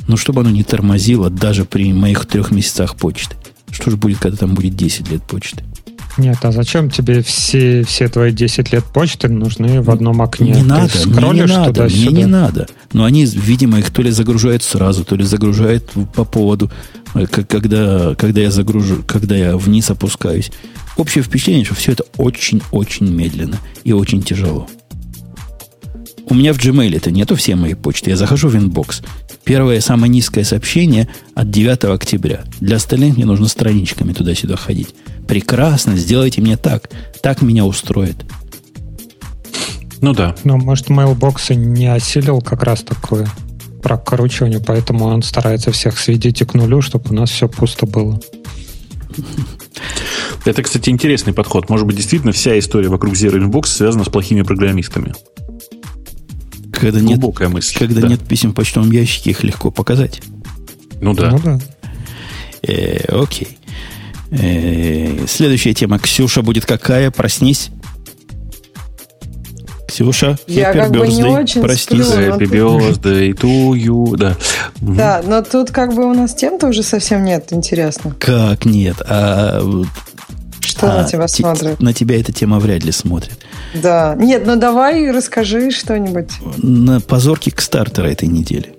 Но 0.07 0.15
чтобы 0.15 0.39
оно 0.39 0.49
не 0.49 0.63
тормозило 0.63 1.29
даже 1.29 1.65
при 1.65 1.91
моих 1.91 2.25
трех 2.25 2.51
месяцах 2.51 2.95
почты. 2.95 3.35
Что 3.69 3.91
же 3.91 3.97
будет, 3.97 4.19
когда 4.19 4.37
там 4.37 4.53
будет 4.53 4.77
10 4.77 5.11
лет 5.11 5.23
почты? 5.23 5.61
Нет, 6.17 6.37
а 6.43 6.53
зачем 6.53 6.89
тебе 6.89 7.21
все, 7.21 7.83
все 7.83 8.07
твои 8.07 8.31
10 8.31 8.71
лет 8.71 8.85
почты 8.85 9.27
нужны 9.27 9.81
в 9.81 9.89
одном 9.89 10.21
окне? 10.21 10.51
Не 10.51 10.61
Ты 10.61 10.63
надо, 10.63 10.91
мне 11.05 11.29
не 11.31 11.45
надо, 11.45 11.83
мне 11.83 12.07
не 12.07 12.25
надо. 12.25 12.67
Но 12.93 13.03
они, 13.03 13.25
видимо, 13.25 13.79
их 13.79 13.89
то 13.91 14.01
ли 14.01 14.11
загружают 14.11 14.63
сразу, 14.63 15.03
то 15.03 15.15
ли 15.15 15.23
загружают 15.23 15.91
по 16.13 16.23
поводу 16.23 16.71
когда, 17.13 18.15
когда 18.15 18.41
я 18.41 18.51
загружу, 18.51 19.03
когда 19.07 19.35
я 19.35 19.57
вниз 19.57 19.89
опускаюсь. 19.89 20.51
Общее 20.97 21.23
впечатление, 21.23 21.65
что 21.65 21.75
все 21.75 21.93
это 21.93 22.03
очень-очень 22.17 23.09
медленно 23.09 23.57
и 23.83 23.93
очень 23.93 24.21
тяжело. 24.21 24.67
У 26.29 26.35
меня 26.35 26.53
в 26.53 26.57
Gmail 26.57 26.95
это 26.95 27.09
нету 27.09 27.35
все 27.35 27.55
мои 27.55 27.73
почты. 27.73 28.11
Я 28.11 28.17
захожу 28.17 28.49
в 28.49 28.55
inbox. 28.55 29.01
Первое 29.43 29.81
самое 29.81 30.11
низкое 30.11 30.43
сообщение 30.43 31.07
от 31.33 31.49
9 31.49 31.85
октября. 31.85 32.43
Для 32.59 32.75
остальных 32.75 33.15
мне 33.15 33.25
нужно 33.25 33.47
страничками 33.47 34.13
туда-сюда 34.13 34.55
ходить. 34.55 34.93
Прекрасно, 35.27 35.95
сделайте 35.95 36.41
мне 36.41 36.57
так. 36.57 36.89
Так 37.23 37.41
меня 37.41 37.65
устроит. 37.65 38.25
Ну 40.01 40.13
да. 40.13 40.35
Но 40.43 40.57
может 40.57 40.89
Mailbox 40.89 41.55
не 41.55 41.87
осилил 41.87 42.41
как 42.41 42.63
раз 42.63 42.83
такое 42.83 43.27
прокручиванию, 43.81 44.61
поэтому 44.61 45.05
он 45.05 45.23
старается 45.23 45.71
всех 45.71 45.99
сведить 45.99 46.45
к 46.45 46.53
нулю, 46.53 46.81
чтобы 46.81 47.09
у 47.09 47.13
нас 47.13 47.29
все 47.29 47.47
пусто 47.47 47.85
было. 47.85 48.19
Это, 50.45 50.63
кстати, 50.63 50.89
интересный 50.89 51.33
подход. 51.33 51.69
Может 51.69 51.85
быть, 51.85 51.95
действительно 51.95 52.31
вся 52.31 52.57
история 52.57 52.89
вокруг 52.89 53.13
Zero 53.13 53.37
Inbox 53.39 53.67
связана 53.67 54.03
с 54.03 54.09
плохими 54.09 54.41
программистами. 54.41 55.13
Когда 56.71 56.99
Глубокая 56.99 57.47
нет, 57.47 57.55
мысль. 57.55 57.77
Когда 57.77 58.01
да. 58.01 58.07
нет 58.07 58.21
писем 58.21 58.51
в 58.51 58.53
почтовом 58.53 58.91
ящике, 58.91 59.31
их 59.31 59.43
легко 59.43 59.69
показать. 59.69 60.21
Ну 61.01 61.13
да. 61.13 61.31
Ну, 61.31 61.39
да. 61.39 61.59
Э, 62.61 63.21
окей. 63.21 63.57
Э, 64.31 65.25
следующая 65.27 65.73
тема. 65.73 65.99
Ксюша 65.99 66.41
будет 66.41 66.65
какая? 66.65 67.11
Проснись. 67.11 67.69
Ксюша, 69.99 70.37
Я 70.47 70.71
как 70.71 70.91
бы 70.91 71.05
не 71.09 71.23
очень 71.23 71.61
прости. 71.61 72.01
Сплю, 72.01 72.05
Happy 72.05 72.47
birthday 72.47 73.33
to 73.33 73.73
you, 73.73 74.15
да. 74.15 74.37
Да, 74.79 75.21
но 75.27 75.41
тут 75.41 75.71
как 75.71 75.93
бы 75.93 76.09
у 76.09 76.13
нас 76.13 76.33
тем-то 76.33 76.67
уже 76.67 76.83
совсем 76.83 77.25
нет, 77.25 77.51
интересно. 77.51 78.15
Как 78.17 78.63
нет? 78.65 78.95
А, 79.05 79.61
что 80.61 80.91
а, 80.91 81.01
на 81.01 81.03
тебя 81.03 81.27
смотрит? 81.27 81.81
На 81.81 81.93
тебя 81.93 82.17
эта 82.17 82.31
тема 82.31 82.59
вряд 82.59 82.85
ли 82.85 82.93
смотрит. 82.93 83.39
Да. 83.73 84.15
Нет, 84.17 84.43
ну 84.45 84.55
давай 84.55 85.11
расскажи 85.11 85.69
что-нибудь. 85.69 86.29
На 86.57 87.01
позорке 87.01 87.51
к 87.51 87.59
стартера 87.59 88.07
этой 88.07 88.29
недели. 88.29 88.75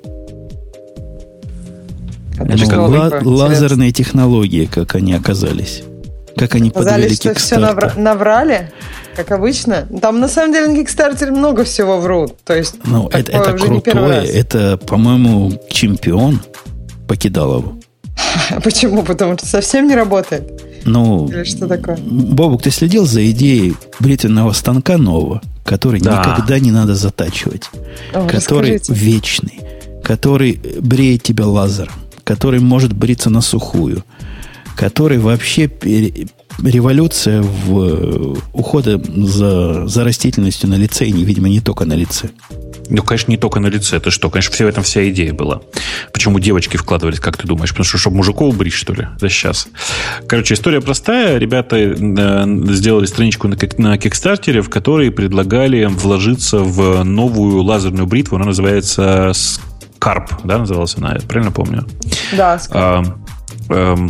Это, 2.38 2.66
как 2.66 2.78
ла- 2.78 3.20
лазерные 3.22 3.92
технологии, 3.92 4.64
как 4.64 4.94
они 4.94 5.12
оказались. 5.12 5.82
Как 6.36 6.54
они 6.54 6.70
Сказали, 6.70 7.08
что 7.12 7.34
все 7.34 7.56
навра- 7.56 7.98
наврали? 7.98 8.70
как 9.16 9.32
обычно. 9.32 9.86
Там 10.00 10.20
на 10.20 10.28
самом 10.28 10.52
деле 10.52 10.68
на 10.68 10.80
Kickstarter 10.80 11.30
много 11.30 11.64
всего 11.64 11.98
врут. 11.98 12.38
То 12.44 12.56
есть, 12.56 12.76
ну, 12.84 13.08
это, 13.08 13.32
это 13.32 13.52
крутое. 13.52 14.24
Это, 14.24 14.78
по-моему, 14.78 15.52
чемпион 15.68 16.40
покидал 17.06 17.58
его. 17.58 17.74
Почему? 18.64 19.02
Потому 19.02 19.36
что 19.36 19.46
совсем 19.46 19.88
не 19.88 19.94
работает? 19.94 20.62
Ну, 20.84 21.28
Или 21.28 21.44
что 21.44 21.66
такое? 21.68 21.98
Бобук, 21.98 22.62
ты 22.62 22.70
следил 22.70 23.04
за 23.04 23.30
идеей 23.30 23.76
бритвенного 23.98 24.52
станка 24.52 24.96
нового, 24.96 25.42
который 25.64 26.00
да. 26.00 26.18
никогда 26.18 26.58
не 26.58 26.70
надо 26.70 26.94
затачивать, 26.94 27.68
О, 28.14 28.26
который 28.26 28.76
расскажите. 28.76 28.94
вечный, 28.94 29.60
который 30.02 30.60
бреет 30.80 31.22
тебя 31.22 31.46
лазером, 31.46 31.92
который 32.24 32.60
может 32.60 32.94
бриться 32.94 33.28
на 33.28 33.42
сухую, 33.42 34.04
который 34.80 35.18
вообще 35.18 35.70
революция 36.62 37.42
в 37.42 37.78
э, 37.78 38.34
ухода 38.54 38.98
за, 38.98 39.86
за 39.86 40.04
растительностью 40.04 40.70
на 40.70 40.76
лице, 40.76 41.04
и, 41.04 41.12
видимо, 41.12 41.50
не 41.50 41.60
только 41.60 41.84
на 41.84 41.92
лице. 41.92 42.30
Ну, 42.88 43.02
конечно, 43.02 43.30
не 43.30 43.36
только 43.36 43.60
на 43.60 43.66
лице. 43.66 43.98
Это 43.98 44.10
что? 44.10 44.30
Конечно, 44.30 44.54
все 44.54 44.64
в 44.64 44.68
этом 44.68 44.82
вся 44.82 45.06
идея 45.10 45.34
была. 45.34 45.60
Почему 46.14 46.38
девочки 46.38 46.78
вкладывались, 46.78 47.20
как 47.20 47.36
ты 47.36 47.46
думаешь? 47.46 47.70
Потому 47.70 47.84
что, 47.84 47.98
чтобы 47.98 48.16
мужиков 48.16 48.56
брить, 48.56 48.72
что 48.72 48.94
ли? 48.94 49.06
Да 49.20 49.28
сейчас. 49.28 49.68
Короче, 50.26 50.54
история 50.54 50.80
простая. 50.80 51.36
Ребята 51.36 51.76
э, 51.76 52.72
сделали 52.72 53.04
страничку 53.04 53.48
на, 53.48 53.58
на 53.76 53.98
Кикстартере, 53.98 54.62
в 54.62 54.70
которой 54.70 55.10
предлагали 55.10 55.84
вложиться 55.84 56.60
в 56.60 57.04
новую 57.04 57.62
лазерную 57.62 58.06
бритву. 58.06 58.36
Она 58.36 58.46
называется 58.46 59.32
Скарп, 59.34 60.40
да, 60.44 60.56
называлась 60.56 60.96
она? 60.96 61.18
Правильно 61.28 61.52
помню? 61.52 61.86
Да, 62.32 62.58
Скарп. 62.58 63.08
А, 63.08 63.18
а, 63.68 64.08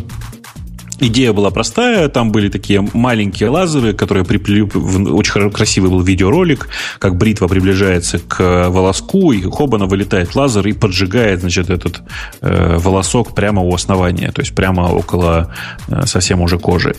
Идея 1.00 1.32
была 1.32 1.50
простая, 1.50 2.08
там 2.08 2.30
были 2.30 2.50
такие 2.50 2.86
маленькие 2.92 3.48
лазеры, 3.48 3.94
которые 3.94 4.24
приплели, 4.24 4.62
очень 4.62 5.50
красивый 5.50 5.90
был 5.90 6.02
видеоролик, 6.02 6.68
как 6.98 7.16
бритва 7.16 7.48
приближается 7.48 8.18
к 8.18 8.68
волоску, 8.68 9.32
и 9.32 9.42
хобана 9.42 9.86
вылетает 9.86 10.34
лазер 10.34 10.66
и 10.66 10.72
поджигает, 10.72 11.40
значит, 11.40 11.70
этот 11.70 12.02
э, 12.42 12.76
волосок 12.78 13.34
прямо 13.34 13.62
у 13.62 13.74
основания, 13.74 14.30
то 14.30 14.42
есть 14.42 14.54
прямо 14.54 14.82
около 14.92 15.54
э, 15.88 16.04
совсем 16.04 16.42
уже 16.42 16.58
кожи. 16.58 16.94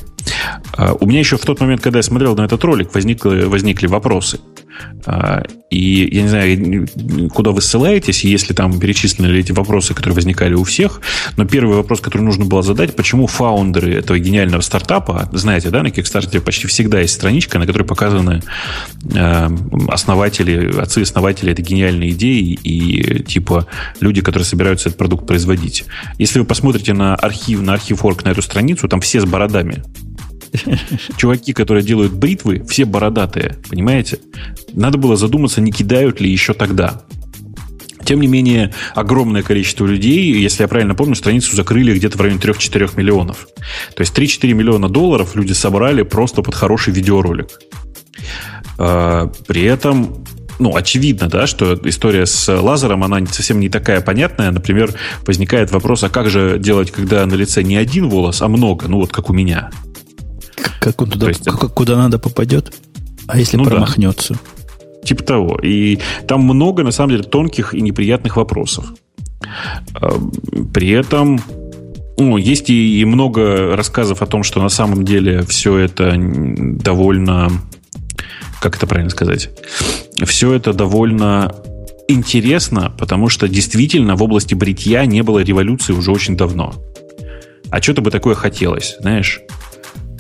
Э, 0.77 0.93
у 0.99 1.05
меня 1.05 1.19
еще 1.19 1.37
в 1.37 1.45
тот 1.45 1.59
момент, 1.59 1.81
когда 1.81 1.99
я 1.99 2.03
смотрел 2.03 2.35
на 2.35 2.41
этот 2.41 2.63
ролик, 2.63 2.93
возникли, 2.93 3.43
возникли 3.43 3.87
вопросы. 3.87 4.39
А, 5.05 5.43
и 5.69 6.09
я 6.11 6.21
не 6.23 6.27
знаю, 6.27 7.29
куда 7.29 7.51
вы 7.51 7.61
ссылаетесь, 7.61 8.23
если 8.23 8.53
там 8.53 8.79
перечислены 8.79 9.37
эти 9.37 9.51
вопросы, 9.51 9.93
которые 9.93 10.15
возникали 10.15 10.53
у 10.53 10.63
всех. 10.63 11.01
Но 11.37 11.45
первый 11.45 11.77
вопрос, 11.77 12.01
который 12.01 12.23
нужно 12.23 12.45
было 12.45 12.61
задать, 12.61 12.95
почему 12.95 13.27
фаундеры 13.27 13.93
этого 13.93 14.19
гениального 14.19 14.61
стартапа, 14.61 15.29
знаете, 15.31 15.69
да, 15.69 15.83
на 15.83 15.87
Kickstarter 15.87 16.41
почти 16.41 16.67
всегда 16.67 16.99
есть 16.99 17.13
страничка, 17.13 17.59
на 17.59 17.65
которой 17.65 17.83
показаны 17.83 18.41
э, 19.13 19.49
основатели, 19.87 20.79
отцы-основатели 20.79 21.51
этой 21.51 21.63
гениальной 21.63 22.09
идеи 22.09 22.59
и 22.63 23.23
типа 23.23 23.67
люди, 23.99 24.21
которые 24.21 24.45
собираются 24.45 24.89
этот 24.89 24.97
продукт 24.97 25.25
производить. 25.25 25.85
Если 26.17 26.39
вы 26.39 26.45
посмотрите 26.45 26.93
на 26.93 27.15
архив, 27.15 27.61
на 27.61 27.73
архив 27.73 28.01
на 28.01 28.29
эту 28.29 28.41
страницу, 28.41 28.87
там 28.87 28.99
все 28.99 29.21
с 29.21 29.25
бородами. 29.25 29.83
Чуваки, 31.17 31.53
которые 31.53 31.83
делают 31.83 32.13
бритвы, 32.13 32.63
все 32.67 32.85
бородатые, 32.85 33.57
понимаете? 33.69 34.19
Надо 34.73 34.97
было 34.97 35.15
задуматься, 35.15 35.61
не 35.61 35.71
кидают 35.71 36.19
ли 36.19 36.29
еще 36.29 36.53
тогда. 36.53 37.03
Тем 38.03 38.19
не 38.19 38.27
менее, 38.27 38.73
огромное 38.95 39.43
количество 39.43 39.85
людей, 39.85 40.33
если 40.33 40.63
я 40.63 40.67
правильно 40.67 40.95
помню, 40.95 41.15
страницу 41.15 41.55
закрыли 41.55 41.93
где-то 41.93 42.17
в 42.17 42.21
районе 42.21 42.39
3-4 42.39 42.97
миллионов. 42.97 43.47
То 43.95 44.01
есть 44.01 44.17
3-4 44.17 44.53
миллиона 44.53 44.89
долларов 44.89 45.35
люди 45.35 45.53
собрали 45.53 46.01
просто 46.01 46.41
под 46.41 46.55
хороший 46.55 46.93
видеоролик. 46.93 47.47
А, 48.77 49.31
при 49.47 49.63
этом 49.63 50.25
ну, 50.59 50.75
очевидно, 50.75 51.27
да, 51.27 51.47
что 51.47 51.79
история 51.85 52.27
с 52.27 52.47
лазером, 52.61 53.03
она 53.03 53.25
совсем 53.25 53.59
не 53.59 53.69
такая 53.69 53.99
понятная. 53.99 54.51
Например, 54.51 54.93
возникает 55.25 55.71
вопрос, 55.71 56.03
а 56.03 56.09
как 56.09 56.29
же 56.29 56.59
делать, 56.59 56.91
когда 56.91 57.25
на 57.25 57.33
лице 57.33 57.63
не 57.63 57.77
один 57.77 58.09
волос, 58.09 58.41
а 58.43 58.47
много, 58.47 58.87
ну 58.87 58.97
вот 58.97 59.11
как 59.11 59.31
у 59.31 59.33
меня. 59.33 59.71
Как 60.79 61.01
он 61.01 61.09
туда, 61.09 61.27
есть, 61.27 61.45
как, 61.45 61.73
куда 61.73 61.95
надо 61.95 62.19
попадет? 62.19 62.73
А 63.27 63.37
если 63.37 63.57
ну, 63.57 63.65
промахнется? 63.65 64.33
Да. 64.33 65.07
Типа 65.07 65.23
того. 65.23 65.59
И 65.61 65.99
там 66.27 66.41
много, 66.41 66.83
на 66.83 66.91
самом 66.91 67.11
деле, 67.11 67.23
тонких 67.23 67.73
и 67.73 67.81
неприятных 67.81 68.37
вопросов. 68.37 68.85
А, 69.93 70.19
при 70.73 70.89
этом 70.89 71.39
ну, 72.17 72.37
есть 72.37 72.69
и, 72.69 73.01
и 73.01 73.05
много 73.05 73.75
рассказов 73.75 74.21
о 74.21 74.25
том, 74.25 74.43
что 74.43 74.61
на 74.61 74.69
самом 74.69 75.05
деле 75.05 75.43
все 75.43 75.77
это 75.77 76.13
довольно... 76.17 77.49
Как 78.59 78.75
это 78.75 78.85
правильно 78.85 79.09
сказать? 79.09 79.49
Все 80.23 80.53
это 80.53 80.73
довольно 80.73 81.55
интересно, 82.07 82.93
потому 82.97 83.29
что 83.29 83.47
действительно 83.47 84.15
в 84.15 84.23
области 84.23 84.53
бритья 84.53 85.05
не 85.05 85.23
было 85.23 85.39
революции 85.39 85.93
уже 85.93 86.11
очень 86.11 86.37
давно. 86.37 86.75
А 87.71 87.81
что-то 87.81 88.01
бы 88.01 88.11
такое 88.11 88.35
хотелось, 88.35 88.97
знаешь? 88.99 89.41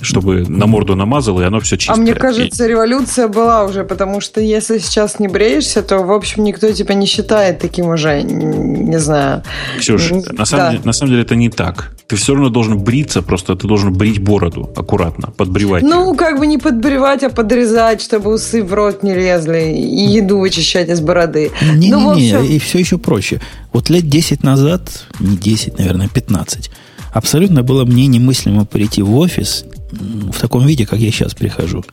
Чтобы 0.01 0.45
на 0.47 0.67
морду 0.67 0.95
намазал, 0.95 1.39
и 1.41 1.43
оно 1.43 1.59
все 1.59 1.77
чистое. 1.77 1.95
А 1.95 1.99
мне 1.99 2.13
кажется, 2.13 2.67
революция 2.67 3.27
была 3.27 3.65
уже, 3.65 3.83
потому 3.83 4.21
что 4.21 4.41
если 4.41 4.79
сейчас 4.79 5.19
не 5.19 5.27
бреешься, 5.27 5.81
то, 5.83 5.99
в 5.99 6.11
общем, 6.11 6.43
никто 6.43 6.71
тебя 6.71 6.95
не 6.95 7.05
считает 7.05 7.59
таким 7.59 7.87
уже, 7.87 8.23
не 8.23 8.99
знаю. 8.99 9.43
Ксюша, 9.77 10.15
на, 10.15 10.21
да. 10.21 10.45
самом 10.45 10.71
деле, 10.71 10.83
на 10.85 10.93
самом 10.93 11.11
деле 11.11 11.23
это 11.23 11.35
не 11.35 11.49
так. 11.49 11.91
Ты 12.07 12.15
все 12.15 12.33
равно 12.33 12.49
должен 12.49 12.79
бриться, 12.79 13.21
просто 13.21 13.55
ты 13.55 13.67
должен 13.67 13.93
брить 13.93 14.19
бороду 14.19 14.69
аккуратно, 14.75 15.31
подбривать. 15.37 15.83
Ну, 15.83 16.11
ее. 16.11 16.17
как 16.17 16.39
бы 16.39 16.47
не 16.47 16.57
подбривать, 16.57 17.23
а 17.23 17.29
подрезать, 17.29 18.01
чтобы 18.01 18.33
усы 18.33 18.63
в 18.63 18.73
рот 18.73 19.03
не 19.03 19.13
лезли, 19.13 19.71
и 19.73 20.17
еду 20.17 20.39
вычищать 20.39 20.89
из 20.89 20.99
бороды. 20.99 21.51
Не-не-не, 21.61 21.91
ну, 21.91 22.11
общем... 22.11 22.43
и 22.43 22.59
все 22.59 22.79
еще 22.79 22.97
проще. 22.97 23.39
Вот 23.71 23.89
лет 23.89 24.09
10 24.09 24.43
назад, 24.43 25.05
не 25.19 25.37
10, 25.37 25.77
наверное, 25.77 26.09
15, 26.09 26.71
абсолютно 27.13 27.63
было 27.63 27.85
мне 27.85 28.07
немыслимо 28.07 28.65
прийти 28.65 29.01
в 29.01 29.15
офис 29.17 29.65
в 29.91 30.39
таком 30.39 30.65
виде, 30.65 30.85
как 30.85 30.99
я 30.99 31.11
сейчас 31.11 31.33
прихожу. 31.33 31.83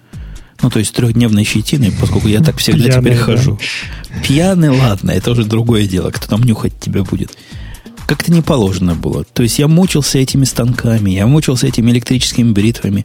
Ну, 0.60 0.70
то 0.70 0.80
есть 0.80 0.92
трехдневной 0.92 1.44
щетиной, 1.44 1.92
поскольку 1.92 2.26
я 2.28 2.40
так 2.40 2.56
всегда 2.56 2.84
Пьяный, 2.84 3.00
теперь 3.00 3.16
да. 3.18 3.24
хожу. 3.24 3.58
Пьяный, 4.24 4.70
ладно, 4.70 5.12
это 5.12 5.30
уже 5.30 5.44
другое 5.44 5.86
дело. 5.86 6.10
Кто 6.10 6.26
там 6.26 6.42
нюхать 6.42 6.78
тебя 6.80 7.04
будет. 7.04 7.30
Как-то 8.06 8.32
не 8.32 8.42
положено 8.42 8.94
было. 8.94 9.24
То 9.24 9.42
есть 9.42 9.58
я 9.58 9.68
мучился 9.68 10.18
этими 10.18 10.44
станками, 10.44 11.10
я 11.10 11.26
мучился 11.26 11.66
этими 11.66 11.90
электрическими 11.90 12.50
бритвами. 12.50 13.04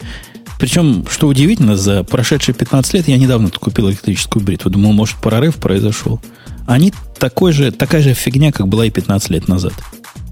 Причем, 0.57 1.05
что 1.09 1.27
удивительно, 1.27 1.77
за 1.77 2.03
прошедшие 2.03 2.55
15 2.55 2.93
лет 2.93 3.07
я 3.07 3.17
недавно 3.17 3.49
купил 3.49 3.89
электрическую 3.89 4.43
бритву. 4.43 4.71
Думал, 4.71 4.93
может, 4.93 5.17
прорыв 5.17 5.57
произошел. 5.57 6.21
Они 6.65 6.93
такой 7.19 7.51
же, 7.51 7.71
такая 7.71 8.01
же 8.01 8.13
фигня, 8.13 8.51
как 8.51 8.67
была 8.67 8.85
и 8.85 8.89
15 8.89 9.29
лет 9.29 9.47
назад. 9.47 9.73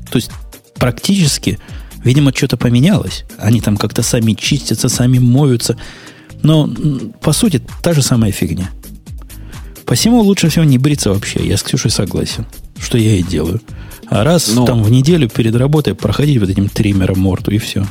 То 0.09 0.15
есть 0.17 0.31
практически 0.75 1.59
Видимо, 2.03 2.33
что-то 2.33 2.57
поменялось. 2.57 3.25
Они 3.37 3.61
там 3.61 3.77
как-то 3.77 4.01
сами 4.01 4.33
чистятся, 4.33 4.89
сами 4.89 5.19
моются. 5.19 5.77
Но, 6.41 6.69
по 7.21 7.33
сути, 7.33 7.61
та 7.83 7.93
же 7.93 8.01
самая 8.01 8.31
фигня. 8.31 8.71
Посему 9.85 10.21
лучше 10.21 10.49
всего 10.49 10.65
не 10.65 10.77
бриться 10.77 11.09
вообще. 11.09 11.45
Я 11.45 11.57
с 11.57 11.63
Ксюшей 11.63 11.91
согласен, 11.91 12.45
что 12.79 12.97
я 12.97 13.15
и 13.15 13.23
делаю. 13.23 13.61
А 14.07 14.23
раз 14.23 14.51
Но... 14.53 14.65
там 14.65 14.83
в 14.83 14.91
неделю 14.91 15.29
перед 15.29 15.55
работой 15.55 15.95
проходить 15.95 16.37
вот 16.39 16.49
этим 16.49 16.69
триммером 16.69 17.19
морду 17.19 17.51
и 17.51 17.57
все. 17.57 17.85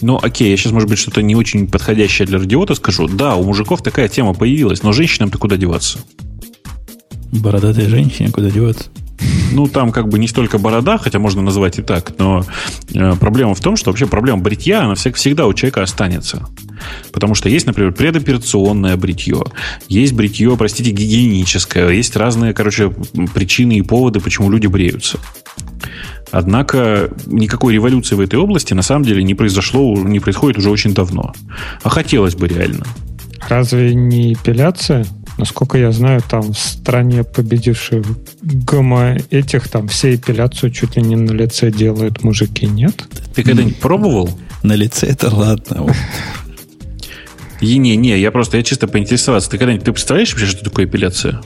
Ну, 0.00 0.18
окей, 0.20 0.50
я 0.50 0.56
сейчас, 0.56 0.72
может 0.72 0.88
быть, 0.88 0.98
что-то 0.98 1.22
не 1.22 1.36
очень 1.36 1.68
подходящее 1.68 2.26
для 2.26 2.38
радиота 2.38 2.74
скажу. 2.74 3.08
Да, 3.08 3.36
у 3.36 3.44
мужиков 3.44 3.82
такая 3.82 4.08
тема 4.08 4.34
появилась, 4.34 4.82
но 4.82 4.92
женщинам-то 4.92 5.38
куда 5.38 5.56
деваться? 5.56 5.98
Бородатые 7.32 7.88
женщины 7.88 8.30
куда 8.30 8.50
деваться? 8.50 8.86
Ну, 9.52 9.68
там 9.68 9.92
как 9.92 10.08
бы 10.08 10.18
не 10.18 10.26
столько 10.26 10.58
борода, 10.58 10.98
хотя 10.98 11.18
можно 11.18 11.40
назвать 11.40 11.78
и 11.78 11.82
так, 11.82 12.18
но 12.18 12.44
э, 12.92 13.14
проблема 13.20 13.54
в 13.54 13.60
том, 13.60 13.76
что 13.76 13.90
вообще 13.90 14.06
проблема 14.06 14.42
бритья, 14.42 14.82
она 14.82 14.94
всегда 14.96 15.46
у 15.46 15.54
человека 15.54 15.82
останется. 15.82 16.48
Потому 17.12 17.36
что 17.36 17.48
есть, 17.48 17.66
например, 17.66 17.92
предоперационное 17.92 18.96
бритье, 18.96 19.44
есть 19.88 20.12
бритье, 20.12 20.56
простите, 20.58 20.90
гигиеническое, 20.90 21.88
есть 21.90 22.16
разные, 22.16 22.52
короче, 22.52 22.92
причины 23.32 23.74
и 23.74 23.82
поводы, 23.82 24.18
почему 24.18 24.50
люди 24.50 24.66
бреются. 24.66 25.18
Однако 26.32 27.10
никакой 27.26 27.74
революции 27.74 28.16
в 28.16 28.20
этой 28.20 28.40
области 28.40 28.74
на 28.74 28.82
самом 28.82 29.04
деле 29.04 29.22
не 29.22 29.34
произошло, 29.34 29.96
не 29.96 30.18
происходит 30.18 30.58
уже 30.58 30.68
очень 30.68 30.94
давно. 30.94 31.32
А 31.84 31.88
хотелось 31.88 32.34
бы 32.34 32.48
реально. 32.48 32.84
Разве 33.48 33.94
не 33.94 34.32
эпиляция? 34.32 35.06
Насколько 35.36 35.78
я 35.78 35.90
знаю, 35.90 36.22
там 36.28 36.52
в 36.52 36.58
стране 36.58 37.24
победивших 37.24 38.04
гомо 38.42 39.16
этих, 39.30 39.68
там 39.68 39.88
все 39.88 40.14
эпиляцию 40.14 40.70
чуть 40.70 40.96
ли 40.96 41.02
не 41.02 41.16
на 41.16 41.32
лице 41.32 41.70
делают 41.70 42.22
мужики, 42.22 42.66
нет? 42.66 43.04
Ты 43.34 43.42
когда-нибудь 43.42 43.78
пробовал? 43.78 44.30
На 44.62 44.74
лице 44.74 45.06
это 45.06 45.34
ладно. 45.34 45.92
И 47.60 47.78
не, 47.78 47.96
не, 47.96 48.18
я 48.18 48.30
просто, 48.30 48.58
я 48.58 48.62
чисто 48.62 48.86
поинтересоваться. 48.86 49.50
Ты 49.50 49.58
когда-нибудь, 49.58 49.84
ты 49.84 49.92
представляешь 49.92 50.32
вообще, 50.32 50.46
что 50.46 50.64
такое 50.64 50.86
эпиляция? 50.86 51.42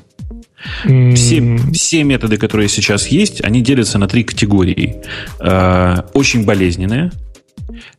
Все, 1.14 1.58
все 1.72 2.02
методы, 2.02 2.36
которые 2.36 2.68
сейчас 2.68 3.06
есть, 3.08 3.42
они 3.44 3.62
делятся 3.62 3.98
на 3.98 4.08
три 4.08 4.24
категории. 4.24 4.96
Э, 5.40 6.02
очень 6.14 6.44
болезненные, 6.44 7.12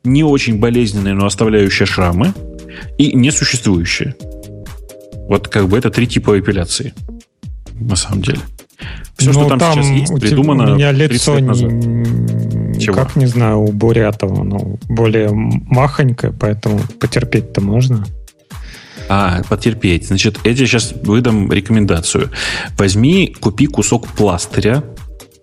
не 0.04 0.24
очень 0.24 0.60
болезненные, 0.60 1.14
но 1.14 1.26
оставляющие 1.26 1.86
шрамы, 1.86 2.34
и 2.98 3.14
несуществующие. 3.14 4.16
Вот 5.30 5.48
как 5.48 5.70
бы 5.70 5.78
это 5.78 5.92
три 5.92 6.08
типа 6.08 6.40
эпиляции. 6.40 6.94
На 7.80 7.96
самом 7.96 8.24
деле. 8.24 8.40
Все, 9.16 9.28
ну, 9.28 9.34
что 9.34 9.50
там, 9.50 9.60
там 9.60 9.74
сейчас 9.74 9.86
есть, 9.92 10.20
придумано 10.20 10.72
у 10.72 10.76
меня 10.76 10.92
лицо 10.92 11.36
лет 11.36 11.46
назад. 11.46 11.72
Не, 11.72 12.80
Чего? 12.80 12.96
Как 12.96 13.16
не 13.16 13.28
знаю, 13.28 13.60
у 13.60 13.72
Бурятова, 13.72 14.44
но 14.44 14.78
более 14.88 15.30
махонькое, 15.32 16.34
поэтому 16.34 16.80
потерпеть-то 17.00 17.62
можно. 17.62 18.06
А, 19.08 19.44
потерпеть. 19.48 20.08
Значит, 20.08 20.40
я 20.44 20.56
тебе 20.56 20.66
сейчас 20.66 20.94
выдам 21.04 21.52
рекомендацию. 21.52 22.32
Возьми, 22.78 23.36
купи 23.40 23.68
кусок 23.68 24.08
пластыря 24.08 24.84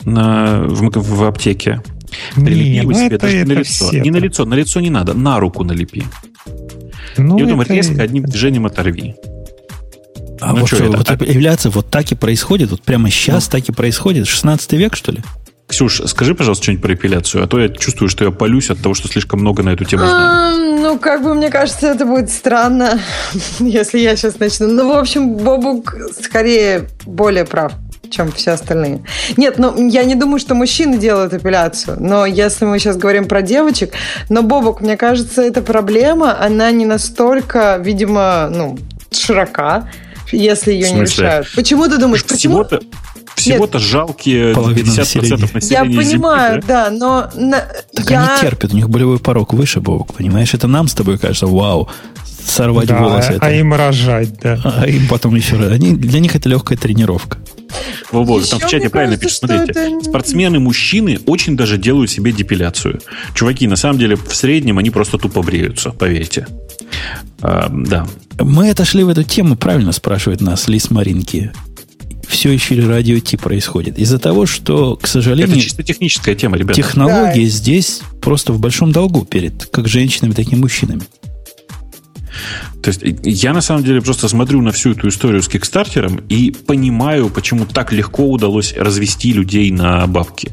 на, 0.04 0.62
в, 0.62 0.90
в 0.90 1.24
аптеке. 1.24 1.80
Прилепи 2.34 2.70
не, 2.70 2.76
его 2.78 2.90
ну 2.90 3.06
себе 3.06 3.18
даже 3.18 3.36
это 3.36 3.48
на 3.48 3.52
лицо. 3.52 3.88
Все 3.88 4.00
не 4.00 4.10
на 4.10 4.16
лицо, 4.16 4.44
на 4.44 4.54
лицо 4.54 4.80
не 4.80 4.90
надо, 4.90 5.14
на 5.14 5.38
руку 5.38 5.62
налепи. 5.62 6.04
Ну, 7.18 7.38
и 7.38 7.42
потом 7.42 7.60
это... 7.60 7.74
резко 7.74 8.02
одним 8.02 8.24
движением 8.24 8.66
оторви. 8.66 9.14
А 10.40 10.52
ну, 10.52 10.60
вот 10.60 10.68
что, 10.68 10.84
это? 10.84 10.96
вот 10.96 11.10
эпиляция 11.10 11.70
вот 11.70 11.90
так 11.90 12.12
и 12.12 12.14
происходит, 12.14 12.70
вот 12.70 12.82
прямо 12.82 13.10
сейчас 13.10 13.46
ну. 13.46 13.58
так 13.58 13.68
и 13.68 13.72
происходит. 13.72 14.26
16 14.26 14.72
век, 14.74 14.96
что 14.96 15.12
ли? 15.12 15.20
Ксюш, 15.68 16.02
скажи, 16.06 16.34
пожалуйста, 16.34 16.64
что-нибудь 16.64 16.82
про 16.82 16.94
эпиляцию, 16.94 17.42
а 17.42 17.46
то 17.48 17.58
я 17.58 17.68
чувствую, 17.68 18.08
что 18.08 18.24
я 18.24 18.30
полюсь 18.30 18.70
от 18.70 18.80
того, 18.80 18.94
что 18.94 19.08
слишком 19.08 19.40
много 19.40 19.64
на 19.64 19.70
эту 19.70 19.84
тему 19.84 20.06
знаю. 20.06 20.80
ну, 20.80 20.98
как 20.98 21.24
бы, 21.24 21.34
мне 21.34 21.50
кажется, 21.50 21.88
это 21.88 22.06
будет 22.06 22.30
странно, 22.30 23.00
если 23.58 23.98
я 23.98 24.14
сейчас 24.14 24.38
начну. 24.38 24.68
Ну, 24.68 24.94
в 24.94 24.96
общем, 24.96 25.34
Бобук 25.34 25.96
скорее 26.20 26.88
более 27.04 27.44
прав 27.44 27.72
чем 28.08 28.30
все 28.30 28.52
остальные. 28.52 29.02
Нет, 29.36 29.58
ну 29.58 29.88
я 29.88 30.04
не 30.04 30.14
думаю, 30.14 30.38
что 30.38 30.54
мужчины 30.54 30.96
делают 30.96 31.34
эпиляцию, 31.34 31.96
но 31.98 32.24
если 32.24 32.64
мы 32.64 32.78
сейчас 32.78 32.96
говорим 32.96 33.26
про 33.26 33.42
девочек, 33.42 33.94
но 34.28 34.42
Бобок, 34.42 34.80
мне 34.80 34.96
кажется, 34.96 35.42
эта 35.42 35.60
проблема, 35.60 36.40
она 36.40 36.70
не 36.70 36.86
настолько, 36.86 37.78
видимо, 37.82 38.48
ну, 38.54 38.78
широка, 39.10 39.88
если 40.32 40.72
ее 40.72 40.90
не 40.92 41.02
решают. 41.02 41.48
Почему 41.54 41.88
ты 41.88 41.98
думаешь, 41.98 42.24
почему? 42.24 42.64
Всего-то, 42.64 42.80
всего-то 43.36 43.78
жалкие 43.78 44.52
50% 44.52 44.94
населения. 44.94 45.50
населения 45.54 45.70
Я 45.70 45.84
понимаю, 45.84 46.52
Земли, 46.54 46.64
да? 46.66 46.90
да, 46.90 46.90
но... 46.90 47.30
На, 47.34 47.60
так 47.94 48.10
я... 48.10 48.22
они 48.22 48.40
терпят, 48.40 48.72
у 48.72 48.76
них 48.76 48.88
болевой 48.88 49.18
порог 49.18 49.52
выше, 49.52 49.80
Бог, 49.80 50.14
понимаешь? 50.14 50.54
Это 50.54 50.66
нам 50.66 50.88
с 50.88 50.94
тобой 50.94 51.18
кажется, 51.18 51.46
вау, 51.46 51.88
сорвать 52.46 52.88
да, 52.88 52.98
волосы. 53.00 53.38
А, 53.40 53.46
а 53.46 53.52
им 53.52 53.74
рожать, 53.74 54.38
да. 54.40 54.60
А, 54.64 54.82
а 54.82 54.86
им 54.86 55.08
потом 55.08 55.34
еще... 55.34 55.56
Они, 55.56 55.94
для 55.94 56.20
них 56.20 56.34
это 56.34 56.48
легкая 56.48 56.78
тренировка. 56.78 57.38
Во-во, 58.12 58.40
там 58.40 58.60
в 58.60 58.68
чате 58.68 58.88
правильно 58.88 59.16
пишут. 59.16 59.38
Смотрите, 59.38 59.72
это... 59.72 60.00
спортсмены-мужчины 60.04 61.20
очень 61.26 61.56
даже 61.56 61.78
делают 61.78 62.10
себе 62.10 62.32
депиляцию. 62.32 63.00
Чуваки, 63.34 63.66
на 63.66 63.76
самом 63.76 63.98
деле, 63.98 64.16
в 64.16 64.34
среднем 64.34 64.78
они 64.78 64.90
просто 64.90 65.18
тупо 65.18 65.42
бреются, 65.42 65.90
поверьте. 65.90 66.46
А, 67.40 67.68
да. 67.70 68.06
Мы 68.38 68.70
отошли 68.70 69.04
в 69.04 69.08
эту 69.08 69.22
тему, 69.22 69.56
правильно 69.56 69.92
спрашивает 69.92 70.40
нас 70.40 70.68
Лис 70.68 70.90
Маринки. 70.90 71.52
Все 72.28 72.50
еще 72.50 72.78
радио 72.80 73.18
Ти 73.20 73.36
происходит? 73.36 73.98
Из-за 73.98 74.18
того, 74.18 74.46
что, 74.46 74.96
к 74.96 75.06
сожалению... 75.06 75.54
Это 75.56 75.62
чисто 75.62 75.82
техническая 75.82 76.34
тема, 76.34 76.56
ребята. 76.56 76.74
Технологии 76.74 77.44
да. 77.44 77.50
здесь 77.50 78.00
просто 78.20 78.52
в 78.52 78.58
большом 78.58 78.92
долгу 78.92 79.24
перед 79.24 79.66
как 79.66 79.88
женщинами, 79.88 80.32
так 80.32 80.52
и 80.52 80.56
мужчинами. 80.56 81.02
То 82.82 82.90
есть 82.90 83.02
я 83.24 83.52
на 83.52 83.60
самом 83.60 83.82
деле 83.82 84.00
просто 84.00 84.28
смотрю 84.28 84.62
на 84.62 84.70
всю 84.70 84.92
эту 84.92 85.08
историю 85.08 85.42
с 85.42 85.48
Кикстартером 85.48 86.22
и 86.28 86.52
понимаю, 86.52 87.30
почему 87.30 87.66
так 87.66 87.92
легко 87.92 88.28
удалось 88.28 88.74
развести 88.76 89.32
людей 89.32 89.70
на 89.70 90.06
бабки. 90.06 90.52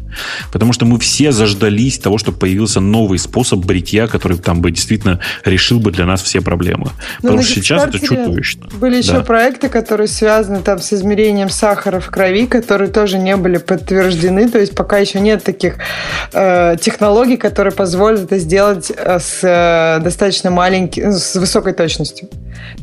Потому 0.51 0.73
что 0.73 0.85
мы 0.85 0.99
все 0.99 1.31
заждались 1.31 1.99
того, 1.99 2.18
чтобы 2.18 2.39
появился 2.39 2.80
новый 2.80 3.19
способ 3.19 3.60
бритья, 3.60 4.07
который 4.07 4.38
там 4.38 4.61
бы 4.61 4.72
действительно 4.72 5.19
решил 5.45 5.80
бы 5.80 5.91
для 5.91 6.05
нас 6.05 6.22
все 6.22 6.41
проблемы. 6.41 6.85
Но 7.22 7.30
Потому 7.30 7.43
что 7.43 7.53
сейчас 7.55 7.84
это 7.84 7.99
чудовищно. 7.99 8.68
Были 8.73 8.97
еще 8.97 9.14
да. 9.14 9.22
проекты, 9.22 9.69
которые 9.69 10.07
связаны 10.07 10.61
там 10.61 10.80
с 10.80 10.93
измерением 10.93 11.49
сахара 11.49 11.99
в 11.99 12.10
крови, 12.10 12.47
которые 12.47 12.89
тоже 12.89 13.18
не 13.18 13.35
были 13.38 13.57
подтверждены. 13.57 14.49
То 14.49 14.60
есть 14.60 14.76
пока 14.76 14.97
еще 14.97 15.19
нет 15.19 15.43
таких 15.43 15.76
э, 16.34 16.77
технологий, 16.81 17.38
которые 17.38 17.73
позволят 17.73 18.22
это 18.22 18.39
сделать 18.39 18.91
э, 18.95 19.19
с 19.19 19.39
э, 19.43 20.03
достаточно 20.03 20.49
маленьким, 20.49 21.11
с 21.11 21.35
высокой 21.35 21.72
точностью 21.73 22.13
полностью. 22.13 22.29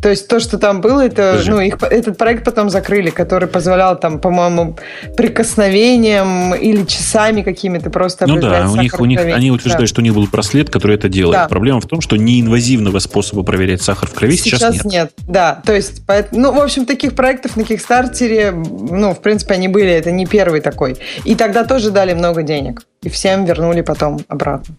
То 0.02 0.08
есть 0.08 0.28
то, 0.28 0.40
что 0.40 0.58
там 0.58 0.80
было, 0.80 1.04
это, 1.04 1.40
ну, 1.46 1.60
их, 1.60 1.76
этот 1.82 2.16
проект 2.16 2.44
потом 2.44 2.70
закрыли, 2.70 3.10
который 3.10 3.48
позволял 3.48 3.98
там, 3.98 4.18
по-моему, 4.18 4.76
прикосновением 5.16 6.54
или 6.54 6.84
часами 6.84 7.42
какими-то 7.42 7.90
просто 7.90 8.26
Ну 8.26 8.40
да, 8.40 8.68
у 8.70 8.76
них, 8.76 8.98
у 9.00 9.04
них, 9.04 9.20
они 9.20 9.50
утверждают, 9.50 9.88
да. 9.88 9.92
что 9.92 10.00
у 10.00 10.04
них 10.04 10.14
был 10.14 10.26
браслет, 10.26 10.70
который 10.70 10.96
это 10.96 11.08
делает. 11.08 11.42
Да. 11.42 11.48
Проблема 11.48 11.80
в 11.80 11.86
том, 11.86 12.00
что 12.00 12.16
неинвазивного 12.16 12.98
способа 12.98 13.42
проверять 13.42 13.82
сахар 13.82 14.08
в 14.08 14.14
крови 14.14 14.36
сейчас, 14.36 14.60
сейчас 14.60 14.84
нет. 14.84 14.92
нет. 14.92 15.12
Да, 15.28 15.62
то 15.64 15.74
есть, 15.74 16.02
ну, 16.32 16.52
в 16.52 16.60
общем, 16.60 16.86
таких 16.86 17.14
проектов 17.14 17.56
на 17.56 17.64
Кикстартере, 17.64 18.52
ну, 18.52 19.14
в 19.14 19.20
принципе, 19.20 19.54
они 19.54 19.68
были, 19.68 19.90
это 19.90 20.10
не 20.10 20.26
первый 20.26 20.60
такой. 20.60 20.96
И 21.24 21.34
тогда 21.34 21.64
тоже 21.64 21.90
дали 21.90 22.14
много 22.14 22.42
денег. 22.42 22.82
И 23.02 23.08
всем 23.08 23.46
вернули 23.46 23.80
потом 23.80 24.20
обратно. 24.28 24.74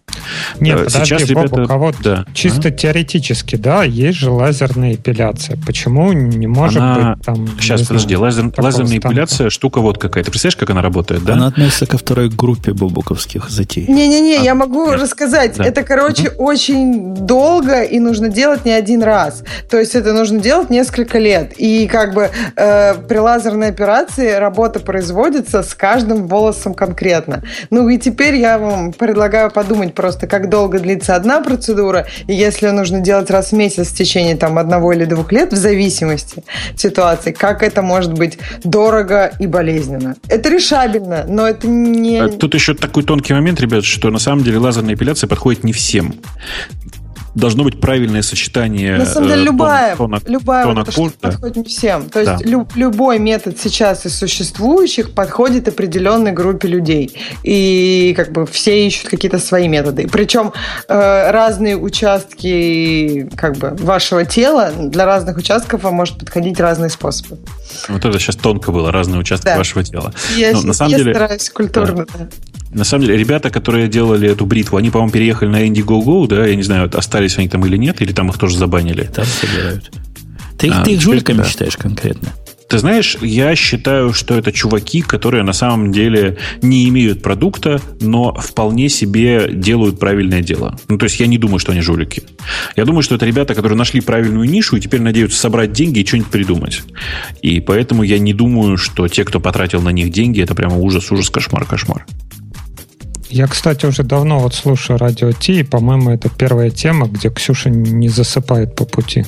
Нет, 0.60 0.80
э, 0.80 0.84
подожди, 0.84 1.06
Сейчас 1.06 1.30
Боб, 1.32 1.46
ребята... 1.46 1.64
у 1.64 1.66
кого 1.66 1.92
да. 2.04 2.26
чисто 2.36 2.68
а? 2.68 2.72
теоретически, 2.72 3.56
да, 3.56 3.84
есть 3.84 4.20
же 4.20 4.30
лазерная 4.30 4.94
эпиляция. 4.94 5.58
Почему 5.66 6.14
не 6.14 6.46
может 6.46 6.78
она... 6.78 7.16
быть 7.16 7.26
там... 7.26 7.48
Сейчас, 7.60 7.82
подожди, 7.82 8.16
знаю, 8.16 8.22
лазер... 8.22 8.54
лазерная 8.56 9.00
станка. 9.00 9.10
эпиляция 9.10 9.50
штука 9.50 9.82
вот 9.82 9.98
какая. 9.98 10.24
Ты 10.24 10.30
представляешь, 10.30 10.56
как 10.56 10.70
она 10.70 10.84
работает, 10.84 11.24
да? 11.24 11.34
Она 11.34 11.48
относится 11.48 11.88
ко 11.88 11.98
второй 11.98 12.30
группе 12.30 12.74
бобуковских 12.74 13.50
затей. 13.50 13.88
Не-не-не, 13.88 14.38
а, 14.38 14.44
я 14.44 14.54
могу 14.54 14.92
нет. 14.92 15.02
рассказать. 15.02 15.58
Да. 15.58 15.66
Это, 15.66 15.82
короче, 15.82 16.30
угу. 16.30 16.44
очень 16.44 17.16
долго 17.16 17.82
и 17.82 18.00
нужно 18.00 18.30
делать 18.30 18.66
не 18.66 18.72
один 18.72 19.02
раз. 19.02 19.44
То 19.68 19.80
есть 19.80 19.96
это 19.96 20.14
нужно 20.14 20.40
делать 20.40 20.70
несколько 20.70 21.18
лет. 21.18 21.54
И 21.58 21.88
как 21.88 22.14
бы 22.14 22.30
э, 22.56 22.94
при 22.94 23.18
лазерной 23.18 23.70
операции 23.70 24.34
работа 24.34 24.80
производится 24.80 25.64
с 25.64 25.74
каждым 25.74 26.28
волосом 26.28 26.76
конкретно. 26.76 27.42
Ну 27.72 27.90
и 27.90 27.98
теперь 28.12 28.36
я 28.36 28.60
вам 28.60 28.94
предлагаю 28.94 29.50
подумать 29.52 29.94
просто, 29.94 30.28
как 30.28 30.50
долго 30.50 30.80
длится 30.80 31.16
одна 31.16 31.42
процедура, 31.42 32.08
и 32.28 32.34
если 32.34 32.70
нужно 32.70 33.00
делать 33.00 33.30
раз 33.30 33.52
в 33.52 33.54
месяц 33.54 33.88
в 33.88 33.96
течение 33.96 34.36
там 34.36 34.58
одного 34.58 34.94
или 34.94 35.06
двух 35.06 35.32
лет, 35.32 35.54
в 35.54 35.56
зависимости 35.56 36.44
от 36.74 36.80
ситуации, 36.80 37.32
как 37.32 37.64
это 37.64 37.82
может 37.82 38.14
быть 38.14 38.38
дорого 38.64 39.32
и 39.40 39.48
болезненно. 39.48 40.16
Это 40.28 40.50
решабельно, 40.50 41.26
но 41.28 41.48
это 41.48 41.68
не... 41.68 42.20
А 42.20 42.30
тут 42.30 42.54
еще 42.54 42.74
такой 42.74 43.04
тонкий 43.04 43.34
момент, 43.34 43.62
ребят, 43.62 43.86
что 43.86 44.10
на 44.10 44.20
самом 44.20 44.44
деле 44.44 44.58
лазерная 44.58 44.96
эпиляция 44.96 45.28
подходит 45.28 45.64
не 45.64 45.74
всем 45.74 46.16
должно 47.36 47.64
быть 47.64 47.80
правильное 47.80 48.22
сочетание. 48.22 48.98
На 48.98 49.06
самом 49.06 49.30
деле, 49.30 49.42
э, 49.42 49.46
любая, 49.46 49.96
тона, 49.96 50.20
любая 50.26 50.64
тона 50.66 50.84
вот 50.84 50.94
кожи, 50.94 51.14
подходит 51.20 51.56
не 51.58 51.64
всем. 51.64 52.10
То 52.10 52.20
есть 52.20 52.38
да. 52.44 52.50
лю, 52.50 52.68
любой 52.76 53.20
метод 53.20 53.58
сейчас 53.60 54.06
из 54.06 54.18
существующих 54.18 55.14
подходит 55.14 55.68
определенной 55.68 56.32
группе 56.32 56.68
людей. 56.68 57.16
И 57.44 58.14
как 58.18 58.32
бы 58.32 58.46
все 58.46 58.86
ищут 58.86 59.10
какие-то 59.10 59.40
свои 59.40 59.68
методы. 59.68 60.08
Причем 60.12 60.54
э, 60.88 61.32
разные 61.32 61.78
участки 61.78 63.30
как 63.36 63.58
бы 63.58 63.76
вашего 63.80 64.26
тела 64.26 64.72
для 64.72 65.06
разных 65.06 65.38
участков 65.38 65.84
вам 65.84 65.96
может 65.96 66.18
подходить 66.20 66.60
разные 66.60 66.90
способы. 66.90 67.38
Вот 67.88 68.04
это 68.04 68.20
сейчас 68.20 68.36
тонко 68.36 68.72
было, 68.72 68.92
разные 68.92 69.20
участки 69.20 69.46
да. 69.46 69.58
вашего 69.58 69.84
тела. 69.84 70.14
Я, 70.36 70.52
Но, 70.52 70.62
на 70.62 70.74
самом 70.74 70.92
я 70.92 70.98
деле, 70.98 71.14
стараюсь 71.14 71.50
культурно. 71.50 72.06
Да. 72.06 72.28
На 72.74 72.86
самом 72.86 73.06
деле, 73.06 73.18
ребята, 73.18 73.50
которые 73.50 73.88
делали 73.88 74.30
эту 74.30 74.46
бритву, 74.46 74.78
они, 74.78 74.90
по-моему, 74.90 75.12
переехали 75.12 75.50
на 75.50 75.68
Indiegogo, 75.68 76.28
да? 76.28 76.46
Я 76.46 76.56
не 76.56 76.64
знаю, 76.64 76.90
остались 76.94 77.38
они 77.38 77.50
там 77.50 77.66
или 77.66 77.78
нет, 77.78 78.02
или 78.02 78.14
там 78.14 78.30
их 78.30 78.38
тоже 78.38 78.58
забанили. 78.58 79.10
Там 79.14 79.26
собирают. 79.26 79.92
Ты, 80.58 80.70
а, 80.70 80.84
ты 80.84 80.92
их 80.92 81.02
жуликами 81.02 81.40
да. 81.40 81.46
считаешь 81.46 81.76
конкретно? 81.76 82.30
Ты 82.72 82.78
знаешь, 82.78 83.18
я 83.20 83.54
считаю, 83.54 84.14
что 84.14 84.38
это 84.38 84.54
чуваки, 84.54 85.02
которые 85.02 85.44
на 85.44 85.52
самом 85.52 85.92
деле 85.92 86.38
не 86.62 86.88
имеют 86.88 87.22
продукта, 87.22 87.82
но 88.00 88.34
вполне 88.36 88.88
себе 88.88 89.50
делают 89.52 90.00
правильное 90.00 90.42
дело. 90.42 90.80
Ну, 90.88 90.98
то 90.98 91.04
есть 91.04 91.20
я 91.20 91.28
не 91.28 91.38
думаю, 91.38 91.60
что 91.60 91.74
они 91.74 91.82
жулики. 91.82 92.24
Я 92.78 92.86
думаю, 92.86 93.02
что 93.02 93.16
это 93.16 93.26
ребята, 93.26 93.56
которые 93.56 93.78
нашли 93.78 94.00
правильную 94.00 94.50
нишу 94.50 94.78
и 94.78 94.80
теперь 94.80 95.02
надеются 95.02 95.38
собрать 95.38 95.74
деньги 95.74 96.00
и 96.00 96.06
что-нибудь 96.06 96.32
придумать. 96.32 96.84
И 97.42 97.60
поэтому 97.60 98.04
я 98.04 98.20
не 98.20 98.34
думаю, 98.34 98.78
что 98.78 99.10
те, 99.10 99.26
кто 99.26 99.42
потратил 99.42 99.82
на 99.82 99.90
них 99.90 100.10
деньги, 100.10 100.42
это 100.42 100.56
прямо 100.56 100.78
ужас, 100.78 101.12
ужас, 101.12 101.30
кошмар, 101.30 101.66
кошмар. 101.66 102.06
Я, 103.32 103.48
кстати, 103.48 103.86
уже 103.86 104.04
давно 104.04 104.40
вот 104.40 104.54
слушаю 104.54 105.00
радио 105.00 105.32
Ти, 105.32 105.60
и, 105.60 105.64
по-моему, 105.64 106.12
это 106.12 106.30
первая 106.30 106.70
тема, 106.70 107.08
где 107.08 107.30
Ксюша 107.30 107.70
не 107.70 108.10
засыпает 108.10 108.76
по 108.76 108.84
пути. 108.84 109.26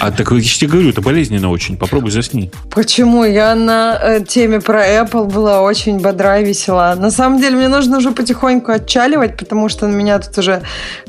А 0.00 0.10
так 0.10 0.32
я 0.32 0.40
тебе 0.40 0.68
говорю, 0.68 0.88
это 0.90 1.00
болезненно 1.00 1.48
очень. 1.48 1.76
Попробуй 1.76 2.10
засни. 2.10 2.50
Почему? 2.70 3.24
Я 3.24 3.54
на 3.54 3.98
э, 4.02 4.24
теме 4.26 4.60
про 4.60 4.84
Apple 4.84 5.32
была 5.32 5.62
очень 5.62 6.00
бодра 6.00 6.40
и 6.40 6.44
весела. 6.44 6.96
На 6.98 7.10
самом 7.10 7.40
деле, 7.40 7.56
мне 7.56 7.68
нужно 7.68 7.98
уже 7.98 8.10
потихоньку 8.10 8.72
отчаливать, 8.72 9.36
потому 9.36 9.68
что 9.68 9.86
на 9.86 9.94
меня 9.94 10.18
тут 10.18 10.36
уже 10.36 10.62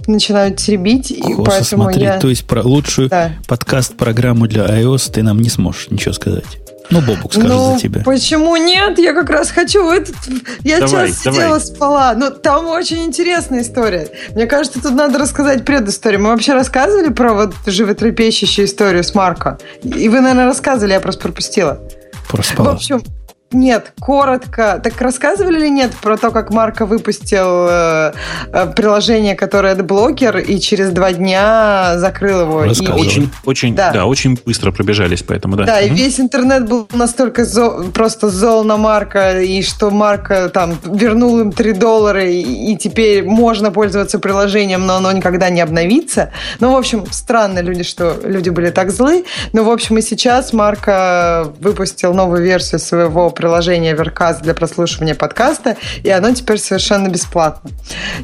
начинают 0.08 0.58
теребить. 0.58 1.12
И 1.12 1.22
Косо, 1.22 1.44
поэтому 1.44 1.84
смотри, 1.84 2.04
я... 2.04 2.20
то 2.20 2.30
есть 2.30 2.46
про 2.46 2.62
лучшую 2.62 3.10
да. 3.10 3.32
подкаст-программу 3.48 4.48
для 4.48 4.66
iOS 4.66 5.12
ты 5.12 5.24
нам 5.24 5.40
не 5.40 5.50
сможешь 5.50 5.90
ничего 5.90 6.14
сказать. 6.14 6.46
Ну, 6.90 7.02
Бобук 7.02 7.34
скажет 7.34 7.50
ну, 7.50 7.74
за 7.74 7.80
тебя. 7.82 8.02
Почему 8.04 8.56
нет? 8.58 8.98
Я 9.00 9.14
как 9.14 9.30
раз 9.30 9.52
хочу 9.52 9.90
этот... 9.90 10.16
Я 10.64 10.80
давай, 10.80 11.10
час 11.10 11.24
давай. 11.24 11.40
сидела, 11.40 11.60
спала. 11.60 12.14
Но 12.14 12.30
ну, 12.30 12.36
там 12.36 12.68
очень 12.68 13.04
интересная 13.04 13.62
история. 13.62 14.10
Мне 14.34 14.46
кажется, 14.46 14.82
тут 14.82 14.94
надо 14.94 15.18
рассказать 15.20 15.66
предысторию. 15.66 16.22
Мы 16.22 16.30
вообще 16.30 16.54
рассказывали 16.54 17.12
про 17.12 17.34
вот 17.34 17.54
животрепещущую 17.66 18.66
историю 18.66 19.04
с 19.04 19.16
Марко? 19.16 19.58
И 19.84 20.10
вы, 20.10 20.20
наверное, 20.22 20.46
рассказывали, 20.46 20.94
я 20.94 21.00
просто 21.00 21.22
пропустила. 21.24 21.82
Проспала. 22.30 22.72
В 22.72 22.76
общем, 22.76 23.04
нет, 23.52 23.94
коротко. 24.00 24.82
Так 24.84 25.00
рассказывали 25.00 25.60
ли 25.60 25.70
нет 25.70 25.92
про 26.02 26.18
то, 26.18 26.32
как 26.32 26.52
Марко 26.52 26.86
выпустил 26.86 27.68
э, 27.70 28.14
э, 28.52 28.74
приложение, 28.76 29.36
которое 29.36 29.76
блокер, 29.76 30.38
и 30.38 30.60
через 30.60 30.90
два 30.90 31.14
дня 31.14 31.98
закрыл 31.98 32.42
его? 32.42 32.66
И... 32.66 32.70
Очень, 32.70 33.30
очень, 33.46 33.76
да. 33.76 33.92
да, 33.92 34.06
очень 34.06 34.38
быстро 34.46 34.72
пробежались, 34.72 35.24
поэтому 35.24 35.56
да. 35.56 35.66
Да, 35.66 35.78
угу. 35.78 35.86
и 35.86 35.90
весь 35.90 36.20
интернет 36.20 36.68
был 36.68 36.88
настолько 36.94 37.46
зол, 37.46 37.86
просто 37.94 38.30
зол 38.30 38.64
на 38.64 38.78
Марка, 38.78 39.42
и 39.42 39.62
что 39.62 39.92
Марка 39.92 40.50
там 40.50 40.78
вернул 40.84 41.40
им 41.40 41.52
3 41.52 41.74
доллара, 41.74 42.26
и, 42.26 42.42
и 42.42 42.78
теперь 42.78 43.24
можно 43.24 43.72
пользоваться 43.72 44.20
приложением, 44.20 44.86
но 44.86 44.96
оно 44.96 45.12
никогда 45.12 45.50
не 45.50 45.62
обновится. 45.62 46.32
Ну, 46.60 46.74
в 46.74 46.76
общем, 46.76 47.06
странно 47.12 47.60
люди, 47.60 47.84
что 47.84 48.18
люди 48.24 48.50
были 48.50 48.72
так 48.72 48.92
злы. 48.92 49.26
Но, 49.54 49.64
в 49.64 49.70
общем, 49.70 49.98
и 49.98 50.02
сейчас 50.02 50.52
Марка 50.52 51.54
выпустил 51.60 52.14
новую 52.14 52.44
версию 52.44 52.80
своего 52.80 53.30
приложение 53.36 53.94
Веркаст 53.94 54.42
для 54.42 54.54
прослушивания 54.54 55.14
подкаста, 55.14 55.78
и 56.04 56.10
оно 56.10 56.32
теперь 56.32 56.58
совершенно 56.58 57.08
бесплатно. 57.08 57.70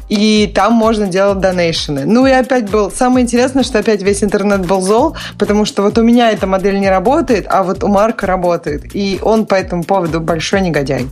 И 0.08 0.50
там 0.54 0.72
можно 0.72 1.06
делать 1.06 1.38
донейшены. 1.38 2.04
Ну 2.04 2.26
и 2.26 2.30
опять 2.30 2.68
был... 2.70 2.90
Самое 2.90 3.24
интересное, 3.24 3.62
что 3.62 3.78
опять 3.78 4.02
весь 4.02 4.24
интернет 4.24 4.66
был 4.66 4.80
зол, 4.80 5.16
потому 5.38 5.64
что 5.64 5.82
вот 5.82 5.98
у 5.98 6.02
меня 6.02 6.30
эта 6.30 6.46
модель 6.46 6.80
не 6.80 6.88
работает, 6.88 7.46
а 7.48 7.62
вот 7.62 7.84
у 7.84 7.88
Марка 7.88 8.26
работает. 8.26 8.94
И 8.94 9.18
он 9.22 9.46
по 9.46 9.54
этому 9.54 9.84
поводу 9.84 10.20
большой 10.20 10.60
негодяй. 10.62 11.08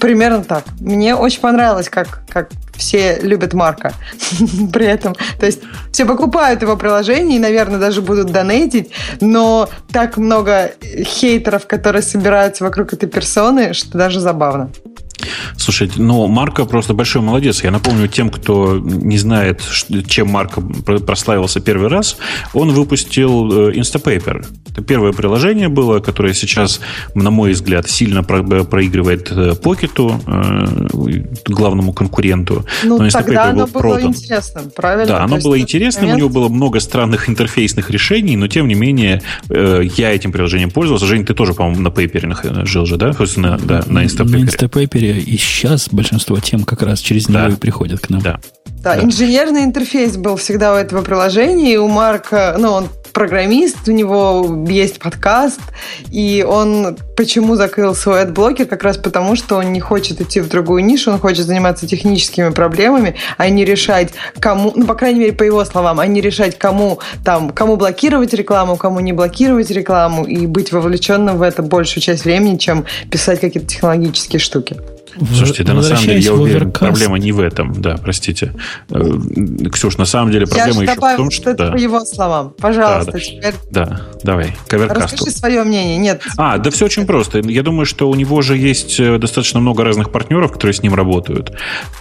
Примерно 0.00 0.44
так. 0.44 0.64
Мне 0.80 1.14
очень 1.14 1.40
понравилось, 1.40 1.88
как, 1.88 2.22
как 2.28 2.50
все 2.82 3.18
любят 3.20 3.54
Марка 3.54 3.92
при 4.72 4.86
этом. 4.86 5.14
То 5.38 5.46
есть 5.46 5.60
все 5.92 6.04
покупают 6.04 6.62
его 6.62 6.76
приложение 6.76 7.36
и, 7.36 7.40
наверное, 7.40 7.78
даже 7.78 8.02
будут 8.02 8.32
донейтить, 8.32 8.90
но 9.20 9.68
так 9.92 10.16
много 10.16 10.72
хейтеров, 11.04 11.66
которые 11.66 12.02
собираются 12.02 12.64
вокруг 12.64 12.92
этой 12.92 13.08
персоны, 13.08 13.72
что 13.72 13.96
даже 13.96 14.18
забавно. 14.20 14.70
Слушай, 15.56 15.90
ну, 15.96 16.26
Марка 16.26 16.64
просто 16.64 16.94
большой 16.94 17.22
молодец. 17.22 17.62
Я 17.64 17.70
напомню 17.70 18.08
тем, 18.08 18.30
кто 18.30 18.78
не 18.78 19.18
знает, 19.18 19.62
чем 20.06 20.28
Марка 20.28 20.60
прославился 20.60 21.60
первый 21.60 21.88
раз, 21.88 22.16
он 22.54 22.70
выпустил 22.70 23.68
э, 23.68 23.72
Instapaper. 23.72 24.46
Это 24.70 24.82
первое 24.82 25.12
приложение 25.12 25.68
было, 25.68 26.00
которое 26.00 26.34
сейчас, 26.34 26.80
на 27.14 27.30
мой 27.30 27.52
взгляд, 27.52 27.88
сильно 27.88 28.22
проигрывает 28.22 29.60
Покету, 29.62 30.20
э, 30.26 31.22
главному 31.46 31.92
конкуренту. 31.92 32.64
Ну, 32.84 32.98
Но 32.98 33.08
тогда 33.10 33.50
оно 33.50 33.66
был 33.66 33.72
было 33.72 33.80
продан. 33.80 34.08
интересным, 34.10 34.70
правильно? 34.70 35.06
Да, 35.06 35.24
оно 35.24 35.38
было 35.38 35.58
интересным, 35.58 36.06
момент... 36.06 36.16
у 36.16 36.26
него 36.26 36.28
было 36.40 36.48
много 36.48 36.80
странных 36.80 37.28
интерфейсных 37.28 37.90
решений, 37.90 38.36
но, 38.36 38.48
тем 38.48 38.68
не 38.68 38.74
менее, 38.74 39.22
э, 39.48 39.82
я 39.96 40.12
этим 40.12 40.32
приложением 40.32 40.70
пользовался. 40.70 41.06
Жень, 41.06 41.24
ты 41.24 41.34
тоже, 41.34 41.54
по-моему, 41.54 41.80
на 41.80 41.88
Paper 41.88 42.66
жил 42.66 42.86
же, 42.86 42.96
да? 42.96 43.12
На, 43.36 43.58
да, 43.58 43.84
на 43.86 44.04
Instapaper. 44.04 44.38
На 44.38 44.44
Instapaper 44.44 45.11
и 45.18 45.36
сейчас 45.36 45.88
большинство 45.90 46.38
тем 46.40 46.64
как 46.64 46.82
раз 46.82 47.00
через 47.00 47.28
него 47.28 47.48
да. 47.48 47.48
и 47.48 47.56
приходят 47.56 48.00
к 48.00 48.10
нам. 48.10 48.22
Да. 48.22 48.40
Да, 48.82 48.96
да, 48.96 49.02
инженерный 49.02 49.62
интерфейс 49.62 50.16
был 50.16 50.36
всегда 50.36 50.74
у 50.74 50.76
этого 50.76 51.02
приложения, 51.02 51.74
и 51.74 51.76
у 51.76 51.86
Марка, 51.86 52.56
ну, 52.58 52.72
он 52.72 52.88
программист, 53.12 53.88
у 53.88 53.92
него 53.92 54.66
есть 54.68 54.98
подкаст, 54.98 55.60
и 56.10 56.44
он 56.48 56.96
почему 57.16 57.56
закрыл 57.56 57.94
свой 57.94 58.22
адблокер? 58.22 58.66
Как 58.66 58.82
раз 58.82 58.96
потому, 58.96 59.36
что 59.36 59.56
он 59.56 59.72
не 59.72 59.80
хочет 59.80 60.20
идти 60.20 60.40
в 60.40 60.48
другую 60.48 60.84
нишу, 60.84 61.12
он 61.12 61.18
хочет 61.18 61.46
заниматься 61.46 61.86
техническими 61.86 62.50
проблемами, 62.50 63.14
а 63.36 63.48
не 63.48 63.64
решать, 63.64 64.10
кому, 64.40 64.72
ну, 64.74 64.86
по 64.86 64.94
крайней 64.94 65.20
мере, 65.20 65.32
по 65.32 65.42
его 65.42 65.64
словам, 65.64 66.00
а 66.00 66.06
не 66.06 66.20
решать, 66.20 66.58
кому 66.58 67.00
там, 67.24 67.50
кому 67.50 67.76
блокировать 67.76 68.34
рекламу, 68.34 68.76
кому 68.76 69.00
не 69.00 69.12
блокировать 69.12 69.70
рекламу, 69.70 70.24
и 70.24 70.46
быть 70.46 70.72
вовлеченным 70.72 71.38
в 71.38 71.42
это 71.42 71.62
большую 71.62 72.02
часть 72.02 72.24
времени, 72.24 72.56
чем 72.56 72.84
писать 73.10 73.40
какие-то 73.40 73.68
технологические 73.68 74.40
штуки. 74.40 74.76
Слушайте, 75.18 75.64
да 75.64 75.74
на 75.74 75.82
самом 75.82 76.02
деле, 76.04 76.20
я 76.20 76.32
уверен, 76.32 76.72
проблема 76.72 77.18
не 77.18 77.32
в 77.32 77.40
этом. 77.40 77.80
Да, 77.80 77.96
простите. 77.96 78.54
Э, 78.90 79.18
Ксюш, 79.70 79.98
на 79.98 80.04
самом 80.04 80.32
деле 80.32 80.46
проблема 80.46 80.84
я 80.84 80.92
еще 80.92 81.00
в 81.00 81.16
том, 81.16 81.30
что... 81.30 81.50
Это 81.50 81.66
да. 81.66 81.72
по 81.72 81.76
его 81.76 82.00
словам. 82.04 82.54
Пожалуйста, 82.58 83.12
да, 83.12 83.18
теперь... 83.18 83.54
Да, 83.70 84.00
давай. 84.22 84.56
Коверкаст. 84.66 85.12
Расскажи 85.12 85.30
свое 85.30 85.64
мнение. 85.64 85.98
Нет. 85.98 86.22
А, 86.36 86.58
да 86.58 86.70
все 86.70 86.86
очень 86.86 87.06
просто. 87.06 87.40
Я 87.40 87.62
думаю, 87.62 87.86
что 87.86 88.08
у 88.08 88.14
него 88.14 88.42
же 88.42 88.56
есть 88.56 88.98
э, 89.00 89.18
достаточно 89.18 89.60
много 89.60 89.84
разных 89.84 90.10
партнеров, 90.10 90.52
которые 90.52 90.74
с 90.74 90.82
ним 90.82 90.94
работают. 90.94 91.52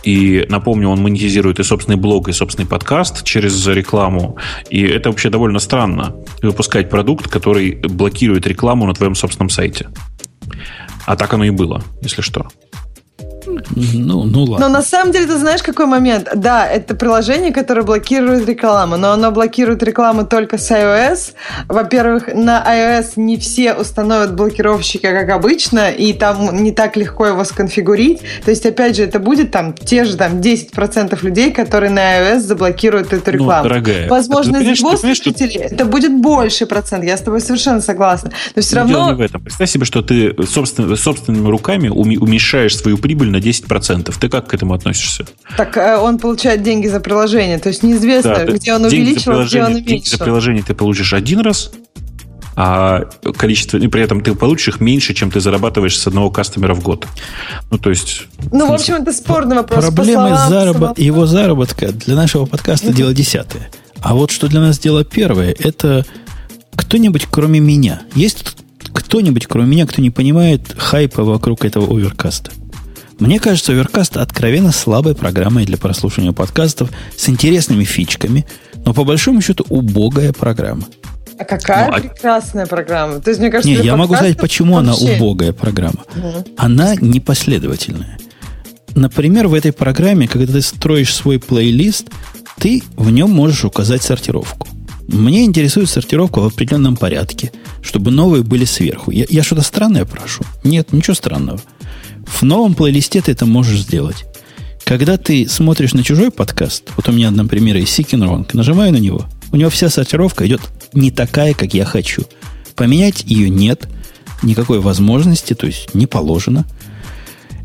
И, 0.03 0.45
напомню, 0.49 0.89
он 0.89 1.01
монетизирует 1.01 1.59
и 1.59 1.63
собственный 1.63 1.97
блог, 1.97 2.29
и 2.29 2.31
собственный 2.31 2.67
подкаст 2.67 3.23
через 3.23 3.67
рекламу. 3.67 4.37
И 4.69 4.81
это 4.83 5.09
вообще 5.09 5.29
довольно 5.29 5.59
странно. 5.59 6.15
Выпускать 6.41 6.89
продукт, 6.89 7.27
который 7.27 7.75
блокирует 7.75 8.47
рекламу 8.47 8.85
на 8.85 8.93
твоем 8.93 9.15
собственном 9.15 9.49
сайте. 9.49 9.89
А 11.05 11.15
так 11.15 11.33
оно 11.33 11.43
и 11.43 11.49
было, 11.49 11.83
если 12.01 12.21
что. 12.21 12.47
Ну, 13.93 14.23
ну 14.23 14.43
ладно. 14.43 14.67
Но 14.67 14.73
на 14.73 14.81
самом 14.81 15.11
деле, 15.11 15.27
ты 15.27 15.37
знаешь, 15.37 15.63
какой 15.63 15.85
момент? 15.85 16.29
Да, 16.35 16.67
это 16.67 16.95
приложение, 16.95 17.51
которое 17.51 17.83
блокирует 17.83 18.47
рекламу, 18.47 18.97
но 18.97 19.11
оно 19.11 19.31
блокирует 19.31 19.83
рекламу 19.83 20.25
только 20.25 20.57
с 20.57 20.71
iOS. 20.71 21.33
Во-первых, 21.67 22.33
на 22.33 22.63
iOS 22.63 23.13
не 23.15 23.37
все 23.37 23.73
установят 23.73 24.35
блокировщики, 24.35 25.07
как 25.07 25.29
обычно, 25.29 25.89
и 25.89 26.13
там 26.13 26.63
не 26.63 26.71
так 26.71 26.97
легко 26.97 27.27
его 27.27 27.43
сконфигурить. 27.43 28.21
То 28.43 28.51
есть, 28.51 28.65
опять 28.65 28.95
же, 28.95 29.03
это 29.03 29.19
будет 29.19 29.51
там 29.51 29.73
те 29.73 30.05
же 30.05 30.17
там 30.17 30.39
10% 30.39 31.17
людей, 31.23 31.51
которые 31.51 31.89
на 31.89 32.19
iOS 32.19 32.39
заблокируют 32.39 33.13
эту 33.13 33.31
ну, 33.31 33.31
рекламу. 33.31 33.63
Ну, 33.63 33.69
дорогая. 33.69 34.09
Возможно, 34.09 34.57
из 34.57 34.79
его 34.79 34.95
слушателей 34.97 35.49
что... 35.49 35.75
это 35.75 35.85
будет 35.85 36.13
больше 36.13 36.65
процент. 36.65 37.03
Я 37.03 37.17
с 37.17 37.21
тобой 37.21 37.41
совершенно 37.41 37.81
согласна. 37.81 38.31
Но 38.55 38.61
все 38.61 38.75
равно... 38.77 38.93
Дело 38.93 39.07
не 39.09 39.15
в 39.15 39.21
этом. 39.21 39.41
Представь 39.41 39.69
себе, 39.69 39.85
что 39.85 40.01
ты 40.01 40.35
собственно, 40.45 40.95
собственными 40.95 41.47
руками 41.49 41.89
уменьшаешь 41.89 42.77
свою 42.77 42.97
прибыль 42.97 43.29
на 43.29 43.40
10%. 43.41 44.13
Ты 44.19 44.29
как 44.29 44.47
к 44.47 44.53
этому 44.53 44.73
относишься? 44.73 45.25
Так 45.57 45.77
э, 45.77 45.97
он 45.97 46.19
получает 46.19 46.63
деньги 46.63 46.87
за 46.87 46.99
приложение. 46.99 47.59
То 47.59 47.69
есть 47.69 47.83
неизвестно, 47.83 48.35
да, 48.35 48.45
где 48.45 48.73
он 48.73 48.85
увеличил, 48.85 49.43
где 49.43 49.63
он 49.63 49.71
уменьшил. 49.73 49.85
Деньги 49.87 50.07
за 50.07 50.17
приложение 50.17 50.63
ты 50.63 50.73
получишь 50.73 51.13
один 51.13 51.39
раз, 51.41 51.71
а 52.55 53.05
количество, 53.37 53.77
и 53.77 53.87
при 53.87 54.01
этом 54.01 54.21
ты 54.21 54.35
получишь 54.35 54.69
их 54.69 54.81
меньше, 54.81 55.13
чем 55.13 55.31
ты 55.31 55.39
зарабатываешь 55.39 55.97
с 55.97 56.05
одного 56.07 56.29
кастомера 56.29 56.73
в 56.73 56.83
год. 56.83 57.07
Ну, 57.69 57.77
то 57.77 57.89
есть... 57.89 58.27
Ну, 58.51 58.67
в 58.67 58.73
общем, 58.73 58.95
это 58.95 59.13
спорный 59.13 59.55
вопрос. 59.55 59.85
Проблемы 59.85 60.37
заработ... 60.47 60.99
его 60.99 61.25
заработка 61.25 61.91
для 61.91 62.15
нашего 62.15 62.45
подкаста 62.45 62.91
дело 62.93 63.13
десятое. 63.13 63.69
А 64.01 64.15
вот 64.15 64.31
что 64.31 64.47
для 64.47 64.59
нас 64.59 64.79
дело 64.79 65.05
первое, 65.05 65.55
это 65.57 66.05
кто-нибудь, 66.75 67.27
кроме 67.29 67.59
меня. 67.59 68.01
Есть 68.15 68.55
кто-нибудь, 68.93 69.47
кроме 69.47 69.67
меня, 69.67 69.85
кто 69.85 70.01
не 70.01 70.09
понимает 70.09 70.75
хайпа 70.77 71.23
вокруг 71.23 71.63
этого 71.63 71.95
оверкаста? 71.95 72.51
Мне 73.21 73.39
кажется, 73.39 73.73
Overcast 73.73 74.19
откровенно 74.19 74.71
слабой 74.71 75.13
программой 75.13 75.63
для 75.63 75.77
прослушивания 75.77 76.31
подкастов 76.31 76.89
с 77.15 77.29
интересными 77.29 77.83
фичками, 77.83 78.47
но 78.83 78.95
по 78.95 79.03
большому 79.03 79.41
счету 79.41 79.63
убогая 79.69 80.33
программа. 80.33 80.87
А 81.37 81.45
какая 81.45 81.91
ну, 81.91 81.97
а... 81.97 81.99
прекрасная 81.99 82.65
программа. 82.65 83.21
То 83.21 83.29
есть, 83.29 83.39
мне 83.39 83.51
кажется, 83.51 83.69
Не, 83.69 83.85
я 83.85 83.95
могу 83.95 84.15
сказать, 84.15 84.37
почему 84.37 84.73
вообще... 84.73 85.05
она 85.05 85.15
убогая 85.15 85.53
программа. 85.53 86.03
Угу. 86.15 86.45
Она 86.57 86.95
непоследовательная. 86.95 88.17
Например, 88.95 89.47
в 89.47 89.53
этой 89.53 89.71
программе, 89.71 90.27
когда 90.27 90.53
ты 90.53 90.61
строишь 90.63 91.13
свой 91.13 91.37
плейлист, 91.39 92.07
ты 92.57 92.81
в 92.95 93.11
нем 93.11 93.29
можешь 93.29 93.63
указать 93.65 94.01
сортировку. 94.01 94.67
Мне 95.07 95.45
интересует 95.45 95.91
сортировка 95.91 96.39
в 96.39 96.47
определенном 96.47 96.97
порядке, 96.97 97.51
чтобы 97.83 98.09
новые 98.09 98.41
были 98.41 98.65
сверху. 98.65 99.11
Я, 99.11 99.25
я 99.29 99.43
что-то 99.43 99.61
странное 99.61 100.05
прошу? 100.05 100.43
Нет, 100.63 100.91
ничего 100.91 101.13
странного. 101.13 101.59
В 102.25 102.43
новом 102.43 102.73
плейлисте 102.73 103.21
ты 103.21 103.31
это 103.31 103.45
можешь 103.45 103.81
сделать. 103.81 104.25
Когда 104.83 105.17
ты 105.17 105.47
смотришь 105.47 105.93
на 105.93 106.03
чужой 106.03 106.31
подкаст, 106.31 106.89
вот 106.95 107.07
у 107.07 107.11
меня, 107.11 107.31
например, 107.31 107.77
есть 107.77 107.97
Seeking 107.97 108.27
Wrong, 108.27 108.49
нажимаю 108.53 108.91
на 108.91 108.97
него, 108.97 109.25
у 109.51 109.57
него 109.57 109.69
вся 109.69 109.89
сортировка 109.89 110.47
идет 110.47 110.61
не 110.93 111.11
такая, 111.11 111.53
как 111.53 111.73
я 111.73 111.85
хочу. 111.85 112.23
Поменять 112.75 113.23
ее 113.25 113.49
нет, 113.49 113.87
никакой 114.43 114.79
возможности, 114.79 115.53
то 115.53 115.67
есть 115.67 115.93
не 115.93 116.07
положено. 116.07 116.65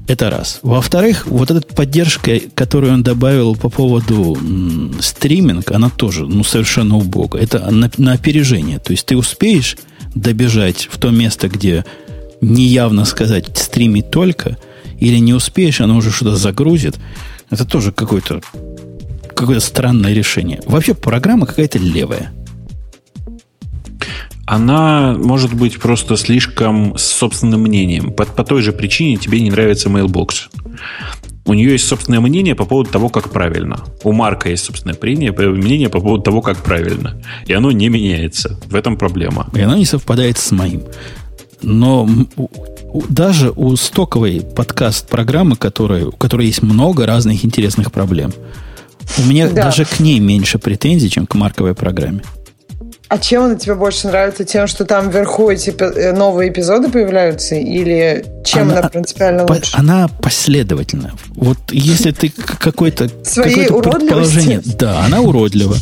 Это 0.07 0.31
раз. 0.31 0.61
Во-вторых, 0.62 1.27
вот 1.27 1.51
эта 1.51 1.62
поддержка, 1.74 2.39
которую 2.55 2.93
он 2.93 3.03
добавил 3.03 3.57
по 3.57 3.69
поводу 3.69 4.37
м, 4.37 4.95
стриминг, 5.01 5.73
она 5.73 5.91
тоже 5.91 6.27
ну, 6.27 6.45
совершенно 6.45 6.97
убога. 6.97 7.39
Это 7.39 7.70
на, 7.73 7.91
на 7.97 8.12
опережение. 8.12 8.78
То 8.78 8.93
есть 8.93 9.07
ты 9.07 9.16
успеешь 9.16 9.77
добежать 10.15 10.89
в 10.91 10.99
то 10.99 11.11
место, 11.11 11.49
где 11.49 11.85
неявно 12.41 13.05
сказать 13.05 13.57
стримить 13.57 14.11
только, 14.11 14.59
или 14.99 15.19
не 15.19 15.35
успеешь, 15.35 15.81
оно 15.81 15.97
уже 15.97 16.11
что-то 16.11 16.37
загрузит. 16.37 16.97
Это 17.51 17.65
тоже 17.65 17.93
какое-то 17.93 18.41
какое 19.35 19.61
странное 19.61 20.15
решение. 20.15 20.61
Вообще 20.67 20.95
программа 20.95 21.47
какая-то 21.47 21.79
левая. 21.79 22.33
Она 24.47 25.15
может 25.19 25.53
быть 25.53 25.79
просто 25.79 26.17
слишком 26.17 26.97
с 26.97 27.03
собственным 27.03 27.63
мнением. 27.63 28.13
По, 28.13 28.25
по 28.25 28.45
той 28.45 28.63
же 28.63 28.73
причине 28.73 29.17
тебе 29.17 29.41
не 29.41 29.51
нравится 29.51 29.89
Mailbox. 29.89 30.49
У 31.45 31.55
нее 31.55 31.73
есть 31.73 31.87
собственное 31.87 32.21
мнение 32.21 32.55
по 32.55 32.65
поводу 32.65 32.91
того, 32.91 33.09
как 33.09 33.31
правильно. 33.31 33.85
У 34.03 34.13
Марка 34.13 34.49
есть 34.49 34.65
собственное 34.65 34.97
мнение, 35.01 35.33
мнение 35.33 35.89
по 35.89 36.01
поводу 36.01 36.23
того, 36.23 36.43
как 36.43 36.59
правильно. 36.59 37.21
И 37.47 37.53
оно 37.53 37.71
не 37.73 37.89
меняется. 37.89 38.59
В 38.67 38.75
этом 38.75 38.97
проблема. 38.97 39.49
И 39.53 39.61
оно 39.61 39.77
не 39.77 39.85
совпадает 39.85 40.39
с 40.39 40.51
моим. 40.51 40.83
Но 41.62 42.09
даже 43.09 43.51
у 43.51 43.77
стоковой 43.77 44.41
подкаст-программы, 44.41 45.57
которая, 45.57 46.07
у 46.07 46.12
которой 46.12 46.47
есть 46.47 46.62
много 46.62 47.07
разных 47.07 47.45
интересных 47.45 47.93
проблем, 47.93 48.33
у 49.19 49.23
меня 49.23 49.49
да. 49.49 49.65
даже 49.65 49.85
к 49.85 50.01
ней 50.01 50.19
меньше 50.19 50.59
претензий, 50.59 51.11
чем 51.11 51.27
к 51.27 51.35
марковой 51.35 51.74
программе. 51.74 52.23
А 53.09 53.19
чем 53.19 53.45
она 53.45 53.55
тебе 53.55 53.77
больше 53.77 54.09
нравится? 54.09 54.45
Тем, 54.45 54.66
что 54.66 54.85
там 54.85 55.11
вверху 55.11 55.49
эти 55.49 55.70
э, 55.70 56.12
новые 56.12 56.51
эпизоды 56.51 56.89
появляются? 56.89 57.55
Или 57.55 58.24
чем 58.45 58.70
она, 58.70 58.81
она 58.81 58.89
принципиально 58.89 59.45
по, 59.45 59.53
лучше? 59.53 59.77
Она 59.77 60.09
последовательна. 60.09 61.12
Вот 61.28 61.59
если 61.70 62.11
ты 62.11 62.31
какой-то 62.31 63.09
предположение... 63.35 64.61
Да, 64.65 65.05
она 65.05 65.20
уродлива. 65.20 65.77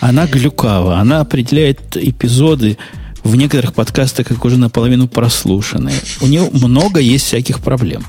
Она 0.00 0.26
глюкава. 0.26 0.98
Она 0.98 1.20
определяет 1.20 1.96
эпизоды 1.96 2.76
в 3.24 3.36
некоторых 3.36 3.74
подкастах 3.74 4.28
как 4.28 4.44
уже 4.44 4.56
наполовину 4.56 5.08
прослушанные. 5.08 5.96
У 6.20 6.26
него 6.26 6.48
много 6.52 7.00
есть 7.00 7.26
всяких 7.26 7.60
проблем. 7.60 8.04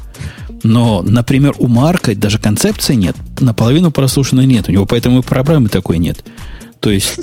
Но, 0.64 1.02
например, 1.02 1.56
у 1.58 1.68
Марка 1.68 2.16
даже 2.16 2.38
концепции 2.38 2.96
нет. 2.96 3.16
Наполовину 3.40 3.92
прослушанной 3.92 4.46
нет. 4.46 4.68
У 4.68 4.72
него 4.72 4.86
поэтому 4.86 5.20
и 5.20 5.24
проблемы 5.24 5.70
такой 5.70 5.98
нет. 5.98 6.24
То 6.80 6.90
есть 6.92 7.20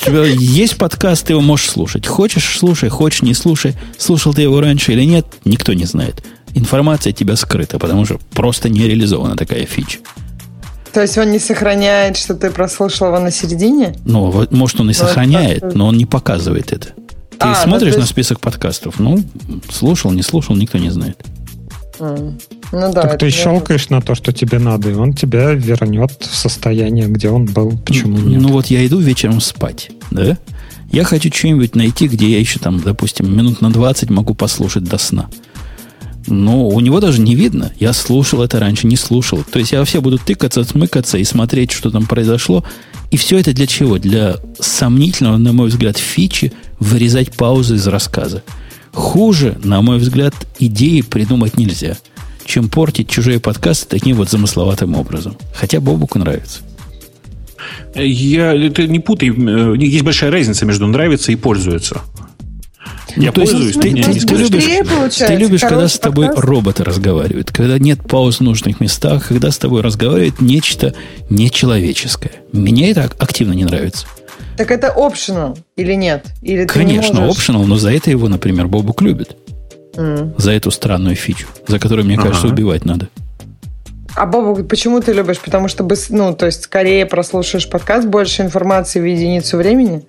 у 0.00 0.04
тебя 0.04 0.24
есть 0.24 0.76
подкаст, 0.76 1.26
ты 1.26 1.34
его 1.34 1.40
можешь 1.40 1.70
слушать. 1.70 2.06
Хочешь, 2.06 2.58
слушай, 2.58 2.88
хочешь, 2.88 3.22
не 3.22 3.34
слушай. 3.34 3.74
Слушал 3.98 4.34
ты 4.34 4.42
его 4.42 4.60
раньше 4.60 4.92
или 4.92 5.04
нет, 5.04 5.26
никто 5.44 5.72
не 5.72 5.84
знает. 5.84 6.24
Информация 6.54 7.12
от 7.12 7.16
тебя 7.16 7.36
скрыта, 7.36 7.78
потому 7.78 8.04
что 8.04 8.18
просто 8.32 8.68
не 8.68 8.86
реализована 8.86 9.36
такая 9.36 9.66
фича. 9.66 9.98
То 10.92 11.02
есть 11.02 11.18
он 11.18 11.32
не 11.32 11.40
сохраняет, 11.40 12.16
что 12.16 12.34
ты 12.34 12.50
прослушал 12.50 13.08
его 13.08 13.18
на 13.18 13.32
середине? 13.32 13.96
Ну, 14.04 14.46
может, 14.50 14.80
он 14.80 14.90
и 14.90 14.94
но 14.96 15.06
сохраняет, 15.06 15.74
но 15.74 15.88
он 15.88 15.96
не 15.96 16.06
показывает 16.06 16.72
это. 16.72 16.90
Ты 17.44 17.50
а, 17.50 17.62
смотришь 17.62 17.92
ну, 17.92 17.98
есть... 17.98 17.98
на 17.98 18.06
список 18.06 18.40
подкастов? 18.40 18.98
Ну, 18.98 19.22
слушал, 19.70 20.10
не 20.12 20.22
слушал, 20.22 20.56
никто 20.56 20.78
не 20.78 20.90
знает. 20.90 21.22
Ну, 22.00 22.34
Ну 22.72 22.92
да. 22.92 23.02
Так 23.02 23.18
ты 23.18 23.30
щелкаешь 23.30 23.88
на 23.88 24.00
то, 24.00 24.14
что 24.14 24.32
тебе 24.32 24.58
надо, 24.58 24.90
и 24.90 24.94
он 24.94 25.12
тебя 25.12 25.52
вернет 25.52 26.10
в 26.20 26.34
состояние, 26.34 27.06
где 27.06 27.28
он 27.28 27.46
был. 27.46 27.78
Почему 27.84 28.18
ну, 28.18 28.28
нет? 28.28 28.40
Ну 28.40 28.48
вот 28.48 28.66
я 28.66 28.84
иду 28.86 28.98
вечером 28.98 29.40
спать, 29.40 29.90
да? 30.10 30.36
Я 30.90 31.04
хочу 31.04 31.32
что-нибудь 31.32 31.74
найти, 31.74 32.08
где 32.08 32.30
я 32.30 32.38
еще 32.38 32.58
там, 32.58 32.80
допустим, 32.80 33.36
минут 33.36 33.60
на 33.60 33.72
20 33.72 34.10
могу 34.10 34.34
послушать 34.34 34.84
до 34.84 34.98
сна. 34.98 35.28
Но 36.26 36.68
у 36.68 36.80
него 36.80 37.00
даже 37.00 37.20
не 37.20 37.34
видно. 37.34 37.72
Я 37.78 37.92
слушал 37.92 38.42
это 38.42 38.58
раньше, 38.58 38.86
не 38.86 38.96
слушал. 38.96 39.44
То 39.44 39.58
есть 39.58 39.72
я 39.72 39.78
вообще 39.78 40.00
буду 40.00 40.18
тыкаться, 40.18 40.64
смыкаться 40.64 41.18
и 41.18 41.24
смотреть, 41.24 41.72
что 41.72 41.90
там 41.90 42.06
произошло. 42.06 42.64
И 43.10 43.16
все 43.16 43.38
это 43.38 43.52
для 43.52 43.66
чего? 43.66 43.98
Для 43.98 44.36
сомнительного, 44.58 45.36
на 45.36 45.52
мой 45.52 45.68
взгляд, 45.68 45.98
фичи 45.98 46.52
вырезать 46.80 47.32
паузы 47.32 47.76
из 47.76 47.86
рассказа. 47.86 48.42
Хуже, 48.92 49.58
на 49.62 49.82
мой 49.82 49.98
взгляд, 49.98 50.34
идеи 50.58 51.00
придумать 51.02 51.58
нельзя, 51.58 51.96
чем 52.44 52.68
портить 52.68 53.08
чужие 53.08 53.40
подкасты 53.40 53.86
таким 53.88 54.16
вот 54.16 54.30
замысловатым 54.30 54.94
образом. 54.94 55.36
Хотя 55.54 55.80
Бобуку 55.80 56.18
нравится. 56.18 56.60
Я, 57.94 58.70
ты 58.70 58.88
не 58.88 59.00
путай, 59.00 59.30
э, 59.30 59.76
есть 59.78 60.04
большая 60.04 60.30
разница 60.30 60.66
между 60.66 60.86
нравится 60.86 61.32
и 61.32 61.36
пользуется. 61.36 62.00
Я 63.16 63.28
ну, 63.28 63.32
пользуюсь, 63.32 63.74
ты, 63.74 63.92
ты, 63.92 64.02
ты, 64.02 64.26
ты 64.26 64.34
любишь, 64.34 65.16
ты 65.16 65.34
любишь 65.36 65.60
когда 65.60 65.88
с 65.88 65.98
тобой 65.98 66.26
подкаст? 66.26 66.46
роботы 66.46 66.84
разговаривают, 66.84 67.52
когда 67.52 67.78
нет 67.78 68.00
пауз 68.02 68.38
в 68.38 68.40
нужных 68.42 68.80
местах, 68.80 69.28
когда 69.28 69.50
с 69.50 69.58
тобой 69.58 69.82
разговаривает 69.82 70.40
нечто 70.40 70.94
нечеловеческое. 71.30 72.32
Мне 72.52 72.90
это 72.90 73.04
активно 73.18 73.52
не 73.52 73.64
нравится. 73.64 74.06
Так 74.56 74.70
это 74.70 74.92
optional 74.96 75.58
или 75.76 75.94
нет? 75.94 76.26
Или 76.42 76.64
Конечно, 76.64 77.18
не 77.18 77.28
optional, 77.28 77.64
но 77.66 77.76
за 77.76 77.92
это 77.92 78.10
его, 78.10 78.28
например, 78.28 78.66
Бобук 78.66 79.02
любит. 79.02 79.36
Mm. 79.94 80.34
За 80.38 80.52
эту 80.52 80.70
странную 80.70 81.14
фичу, 81.14 81.46
за 81.68 81.78
которую, 81.78 82.04
мне 82.04 82.16
ага. 82.16 82.28
кажется, 82.28 82.48
убивать 82.48 82.84
надо. 82.84 83.08
А 84.16 84.26
Бобук, 84.26 84.68
почему 84.68 85.00
ты 85.00 85.12
любишь? 85.12 85.40
Потому 85.40 85.68
что, 85.68 85.88
ну, 86.10 86.34
то 86.34 86.46
есть, 86.46 86.64
скорее 86.64 87.06
прослушаешь 87.06 87.68
подкаст, 87.68 88.06
больше 88.06 88.42
информации 88.42 89.00
в 89.00 89.04
единицу 89.04 89.56
времени? 89.56 90.02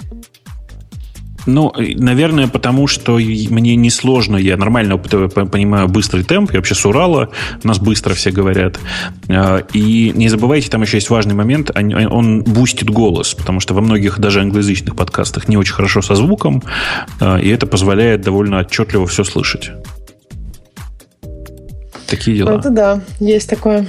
Ну, 1.46 1.72
наверное, 1.78 2.48
потому 2.48 2.88
что 2.88 3.18
мне 3.18 3.76
несложно, 3.76 4.38
я 4.38 4.58
нормально 4.58 4.98
понимаю 4.98 5.88
быстрый 5.88 6.24
темп, 6.24 6.52
я 6.52 6.60
вообще 6.60 6.76
с 6.76 6.86
Урала, 6.86 7.30
у 7.64 7.68
нас 7.68 7.80
быстро 7.80 8.14
все 8.14 8.32
говорят. 8.32 8.80
А, 9.30 9.60
и 9.74 10.12
не 10.16 10.30
забывайте, 10.30 10.70
там 10.70 10.82
еще 10.82 10.98
есть 10.98 11.10
важный 11.10 11.36
момент, 11.36 11.72
он 11.76 12.44
бустит 12.44 12.90
голос, 12.90 13.34
потому 13.34 13.60
что 13.60 13.74
во 13.74 13.82
многих 13.82 14.20
даже 14.20 14.42
англоязычных 14.42 14.96
подкастах 14.96 15.48
не 15.48 15.58
очень 15.58 15.74
хорошо 15.74 16.02
со 16.02 16.16
звуком, 16.16 16.64
а, 17.20 17.38
и 17.38 17.50
это 17.50 17.68
позволяет 17.68 18.22
довольно 18.22 18.60
отчетливо 18.60 19.06
все 19.06 19.24
слышать. 19.24 19.72
Такие 22.08 22.38
дела. 22.38 22.60
Это 22.60 22.70
да, 22.70 23.02
есть 23.20 23.50
такое. 23.50 23.88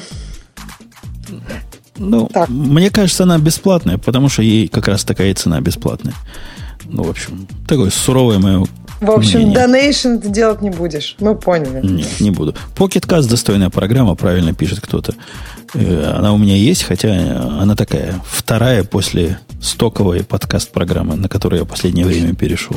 Ну, 1.98 2.28
так. 2.32 2.48
мне 2.48 2.90
кажется, 2.90 3.22
она 3.22 3.38
бесплатная, 3.38 3.98
потому 3.98 4.28
что 4.28 4.42
ей 4.42 4.68
как 4.68 4.88
раз 4.88 5.04
такая 5.04 5.34
цена 5.34 5.60
бесплатная. 5.60 6.14
Ну, 6.84 7.02
в 7.02 7.10
общем, 7.10 7.46
такое 7.66 7.90
суровое 7.90 8.38
мое 8.38 8.66
в 9.00 9.10
общем, 9.10 9.40
мнение. 9.40 9.58
donation 9.58 10.18
ты 10.18 10.28
делать 10.30 10.62
не 10.62 10.70
будешь. 10.70 11.16
Мы 11.20 11.34
поняли. 11.34 11.86
Нет, 11.86 12.20
не 12.20 12.30
буду. 12.30 12.54
Pocket 12.74 13.06
Cast 13.06 13.28
достойная 13.28 13.68
программа, 13.68 14.14
правильно 14.14 14.54
пишет 14.54 14.80
кто-то. 14.80 15.14
Э, 15.74 16.14
она 16.16 16.32
у 16.32 16.38
меня 16.38 16.56
есть, 16.56 16.84
хотя 16.84 17.42
она 17.60 17.76
такая 17.76 18.22
вторая 18.26 18.84
после 18.84 19.38
стоковой 19.60 20.24
подкаст-программы, 20.24 21.16
на 21.16 21.28
которую 21.28 21.60
я 21.60 21.64
в 21.64 21.68
последнее 21.68 22.06
время 22.06 22.34
перешел. 22.34 22.76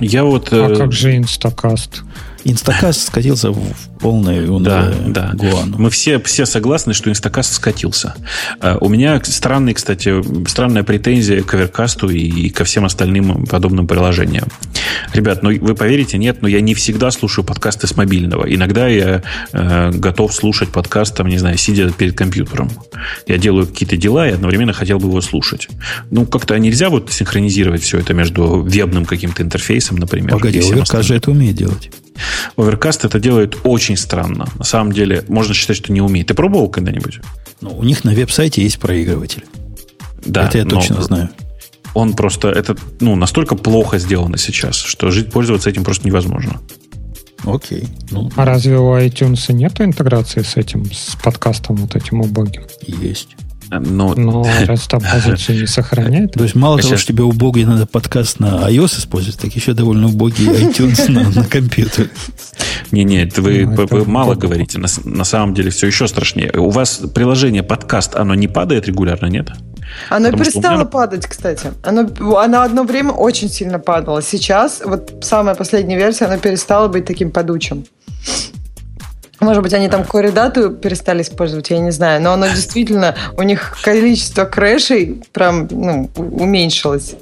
Я 0.00 0.24
вот... 0.24 0.52
А 0.52 0.70
э... 0.70 0.76
как 0.76 0.92
же 0.92 1.16
Инстакаст? 1.16 2.02
Инстакаст 2.44 3.06
скатился 3.06 3.50
в 3.50 3.62
полное 4.00 4.46
да, 4.60 4.92
да. 5.06 5.30
гуану. 5.34 5.78
Мы 5.78 5.90
все, 5.90 6.18
все 6.20 6.44
согласны, 6.44 6.92
что 6.92 7.08
Инстакаст 7.10 7.54
скатился. 7.54 8.14
Uh, 8.60 8.78
у 8.80 8.88
меня 8.88 9.20
странный, 9.24 9.74
кстати, 9.74 10.22
странная 10.48 10.82
претензия 10.82 11.42
к 11.42 11.54
Аверкасту 11.54 12.08
и, 12.08 12.48
ко 12.50 12.64
всем 12.64 12.84
остальным 12.84 13.46
подобным 13.46 13.86
приложениям. 13.86 14.48
Ребят, 15.12 15.42
ну 15.42 15.56
вы 15.56 15.74
поверите, 15.74 16.18
нет, 16.18 16.42
но 16.42 16.48
я 16.48 16.60
не 16.60 16.74
всегда 16.74 17.10
слушаю 17.10 17.44
подкасты 17.44 17.86
с 17.86 17.96
мобильного. 17.96 18.52
Иногда 18.52 18.88
я 18.88 19.22
uh, 19.52 19.96
готов 19.96 20.34
слушать 20.34 20.70
подкаст, 20.70 21.16
там, 21.16 21.28
не 21.28 21.38
знаю, 21.38 21.56
сидя 21.58 21.90
перед 21.92 22.16
компьютером. 22.16 22.70
Я 23.26 23.38
делаю 23.38 23.66
какие-то 23.66 23.96
дела 23.96 24.28
и 24.28 24.32
одновременно 24.32 24.72
хотел 24.72 24.98
бы 24.98 25.08
его 25.08 25.20
слушать. 25.20 25.68
Ну, 26.10 26.26
как-то 26.26 26.58
нельзя 26.58 26.90
вот 26.90 27.12
синхронизировать 27.12 27.82
все 27.82 27.98
это 27.98 28.14
между 28.14 28.62
вебным 28.62 29.04
каким-то 29.04 29.42
интерфейсом, 29.42 29.96
например. 29.96 30.30
Погоди, 30.30 30.58
Overcast 30.58 31.02
же 31.02 31.14
это 31.14 31.30
умеет 31.30 31.56
делать. 31.56 31.90
Overcast 32.56 33.06
это 33.06 33.18
делает 33.18 33.56
очень 33.64 33.96
странно. 33.96 34.46
На 34.58 34.64
самом 34.64 34.92
деле, 34.92 35.24
можно 35.28 35.54
считать, 35.54 35.76
что 35.76 35.92
не 35.92 36.00
умеет. 36.00 36.28
Ты 36.28 36.34
пробовал 36.34 36.68
когда-нибудь? 36.68 37.20
Ну, 37.60 37.70
у 37.76 37.84
них 37.84 38.04
на 38.04 38.12
веб-сайте 38.12 38.62
есть 38.62 38.78
проигрыватель. 38.78 39.44
Да, 40.24 40.46
это 40.46 40.58
я 40.58 40.64
точно 40.64 41.02
знаю. 41.02 41.30
Он 41.94 42.14
просто, 42.14 42.48
это 42.48 42.76
ну, 43.00 43.16
настолько 43.16 43.54
плохо 43.54 43.98
сделано 43.98 44.38
сейчас, 44.38 44.76
что 44.76 45.10
жить, 45.10 45.30
пользоваться 45.30 45.68
этим 45.68 45.84
просто 45.84 46.06
невозможно. 46.06 46.60
Окей. 47.44 47.88
Ну. 48.10 48.30
А 48.36 48.44
разве 48.44 48.78
у 48.78 48.96
iTunes 48.96 49.52
нет 49.52 49.80
интеграции 49.80 50.42
с 50.42 50.56
этим, 50.56 50.90
с 50.92 51.16
подкастом 51.22 51.76
вот 51.76 51.96
этим 51.96 52.20
убогим? 52.20 52.62
Есть. 52.86 53.36
Но, 53.80 54.14
Но 54.14 54.46
раз 54.66 54.86
там 54.86 55.00
позицию 55.00 55.60
не 55.60 55.66
сохраняет. 55.66 56.32
То 56.32 56.42
есть 56.42 56.54
мало 56.54 56.78
того, 56.78 56.96
что 56.96 57.12
тебе 57.12 57.22
убогий 57.22 57.64
надо 57.64 57.86
подкаст 57.86 58.40
на 58.40 58.68
iOS 58.70 58.98
использовать, 58.98 59.38
так 59.38 59.52
еще 59.52 59.72
довольно 59.72 60.08
убогий 60.08 60.46
iTunes 60.46 61.10
на, 61.10 61.44
компьютере. 61.44 62.10
Не-не, 62.90 63.30
вы, 63.36 63.66
ну, 63.66 63.86
вы 63.88 64.04
мало 64.04 64.34
говорите. 64.34 64.78
На, 64.78 64.88
на 65.04 65.24
самом 65.24 65.54
деле 65.54 65.70
все 65.70 65.86
еще 65.86 66.06
страшнее. 66.06 66.52
У 66.56 66.70
вас 66.70 67.00
приложение 67.14 67.62
подкаст, 67.62 68.14
оно 68.16 68.34
не 68.34 68.48
падает 68.48 68.86
регулярно, 68.86 69.26
нет? 69.26 69.50
Оно 70.08 70.26
Потому 70.26 70.44
перестало 70.44 70.74
меня... 70.74 70.84
падать, 70.86 71.26
кстати. 71.26 71.72
Оно, 71.82 72.08
оно 72.38 72.62
одно 72.62 72.84
время 72.84 73.12
очень 73.12 73.48
сильно 73.48 73.78
падало. 73.78 74.22
Сейчас, 74.22 74.82
вот 74.84 75.12
самая 75.22 75.54
последняя 75.54 75.96
версия, 75.96 76.26
оно 76.26 76.38
перестало 76.38 76.88
быть 76.88 77.04
таким 77.04 77.30
падучим. 77.30 77.84
Может 79.42 79.62
быть, 79.62 79.74
они 79.74 79.88
там 79.88 80.04
коридату 80.04 80.70
перестали 80.70 81.22
использовать, 81.22 81.70
я 81.70 81.78
не 81.78 81.90
знаю. 81.90 82.22
Но 82.22 82.32
оно 82.32 82.46
действительно, 82.46 83.16
у 83.36 83.42
них 83.42 83.76
количество 83.82 84.44
крэшей 84.44 85.22
прям 85.32 85.68
ну, 85.70 86.10
уменьшилось. 86.16 87.16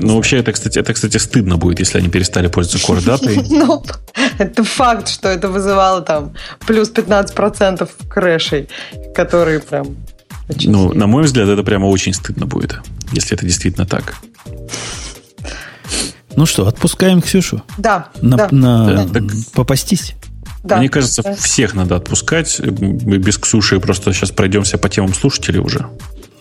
Ну, 0.00 0.16
вообще, 0.16 0.38
это, 0.38 0.52
кстати, 0.52 0.78
это, 0.78 0.92
кстати, 0.92 1.16
стыдно 1.18 1.56
будет, 1.56 1.78
если 1.78 1.98
они 1.98 2.08
перестали 2.08 2.48
пользоваться 2.48 2.92
core 2.92 3.46
Ну, 3.50 3.82
это 4.38 4.64
факт, 4.64 5.08
что 5.08 5.28
это 5.28 5.48
вызывало 5.48 6.02
там 6.02 6.34
плюс 6.66 6.90
15% 6.90 7.88
крэшей, 8.08 8.68
которые 9.14 9.60
прям... 9.60 9.96
Ну, 10.64 10.92
на 10.92 11.06
мой 11.06 11.24
взгляд, 11.24 11.48
это 11.48 11.62
прямо 11.62 11.86
очень 11.86 12.12
стыдно 12.12 12.46
будет, 12.46 12.80
если 13.12 13.36
это 13.36 13.46
действительно 13.46 13.86
так. 13.86 14.16
Ну 16.36 16.46
что, 16.46 16.66
отпускаем 16.66 17.22
Ксюшу? 17.22 17.62
Да. 17.78 18.08
На, 18.20 18.36
да. 18.36 18.48
на, 18.50 19.04
да. 19.06 19.20
Попастись? 19.52 20.14
Да, 20.64 20.78
Мне 20.78 20.88
кажется, 20.88 21.22
да. 21.22 21.36
всех 21.36 21.74
надо 21.74 21.96
отпускать. 21.96 22.58
Мы 22.58 23.18
без 23.18 23.36
Ксюши 23.36 23.78
просто 23.80 24.12
сейчас 24.14 24.30
пройдемся 24.30 24.78
по 24.78 24.88
темам 24.88 25.12
слушателей 25.12 25.60
уже. 25.60 25.86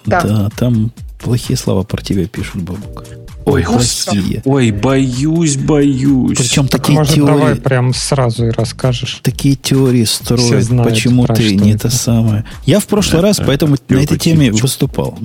Да. 0.06 0.22
да, 0.22 0.50
там 0.58 0.92
плохие 1.20 1.58
слова 1.58 1.84
про 1.84 2.02
тебя 2.02 2.26
пишут, 2.26 2.62
Бабук. 2.62 3.04
Ой, 3.46 3.64
плохие. 3.64 4.42
Ой, 4.46 4.72
боюсь, 4.72 5.58
боюсь. 5.58 6.38
Причем 6.38 6.68
так 6.68 6.82
такие 6.82 6.98
может, 6.98 7.16
теории... 7.16 7.34
давай 7.34 7.56
прям 7.56 7.94
сразу 7.94 8.48
и 8.48 8.50
расскажешь. 8.52 9.20
Такие 9.22 9.56
теории 9.56 10.06
строят, 10.06 10.70
почему 10.70 11.26
ты 11.28 11.56
не 11.56 11.74
это 11.74 11.90
самое. 11.90 12.46
Я 12.66 12.80
в 12.80 12.88
прошлый 12.88 13.22
да, 13.22 13.28
раз 13.28 13.38
да, 13.38 13.44
поэтому 13.46 13.76
на 13.90 13.98
этой 13.98 14.18
теме 14.18 14.52
выступал. 14.52 15.18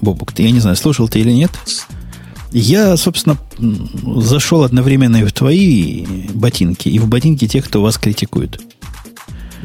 Бобук, 0.00 0.32
ты, 0.32 0.44
я 0.44 0.52
не 0.52 0.60
знаю, 0.60 0.76
слушал 0.76 1.08
ты 1.08 1.20
или 1.20 1.32
нет. 1.32 1.50
Я, 2.54 2.96
собственно, 2.96 3.36
зашел 4.20 4.62
одновременно 4.62 5.16
и 5.16 5.24
в 5.24 5.32
твои 5.32 6.06
ботинки, 6.32 6.88
и 6.88 7.00
в 7.00 7.08
ботинки 7.08 7.48
тех, 7.48 7.64
кто 7.64 7.82
вас 7.82 7.98
критикует. 7.98 8.60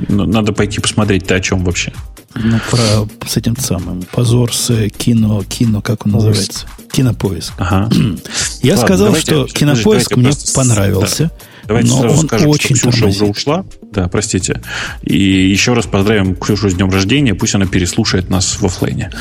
Ну, 0.08 0.26
надо 0.26 0.54
пойти 0.54 0.80
посмотреть, 0.82 1.28
ты 1.28 1.36
о 1.36 1.40
чем 1.40 1.64
вообще. 1.64 1.94
Ну, 2.34 2.60
про 2.72 3.28
с 3.28 3.38
этим 3.38 3.56
самым. 3.58 4.02
Позор 4.12 4.54
с 4.54 4.90
кино, 4.90 5.44
кино, 5.44 5.82
как 5.82 6.08
он 6.08 6.14
Поиск. 6.14 6.26
называется? 6.26 6.68
Кинопоиск. 6.92 7.54
Ага. 7.60 7.90
Я 8.64 8.74
Ладно, 8.74 8.88
сказал, 8.88 9.08
давайте, 9.08 9.26
что 9.28 9.46
кинопоиск 9.46 10.16
мне 10.16 10.26
просто... 10.30 10.54
понравился. 10.56 11.24
Да. 11.26 11.46
Давайте 11.70 11.92
но 11.92 12.02
сразу 12.02 12.26
скажем, 12.26 12.50
очень 12.50 12.76
что 12.76 12.90
Ксюша 12.90 12.98
тормозит. 12.98 13.22
уже 13.22 13.32
ушла. 13.32 13.66
Да, 13.92 14.08
простите. 14.08 14.60
И 15.04 15.50
еще 15.50 15.74
раз 15.74 15.86
поздравим 15.86 16.36
Ксюшу 16.36 16.68
с 16.72 16.74
днем 16.74 16.90
рождения. 16.90 17.36
Пусть 17.36 17.54
она 17.54 17.68
переслушает 17.68 18.32
нас 18.32 18.60
в 18.60 18.66
офлайне. 18.66 19.12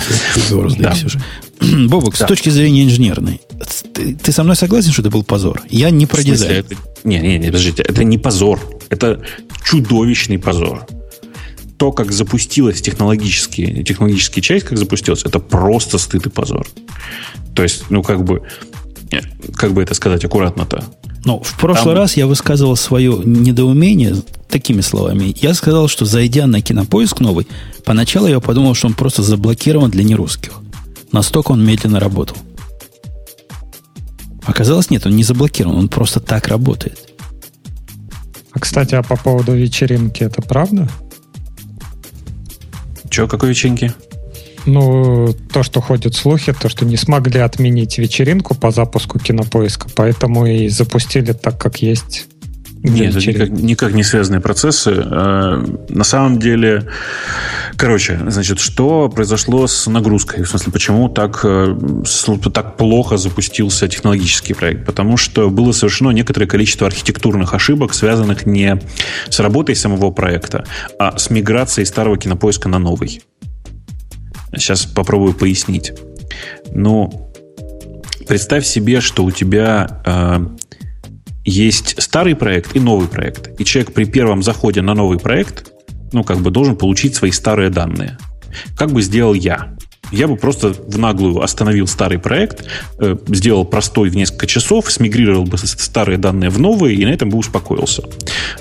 Да. 0.79 0.95
Бобок, 1.61 2.16
да. 2.16 2.25
с 2.25 2.27
точки 2.27 2.49
зрения 2.49 2.85
инженерной, 2.85 3.43
ты, 3.93 4.15
ты 4.15 4.33
со 4.33 4.45
мной 4.45 4.57
согласен, 4.57 4.93
что 4.93 5.03
это 5.03 5.11
был 5.11 5.25
позор? 5.25 5.62
Я 5.69 5.91
не 5.91 6.07
про 6.07 6.23
дизайн. 6.23 6.61
Это... 6.61 6.75
Не, 7.05 7.19
не, 7.19 7.39
не, 7.39 7.47
подождите. 7.49 7.83
Это 7.83 8.03
не 8.03 8.16
позор. 8.16 8.59
Это 8.89 9.20
чудовищный 9.62 10.39
позор 10.39 10.87
то, 11.77 11.93
как 11.93 12.11
запустилась 12.11 12.81
технологически, 12.81 13.85
технологический 13.85 14.43
часть, 14.43 14.65
как 14.65 14.79
запустилась, 14.79 15.25
это 15.25 15.39
просто 15.39 15.99
стыд 15.99 16.27
и 16.27 16.29
позор. 16.29 16.66
То 17.55 17.62
есть, 17.62 17.85
ну, 17.91 18.03
как 18.03 18.25
бы, 18.25 18.43
как 19.55 19.75
бы 19.75 19.83
это 19.83 19.95
сказать 19.95 20.25
аккуратно-то? 20.25 20.85
Ну, 21.24 21.40
в 21.40 21.59
прошлый 21.59 21.95
Там... 21.95 22.03
раз 22.03 22.16
я 22.16 22.27
высказывал 22.27 22.77
свое 22.77 23.20
недоумение 23.24 24.16
такими 24.49 24.81
словами. 24.81 25.35
Я 25.40 25.55
сказал, 25.55 25.89
что 25.89 26.05
зайдя 26.05 26.47
на 26.47 26.62
кинопоиск 26.62 27.20
новый, 27.20 27.47
поначалу 27.85 28.28
я 28.28 28.40
подумал, 28.40 28.74
что 28.74 28.86
он 28.86 28.95
просто 28.95 29.23
заблокирован 29.23 29.90
для 29.90 30.05
нерусских. 30.05 30.61
Настолько 31.12 31.53
он 31.53 31.65
медленно 31.65 32.01
работал. 32.01 32.36
Оказалось, 34.45 34.90
нет, 34.90 35.05
он 35.07 35.15
не 35.15 35.24
заблокирован, 35.24 35.77
он 35.77 35.89
просто 35.89 36.20
так 36.20 36.49
работает. 36.49 36.99
А, 38.53 38.59
кстати, 38.59 38.95
а 38.95 39.03
по 39.03 39.16
поводу 39.16 39.55
вечеринки, 39.55 40.23
это 40.23 40.40
правда? 40.40 40.89
Че, 43.11 43.28
какой 43.28 43.51
вечеринки? 43.51 43.93
Ну, 44.69 45.35
то, 45.51 45.62
что 45.62 45.81
ходят 45.81 46.15
слухи, 46.15 46.53
то, 46.53 46.69
что 46.69 46.85
не 46.85 46.99
смогли 46.99 47.40
отменить 47.40 47.97
вечеринку 47.97 48.55
по 48.55 48.70
запуску 48.70 49.19
кинопоиска, 49.19 49.89
поэтому 49.97 50.45
и 50.45 50.69
запустили 50.69 51.32
так, 51.32 51.59
как 51.59 51.78
есть 51.81 52.28
нет, 52.82 53.16
это 53.16 53.27
никак, 53.27 53.51
никак 53.51 53.93
не 53.95 54.05
связанные 54.05 54.40
процессы. 54.40 54.95
А, 54.95 55.65
на 55.89 56.05
самом 56.05 56.39
деле, 56.39 56.86
короче, 57.77 58.20
значит, 58.28 58.61
что 58.61 59.09
произошло 59.09 59.66
с 59.66 59.86
нагрузкой? 59.86 60.45
В 60.45 60.49
смысле, 60.49 60.73
почему 60.73 61.09
так, 61.09 61.40
э, 61.45 61.77
так 62.53 62.77
плохо 62.77 63.16
запустился 63.16 63.89
технологический 63.89 64.55
проект? 64.55 64.86
Потому 64.86 65.16
что 65.16 65.51
было 65.51 65.73
совершено 65.73 66.11
некоторое 66.11 66.47
количество 66.47 66.86
архитектурных 66.86 67.55
ошибок, 67.55 67.95
связанных 67.95 68.47
не 68.47 68.81
с 69.28 69.40
работой 69.40 69.74
самого 69.74 70.11
проекта, 70.11 70.65
а 70.99 71.19
с 71.19 71.31
миграцией 71.31 71.86
старого 71.86 72.16
кинопоиска 72.16 72.69
на 72.69 72.78
новый. 72.78 73.23
Сейчас 74.53 74.87
попробую 74.87 75.35
пояснить. 75.35 75.93
Ну, 76.73 77.33
представь 78.27 78.66
себе, 78.66 79.01
что 79.01 79.25
у 79.25 79.31
тебя 79.31 80.03
э, 80.05 80.47
есть 81.45 82.01
старый 82.03 82.35
проект 82.35 82.77
и 82.77 82.81
новый 82.81 83.09
проект. 83.09 83.59
И 83.61 83.65
человек 83.65 83.93
при 83.93 84.05
первом 84.05 84.43
заходе 84.43 84.83
на 84.83 84.95
новый 84.95 85.19
проект, 85.19 85.73
ну, 86.12 86.25
как 86.25 86.39
бы 86.39 86.51
должен 86.51 86.77
получить 86.77 87.15
свои 87.15 87.31
старые 87.31 87.70
данные. 87.70 88.19
Как 88.77 88.93
бы 88.93 89.03
сделал 89.03 89.35
я? 89.35 89.77
Я 90.11 90.27
бы 90.27 90.37
просто 90.37 90.70
в 90.73 90.99
наглую 90.99 91.43
остановил 91.43 91.87
старый 91.87 92.19
проект, 92.19 92.65
э, 92.99 93.16
сделал 93.29 93.65
простой 93.65 94.09
в 94.09 94.16
несколько 94.16 94.47
часов, 94.47 94.91
смигрировал 94.91 95.45
бы 95.45 95.59
старые 95.59 96.16
данные 96.16 96.51
в 96.51 96.59
новые 96.59 96.97
и 96.97 97.05
на 97.05 97.11
этом 97.11 97.29
бы 97.29 97.39
успокоился. 97.39 98.03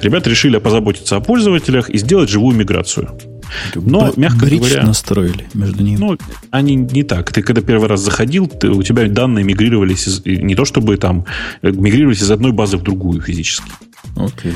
Ребята 0.02 0.30
решили 0.30 0.58
позаботиться 0.58 1.16
о 1.16 1.22
пользователях 1.22 1.90
и 1.90 1.98
сделать 1.98 2.30
живую 2.30 2.56
миграцию. 2.58 3.18
Но, 3.76 4.08
Б- 4.08 4.14
мягко 4.18 4.46
бридж 4.46 4.60
говоря... 4.60 4.86
настроили 4.86 5.48
между 5.54 5.84
ними. 5.84 5.98
Ну, 5.98 6.18
они 6.52 6.76
не 6.76 7.04
так. 7.04 7.32
Ты 7.32 7.42
когда 7.42 7.62
первый 7.62 7.88
раз 7.88 8.02
заходил, 8.02 8.48
ты, 8.48 8.70
у 8.70 8.84
тебя 8.84 9.08
данные 9.08 9.44
мигрировались 9.44 10.08
из, 10.08 10.26
не 10.26 10.56
то 10.56 10.66
чтобы 10.66 10.98
там, 10.98 11.26
э, 11.62 11.72
мигрировались 11.72 12.22
из 12.22 12.32
одной 12.32 12.52
базы 12.52 12.78
в 12.78 12.84
другую 12.84 13.22
физически. 13.22 13.72
Окей. 14.16 14.54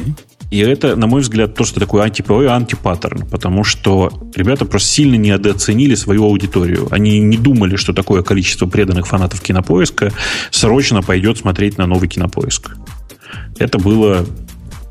И 0.52 0.60
это, 0.60 0.98
на 0.98 1.08
мой 1.08 1.22
взгляд, 1.22 1.56
то, 1.56 1.64
что 1.64 1.80
такое 1.80 2.04
антипой 2.04 2.48
антипаттерн, 2.48 3.26
потому 3.28 3.64
что 3.64 4.12
ребята 4.36 4.66
просто 4.66 4.90
сильно 4.90 5.16
недооценили 5.16 5.96
свою 5.96 6.26
аудиторию. 6.26 6.90
Они 6.92 7.20
не 7.20 7.38
думали, 7.38 7.78
что 7.78 7.94
такое 7.94 8.22
количество 8.22 8.66
преданных 8.66 9.08
фанатов 9.08 9.40
кинопоиска 9.40 10.12
срочно 10.52 11.02
пойдет 11.02 11.38
смотреть 11.38 11.78
на 11.78 11.86
новый 11.86 12.10
кинопоиск. 12.10 12.76
Это 13.60 13.78
было 13.80 14.26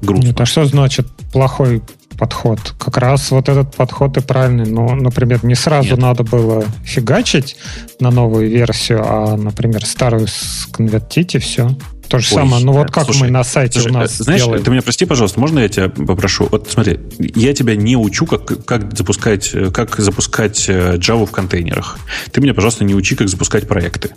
грустно. 0.01 0.29
Нет, 0.29 0.41
а 0.41 0.47
что 0.47 0.65
значит 0.65 1.07
плохой 1.31 1.83
подход. 2.21 2.75
Как 2.79 2.99
раз 2.99 3.31
вот 3.31 3.49
этот 3.49 3.75
подход 3.75 4.19
и 4.19 4.21
правильный. 4.21 4.71
Но, 4.71 4.95
например, 4.95 5.41
не 5.43 5.55
сразу 5.55 5.93
Нет. 5.93 5.99
надо 5.99 6.23
было 6.23 6.67
фигачить 6.85 7.57
на 7.99 8.11
новую 8.11 8.51
версию, 8.51 9.03
а, 9.03 9.37
например, 9.39 9.87
старую 9.87 10.27
сконвертить 10.29 11.35
и 11.35 11.39
все. 11.39 11.71
То 12.09 12.19
же 12.19 12.27
Ой, 12.33 12.43
самое, 12.43 12.65
ну 12.65 12.73
вот 12.73 12.91
как 12.91 13.05
слушай, 13.05 13.23
мы 13.23 13.31
на 13.31 13.45
сайте 13.45 13.81
слушай, 13.81 13.95
у 13.95 13.99
нас 13.99 14.17
Знаешь, 14.19 14.43
делаем. 14.43 14.63
ты 14.65 14.71
меня 14.71 14.83
прости, 14.83 15.07
пожалуйста, 15.07 15.41
можно 15.41 15.61
я 15.61 15.69
тебя 15.69 15.89
попрошу? 15.89 16.49
Вот 16.51 16.69
смотри, 16.69 16.99
я 17.19 17.55
тебя 17.55 17.77
не 17.77 17.97
учу, 17.97 18.27
как, 18.27 18.65
как, 18.67 18.97
запускать, 18.97 19.55
как 19.73 19.97
запускать 19.97 20.69
э, 20.69 20.97
Java 20.97 21.25
в 21.25 21.31
контейнерах. 21.31 21.99
Ты 22.33 22.41
меня, 22.41 22.53
пожалуйста, 22.53 22.85
не 22.85 22.95
учи, 22.95 23.15
как 23.15 23.29
запускать 23.29 23.67
проекты. 23.69 24.11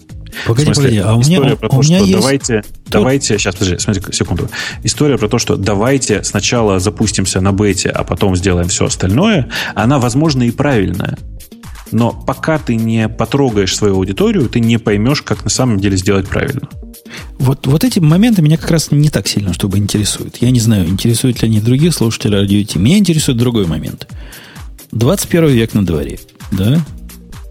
Погоди, 0.46 0.66
смысле, 0.66 0.84
погоди, 0.84 0.98
а 1.00 1.14
у 1.16 1.20
меня, 1.20 1.38
история 1.38 1.56
про 1.56 1.70
то, 1.70 1.82
что 1.82 1.94
есть... 1.94 2.12
давайте, 2.12 2.64
давайте, 2.88 3.38
сейчас, 3.38 3.56
подожди, 3.56 3.80
смотри, 3.80 4.02
секунду. 4.12 4.50
История 4.84 5.18
про 5.18 5.30
то, 5.30 5.38
что 5.38 5.56
давайте 5.56 6.24
сначала 6.24 6.80
запустимся 6.80 7.42
на 7.42 7.52
бете, 7.52 7.90
а 7.90 8.04
потом 8.04 8.36
сделаем 8.36 8.68
все 8.68 8.86
остальное, 8.86 9.50
она, 9.76 10.00
возможно, 10.00 10.44
и 10.44 10.52
правильная. 10.52 11.18
Но 11.92 12.12
пока 12.12 12.58
ты 12.58 12.76
не 12.76 13.08
потрогаешь 13.08 13.76
свою 13.76 13.96
аудиторию, 13.96 14.50
ты 14.50 14.60
не 14.60 14.80
поймешь, 14.80 15.22
как 15.22 15.44
на 15.44 15.52
самом 15.52 15.80
деле 15.80 15.96
сделать 15.96 16.28
правильно. 16.28 16.68
Вот, 17.38 17.68
вот 17.68 17.84
эти 17.84 18.00
моменты 18.00 18.42
меня 18.42 18.58
как 18.58 18.72
раз 18.72 18.90
не 18.92 19.10
так 19.10 19.28
сильно, 19.28 19.54
чтобы 19.54 19.78
интересуют. 19.78 20.38
Я 20.38 20.50
не 20.50 20.60
знаю, 20.60 20.88
интересуют 20.88 21.42
ли 21.44 21.48
они 21.48 21.60
других 21.60 21.94
слушателей 21.94 22.40
радио. 22.40 22.80
Меня 22.80 22.98
интересует 22.98 23.38
другой 23.38 23.68
момент. 23.68 24.08
21 24.92 25.50
век 25.50 25.74
на 25.76 25.86
дворе, 25.86 26.20
да? 26.52 26.84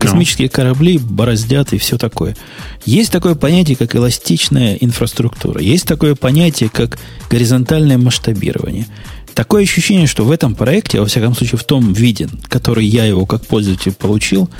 Космические 0.03 0.49
no. 0.49 0.53
корабли 0.53 0.99
бороздят 0.99 1.73
и 1.73 1.79
все 1.79 1.99
такое. 1.99 2.37
Есть 2.85 3.12
такое 3.12 3.35
понятие, 3.35 3.77
как 3.77 3.95
эластичная 3.95 4.74
инфраструктура. 4.74 5.61
Есть 5.61 5.87
такое 5.87 6.15
понятие, 6.15 6.70
как 6.70 6.99
горизонтальное 7.31 7.99
масштабирование. 7.99 8.87
Такое 9.35 9.62
ощущение, 9.62 10.07
что 10.07 10.24
в 10.24 10.31
этом 10.31 10.55
проекте, 10.55 11.01
во 11.01 11.07
всяком 11.07 11.35
случае 11.35 11.59
в 11.59 11.65
том 11.65 11.93
виде, 11.93 12.29
который 12.49 12.85
я 12.85 13.05
его 13.05 13.24
как 13.27 13.47
пользователь 13.47 13.93
получил, 13.93 14.51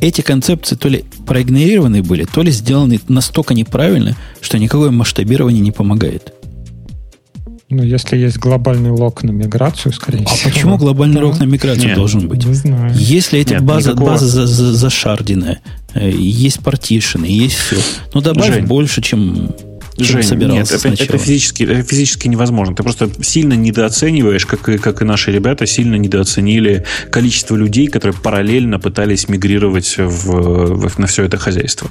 эти 0.00 0.20
концепции 0.20 0.76
то 0.76 0.88
ли 0.88 1.04
проигнорированы 1.26 2.02
были, 2.02 2.24
то 2.24 2.42
ли 2.42 2.50
сделаны 2.50 3.00
настолько 3.08 3.54
неправильно, 3.54 4.16
что 4.40 4.58
никакое 4.58 4.90
масштабирование 4.90 5.60
не 5.60 5.72
помогает. 5.72 6.33
Ну, 7.76 7.82
если 7.82 8.16
есть 8.16 8.38
глобальный 8.38 8.90
лог 8.90 9.24
на 9.24 9.32
миграцию, 9.32 9.92
скорее 9.92 10.24
а 10.24 10.28
всего. 10.28 10.48
А 10.48 10.52
почему 10.52 10.76
глобальный 10.76 11.20
да. 11.20 11.26
лог 11.26 11.40
на 11.40 11.44
миграцию 11.44 11.88
Нет, 11.88 11.96
должен 11.96 12.28
быть? 12.28 12.44
Не 12.44 12.54
знаю. 12.54 12.92
Если 12.94 13.40
эта 13.40 13.54
Нет, 13.54 13.64
база, 13.64 13.90
никакого... 13.90 14.10
база 14.10 14.26
за, 14.26 14.46
за, 14.46 14.72
зашарденная, 14.74 15.60
э, 15.94 16.10
есть 16.10 16.60
партишины, 16.60 17.24
есть 17.26 17.56
все. 17.56 17.76
Ну, 18.12 18.20
добавь 18.20 18.46
Жень, 18.46 18.66
больше, 18.66 19.02
чем 19.02 19.50
Жень, 19.98 20.38
нет, 20.50 20.70
это, 20.72 20.88
это, 20.88 21.18
физически, 21.18 21.62
это 21.62 21.82
физически 21.82 22.26
невозможно. 22.26 22.74
Ты 22.74 22.82
просто 22.82 23.10
сильно 23.22 23.54
недооцениваешь, 23.54 24.44
как 24.44 24.68
и, 24.68 24.78
как 24.78 25.02
и 25.02 25.04
наши 25.04 25.30
ребята, 25.30 25.66
сильно 25.66 25.94
недооценили 25.94 26.84
количество 27.10 27.54
людей, 27.54 27.86
которые 27.86 28.16
параллельно 28.18 28.80
пытались 28.80 29.28
мигрировать 29.28 29.96
в, 29.96 30.88
в, 30.88 30.98
на 30.98 31.06
все 31.06 31.22
это 31.24 31.36
хозяйство. 31.36 31.90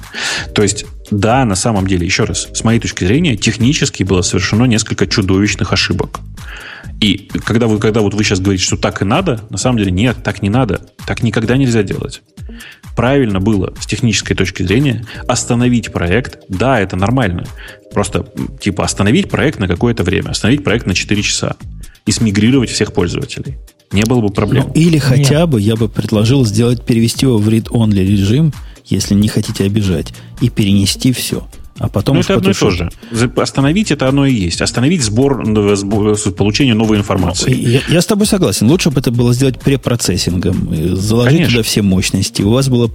То 0.54 0.62
есть, 0.62 0.84
да, 1.10 1.44
на 1.44 1.54
самом 1.54 1.86
деле, 1.86 2.06
еще 2.06 2.24
раз, 2.24 2.48
с 2.52 2.64
моей 2.64 2.80
точки 2.80 3.04
зрения, 3.04 3.36
технически 3.36 4.02
было 4.02 4.22
совершено 4.22 4.64
несколько 4.64 5.06
чудовищных 5.06 5.72
ошибок. 5.72 6.20
И 7.00 7.28
когда 7.44 7.66
вы, 7.66 7.78
когда 7.78 8.00
вот 8.00 8.14
вы 8.14 8.24
сейчас 8.24 8.40
говорите, 8.40 8.64
что 8.64 8.76
так 8.76 9.02
и 9.02 9.04
надо, 9.04 9.40
на 9.50 9.58
самом 9.58 9.78
деле 9.78 9.90
нет, 9.90 10.22
так 10.22 10.42
не 10.42 10.48
надо. 10.48 10.80
Так 11.06 11.22
никогда 11.22 11.56
нельзя 11.56 11.82
делать 11.82 12.22
правильно 12.94 13.40
было 13.40 13.72
с 13.80 13.86
технической 13.86 14.36
точки 14.36 14.62
зрения 14.62 15.04
остановить 15.26 15.92
проект. 15.92 16.38
Да, 16.48 16.80
это 16.80 16.96
нормально. 16.96 17.44
Просто 17.92 18.26
типа 18.60 18.84
остановить 18.84 19.28
проект 19.28 19.58
на 19.58 19.68
какое-то 19.68 20.02
время, 20.02 20.30
остановить 20.30 20.64
проект 20.64 20.86
на 20.86 20.94
4 20.94 21.22
часа 21.22 21.56
и 22.06 22.12
смигрировать 22.12 22.70
всех 22.70 22.92
пользователей. 22.92 23.56
Не 23.92 24.02
было 24.02 24.20
бы 24.20 24.28
проблем. 24.28 24.66
Ну, 24.68 24.72
или 24.74 24.98
хотя 24.98 25.40
Нет. 25.40 25.48
бы 25.50 25.60
я 25.60 25.76
бы 25.76 25.88
предложил 25.88 26.44
сделать, 26.44 26.84
перевести 26.84 27.26
его 27.26 27.38
в 27.38 27.48
read-only 27.48 28.04
режим, 28.04 28.52
если 28.84 29.14
не 29.14 29.28
хотите 29.28 29.64
обижать, 29.64 30.12
и 30.40 30.50
перенести 30.50 31.12
все. 31.12 31.48
А 31.78 31.88
потом 31.88 32.16
ну, 32.16 32.22
это 32.22 32.34
одно 32.34 32.50
и 32.50 32.54
то 32.54 32.70
же. 32.70 32.90
Остановить 33.36 33.90
это 33.90 34.08
оно 34.08 34.26
и 34.26 34.32
есть. 34.32 34.62
Остановить 34.62 35.02
сбор, 35.02 35.44
сбор 35.76 36.16
получение 36.36 36.74
новой 36.74 36.98
информации. 36.98 37.54
Я, 37.54 37.80
я 37.88 38.00
с 38.00 38.06
тобой 38.06 38.26
согласен. 38.26 38.68
Лучше 38.70 38.90
бы 38.90 39.00
это 39.00 39.10
было 39.10 39.34
сделать 39.34 39.58
препроцессингом. 39.60 40.96
Заложить 40.96 41.32
Конечно. 41.32 41.52
туда 41.52 41.62
все 41.64 41.82
мощности. 41.82 42.42
У 42.42 42.50
вас 42.50 42.68
было 42.68 42.88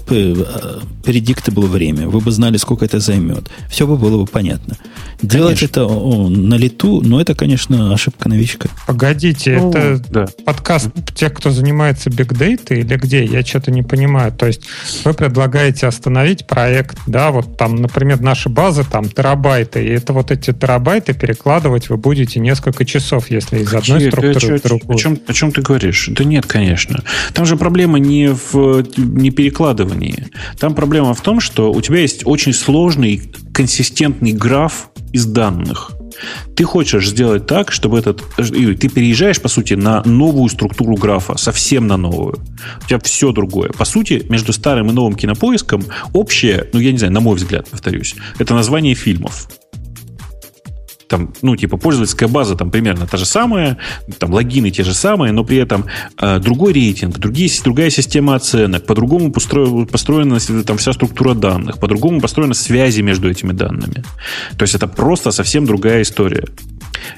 было 1.51 1.67
время. 1.67 2.07
Вы 2.07 2.19
бы 2.19 2.31
знали, 2.31 2.57
сколько 2.57 2.85
это 2.85 2.99
займет. 2.99 3.49
Все 3.69 3.85
бы 3.85 3.97
было 3.97 4.21
бы 4.21 4.25
понятно. 4.25 4.77
Делать 5.21 5.63
это 5.63 5.85
о, 5.85 6.29
на 6.29 6.55
лету, 6.55 7.01
но 7.01 7.19
это, 7.19 7.35
конечно, 7.35 7.93
ошибка 7.93 8.29
новичка. 8.29 8.69
Погодите, 8.87 9.57
ну, 9.59 9.71
это 9.71 10.03
да. 10.09 10.27
подкаст 10.45 10.89
тех, 11.15 11.33
кто 11.33 11.51
занимается 11.51 12.09
бигдейтой 12.09 12.79
или 12.79 12.95
где? 12.95 13.25
Я 13.25 13.43
что-то 13.43 13.71
не 13.71 13.83
понимаю. 13.83 14.31
То 14.31 14.47
есть 14.47 14.61
вы 15.03 15.13
предлагаете 15.13 15.87
остановить 15.87 16.47
проект, 16.47 16.97
да, 17.07 17.31
вот 17.31 17.57
там, 17.57 17.75
например, 17.75 18.21
наша 18.21 18.47
база 18.49 18.68
базы 18.69 18.83
там 18.89 19.09
терабайты, 19.09 19.83
и 19.83 19.89
это 19.89 20.13
вот 20.13 20.29
эти 20.29 20.53
терабайты 20.53 21.13
перекладывать 21.13 21.89
вы 21.89 21.97
будете 21.97 22.39
несколько 22.39 22.85
часов, 22.85 23.31
если 23.31 23.59
из 23.59 23.73
одной 23.73 23.81
Какие, 23.81 24.09
структуры 24.09 24.59
в 24.59 24.61
другую. 24.61 24.95
О 24.95 24.99
чем, 24.99 25.19
о 25.27 25.33
чем 25.33 25.51
ты 25.51 25.61
говоришь? 25.61 26.09
Да 26.11 26.23
нет, 26.23 26.45
конечно. 26.45 27.03
Там 27.33 27.45
же 27.45 27.57
проблема 27.57 27.97
не 27.97 28.27
в 28.27 28.83
не 28.97 29.31
перекладывании. 29.31 30.27
Там 30.59 30.75
проблема 30.75 31.15
в 31.15 31.21
том, 31.21 31.39
что 31.39 31.71
у 31.71 31.81
тебя 31.81 31.99
есть 31.99 32.21
очень 32.25 32.53
сложный 32.53 33.21
консистентный 33.53 34.33
граф 34.33 34.89
из 35.13 35.25
данных. 35.25 35.98
Ты 36.55 36.63
хочешь 36.63 37.09
сделать 37.09 37.45
так, 37.45 37.71
чтобы 37.71 37.99
этот... 37.99 38.23
Ты 38.35 38.89
переезжаешь, 38.89 39.41
по 39.41 39.47
сути, 39.47 39.73
на 39.73 40.03
новую 40.03 40.49
структуру 40.49 40.95
графа, 40.95 41.37
совсем 41.37 41.87
на 41.87 41.97
новую. 41.97 42.39
У 42.83 42.87
тебя 42.87 42.99
все 42.99 43.31
другое. 43.31 43.69
По 43.69 43.85
сути, 43.85 44.25
между 44.29 44.53
старым 44.53 44.89
и 44.89 44.93
новым 44.93 45.15
кинопоиском 45.15 45.83
общее, 46.13 46.67
ну, 46.73 46.79
я 46.79 46.91
не 46.91 46.97
знаю, 46.97 47.13
на 47.13 47.19
мой 47.19 47.35
взгляд, 47.35 47.69
повторюсь, 47.69 48.15
это 48.37 48.53
название 48.53 48.95
фильмов. 48.95 49.47
Там, 51.09 51.33
ну, 51.41 51.55
типа, 51.55 51.77
пользовательская 51.77 52.29
база 52.29 52.55
там 52.55 52.71
примерно 52.71 53.07
та 53.07 53.17
же 53.17 53.25
самая, 53.25 53.77
там, 54.19 54.31
логины 54.31 54.69
те 54.69 54.83
же 54.83 54.93
самые, 54.93 55.33
но 55.33 55.43
при 55.43 55.57
этом 55.57 55.85
э, 56.21 56.39
другой 56.39 56.71
рейтинг, 56.73 57.17
другие, 57.17 57.49
другая 57.63 57.89
система 57.89 58.35
оценок, 58.35 58.85
по-другому 58.85 59.31
построена, 59.31 59.85
построена 59.85 60.39
там 60.63 60.77
вся 60.77 60.93
структура 60.93 61.33
данных, 61.33 61.79
по-другому 61.79 62.21
построены 62.21 62.53
связи 62.53 63.01
между 63.01 63.29
этими 63.29 63.51
данными. 63.51 64.03
То 64.57 64.63
есть 64.63 64.75
это 64.75 64.87
просто 64.87 65.31
совсем 65.31 65.65
другая 65.65 66.03
история. 66.03 66.45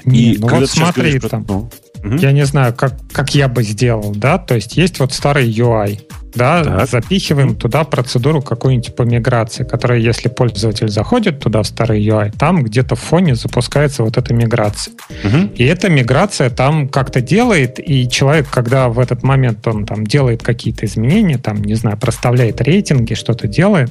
Не, 0.04 0.32
И 0.32 0.38
ну 0.38 0.48
вот 0.48 0.70
смотри, 0.70 1.20
там, 1.20 1.44
про... 1.44 1.56
угу. 1.56 2.16
я 2.16 2.32
не 2.32 2.46
знаю, 2.46 2.74
как, 2.74 2.94
как 3.12 3.34
я 3.34 3.48
бы 3.48 3.62
сделал, 3.62 4.14
да, 4.14 4.38
то 4.38 4.54
есть 4.54 4.76
есть 4.76 5.00
вот 5.00 5.12
старый 5.12 5.50
UI, 5.50 6.00
да, 6.34 6.64
так. 6.64 6.88
запихиваем 6.88 7.54
туда 7.56 7.84
процедуру 7.84 8.42
какую-нибудь 8.42 8.94
по 8.94 9.02
миграции, 9.02 9.64
которая, 9.64 9.98
если 9.98 10.28
пользователь 10.28 10.88
заходит 10.88 11.40
туда 11.40 11.62
в 11.62 11.66
старый 11.66 12.04
UI, 12.04 12.32
там 12.38 12.62
где-то 12.62 12.94
в 12.94 13.00
фоне 13.00 13.34
запускается 13.34 14.02
вот 14.02 14.16
эта 14.16 14.32
миграция. 14.34 14.94
Угу. 15.24 15.52
И 15.56 15.64
эта 15.64 15.88
миграция 15.88 16.50
там 16.50 16.88
как-то 16.88 17.20
делает, 17.20 17.78
и 17.78 18.08
человек, 18.08 18.48
когда 18.50 18.88
в 18.88 18.98
этот 18.98 19.22
момент 19.22 19.66
он 19.66 19.86
там 19.86 20.06
делает 20.06 20.42
какие-то 20.42 20.86
изменения, 20.86 21.38
там, 21.38 21.62
не 21.62 21.74
знаю, 21.74 21.96
проставляет 21.98 22.60
рейтинги, 22.60 23.14
что-то 23.14 23.46
делает, 23.46 23.90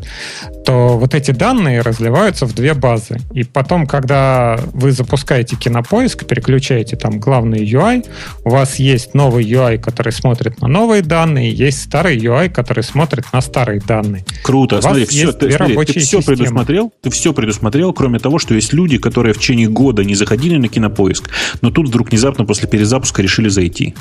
то 0.66 0.98
вот 0.98 1.16
эти 1.16 1.32
данные 1.32 1.82
разливаются 1.82 2.46
в 2.46 2.54
две 2.54 2.74
базы. 2.74 3.18
И 3.34 3.44
потом, 3.44 3.88
когда 3.88 4.60
вы 4.74 4.92
запускаете 4.92 5.56
кинопоиск, 5.56 6.26
переключаете 6.26 6.96
там 6.96 7.20
главный 7.20 7.64
UI, 7.64 8.06
у 8.44 8.50
вас 8.50 8.76
есть 8.76 9.14
новый 9.14 9.44
UI, 9.46 9.78
который 9.78 10.12
смотрит 10.12 10.62
на 10.62 10.68
новые 10.68 11.02
данные, 11.02 11.52
есть 11.52 11.84
старый 11.84 12.18
UI, 12.18 12.31
UI, 12.32 12.50
который 12.50 12.84
смотрит 12.84 13.26
на 13.34 13.42
старые 13.42 13.80
данные. 13.82 14.26
Круто. 14.44 14.82
Смотри, 14.82 15.06
все, 15.06 15.32
ты, 15.32 15.52
смотри, 15.52 15.76
ты 15.78 16.00
все 16.00 16.18
системы. 16.18 16.24
предусмотрел, 16.24 16.94
ты 17.02 17.10
все 17.10 17.34
предусмотрел, 17.34 17.94
кроме 17.94 18.20
того, 18.20 18.40
что 18.40 18.54
есть 18.54 18.74
люди, 18.74 18.98
которые 18.98 19.34
в 19.34 19.38
течение 19.40 19.68
года 19.68 20.04
не 20.04 20.16
заходили 20.16 20.58
на 20.58 20.68
кинопоиск, 20.68 21.30
но 21.62 21.72
тут 21.72 21.88
вдруг 21.88 22.10
внезапно 22.10 22.46
после 22.46 22.68
перезапуска 22.68 23.22
решили 23.22 23.50
зайти. 23.50 23.96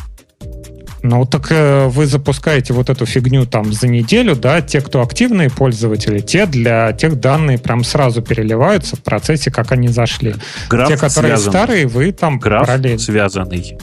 Ну, 1.03 1.25
так 1.25 1.51
э, 1.51 1.87
вы 1.89 2.07
запускаете 2.07 2.75
вот 2.75 2.91
эту 2.91 3.07
фигню 3.07 3.47
там 3.47 3.73
за 3.73 3.89
неделю, 3.89 4.37
да, 4.37 4.61
те, 4.61 4.81
кто 4.83 5.01
активные 5.01 5.49
пользователи, 5.49 6.21
те 6.21 6.45
для 6.47 6.93
тех 6.93 7.19
данные 7.19 7.59
прям 7.59 7.85
сразу 7.85 8.21
переливаются 8.21 8.97
в 8.97 9.03
процессе, 9.03 9.51
как 9.51 9.73
они 9.73 9.89
зашли. 9.89 10.35
Граф 10.69 10.89
те, 10.89 10.97
которые 10.97 11.37
связан. 11.37 11.53
старые, 11.53 11.87
вы 11.87 12.13
там 12.13 12.39
Граф 12.39 12.67
параллельно. 12.67 12.99
связанный. 12.99 13.79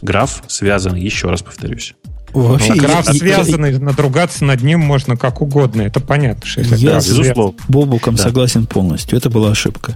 Граф 0.00 0.42
связанный, 0.46 1.02
еще 1.02 1.28
раз 1.28 1.42
повторюсь. 1.42 1.94
Вообще, 2.32 2.74
ну, 2.74 2.82
граф 2.82 3.06
я, 3.06 3.14
связанный, 3.14 3.72
я, 3.72 3.78
надругаться 3.78 4.44
над 4.44 4.62
ним 4.62 4.80
можно 4.80 5.16
как 5.16 5.40
угодно. 5.40 5.82
Это 5.82 6.00
понятно, 6.00 6.46
что 6.46 6.60
если 6.60 6.76
я 6.76 7.00
с 7.00 7.34
Бобуком 7.68 8.16
да. 8.16 8.22
согласен 8.22 8.66
полностью. 8.66 9.16
Это 9.16 9.30
была 9.30 9.50
ошибка. 9.50 9.94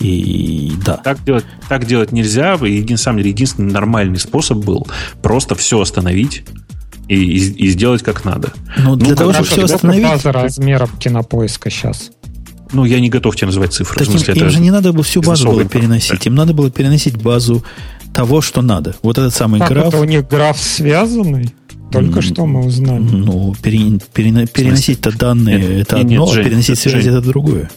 И 0.00 0.72
да. 0.84 0.96
Так 0.96 1.22
делать, 1.24 1.44
так 1.68 1.86
делать 1.86 2.10
нельзя. 2.10 2.54
Един, 2.54 2.96
самом 2.96 3.18
деле, 3.18 3.30
единственный 3.30 3.70
нормальный 3.70 4.18
способ 4.18 4.58
был 4.58 4.86
просто 5.22 5.54
все 5.54 5.80
остановить 5.80 6.44
и, 7.06 7.14
и, 7.14 7.66
и 7.66 7.70
сделать 7.70 8.02
как 8.02 8.24
надо. 8.24 8.52
Но 8.78 8.90
ну, 8.90 8.96
для 8.96 9.10
ну, 9.10 9.16
того, 9.16 9.32
чтобы 9.32 9.48
все 9.48 9.64
остановить... 9.64 10.04
база 10.04 10.32
размером 10.32 10.88
кинопоиска 10.98 11.68
сейчас? 11.68 12.12
Ну, 12.72 12.84
я 12.84 13.00
не 13.00 13.10
готов 13.10 13.36
тебе 13.36 13.48
назвать 13.48 13.72
цифры. 13.72 13.98
Так 13.98 14.08
в 14.08 14.10
смысле, 14.12 14.34
им, 14.34 14.44
им 14.44 14.50
же 14.50 14.60
не 14.60 14.70
надо 14.70 14.92
было 14.92 15.02
всю 15.02 15.20
базу 15.20 15.48
было 15.48 15.64
переносить. 15.64 16.26
Им 16.26 16.34
надо 16.34 16.54
было 16.54 16.70
переносить 16.70 17.20
базу 17.20 17.64
того, 18.14 18.40
что 18.40 18.62
надо. 18.62 18.94
Вот 19.02 19.18
этот 19.18 19.34
самый 19.34 19.60
так, 19.60 19.68
граф. 19.68 19.88
Это 19.88 19.98
у 19.98 20.04
них 20.04 20.28
граф 20.28 20.58
связанный? 20.58 21.52
Только 21.90 22.22
что 22.22 22.46
мы 22.46 22.64
узнали. 22.64 23.02
Ну, 23.02 23.54
пере, 23.62 23.98
пере, 24.12 24.46
переносить-то 24.46 25.16
данные 25.16 25.58
нет, 25.58 25.70
это 25.70 25.96
нет, 25.96 26.04
одно, 26.04 26.26
нет, 26.26 26.34
Жень, 26.34 26.44
переносить 26.44 26.78
связь 26.78 27.06
это 27.06 27.20
другое. 27.20 27.70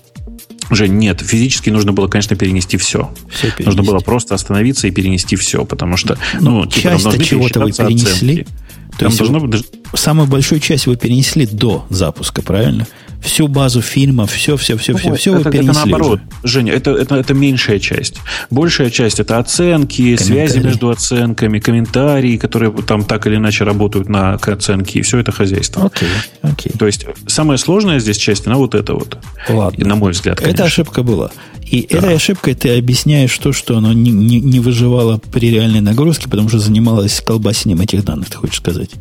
Жень, 0.69 0.93
нет, 0.93 1.21
физически 1.21 1.69
нужно 1.69 1.93
было, 1.93 2.07
конечно, 2.07 2.35
перенести 2.35 2.77
все. 2.77 3.11
все 3.29 3.47
перенести. 3.47 3.65
Нужно 3.65 3.83
было 3.83 3.99
просто 3.99 4.35
остановиться 4.35 4.87
и 4.87 4.91
перенести 4.91 5.35
все, 5.35 5.65
потому 5.65 5.97
что, 5.97 6.17
ну, 6.39 6.61
ну 6.61 6.65
типа, 6.65 6.97
часть 6.97 7.25
чего-то 7.25 7.59
вы 7.61 7.71
перенесли. 7.71 8.41
Оценки. 8.41 8.47
То 8.93 8.99
Там 8.99 9.07
есть 9.07 9.17
должно 9.17 9.39
быть... 9.39 9.65
самую 9.95 10.27
большую 10.27 10.61
часть 10.61 10.85
вы 10.85 10.95
перенесли 10.95 11.47
до 11.47 11.85
запуска, 11.89 12.41
правильно? 12.43 12.87
Всю 13.23 13.47
базу 13.47 13.81
фильма, 13.81 14.27
все, 14.27 14.57
все, 14.57 14.77
все, 14.77 14.95
все, 14.95 15.13
все 15.15 15.35
это, 15.35 15.45
вы 15.45 15.51
перенесли 15.51 15.71
это 15.71 15.89
наоборот, 15.89 16.19
уже. 16.43 16.53
Женя, 16.53 16.73
это, 16.73 16.91
это, 16.91 17.15
это 17.15 17.33
меньшая 17.33 17.79
часть. 17.79 18.17
Большая 18.51 18.89
часть 18.89 19.19
это 19.19 19.39
оценки, 19.39 20.15
связи 20.17 20.59
между 20.59 20.89
оценками, 20.89 21.59
комментарии, 21.59 22.37
которые 22.37 22.71
там 22.71 23.05
так 23.05 23.25
или 23.27 23.37
иначе 23.37 23.63
работают 23.63 24.09
на 24.09 24.33
оценки, 24.33 24.97
и 24.97 25.01
все 25.01 25.19
это 25.19 25.31
хозяйство. 25.31 25.85
Окей, 25.85 26.09
окей. 26.41 26.71
То 26.77 26.85
есть 26.85 27.05
самая 27.27 27.57
сложная 27.57 27.99
здесь 27.99 28.17
часть, 28.17 28.45
она 28.45 28.57
вот 28.57 28.75
это 28.75 28.93
вот. 28.93 29.17
Ладно. 29.49 29.87
На 29.87 29.95
мой 29.95 30.11
взгляд, 30.11 30.39
конечно. 30.39 30.55
Это 30.55 30.65
ошибка 30.65 31.03
была. 31.03 31.31
И 31.65 31.87
да. 31.89 31.99
этой 31.99 32.15
ошибкой 32.15 32.53
ты 32.55 32.77
объясняешь 32.77 33.35
то, 33.37 33.53
что 33.53 33.77
оно 33.77 33.93
не, 33.93 34.11
не, 34.11 34.39
не 34.39 34.59
выживало 34.59 35.19
при 35.31 35.49
реальной 35.49 35.81
нагрузке, 35.81 36.29
потому 36.29 36.49
что 36.49 36.59
занималось 36.59 37.21
колбасением 37.21 37.81
этих 37.81 38.03
данных, 38.03 38.29
ты 38.29 38.37
хочешь 38.37 38.57
сказать? 38.57 38.91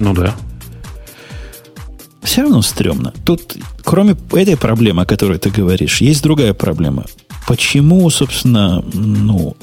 Ну 0.00 0.14
да 0.14 0.34
все 2.26 2.42
равно 2.42 2.62
стрёмно. 2.62 3.12
Тут, 3.24 3.56
кроме 3.82 4.16
этой 4.32 4.56
проблемы, 4.56 5.02
о 5.02 5.06
которой 5.06 5.38
ты 5.38 5.50
говоришь, 5.50 6.00
есть 6.00 6.22
другая 6.22 6.52
проблема. 6.54 7.06
Почему, 7.46 8.10
собственно, 8.10 8.84
ну, 8.92 9.56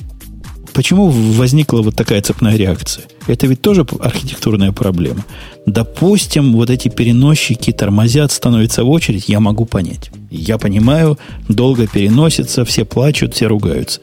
почему 0.73 1.09
возникла 1.09 1.81
вот 1.81 1.95
такая 1.95 2.21
цепная 2.21 2.55
реакция? 2.55 3.05
Это 3.27 3.47
ведь 3.47 3.61
тоже 3.61 3.85
архитектурная 3.99 4.71
проблема. 4.71 5.25
Допустим, 5.65 6.53
вот 6.53 6.69
эти 6.69 6.89
переносчики 6.89 7.71
тормозят, 7.71 8.31
становятся 8.31 8.83
в 8.83 8.89
очередь, 8.89 9.29
я 9.29 9.39
могу 9.39 9.65
понять. 9.65 10.11
Я 10.31 10.57
понимаю, 10.57 11.17
долго 11.49 11.87
переносится, 11.87 12.65
все 12.65 12.85
плачут, 12.85 13.33
все 13.33 13.47
ругаются. 13.47 13.99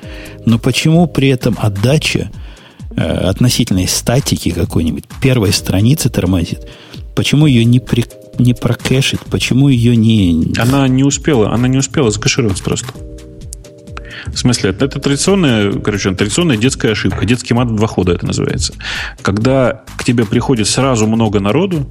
Но 0.46 0.58
почему 0.58 1.06
при 1.06 1.28
этом 1.28 1.56
отдача 1.58 2.30
э, 2.96 3.02
относительной 3.02 3.88
статики 3.88 4.50
какой-нибудь 4.50 5.04
первой 5.20 5.52
страницы 5.52 6.08
тормозит? 6.08 6.66
Почему 7.14 7.46
ее 7.46 7.64
не, 7.64 7.80
при, 7.80 8.04
не 8.38 8.54
прокэшить? 8.54 9.20
Почему 9.30 9.68
ее 9.68 9.96
не... 9.96 10.52
Она 10.58 10.88
не 10.88 11.04
успела, 11.04 11.52
она 11.52 11.68
не 11.68 11.78
успела 11.78 12.10
закэшироваться 12.10 12.64
просто. 12.64 12.88
В 14.26 14.36
смысле, 14.36 14.70
это, 14.70 14.88
традиционная, 14.88 15.72
короче, 15.72 16.12
традиционная 16.12 16.56
детская 16.56 16.92
ошибка. 16.92 17.24
Детский 17.24 17.54
мат 17.54 17.74
два 17.74 17.86
хода 17.86 18.12
это 18.12 18.26
называется. 18.26 18.74
Когда 19.22 19.82
к 19.96 20.04
тебе 20.04 20.24
приходит 20.24 20.68
сразу 20.68 21.06
много 21.06 21.40
народу, 21.40 21.86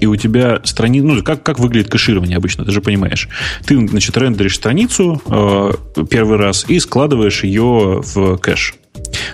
и 0.00 0.06
у 0.06 0.16
тебя 0.16 0.60
страница... 0.64 1.06
Ну, 1.06 1.22
как, 1.22 1.42
как 1.42 1.58
выглядит 1.58 1.90
кэширование 1.90 2.36
обычно, 2.36 2.64
ты 2.64 2.72
же 2.72 2.80
понимаешь. 2.80 3.28
Ты, 3.64 3.86
значит, 3.86 4.16
рендеришь 4.16 4.56
страницу 4.56 5.22
э, 5.26 5.72
первый 6.10 6.38
раз 6.38 6.64
и 6.68 6.78
складываешь 6.78 7.44
ее 7.44 8.02
в 8.02 8.36
кэш. 8.38 8.74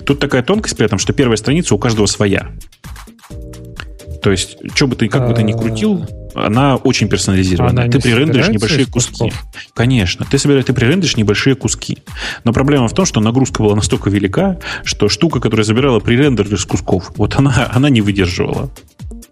Тут 0.04 0.18
такая 0.18 0.42
тонкость 0.42 0.76
при 0.76 0.86
этом, 0.86 0.98
что 0.98 1.12
первая 1.12 1.36
страница 1.36 1.74
у 1.74 1.78
каждого 1.78 2.06
своя. 2.06 2.50
То 4.22 4.30
есть, 4.30 4.58
что 4.74 4.86
бы 4.86 4.96
ты, 4.96 5.08
как 5.08 5.26
бы 5.26 5.34
ты 5.34 5.42
ни 5.42 5.52
крутил, 5.52 6.06
она 6.34 6.76
очень 6.76 7.08
персонализированная. 7.08 7.84
Она 7.84 7.92
ты 7.92 8.00
пререндеришь 8.00 8.48
небольшие 8.48 8.86
куски. 8.86 9.32
Конечно, 9.74 10.26
ты 10.30 10.38
собираешь, 10.38 10.64
ты 10.64 10.72
пререндеришь 10.72 11.16
небольшие 11.16 11.56
куски. 11.56 11.98
Но 12.44 12.52
проблема 12.52 12.88
в 12.88 12.94
том, 12.94 13.04
что 13.04 13.20
нагрузка 13.20 13.62
была 13.62 13.74
настолько 13.74 14.10
велика, 14.10 14.58
что 14.84 15.08
штука, 15.08 15.40
которая 15.40 15.64
забирала 15.64 16.00
пререндер 16.00 16.52
из 16.52 16.64
кусков, 16.64 17.12
вот 17.16 17.36
она, 17.36 17.70
она 17.72 17.88
не 17.88 18.00
выдерживала. 18.00 18.70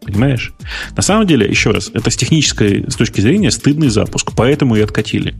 Понимаешь? 0.05 0.55
На 0.97 1.03
самом 1.03 1.27
деле, 1.27 1.47
еще 1.47 1.71
раз, 1.71 1.91
это 1.93 2.11
с 2.11 2.17
технической 2.17 2.85
с 2.89 2.97
точки 2.97 3.21
зрения 3.21 3.51
стыдный 3.51 3.89
запуск, 3.89 4.33
поэтому 4.35 4.77
и 4.77 4.81
откатили. 4.81 5.35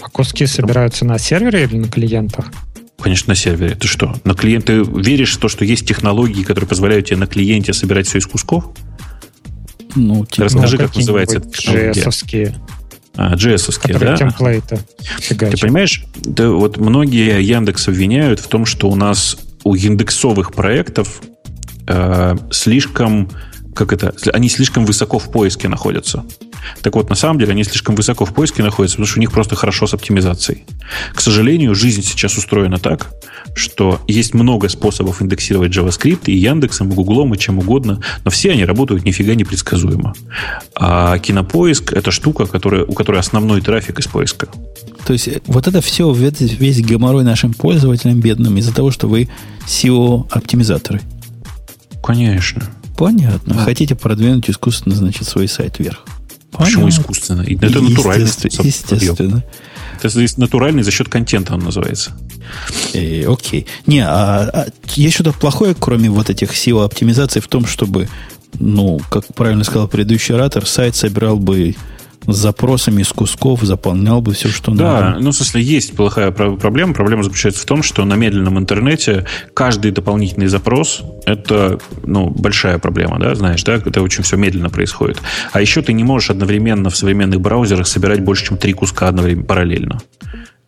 А 0.00 0.10
куски 0.10 0.46
собираются 0.46 1.04
на 1.04 1.18
сервере 1.18 1.64
или 1.64 1.78
на 1.78 1.88
клиентах? 1.88 2.52
Конечно, 3.04 3.32
на 3.32 3.34
сервере. 3.34 3.74
Ты 3.74 3.86
что? 3.86 4.16
На 4.24 4.32
клиент 4.32 4.64
ты 4.64 4.82
веришь 4.82 5.36
в 5.36 5.38
то, 5.38 5.48
что 5.48 5.66
есть 5.66 5.86
технологии, 5.86 6.42
которые 6.42 6.66
позволяют 6.66 7.04
тебе 7.04 7.18
на 7.18 7.26
клиенте 7.26 7.74
собирать 7.74 8.06
все 8.06 8.16
из 8.16 8.26
кусков? 8.26 8.70
Ну, 9.94 10.24
типа, 10.24 10.44
Расскажи, 10.44 10.78
ну, 10.78 10.84
как 10.84 10.96
называется 10.96 11.36
это 11.36 11.48
JS-овские. 11.48 12.54
А, 13.14 13.34
JS-овские, 13.34 13.98
да? 13.98 14.16
темплейты. 14.16 14.78
Ты 15.28 15.36
понимаешь, 15.36 16.06
да, 16.16 16.48
вот 16.48 16.78
многие 16.78 17.42
Яндекс 17.42 17.88
обвиняют 17.88 18.40
в 18.40 18.48
том, 18.48 18.64
что 18.64 18.88
у 18.88 18.94
нас 18.94 19.36
у 19.64 19.74
индексовых 19.74 20.54
проектов 20.54 21.20
э, 21.86 22.36
слишком 22.50 23.28
как 23.74 23.92
это, 23.92 24.14
они 24.32 24.48
слишком 24.48 24.86
высоко 24.86 25.18
в 25.18 25.30
поиске 25.30 25.68
находятся. 25.68 26.24
Так 26.82 26.94
вот, 26.94 27.10
на 27.10 27.14
самом 27.14 27.38
деле, 27.38 27.52
они 27.52 27.64
слишком 27.64 27.94
высоко 27.94 28.24
в 28.24 28.32
поиске 28.32 28.62
находятся, 28.62 28.96
потому 28.96 29.06
что 29.06 29.18
у 29.18 29.20
них 29.20 29.32
просто 29.32 29.56
хорошо 29.56 29.86
с 29.86 29.94
оптимизацией. 29.94 30.64
К 31.14 31.20
сожалению, 31.20 31.74
жизнь 31.74 32.02
сейчас 32.02 32.36
устроена 32.36 32.78
так, 32.78 33.10
что 33.54 34.00
есть 34.08 34.34
много 34.34 34.68
способов 34.68 35.20
индексировать 35.20 35.76
JavaScript 35.76 36.22
и 36.26 36.36
Яндексом, 36.36 36.90
и 36.90 36.94
Гуглом, 36.94 37.34
и 37.34 37.38
чем 37.38 37.58
угодно, 37.58 38.00
но 38.24 38.30
все 38.30 38.52
они 38.52 38.64
работают 38.64 39.04
нифига 39.04 39.34
непредсказуемо. 39.34 40.14
А 40.74 41.18
кинопоиск— 41.18 41.92
это 41.94 42.10
штука, 42.10 42.46
которая, 42.46 42.84
у 42.84 42.92
которой 42.92 43.20
основной 43.20 43.60
трафик 43.60 43.98
из 43.98 44.06
поиска. 44.06 44.48
То 45.06 45.12
есть 45.12 45.28
э, 45.28 45.40
вот 45.46 45.66
это 45.66 45.80
все, 45.80 46.10
весь 46.12 46.78
геморрой 46.80 47.24
нашим 47.24 47.52
пользователям 47.52 48.20
бедным 48.20 48.56
из-за 48.58 48.74
того, 48.74 48.90
что 48.90 49.06
вы 49.06 49.28
SEO-оптимизаторы. 49.66 51.00
Конечно. 52.02 52.62
Понятно. 52.96 53.54
Хотите 53.64 53.94
продвинуть 53.94 54.48
искусственно, 54.48 54.94
значит, 54.94 55.26
свой 55.26 55.48
сайт 55.48 55.78
вверх. 55.78 56.04
Понятно. 56.50 56.66
Почему 56.66 56.88
искусственно? 56.88 57.42
Это 57.42 57.80
натуральный 57.80 58.28
способ. 58.28 58.64
Естественно. 58.64 59.44
Это 60.02 60.40
натуральный 60.40 60.82
за 60.82 60.90
счет 60.90 61.08
контента 61.08 61.54
он 61.54 61.60
называется. 61.60 62.12
Э, 62.92 63.26
окей. 63.26 63.66
Не, 63.86 64.00
а, 64.00 64.50
а 64.52 64.66
есть 64.94 65.14
что-то 65.14 65.32
плохое, 65.32 65.74
кроме 65.78 66.10
вот 66.10 66.30
этих 66.30 66.52
SEO-оптимизаций 66.52 67.40
в 67.40 67.48
том, 67.48 67.66
чтобы, 67.66 68.08
ну, 68.60 69.00
как 69.10 69.26
правильно 69.34 69.64
сказал 69.64 69.88
предыдущий 69.88 70.34
оратор, 70.34 70.66
сайт 70.66 70.94
собирал 70.94 71.38
бы 71.38 71.74
с 72.26 72.36
запросами 72.36 73.02
из 73.02 73.08
кусков, 73.08 73.62
заполнял 73.62 74.20
бы 74.20 74.32
все, 74.32 74.48
что 74.48 74.70
да, 74.72 74.84
надо. 74.84 75.00
Да, 75.00 75.18
ну, 75.20 75.30
в 75.30 75.34
смысле, 75.34 75.62
есть 75.62 75.96
плохая 75.96 76.30
проблема. 76.30 76.94
Проблема 76.94 77.22
заключается 77.22 77.62
в 77.62 77.66
том, 77.66 77.82
что 77.82 78.04
на 78.04 78.14
медленном 78.14 78.58
интернете 78.58 79.26
каждый 79.54 79.90
дополнительный 79.90 80.46
запрос– 80.46 81.02
это, 81.26 81.78
ну, 82.04 82.30
большая 82.30 82.78
проблема, 82.78 83.18
да, 83.18 83.34
знаешь, 83.34 83.62
да, 83.64 83.74
это 83.74 84.02
очень 84.02 84.22
все 84.24 84.36
медленно 84.36 84.70
происходит. 84.70 85.20
А 85.52 85.60
еще 85.60 85.82
ты 85.82 85.92
не 85.92 86.04
можешь 86.04 86.30
одновременно 86.30 86.90
в 86.90 86.96
современных 86.96 87.40
браузерах 87.40 87.86
собирать 87.86 88.20
больше, 88.20 88.46
чем 88.46 88.58
три 88.58 88.72
куска 88.72 89.08
одновременно, 89.08 89.46
параллельно. 89.46 90.00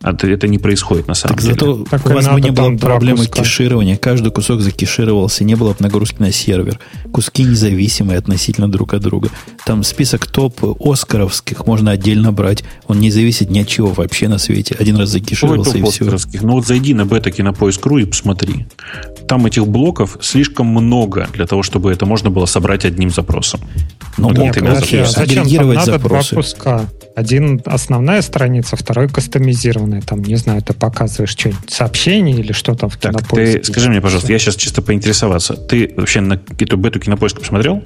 А 0.03 0.11
это 0.11 0.47
не 0.47 0.59
происходит 0.59 1.07
на 1.07 1.15
самом 1.15 1.35
так 1.35 1.43
деле. 1.43 1.53
Зато 1.55 1.85
так 1.89 2.05
у 2.05 2.09
вас 2.09 2.27
бы 2.27 2.39
не 2.39 2.51
было 2.51 2.77
проблемы 2.77 3.25
кеширования. 3.25 3.97
Каждый 3.97 4.31
кусок 4.31 4.61
закешировался, 4.61 5.43
не 5.43 5.55
было 5.55 5.71
бы 5.71 5.77
нагрузки 5.79 6.17
на 6.19 6.31
сервер. 6.31 6.79
Куски 7.11 7.43
независимые 7.43 8.19
относительно 8.19 8.71
друг 8.71 8.93
от 8.93 9.01
друга. 9.01 9.29
Там 9.65 9.83
список 9.83 10.27
топ 10.27 10.63
оскаровских 10.79 11.65
можно 11.65 11.91
отдельно 11.91 12.31
брать. 12.31 12.63
Он 12.87 12.99
не 12.99 13.09
зависит 13.09 13.49
ни 13.49 13.59
от 13.59 13.67
чего 13.67 13.87
вообще 13.87 14.27
на 14.27 14.37
свете. 14.37 14.75
Один 14.79 14.97
раз 14.97 15.09
закешировался 15.09 15.77
Ой, 15.77 15.79
и 15.79 15.83
все. 15.83 16.05
Ну 16.41 16.53
вот 16.53 16.67
зайди 16.67 16.93
на 16.93 17.05
бета-кинопоиск.ру 17.05 17.97
и 17.97 18.05
посмотри. 18.05 18.67
Там 19.27 19.47
этих 19.47 19.67
блоков 19.67 20.17
слишком 20.21 20.67
много 20.67 21.27
для 21.33 21.47
того, 21.47 21.63
чтобы 21.63 21.91
это 21.91 22.05
можно 22.05 22.29
было 22.29 22.45
собрать 22.45 22.85
одним 22.85 23.09
запросом. 23.09 23.61
Ну, 24.17 24.29
вот 24.29 24.37
нет, 24.37 24.55
подожди, 24.55 24.97
а 24.97 25.05
зачем 25.05 25.47
там 25.49 25.73
надо 25.73 25.91
запросы. 25.91 26.35
два 26.35 26.41
куска? 26.41 26.85
Один 27.15 27.61
основная 27.65 28.21
страница, 28.21 28.75
второй 28.75 29.09
кастомизированная. 29.87 30.01
Там, 30.01 30.23
не 30.23 30.35
знаю, 30.35 30.61
ты 30.61 30.73
показываешь 30.73 31.31
что-нибудь, 31.31 31.69
сообщение 31.69 32.37
или 32.37 32.51
что 32.51 32.75
там 32.75 32.89
в 32.89 32.97
так, 32.97 33.13
кинопоиске. 33.13 33.59
Ты 33.59 33.71
скажи 33.71 33.89
мне, 33.89 34.01
пожалуйста, 34.01 34.31
я 34.31 34.39
сейчас 34.39 34.55
чисто 34.55 34.81
поинтересоваться. 34.81 35.53
Ты 35.55 35.93
вообще 35.95 36.21
на 36.21 36.33
эту 36.33 36.77
бету 36.77 36.99
кинопоиска 36.99 37.39
посмотрел? 37.39 37.83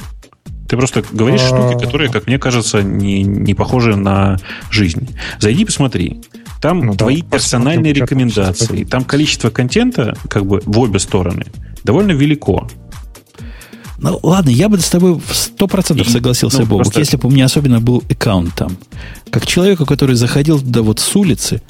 Ты 0.67 0.77
просто 0.77 1.03
говоришь 1.11 1.41
штуки, 1.41 1.83
которые, 1.83 2.09
как 2.09 2.27
мне 2.27 2.39
кажется, 2.39 2.81
не, 2.81 3.23
не 3.23 3.53
похожи 3.53 3.95
на 3.95 4.37
жизнь. 4.69 5.09
Зайди, 5.39 5.65
посмотри. 5.65 6.21
Там 6.61 6.85
ну, 6.85 6.95
твои 6.95 7.23
персональные 7.23 7.91
рекомендации. 7.91 8.83
Там 8.85 9.03
количество 9.03 9.49
контента, 9.49 10.15
как 10.29 10.45
бы 10.45 10.61
в 10.65 10.79
обе 10.79 10.99
стороны, 10.99 11.45
довольно 11.83 12.11
велико. 12.11 12.67
Ну, 14.01 14.19
ладно, 14.23 14.49
я 14.49 14.67
бы 14.67 14.79
с 14.79 14.89
тобой 14.89 15.13
в 15.13 15.35
сто 15.35 15.67
процентов 15.67 16.09
согласился, 16.09 16.59
ну, 16.59 16.65
Бобок, 16.65 16.85
просто... 16.85 16.99
если 17.01 17.17
бы 17.17 17.27
у 17.27 17.31
меня 17.31 17.45
особенно 17.45 17.79
был 17.79 18.03
аккаунт 18.09 18.55
там. 18.55 18.75
Как 19.29 19.45
человеку, 19.45 19.85
который 19.85 20.15
заходил 20.15 20.59
туда 20.59 20.81
вот 20.81 20.99
с 20.99 21.15
улицы, 21.15 21.61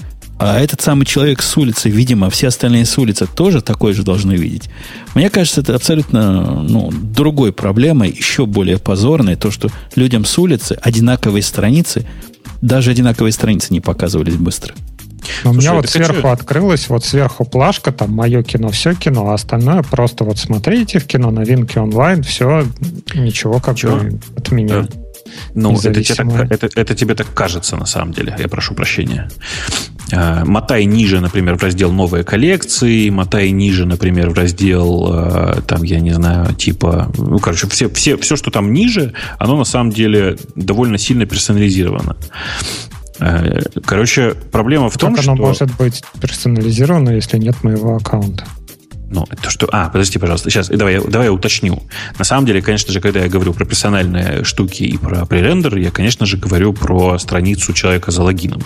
а 0.43 0.59
этот 0.59 0.81
самый 0.81 1.05
человек 1.05 1.43
с 1.43 1.55
улицы, 1.55 1.87
видимо, 1.87 2.31
все 2.31 2.47
остальные 2.47 2.85
с 2.85 2.97
улицы 2.97 3.27
тоже 3.27 3.61
такой 3.61 3.93
же 3.93 4.01
должны 4.01 4.33
видеть. 4.33 4.71
Мне 5.13 5.29
кажется, 5.29 5.61
это 5.61 5.75
абсолютно 5.75 6.63
ну, 6.63 6.89
другой 6.91 7.53
проблемой, 7.53 8.09
еще 8.09 8.47
более 8.47 8.79
позорной, 8.79 9.35
то, 9.35 9.51
что 9.51 9.69
людям 9.95 10.25
с 10.25 10.35
улицы 10.39 10.79
одинаковые 10.81 11.43
страницы, 11.43 12.07
даже 12.59 12.89
одинаковые 12.89 13.33
страницы 13.33 13.71
не 13.71 13.81
показывались 13.81 14.33
быстро. 14.35 14.73
Но 15.43 15.51
у 15.51 15.53
меня 15.53 15.75
вот 15.75 15.87
сверху 15.87 16.17
что? 16.17 16.31
открылось, 16.31 16.89
вот 16.89 17.05
сверху 17.05 17.45
плашка, 17.45 17.91
там 17.91 18.11
мое 18.11 18.41
кино, 18.41 18.69
все 18.69 18.95
кино, 18.95 19.29
а 19.29 19.35
остальное 19.35 19.83
просто 19.83 20.23
вот 20.23 20.39
смотрите 20.39 20.97
в 20.97 21.05
кино, 21.05 21.29
новинки 21.29 21.77
онлайн, 21.77 22.23
все, 22.23 22.65
ничего 23.13 23.59
как 23.59 23.77
Чего? 23.77 23.97
бы 23.97 24.19
от 24.35 24.51
меня. 24.51 24.81
Да. 24.81 25.00
Ну, 25.53 25.77
это 25.77 26.03
тебе, 26.03 26.15
так, 26.15 26.51
это, 26.51 26.69
это 26.75 26.95
тебе 26.95 27.15
так 27.15 27.33
кажется, 27.33 27.77
на 27.77 27.85
самом 27.85 28.13
деле. 28.13 28.35
Я 28.37 28.47
прошу 28.47 28.73
прощения. 28.73 29.29
А, 30.13 30.43
мотай 30.45 30.85
ниже, 30.85 31.19
например, 31.19 31.57
в 31.57 31.63
раздел 31.63 31.91
«Новые 31.91 32.23
коллекции», 32.23 33.09
мотай 33.09 33.51
ниже, 33.51 33.85
например, 33.85 34.29
в 34.29 34.33
раздел, 34.33 35.07
а, 35.09 35.61
там, 35.61 35.83
я 35.83 35.99
не 35.99 36.11
знаю, 36.11 36.53
типа... 36.55 37.11
Ну, 37.17 37.39
короче, 37.39 37.67
все, 37.67 37.89
все, 37.89 38.17
все, 38.17 38.35
что 38.35 38.51
там 38.51 38.73
ниже, 38.73 39.13
оно 39.39 39.57
на 39.57 39.65
самом 39.65 39.91
деле 39.91 40.37
довольно 40.55 40.97
сильно 40.97 41.25
персонализировано. 41.25 42.15
Э, 43.19 43.61
короче, 43.85 44.33
проблема 44.51 44.89
в 44.89 44.97
том, 44.97 45.13
как 45.13 45.23
что... 45.23 45.33
оно 45.33 45.43
может 45.43 45.71
быть 45.77 46.03
персонализировано, 46.19 47.11
если 47.11 47.37
нет 47.37 47.63
моего 47.63 47.95
аккаунта? 47.95 48.45
Ну, 49.11 49.25
это 49.29 49.49
что... 49.49 49.67
А, 49.71 49.89
подожди, 49.89 50.17
пожалуйста. 50.17 50.49
Сейчас, 50.49 50.69
давай, 50.69 50.93
я, 50.93 51.01
давай 51.01 51.27
я 51.27 51.33
уточню. 51.33 51.83
На 52.17 52.23
самом 52.23 52.45
деле, 52.45 52.61
конечно 52.61 52.93
же, 52.93 53.01
когда 53.01 53.19
я 53.19 53.27
говорю 53.27 53.53
про 53.53 53.65
персональные 53.65 54.45
штуки 54.45 54.83
и 54.83 54.97
про 54.97 55.25
пререндер, 55.25 55.75
я, 55.77 55.91
конечно 55.91 56.25
же, 56.25 56.37
говорю 56.37 56.71
про 56.71 57.19
страницу 57.19 57.73
человека 57.73 58.11
за 58.11 58.23
логином. 58.23 58.63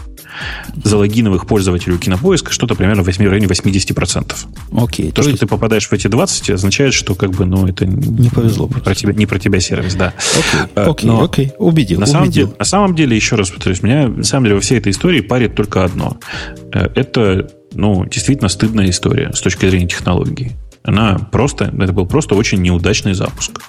За 0.83 0.97
логиновых 0.97 1.47
пользователей 1.47 1.97
кинопоиска 1.97 2.51
что-то 2.51 2.75
примерно 2.75 3.01
в 3.01 3.07
районе 3.07 3.47
80%. 3.47 4.35
Окей. 4.77 5.09
То, 5.09 5.15
то 5.15 5.21
что 5.23 5.31
есть... 5.31 5.39
ты 5.39 5.47
попадаешь 5.47 5.87
в 5.87 5.93
эти 5.93 6.07
20, 6.07 6.51
означает, 6.51 6.93
что 6.93 7.15
как 7.15 7.31
бы, 7.31 7.45
ну, 7.45 7.65
это 7.67 7.87
не 7.87 8.29
повезло. 8.29 8.67
Не 8.67 8.81
про 8.81 8.93
тебя, 8.93 9.13
не 9.13 9.25
про 9.25 9.39
тебя 9.39 9.59
сервис, 9.59 9.95
да. 9.95 10.13
Окей, 10.37 10.71
а, 10.75 10.91
окей, 10.91 11.09
Но 11.09 11.23
окей. 11.23 11.53
Убедил, 11.57 11.99
на 11.99 12.03
убедил. 12.03 12.13
Самом 12.13 12.31
деле, 12.31 12.49
на 12.59 12.65
самом 12.65 12.95
деле, 12.95 13.15
еще 13.15 13.35
раз 13.35 13.49
повторюсь, 13.49 13.81
меня, 13.81 14.07
на 14.09 14.23
самом 14.23 14.45
деле, 14.45 14.55
во 14.55 14.61
всей 14.61 14.77
этой 14.77 14.91
истории 14.91 15.21
парит 15.21 15.55
только 15.55 15.83
одно. 15.83 16.17
Э, 16.71 16.87
это 16.93 17.49
ну, 17.75 18.05
действительно 18.05 18.49
стыдная 18.49 18.89
история 18.89 19.31
с 19.33 19.41
точки 19.41 19.67
зрения 19.67 19.87
технологии. 19.87 20.55
Она 20.83 21.17
просто, 21.17 21.73
это 21.79 21.93
был 21.93 22.05
просто 22.05 22.35
очень 22.35 22.61
неудачный 22.61 23.15
запуск. 23.15 23.59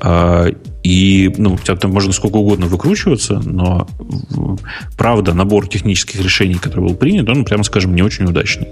А, 0.00 0.46
и, 0.82 1.34
ну, 1.36 1.58
там 1.58 1.90
можно 1.90 2.12
сколько 2.12 2.36
угодно 2.36 2.66
выкручиваться, 2.66 3.42
но 3.44 3.86
правда, 4.96 5.34
набор 5.34 5.68
технических 5.68 6.22
решений, 6.22 6.54
который 6.54 6.86
был 6.86 6.94
принят, 6.94 7.28
он, 7.28 7.44
прямо 7.44 7.62
скажем, 7.62 7.94
не 7.94 8.00
очень 8.00 8.24
удачный. 8.24 8.68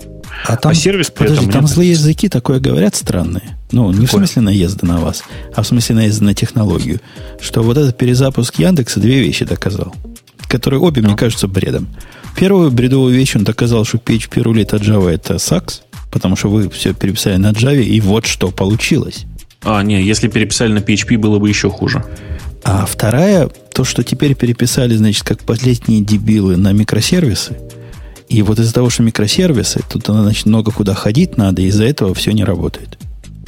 А, 0.47 0.57
там, 0.57 0.73
а 0.73 0.75
сервис 0.75 1.11
при 1.11 1.25
подожди, 1.25 1.45
этом... 1.45 1.53
там 1.53 1.67
злые 1.67 1.91
языки 1.91 2.31
такое 2.31 2.59
говорят 2.59 2.97
странные. 2.97 3.59
Ну, 3.71 3.91
не 3.91 4.07
Какое? 4.07 4.07
в 4.07 4.11
смысле 4.13 4.43
наезда 4.43 4.87
на 4.87 4.99
вас, 5.01 5.23
а 5.55 5.63
в 5.63 5.67
смысле 5.67 5.97
наезда 5.97 6.25
на 6.25 6.35
технологию. 6.35 7.01
Что 7.39 7.63
вот 7.63 7.77
этот 7.77 7.99
перезапуск 7.99 8.59
Яндекса 8.59 8.99
две 8.99 9.21
вещи 9.21 9.45
доказал, 9.45 9.95
которые 10.49 10.81
обе, 10.81 11.03
ну. 11.03 11.09
мне 11.09 11.19
кажутся, 11.19 11.49
бредом. 11.49 11.89
Первую 12.37 12.71
бредовую 12.71 13.15
вещь 13.15 13.37
он 13.37 13.45
доказал, 13.45 13.85
что 13.85 13.99
PHP 13.99 14.43
рулит 14.43 14.75
от 14.75 14.83
Java 14.83 15.11
это 15.11 15.35
SAX, 15.35 15.81
потому 16.11 16.37
что 16.37 16.49
вы 16.49 16.69
все 16.71 16.95
переписали 16.95 17.37
на 17.37 17.53
Java, 17.53 17.83
и 17.83 18.01
вот 18.01 18.27
что 18.27 18.51
получилось. 18.51 19.27
А, 19.63 19.83
не, 19.83 20.03
если 20.03 20.29
переписали 20.29 20.73
на 20.73 20.79
PHP, 20.79 21.19
было 21.19 21.39
бы 21.39 21.49
еще 21.49 21.71
хуже. 21.71 22.05
А 22.65 22.87
вторая, 22.87 23.49
то, 23.49 23.85
что 23.85 24.03
теперь 24.03 24.35
переписали, 24.35 24.95
значит, 24.95 25.25
как 25.25 25.43
последние 25.43 26.01
дебилы 26.01 26.57
на 26.57 26.73
микросервисы. 26.73 27.57
И 28.29 28.43
вот 28.43 28.59
из-за 28.59 28.75
того, 28.75 28.91
что 28.91 29.03
микросервисы, 29.03 29.81
тут, 29.89 30.07
значит, 30.07 30.47
много 30.47 30.71
куда 30.71 30.95
ходить 30.95 31.37
надо, 31.37 31.63
из-за 31.63 31.85
этого 31.85 32.15
все 32.15 32.33
не 32.33 32.45
работает. 32.45 32.99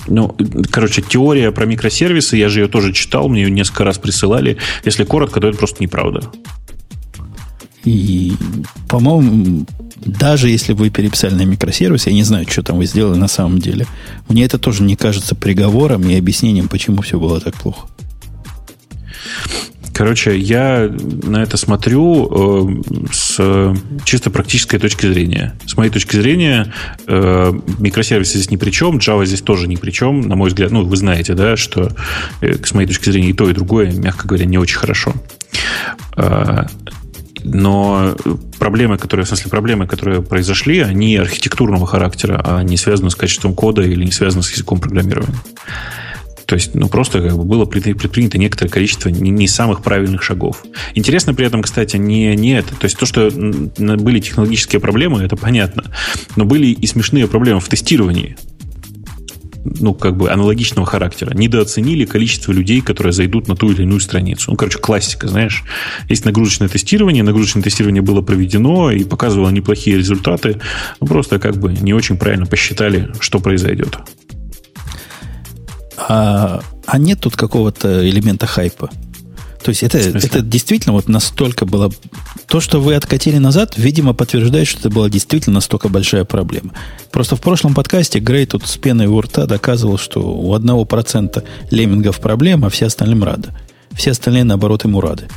Ну, 0.06 0.34
короче, 0.70 1.02
теория 1.02 1.52
про 1.52 1.66
микросервисы, 1.66 2.36
я 2.36 2.48
же 2.48 2.60
ее 2.60 2.68
тоже 2.68 2.92
читал, 2.92 3.28
мне 3.28 3.42
ее 3.42 3.50
несколько 3.50 3.84
раз 3.84 3.98
присылали. 3.98 4.56
Если 4.84 5.04
коротко, 5.04 5.40
то 5.40 5.48
это 5.48 5.58
просто 5.58 5.82
неправда. 5.82 6.22
И, 7.84 8.34
по-моему, 8.88 9.66
даже 9.96 10.48
если 10.48 10.72
вы 10.72 10.90
переписали 10.90 11.34
на 11.34 11.44
микросервис, 11.44 12.06
я 12.06 12.12
не 12.12 12.22
знаю, 12.22 12.46
что 12.48 12.62
там 12.62 12.78
вы 12.78 12.86
сделали 12.86 13.18
на 13.18 13.28
самом 13.28 13.58
деле, 13.58 13.86
мне 14.28 14.44
это 14.44 14.58
тоже 14.58 14.82
не 14.82 14.96
кажется 14.96 15.34
приговором 15.34 16.08
и 16.08 16.16
объяснением, 16.16 16.68
почему 16.68 17.02
все 17.02 17.18
было 17.18 17.40
так 17.40 17.54
плохо. 17.54 17.88
Короче, 19.92 20.38
я 20.38 20.90
на 21.24 21.42
это 21.42 21.58
смотрю 21.58 22.80
э, 22.80 23.04
с 23.12 23.76
чисто 24.06 24.30
практической 24.30 24.78
точки 24.78 25.04
зрения. 25.04 25.58
С 25.66 25.76
моей 25.76 25.90
точки 25.90 26.16
зрения, 26.16 26.72
э, 27.06 27.52
микросервисы 27.78 28.38
здесь 28.38 28.50
ни 28.50 28.56
при 28.56 28.70
чем, 28.70 28.96
Java 28.96 29.26
здесь 29.26 29.42
тоже 29.42 29.68
ни 29.68 29.76
при 29.76 29.90
чем. 29.90 30.22
На 30.22 30.36
мой 30.36 30.48
взгляд, 30.48 30.70
ну, 30.70 30.86
вы 30.86 30.96
знаете, 30.96 31.34
да, 31.34 31.58
что 31.58 31.90
э, 32.40 32.54
с 32.64 32.72
моей 32.72 32.88
точки 32.88 33.10
зрения 33.10 33.28
и 33.28 33.32
то, 33.34 33.50
и 33.50 33.52
другое, 33.52 33.92
мягко 33.92 34.26
говоря, 34.26 34.46
не 34.46 34.56
очень 34.56 34.78
хорошо. 34.78 35.12
Но 37.44 38.16
проблемы, 38.58 38.98
которые, 38.98 39.24
в 39.24 39.28
смысле, 39.28 39.50
проблемы, 39.50 39.86
которые 39.86 40.22
произошли, 40.22 40.80
они 40.80 41.16
архитектурного 41.16 41.86
характера, 41.86 42.40
а 42.44 42.62
не 42.62 42.76
связаны 42.76 43.10
с 43.10 43.14
качеством 43.14 43.54
кода 43.54 43.82
или 43.82 44.04
не 44.04 44.12
связаны 44.12 44.42
с 44.42 44.52
языком 44.52 44.80
программирования. 44.80 45.40
То 46.50 46.56
есть, 46.56 46.74
ну, 46.74 46.88
просто 46.88 47.22
как 47.22 47.36
бы 47.36 47.44
было 47.44 47.64
предпринято 47.64 48.36
некоторое 48.36 48.70
количество 48.70 49.08
не, 49.08 49.30
не 49.30 49.46
самых 49.46 49.82
правильных 49.82 50.24
шагов. 50.24 50.64
Интересно 50.96 51.32
при 51.32 51.46
этом, 51.46 51.62
кстати, 51.62 51.96
не, 51.96 52.34
не 52.34 52.58
это. 52.58 52.74
То 52.74 52.86
есть, 52.86 52.98
то, 52.98 53.06
что 53.06 53.30
были 53.30 54.18
технологические 54.18 54.80
проблемы, 54.80 55.22
это 55.22 55.36
понятно. 55.36 55.84
Но 56.34 56.44
были 56.44 56.66
и 56.66 56.86
смешные 56.88 57.28
проблемы 57.28 57.60
в 57.60 57.68
тестировании 57.68 58.36
ну, 59.64 59.94
как 59.94 60.16
бы 60.16 60.30
аналогичного 60.30 60.86
характера. 60.86 61.34
Недооценили 61.34 62.04
количество 62.04 62.52
людей, 62.52 62.80
которые 62.80 63.12
зайдут 63.12 63.48
на 63.48 63.56
ту 63.56 63.70
или 63.70 63.82
иную 63.82 64.00
страницу. 64.00 64.50
Ну, 64.50 64.56
короче, 64.56 64.78
классика, 64.78 65.28
знаешь. 65.28 65.64
Есть 66.08 66.24
нагрузочное 66.24 66.68
тестирование, 66.68 67.22
нагрузочное 67.22 67.62
тестирование 67.62 68.02
было 68.02 68.22
проведено 68.22 68.90
и 68.90 69.04
показывало 69.04 69.50
неплохие 69.50 69.98
результаты. 69.98 70.60
Ну, 71.00 71.06
просто 71.06 71.38
как 71.38 71.56
бы 71.56 71.72
не 71.72 71.92
очень 71.92 72.16
правильно 72.16 72.46
посчитали, 72.46 73.10
что 73.20 73.38
произойдет. 73.40 73.98
А, 76.08 76.60
а 76.86 76.98
нет 76.98 77.20
тут 77.20 77.36
какого-то 77.36 78.08
элемента 78.08 78.46
хайпа? 78.46 78.90
То 79.62 79.70
есть 79.70 79.82
это, 79.82 79.98
это 79.98 80.40
действительно 80.40 80.94
вот 80.94 81.08
настолько 81.08 81.66
было... 81.66 81.92
То, 82.46 82.60
что 82.60 82.80
вы 82.80 82.94
откатили 82.94 83.36
назад, 83.36 83.74
видимо, 83.76 84.14
подтверждает, 84.14 84.66
что 84.66 84.80
это 84.80 84.90
была 84.90 85.10
действительно 85.10 85.54
настолько 85.54 85.88
большая 85.88 86.24
проблема. 86.24 86.72
Просто 87.10 87.36
в 87.36 87.40
прошлом 87.40 87.74
подкасте 87.74 88.20
Грей 88.20 88.46
тут 88.46 88.66
с 88.66 88.76
пеной 88.78 89.06
у 89.06 89.20
рта 89.20 89.46
доказывал, 89.46 89.98
что 89.98 90.20
у 90.20 90.54
одного 90.54 90.84
процента 90.84 91.44
леммингов 91.70 92.20
проблема, 92.20 92.68
а 92.68 92.70
все 92.70 92.86
остальным 92.86 93.22
рады. 93.22 93.50
Все 93.92 94.12
остальные, 94.12 94.44
наоборот, 94.44 94.84
ему 94.84 95.00
рады. 95.00 95.28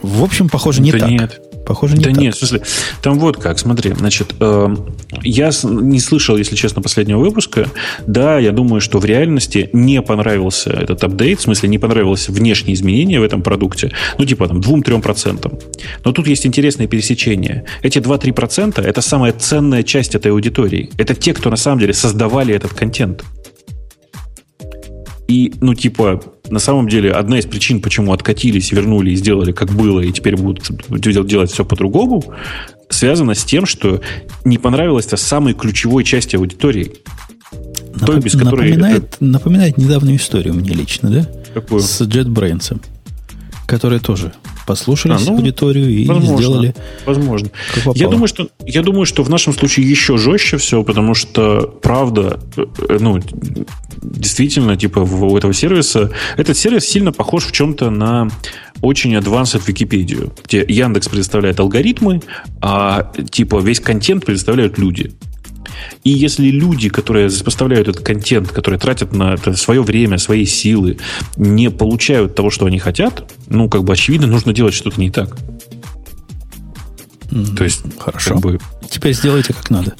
В 0.00 0.22
общем, 0.22 0.48
похоже, 0.48 0.80
не 0.80 0.92
да 0.92 0.98
так. 1.00 1.10
Нет. 1.10 1.40
Похоже, 1.66 1.96
не 1.96 2.04
да 2.04 2.10
так. 2.10 2.18
нет, 2.18 2.34
в 2.34 2.38
смысле, 2.38 2.62
там 3.02 3.18
вот 3.18 3.36
как, 3.36 3.58
смотри, 3.58 3.92
значит, 3.94 4.34
э, 4.40 4.68
я 5.22 5.50
не 5.62 6.00
слышал, 6.00 6.36
если 6.36 6.56
честно, 6.56 6.82
последнего 6.82 7.18
выпуска. 7.18 7.68
Да, 8.06 8.38
я 8.38 8.52
думаю, 8.52 8.80
что 8.80 8.98
в 8.98 9.04
реальности 9.04 9.70
не 9.72 10.02
понравился 10.02 10.70
этот 10.70 11.04
апдейт, 11.04 11.38
в 11.38 11.42
смысле, 11.42 11.68
не 11.68 11.78
понравилось 11.78 12.28
внешние 12.28 12.74
изменения 12.74 13.20
в 13.20 13.22
этом 13.22 13.42
продукте, 13.42 13.92
ну, 14.18 14.24
типа 14.24 14.48
там 14.48 14.60
2-3%. 14.60 15.62
Но 16.04 16.12
тут 16.12 16.26
есть 16.26 16.46
интересное 16.46 16.86
пересечение. 16.86 17.64
Эти 17.82 17.98
2-3% 17.98 18.80
это 18.80 19.00
самая 19.00 19.32
ценная 19.32 19.82
часть 19.82 20.14
этой 20.14 20.32
аудитории. 20.32 20.90
Это 20.98 21.14
те, 21.14 21.32
кто 21.32 21.50
на 21.50 21.56
самом 21.56 21.80
деле 21.80 21.94
создавали 21.94 22.54
этот 22.54 22.74
контент. 22.74 23.24
И, 25.28 25.52
ну, 25.60 25.74
типа, 25.74 26.20
на 26.52 26.58
самом 26.58 26.86
деле, 26.86 27.12
одна 27.12 27.38
из 27.38 27.46
причин, 27.46 27.80
почему 27.80 28.12
откатились, 28.12 28.72
вернули 28.72 29.12
и 29.12 29.16
сделали 29.16 29.52
как 29.52 29.72
было, 29.72 30.00
и 30.00 30.12
теперь 30.12 30.36
будут 30.36 30.70
делать 30.90 31.50
все 31.50 31.64
по-другому, 31.64 32.22
связана 32.90 33.34
с 33.34 33.42
тем, 33.42 33.64
что 33.64 34.02
не 34.44 34.58
понравилось 34.58 35.06
это 35.06 35.16
самой 35.16 35.54
ключевой 35.54 36.04
части 36.04 36.36
аудитории. 36.36 36.92
Напом... 37.94 38.06
Той, 38.06 38.20
без 38.20 38.32
которой 38.32 38.68
напоминает, 38.68 39.04
это... 39.04 39.24
напоминает 39.24 39.78
недавнюю 39.78 40.18
историю 40.18 40.52
мне 40.52 40.70
лично, 40.70 41.08
да? 41.08 41.28
Какую? 41.54 41.80
С 41.80 42.02
JetBrains, 42.02 42.78
который 43.66 43.98
тоже 43.98 44.34
послушали 44.66 45.12
а, 45.12 45.18
ну, 45.18 45.36
аудиторию 45.36 45.88
и 45.88 46.06
возможно, 46.06 46.36
сделали. 46.38 46.74
Возможно. 47.06 47.50
Я 47.94 48.08
думаю, 48.08 48.28
что 48.28 48.48
я 48.64 48.82
думаю, 48.82 49.06
что 49.06 49.22
в 49.22 49.30
нашем 49.30 49.52
случае 49.52 49.88
еще 49.88 50.18
жестче 50.18 50.56
все, 50.56 50.82
потому 50.82 51.14
что 51.14 51.78
правда, 51.82 52.40
э, 52.56 52.98
ну 53.00 53.20
действительно, 54.02 54.76
типа 54.76 55.00
у 55.00 55.36
этого 55.36 55.52
сервиса 55.52 56.10
этот 56.36 56.56
сервис 56.56 56.84
сильно 56.84 57.12
похож 57.12 57.46
в 57.46 57.52
чем-то 57.52 57.90
на 57.90 58.28
очень 58.80 59.14
advanced 59.14 59.62
Википедию, 59.66 60.32
где 60.44 60.64
Яндекс 60.66 61.08
предоставляет 61.08 61.60
алгоритмы, 61.60 62.20
а 62.60 63.12
типа 63.30 63.60
весь 63.60 63.80
контент 63.80 64.26
предоставляют 64.26 64.78
люди. 64.78 65.12
И 66.04 66.10
если 66.10 66.48
люди, 66.50 66.88
которые 66.88 67.30
поставляют 67.30 67.88
этот 67.88 68.04
контент, 68.04 68.50
которые 68.50 68.78
тратят 68.78 69.12
на 69.12 69.34
это 69.34 69.54
свое 69.54 69.82
время, 69.82 70.18
свои 70.18 70.44
силы, 70.44 70.98
не 71.36 71.70
получают 71.70 72.34
того, 72.34 72.50
что 72.50 72.66
они 72.66 72.78
хотят, 72.78 73.32
ну, 73.48 73.68
как 73.68 73.84
бы 73.84 73.92
очевидно, 73.92 74.26
нужно 74.26 74.52
делать 74.52 74.74
что-то 74.74 75.00
не 75.00 75.10
так. 75.10 75.36
Mm, 77.30 77.56
То 77.56 77.64
есть, 77.64 77.82
хорошо. 77.98 78.34
Как 78.34 78.42
бы... 78.42 78.58
Теперь 78.90 79.14
сделайте 79.14 79.54
как 79.54 79.70
надо. 79.70 79.94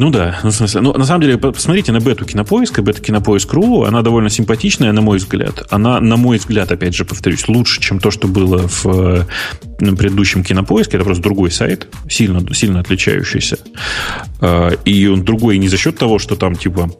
Ну 0.00 0.08
да, 0.08 0.40
ну, 0.42 0.48
в 0.48 0.54
смысле, 0.54 0.80
ну, 0.80 0.94
на 0.94 1.04
самом 1.04 1.20
деле, 1.20 1.36
посмотрите 1.36 1.92
на 1.92 2.00
бету 2.00 2.24
кинопоиска, 2.24 2.80
бета 2.80 3.02
кинопоиск.ру, 3.02 3.82
она 3.82 4.00
довольно 4.00 4.30
симпатичная, 4.30 4.92
на 4.92 5.02
мой 5.02 5.18
взгляд. 5.18 5.66
Она, 5.68 6.00
на 6.00 6.16
мой 6.16 6.38
взгляд, 6.38 6.72
опять 6.72 6.94
же, 6.94 7.04
повторюсь, 7.04 7.46
лучше, 7.48 7.82
чем 7.82 8.00
то, 8.00 8.10
что 8.10 8.26
было 8.26 8.66
в 8.66 8.86
э, 8.86 9.26
на 9.78 9.94
предыдущем 9.94 10.42
кинопоиске. 10.42 10.96
Это 10.96 11.04
просто 11.04 11.22
другой 11.22 11.50
сайт, 11.50 11.86
сильно, 12.08 12.42
сильно 12.54 12.80
отличающийся. 12.80 13.58
Э, 14.40 14.70
и 14.86 15.06
он 15.06 15.22
другой 15.22 15.58
не 15.58 15.68
за 15.68 15.76
счет 15.76 15.98
того, 15.98 16.18
что 16.18 16.34
там, 16.34 16.56
типа, 16.56 16.90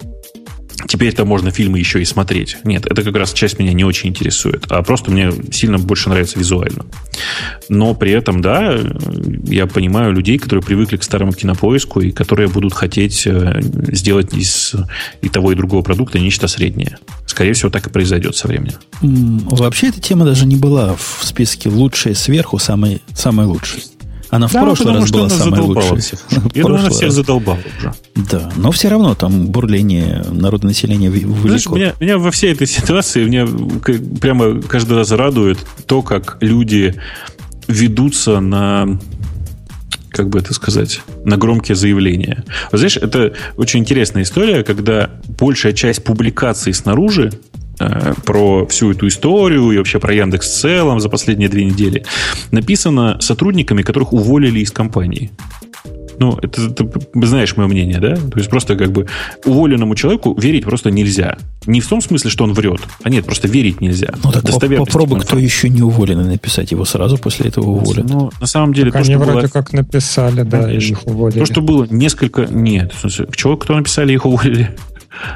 Теперь-то 0.86 1.24
можно 1.24 1.50
фильмы 1.50 1.78
еще 1.78 2.00
и 2.00 2.04
смотреть. 2.04 2.56
Нет, 2.64 2.86
это 2.86 3.02
как 3.02 3.16
раз 3.16 3.32
часть 3.32 3.58
меня 3.58 3.72
не 3.72 3.84
очень 3.84 4.10
интересует, 4.10 4.64
а 4.68 4.82
просто 4.82 5.10
мне 5.10 5.32
сильно 5.52 5.78
больше 5.78 6.08
нравится 6.08 6.38
визуально. 6.38 6.84
Но 7.68 7.94
при 7.94 8.12
этом, 8.12 8.40
да, 8.40 8.78
я 9.44 9.66
понимаю 9.66 10.12
людей, 10.12 10.38
которые 10.38 10.62
привыкли 10.62 10.96
к 10.96 11.02
старому 11.02 11.32
кинопоиску 11.32 12.00
и 12.00 12.10
которые 12.10 12.48
будут 12.48 12.72
хотеть 12.72 13.26
э, 13.26 13.60
сделать 13.88 14.34
из 14.34 14.74
и 15.22 15.28
того, 15.28 15.52
и 15.52 15.54
другого 15.54 15.82
продукта 15.82 16.18
нечто 16.18 16.48
среднее. 16.48 16.98
Скорее 17.26 17.52
всего, 17.52 17.70
так 17.70 17.86
и 17.86 17.90
произойдет 17.90 18.36
со 18.36 18.48
временем. 18.48 18.78
Вообще, 19.00 19.88
эта 19.88 20.00
тема 20.00 20.24
даже 20.24 20.46
не 20.46 20.56
была 20.56 20.96
в 20.96 21.20
списке 21.22 21.68
лучшие 21.68 22.14
сверху, 22.14 22.58
самые, 22.58 23.00
самые 23.14 23.46
лучшие. 23.46 23.82
Она 24.30 24.46
в 24.46 24.52
да, 24.52 24.62
прошлый 24.62 24.94
раз 24.94 25.10
была 25.10 25.28
самая 25.28 25.62
лучшая. 25.62 25.96
Всех. 25.96 26.20
Я 26.54 26.62
думаю, 26.62 26.80
она 26.80 26.90
всех 26.90 27.10
задолбала 27.10 27.58
уже. 27.78 27.92
Да, 28.30 28.50
но 28.56 28.70
все 28.70 28.88
равно 28.88 29.14
там 29.14 29.48
бурление 29.48 30.24
народного 30.30 30.70
населения 30.70 31.08
велико. 31.08 31.48
Знаешь, 31.48 31.66
меня, 31.66 31.94
меня 31.98 32.18
во 32.18 32.30
всей 32.30 32.52
этой 32.52 32.66
ситуации 32.68 33.24
меня 33.24 33.46
прямо 34.20 34.62
каждый 34.62 34.96
раз 34.96 35.10
радует 35.10 35.58
то, 35.86 36.02
как 36.02 36.38
люди 36.40 36.94
ведутся 37.66 38.40
на 38.40 38.98
как 40.12 40.28
бы 40.28 40.40
это 40.40 40.52
сказать, 40.52 41.02
на 41.24 41.36
громкие 41.36 41.76
заявления. 41.76 42.44
Вот 42.72 42.78
знаешь, 42.78 42.96
это 42.96 43.32
очень 43.56 43.80
интересная 43.80 44.24
история, 44.24 44.64
когда 44.64 45.10
большая 45.38 45.72
часть 45.72 46.02
публикаций 46.02 46.74
снаружи 46.74 47.32
про 48.24 48.66
всю 48.66 48.92
эту 48.92 49.08
историю 49.08 49.70
и 49.72 49.78
вообще 49.78 49.98
про 49.98 50.14
Яндекс 50.14 50.48
в 50.48 50.60
целом 50.60 51.00
за 51.00 51.08
последние 51.08 51.48
две 51.48 51.64
недели 51.64 52.04
написано 52.50 53.18
сотрудниками, 53.20 53.82
которых 53.82 54.12
уволили 54.12 54.60
из 54.60 54.70
компании. 54.70 55.30
Ну, 56.20 56.38
это, 56.42 56.66
это 56.66 56.86
знаешь 57.14 57.56
мое 57.56 57.66
мнение, 57.66 57.98
да? 57.98 58.14
То 58.14 58.36
есть 58.36 58.50
просто 58.50 58.76
как 58.76 58.92
бы 58.92 59.06
уволенному 59.46 59.94
человеку 59.94 60.38
верить 60.38 60.64
просто 60.64 60.90
нельзя. 60.90 61.38
Не 61.64 61.80
в 61.80 61.88
том 61.88 62.02
смысле, 62.02 62.28
что 62.28 62.44
он 62.44 62.52
врет, 62.52 62.82
а 63.02 63.08
нет, 63.08 63.24
просто 63.24 63.48
верить 63.48 63.80
нельзя. 63.80 64.12
Ну 64.22 64.30
так 64.30 64.44
попробуй, 64.76 65.20
кто 65.20 65.38
еще 65.38 65.70
не 65.70 65.80
уволен, 65.80 66.22
написать 66.28 66.72
его 66.72 66.84
сразу 66.84 67.16
после 67.16 67.48
этого 67.48 67.70
уволят. 67.70 68.06
Ну, 68.06 68.30
на 68.38 68.46
самом 68.46 68.74
деле, 68.74 68.92
так 68.92 69.02
то, 69.02 69.06
они 69.06 69.14
что 69.14 69.24
вроде 69.24 69.40
было... 69.40 69.48
как 69.48 69.72
написали, 69.72 70.42
да, 70.42 70.64
Конечно. 70.64 70.92
их 70.92 71.06
уволили. 71.06 71.38
То, 71.38 71.46
что 71.46 71.62
было 71.62 71.86
несколько... 71.88 72.44
Нет, 72.44 72.92
в 72.92 73.00
смысле, 73.00 73.28
чего, 73.34 73.56
кто 73.56 73.74
написали, 73.74 74.12
их 74.12 74.26
уволили? 74.26 74.76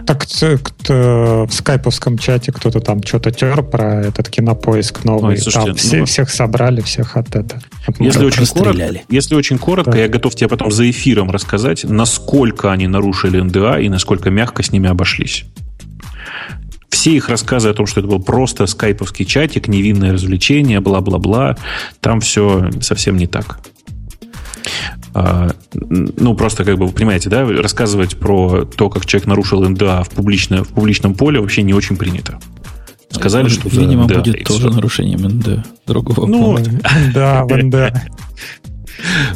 Так 0.06 0.24
кто, 0.26 1.46
в 1.46 1.52
скайповском 1.52 2.16
чате 2.18 2.52
кто-то 2.52 2.80
там 2.80 3.02
что-то 3.02 3.32
тер 3.32 3.62
про 3.62 4.02
этот 4.02 4.28
кинопоиск 4.28 5.04
новый. 5.04 5.34
Ой, 5.34 5.38
слушайте, 5.38 5.68
там 5.68 5.76
все, 5.76 5.96
ну, 5.98 6.04
всех 6.04 6.30
собрали, 6.30 6.80
всех 6.80 7.16
от 7.16 7.34
этого. 7.34 7.60
Если 7.98 8.24
очень, 8.24 8.46
коротко, 8.46 9.00
если 9.08 9.34
очень 9.34 9.58
коротко, 9.58 9.92
да. 9.92 9.98
я 9.98 10.08
готов 10.08 10.34
тебе 10.36 10.48
потом 10.48 10.70
за 10.70 10.88
эфиром 10.88 11.30
рассказать, 11.30 11.84
насколько 11.84 12.70
они 12.72 12.86
нарушили 12.86 13.40
НДА 13.40 13.80
и 13.80 13.88
насколько 13.88 14.30
мягко 14.30 14.62
с 14.62 14.70
ними 14.70 14.88
обошлись. 14.88 15.44
Все 16.88 17.16
их 17.16 17.28
рассказы 17.28 17.68
о 17.68 17.74
том, 17.74 17.86
что 17.86 18.00
это 18.00 18.08
был 18.08 18.22
просто 18.22 18.66
скайповский 18.66 19.24
чатик, 19.26 19.66
невинное 19.66 20.12
развлечение, 20.12 20.80
бла-бла-бла, 20.80 21.56
там 22.00 22.20
все 22.20 22.70
совсем 22.80 23.16
не 23.16 23.26
так. 23.26 23.58
А, 25.14 25.50
ну, 25.72 26.34
просто 26.34 26.64
как 26.64 26.78
бы, 26.78 26.86
вы 26.86 26.92
понимаете, 26.92 27.30
да, 27.30 27.44
рассказывать 27.46 28.16
про 28.16 28.64
то, 28.64 28.90
как 28.90 29.06
человек 29.06 29.26
нарушил 29.28 29.62
НДА 29.68 30.02
в, 30.02 30.10
публично, 30.10 30.64
в 30.64 30.68
публичном 30.68 31.14
поле 31.14 31.40
вообще 31.40 31.62
не 31.62 31.74
очень 31.74 31.96
принято. 31.96 32.38
Сказали, 33.10 33.48
что 33.48 33.68
Видимо, 33.68 34.06
да, 34.06 34.16
будет 34.16 34.44
тоже 34.44 34.68
все. 34.68 34.70
нарушением 34.70 35.20
НДА 35.20 35.64
другого 35.86 36.26
ну, 36.26 36.58
Да, 37.14 37.44
в 37.44 37.56
НДА. 37.56 38.02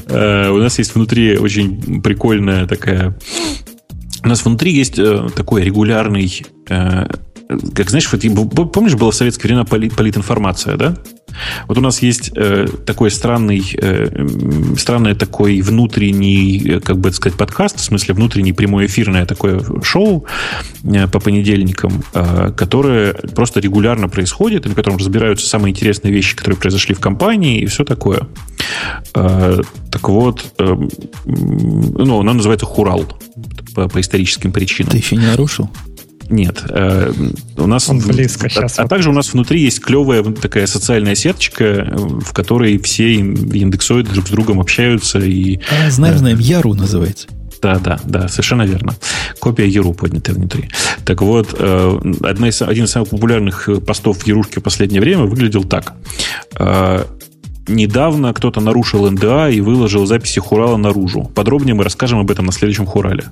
У 0.09 0.59
нас 0.59 0.79
есть 0.79 0.95
внутри 0.95 1.37
очень 1.37 2.03
прикольная 2.03 2.67
такая... 2.67 3.17
У 4.25 4.29
нас 4.29 4.45
внутри 4.45 4.73
есть 4.73 4.99
э, 4.99 5.29
такой 5.35 5.63
регулярный 5.63 6.45
э, 6.69 7.07
как 7.75 7.89
знаешь, 7.89 8.09
вот, 8.13 8.73
помнишь, 8.73 8.95
была 8.95 9.11
в 9.11 9.15
советское 9.15 9.49
время 9.49 9.65
полит, 9.65 9.97
политинформация, 9.97 10.77
да? 10.77 10.97
Вот 11.67 11.79
у 11.79 11.81
нас 11.81 12.03
есть 12.03 12.31
э, 12.35 12.67
такой 12.85 13.11
странный, 13.11 13.63
э, 13.81 14.27
странный 14.77 15.15
такой 15.15 15.61
внутренний, 15.61 16.63
э, 16.67 16.81
как 16.81 16.99
бы 16.99 17.13
сказать, 17.13 17.39
подкаст, 17.39 17.79
в 17.79 17.85
смысле 17.85 18.15
внутренний 18.15 18.53
прямой 18.53 18.87
эфирное 18.87 19.25
такое 19.25 19.63
шоу 19.83 20.27
э, 20.85 21.07
по 21.07 21.21
понедельникам, 21.21 22.03
э, 22.13 22.53
которое 22.57 23.13
просто 23.13 23.61
регулярно 23.61 24.09
происходит, 24.09 24.67
и 24.67 24.69
на 24.69 24.75
котором 24.75 24.99
разбираются 24.99 25.49
самые 25.49 25.71
интересные 25.71 26.13
вещи, 26.13 26.37
которые 26.37 26.59
произошли 26.59 26.95
в 26.95 27.01
компании 27.01 27.61
и 27.61 27.67
все 27.67 27.85
такое. 27.85 28.27
Э, 29.15 29.61
так 29.91 30.09
вот, 30.09 30.53
э, 30.59 30.77
ну, 31.25 32.21
она 32.21 32.35
называется 32.35 32.67
«Хурал» 32.67 33.07
по, 33.75 33.89
по 33.89 34.01
историческим 34.01 34.53
причинам. 34.53 34.91
Ты 34.91 34.99
еще 34.99 35.17
не 35.17 35.27
нарушил? 35.27 35.71
Нет. 36.31 36.63
Э, 36.69 37.13
у 37.57 37.67
нас 37.67 37.89
Он 37.89 38.01
близко 38.01 38.49
сейчас. 38.49 38.79
А, 38.79 38.83
а 38.83 38.89
также 38.89 39.11
у 39.11 39.13
нас 39.13 39.33
внутри 39.33 39.63
есть 39.63 39.81
клевая 39.81 40.23
такая 40.23 40.67
социальная 40.67 41.15
сеточка, 41.15 41.89
в 41.97 42.33
которой 42.33 42.79
все 42.79 43.15
индексоиды 43.15 44.11
друг 44.11 44.29
с 44.29 44.31
другом 44.31 44.61
общаются. 44.61 45.19
И, 45.19 45.61
а, 45.71 45.91
знаем, 45.91 46.15
э, 46.15 46.19
знаем, 46.19 46.39
Яру 46.39 46.75
называется. 46.75 47.29
Да, 47.63 47.79
да, 47.79 47.99
да, 48.05 48.29
совершенно 48.29 48.63
верно. 48.63 48.95
Копия 49.41 49.67
Яру 49.67 49.93
поднятая 49.95 50.35
внутри. 50.35 50.69
Так 51.05 51.23
вот, 51.23 51.57
э, 51.59 52.01
одна 52.23 52.49
из, 52.49 52.63
один 52.63 52.85
из 52.85 52.91
самых 52.91 53.09
популярных 53.09 53.69
постов 53.87 54.19
в 54.19 54.27
Ярушке 54.27 54.61
в 54.61 54.63
последнее 54.63 55.01
время 55.01 55.25
выглядел 55.25 55.65
так. 55.65 55.95
Э, 56.59 57.05
недавно 57.69 58.33
кто-то 58.33 58.61
нарушил 58.61 59.11
НДА 59.11 59.51
и 59.51 59.61
выложил 59.61 60.07
записи 60.07 60.41
Хурала 60.41 60.77
наружу. 60.77 61.31
Подробнее 61.35 61.75
мы 61.75 61.85
расскажем 61.85 62.19
об 62.19 62.31
этом 62.31 62.47
на 62.47 62.53
следующем 62.53 62.87
Хурале. 62.87 63.25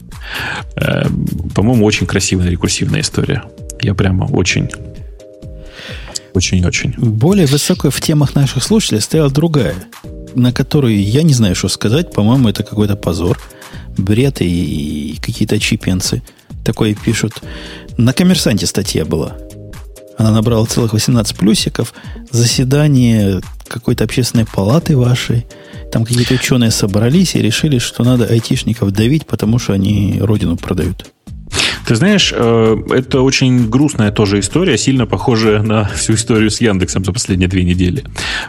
Э, 0.76 1.06
по-моему, 1.54 1.84
очень 1.84 2.06
красивая 2.06 2.48
рекурсивная 2.48 3.00
история. 3.00 3.44
Я 3.80 3.94
прямо 3.94 4.24
очень 4.24 4.70
Очень-очень. 6.34 6.92
Более 6.98 7.46
высокая 7.46 7.90
в 7.90 7.98
темах 8.02 8.34
наших 8.34 8.62
слушателей 8.62 9.00
стояла 9.00 9.30
другая, 9.30 9.74
на 10.34 10.52
которую 10.52 11.02
я 11.02 11.22
не 11.22 11.32
знаю, 11.32 11.54
что 11.54 11.68
сказать. 11.68 12.12
По-моему, 12.12 12.50
это 12.50 12.62
какой-то 12.62 12.94
позор. 12.94 13.38
Бред 13.96 14.42
и 14.42 15.18
какие-то 15.22 15.58
чипенцы. 15.58 16.22
Такое 16.62 16.94
пишут. 16.94 17.42
На 17.96 18.12
коммерсанте 18.12 18.66
статья 18.66 19.06
была. 19.06 19.38
Она 20.18 20.30
набрала 20.30 20.66
целых 20.66 20.92
18 20.92 21.36
плюсиков. 21.36 21.94
Заседание 22.30 23.40
какой-то 23.68 24.04
общественной 24.04 24.46
палаты 24.46 24.96
вашей. 24.96 25.46
Там 25.92 26.04
какие-то 26.04 26.34
ученые 26.34 26.70
собрались 26.70 27.34
и 27.34 27.42
решили, 27.42 27.78
что 27.78 28.04
надо 28.04 28.26
айтишников 28.26 28.92
давить, 28.92 29.26
потому 29.26 29.58
что 29.58 29.72
они 29.72 30.18
родину 30.20 30.56
продают. 30.56 31.12
Ты 31.86 31.94
знаешь, 31.94 32.32
э, 32.36 32.76
это 32.90 33.20
очень 33.20 33.70
грустная 33.70 34.10
тоже 34.10 34.40
история, 34.40 34.76
сильно 34.76 35.06
похожая 35.06 35.62
на 35.62 35.84
всю 35.84 36.14
историю 36.14 36.50
с 36.50 36.60
Яндексом 36.60 37.04
за 37.04 37.12
последние 37.12 37.48
две 37.48 37.62
недели. 37.62 38.04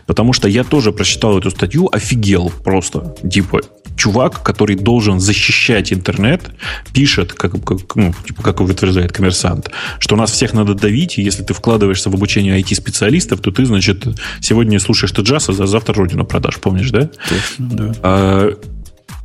Потому 0.08 0.34
что 0.34 0.50
я 0.50 0.64
тоже 0.64 0.92
прочитал 0.92 1.38
эту 1.38 1.52
статью, 1.52 1.88
офигел 1.92 2.52
просто. 2.64 3.16
Типа, 3.32 3.62
чувак, 3.96 4.42
который 4.44 4.76
должен 4.76 5.20
защищать 5.20 5.94
интернет, 5.94 6.50
пишет, 6.94 7.34
как, 7.34 7.64
как, 7.64 7.96
ну, 7.96 8.14
типа, 8.26 8.42
как 8.42 8.62
утверждает 8.62 9.12
коммерсант, 9.12 9.70
что 10.00 10.16
нас 10.16 10.32
всех 10.32 10.54
надо 10.54 10.74
давить, 10.74 11.18
и 11.20 11.22
если 11.22 11.44
ты 11.44 11.54
вкладываешься 11.54 12.10
в 12.10 12.16
обучение 12.16 12.60
IT-специалистов, 12.60 13.42
то 13.42 13.52
ты, 13.52 13.66
значит, 13.66 14.08
сегодня 14.40 14.80
слушаешь 14.80 15.12
ты 15.12 15.22
джаз, 15.22 15.50
а 15.50 15.54
завтра 15.54 15.94
родину 15.94 16.26
продашь, 16.26 16.60
помнишь, 16.60 16.92
да? 16.92 17.10
Точно, 17.30 17.70
да. 17.70 17.96
А, 18.02 18.54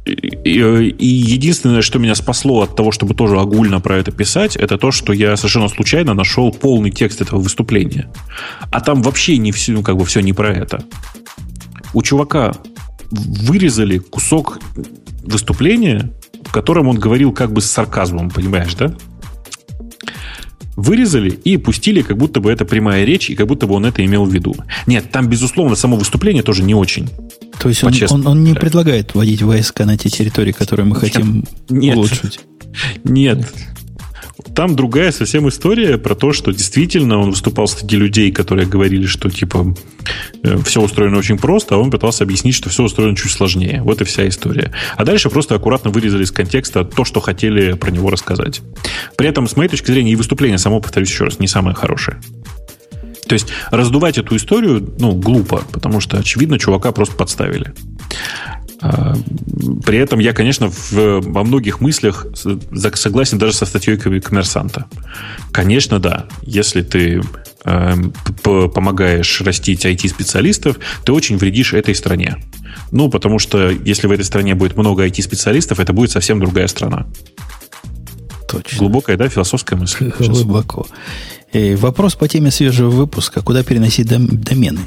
и, 0.05 1.07
единственное, 1.07 1.83
что 1.83 1.99
меня 1.99 2.15
спасло 2.15 2.63
от 2.63 2.75
того, 2.75 2.91
чтобы 2.91 3.15
тоже 3.15 3.39
огульно 3.39 3.81
про 3.81 3.99
это 3.99 4.11
писать, 4.11 4.57
это 4.57 4.77
то, 4.77 4.91
что 4.91 5.13
я 5.13 5.37
совершенно 5.37 5.69
случайно 5.69 6.13
нашел 6.15 6.51
полный 6.51 6.91
текст 6.91 7.21
этого 7.21 7.39
выступления. 7.39 8.11
А 8.73 8.81
там 8.81 9.03
вообще 9.03 9.37
не 9.39 9.53
все, 9.53 9.73
ну, 9.73 9.83
как 9.83 9.97
бы 9.97 10.05
все 10.05 10.21
не 10.21 10.33
про 10.33 10.53
это. 10.53 10.85
У 11.95 12.03
чувака 12.03 12.55
вырезали 13.11 13.99
кусок 13.99 14.59
выступления, 15.23 16.11
в 16.45 16.51
котором 16.51 16.89
он 16.89 16.99
говорил 16.99 17.33
как 17.33 17.53
бы 17.53 17.61
с 17.61 17.71
сарказмом, 17.71 18.31
понимаешь, 18.31 18.75
да? 18.75 18.95
Вырезали 20.75 21.31
и 21.31 21.59
пустили, 21.59 22.03
как 22.03 22.17
будто 22.17 22.41
бы 22.41 22.51
это 22.51 22.65
прямая 22.65 23.05
речь, 23.05 23.31
и 23.31 23.37
как 23.37 23.47
будто 23.47 23.67
бы 23.67 23.75
он 23.75 23.85
это 23.85 24.05
имел 24.05 24.25
в 24.25 24.33
виду. 24.33 24.57
Нет, 24.87 25.13
там, 25.13 25.29
безусловно, 25.29 25.77
само 25.77 25.97
выступление 25.97 26.43
тоже 26.43 26.65
не 26.65 26.75
очень. 26.75 27.09
То 27.63 27.69
есть 27.69 27.85
он, 27.85 27.93
он, 28.11 28.27
он 28.27 28.43
не 28.43 28.55
предлагает 28.55 29.15
вводить 29.15 29.41
войска 29.43 29.85
на 29.85 29.97
те 29.97 30.09
территории, 30.09 30.51
которые 30.51 30.85
мы 30.85 30.97
хотим 30.97 31.45
нет, 31.69 31.97
улучшить? 31.97 32.41
Нет. 33.05 33.39
нет. 33.39 33.49
Там 34.57 34.75
другая 34.75 35.13
совсем 35.13 35.49
история 35.49 35.97
про 35.97 36.17
то, 36.17 36.33
что 36.33 36.51
действительно 36.51 37.19
он 37.19 37.31
выступал 37.31 37.69
среди 37.69 37.97
людей, 37.97 38.33
которые 38.33 38.67
говорили, 38.67 39.07
что 39.07 39.31
типа 39.31 39.77
э, 40.43 40.59
все 40.65 40.83
устроено 40.83 41.19
очень 41.19 41.39
просто, 41.39 41.77
а 41.77 41.79
он 41.79 41.93
пытался 41.93 42.25
объяснить, 42.25 42.57
что 42.57 42.69
все 42.69 42.83
устроено 42.83 43.17
чуть 43.17 43.31
сложнее. 43.31 43.81
Вот 43.85 44.01
и 44.01 44.05
вся 44.05 44.27
история. 44.27 44.73
А 44.97 45.05
дальше 45.05 45.31
просто 45.31 45.55
аккуратно 45.55 45.91
вырезали 45.91 46.25
из 46.25 46.33
контекста 46.33 46.85
то, 46.85 47.05
что 47.05 47.21
хотели 47.21 47.75
про 47.75 47.93
него 47.93 48.11
рассказать. 48.11 48.61
При 49.17 49.29
этом, 49.29 49.47
с 49.47 49.55
моей 49.55 49.69
точки 49.69 49.87
зрения, 49.87 50.11
и 50.11 50.17
выступление 50.17 50.59
само, 50.59 50.81
повторюсь 50.81 51.11
еще 51.11 51.25
раз, 51.25 51.39
не 51.39 51.47
самое 51.47 51.77
хорошее. 51.77 52.19
То 53.33 53.35
есть 53.35 53.49
раздувать 53.71 54.19
эту 54.19 54.37
историю, 54.37 54.95
ну, 54.99 55.13
глупо, 55.15 55.65
потому 55.73 56.01
что, 56.01 56.19
очевидно, 56.19 56.59
чувака 56.59 56.93
просто 56.93 57.17
подставили. 57.17 57.73
А, 58.83 59.15
при 59.87 59.97
этом 59.97 60.19
я, 60.19 60.35
конечно, 60.35 60.69
в, 60.71 60.93
во 61.23 61.43
многих 61.43 61.81
мыслях 61.81 62.27
согласен 62.35 63.39
даже 63.39 63.55
со 63.55 63.65
статьей 63.65 63.97
коммерсанта. 63.97 64.85
Конечно, 65.51 65.99
да. 65.99 66.27
Если 66.43 66.83
ты 66.83 67.23
э, 67.65 67.95
помогаешь 68.43 69.41
растить 69.41 69.87
IT-специалистов, 69.87 70.79
ты 71.03 71.13
очень 71.13 71.39
вредишь 71.39 71.73
этой 71.73 71.95
стране. 71.95 72.37
Ну, 72.91 73.09
потому 73.09 73.39
что 73.39 73.71
если 73.71 74.09
в 74.09 74.11
этой 74.11 74.27
стране 74.27 74.55
будет 74.55 74.77
много 74.77 75.07
IT-специалистов, 75.07 75.81
это 75.81 75.95
будет 75.95 76.11
совсем 76.11 76.39
другая 76.39 76.67
страна. 76.67 77.07
Точно. 78.47 78.79
Глубокая, 78.79 79.17
да, 79.17 79.31
философская 79.31 79.79
мысль. 79.79 80.13
Глубоко. 80.19 80.87
И 81.53 81.75
вопрос 81.75 82.15
по 82.15 82.29
теме 82.29 82.51
свежего 82.51 82.91
выпуска. 82.91 83.43
Куда 83.43 83.63
переносить 83.63 84.09
домены? 84.09 84.81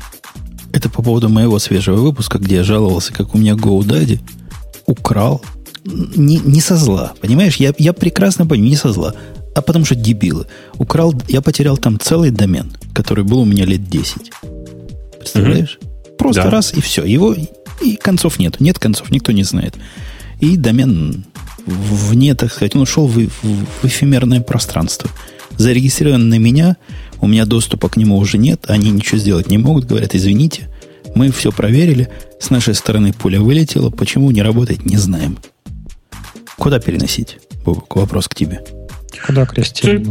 Это 0.71 0.89
по 0.89 1.01
поводу 1.01 1.29
моего 1.29 1.59
свежего 1.59 1.95
выпуска, 1.95 2.37
где 2.37 2.55
я 2.55 2.63
жаловался, 2.63 3.13
как 3.13 3.35
у 3.35 3.37
меня 3.37 3.53
GoDaddy 3.53 4.19
украл. 4.85 5.41
Не, 5.85 6.37
не 6.37 6.61
со 6.61 6.75
зла. 6.75 7.13
Понимаешь, 7.21 7.57
я, 7.57 7.73
я 7.77 7.93
прекрасно 7.93 8.45
понимаю, 8.45 8.71
не 8.71 8.75
со 8.75 8.91
зла. 8.91 9.13
А 9.55 9.61
потому 9.61 9.85
что 9.85 9.95
дебилы. 9.95 10.47
Украл, 10.77 11.13
я 11.27 11.41
потерял 11.41 11.77
там 11.77 11.99
целый 11.99 12.31
домен, 12.31 12.75
который 12.93 13.23
был 13.23 13.39
у 13.39 13.45
меня 13.45 13.65
лет 13.65 13.87
10. 13.87 14.31
Представляешь? 15.19 15.79
Mm-hmm. 15.79 16.15
Просто 16.17 16.43
да. 16.43 16.49
раз 16.49 16.73
и 16.73 16.81
все. 16.81 17.05
Его 17.05 17.35
и 17.81 17.95
концов 17.95 18.39
нет. 18.39 18.59
Нет 18.59 18.79
концов, 18.79 19.11
никто 19.11 19.31
не 19.31 19.43
знает. 19.43 19.75
И 20.41 20.57
домен 20.57 21.25
вне, 21.65 22.35
так 22.35 22.51
сказать, 22.51 22.75
он 22.75 22.81
ушел 22.81 23.07
в, 23.07 23.17
в, 23.17 23.29
в 23.81 23.85
эфемерное 23.85 24.41
пространство. 24.41 25.09
Зарегистрирован 25.57 26.29
на 26.29 26.37
меня– 26.37 26.77
у 27.21 27.27
меня 27.27 27.45
доступа 27.45 27.89
к 27.89 27.97
нему 27.97 28.17
уже 28.17 28.37
нет, 28.37 28.65
они 28.67 28.91
ничего 28.91 29.17
сделать 29.17 29.49
не 29.49 29.57
могут, 29.57 29.85
говорят, 29.85 30.15
извините, 30.15 30.69
мы 31.15 31.31
все 31.31 31.51
проверили, 31.51 32.09
с 32.39 32.49
нашей 32.49 32.75
стороны 32.75 33.13
пуля 33.13 33.39
вылетела, 33.39 33.89
почему 33.89 34.31
не 34.31 34.41
работает, 34.41 34.85
не 34.85 34.97
знаем. 34.97 35.37
Куда 36.57 36.79
переносить? 36.79 37.39
Бобок, 37.65 37.95
вопрос 37.95 38.27
к 38.27 38.35
тебе. 38.35 38.63
Куда 39.25 39.45
крестили? 39.45 40.05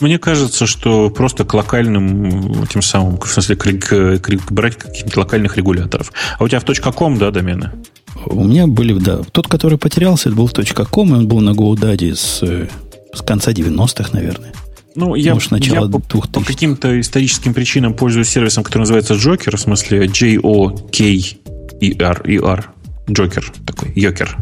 Мне 0.00 0.18
кажется, 0.18 0.66
что 0.66 1.08
просто 1.08 1.44
к 1.44 1.54
локальным, 1.54 2.66
тем 2.66 2.82
самым, 2.82 3.18
в 3.18 3.26
смысле, 3.26 3.56
к, 3.56 3.78
к, 3.78 4.18
к, 4.18 4.52
брать 4.52 4.76
каких-то 4.76 5.20
локальных 5.20 5.56
регуляторов. 5.56 6.12
А 6.38 6.44
у 6.44 6.48
тебя 6.48 6.60
в 6.60 6.92
.com, 6.92 7.16
да, 7.18 7.30
домены? 7.30 7.70
У 8.26 8.44
меня 8.44 8.66
были, 8.66 8.92
да. 8.92 9.20
Тот, 9.32 9.46
который 9.46 9.78
потерялся, 9.78 10.28
это 10.28 10.36
был 10.36 10.48
в 10.48 10.52
.com, 10.52 11.14
и 11.14 11.18
он 11.18 11.28
был 11.28 11.40
на 11.40 11.50
GoDaddy 11.50 12.14
с, 12.14 12.68
с 13.18 13.22
конца 13.22 13.52
90-х, 13.52 14.10
наверное. 14.12 14.52
Ну, 14.94 15.14
я, 15.14 15.34
Может, 15.34 15.52
я 15.66 15.82
по, 15.82 16.00
по 16.00 16.40
каким-то 16.42 17.00
историческим 17.00 17.54
причинам 17.54 17.94
пользуюсь 17.94 18.28
сервисом, 18.28 18.64
который 18.64 18.82
называется 18.82 19.14
Joker, 19.14 19.56
в 19.56 19.60
смысле 19.60 20.08
J-O-K-E-R, 20.08 21.44
Джокер 23.10 23.52
такой, 23.64 23.92
Йокер. 23.94 24.36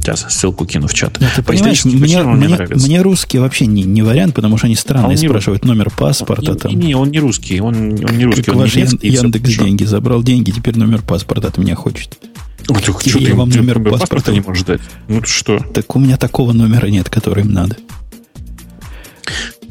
Сейчас 0.00 0.26
ссылку 0.28 0.66
кину 0.66 0.88
в 0.88 0.94
чат. 0.94 1.18
Ну, 1.20 1.26
ты 1.34 1.42
понимаешь, 1.42 1.84
мне, 1.84 1.96
мне, 1.96 2.22
мне, 2.22 2.58
мне 2.74 3.02
русский 3.02 3.38
вообще 3.38 3.66
не, 3.66 3.82
не 3.82 4.02
вариант, 4.02 4.34
потому 4.34 4.58
что 4.58 4.66
они 4.66 4.76
странные, 4.76 5.14
а 5.14 5.18
спрашивают 5.18 5.64
номер 5.64 5.90
паспорта. 5.90 6.52
Не, 6.52 6.58
там. 6.58 6.78
не, 6.78 6.94
он 6.94 7.10
не 7.10 7.20
русский, 7.20 7.60
он, 7.60 7.74
он 7.74 8.18
не 8.18 8.24
русский. 8.24 8.42
Как 8.42 8.54
он 8.54 8.60
ваш 8.60 8.74
немецкий, 8.74 9.08
Яндекс 9.08 9.56
деньги 9.56 9.84
забрал 9.84 10.22
деньги, 10.22 10.50
теперь 10.50 10.76
номер 10.76 11.02
паспорта 11.02 11.48
от 11.48 11.58
меня 11.58 11.74
хочет. 11.74 12.18
Ну, 12.72 12.80
так, 12.80 13.00
что 13.00 13.18
ты, 13.18 13.34
вам 13.34 13.48
номер 13.50 13.78
паспорта, 13.78 13.98
паспорта 13.98 14.32
не 14.32 14.40
можешь 14.40 14.64
дать? 14.64 14.80
Ну 15.08 15.22
что? 15.24 15.58
Так 15.58 15.94
у 15.96 15.98
меня 15.98 16.16
такого 16.16 16.52
номера 16.52 16.86
нет, 16.86 17.08
который 17.10 17.44
им 17.44 17.52
надо. 17.52 17.76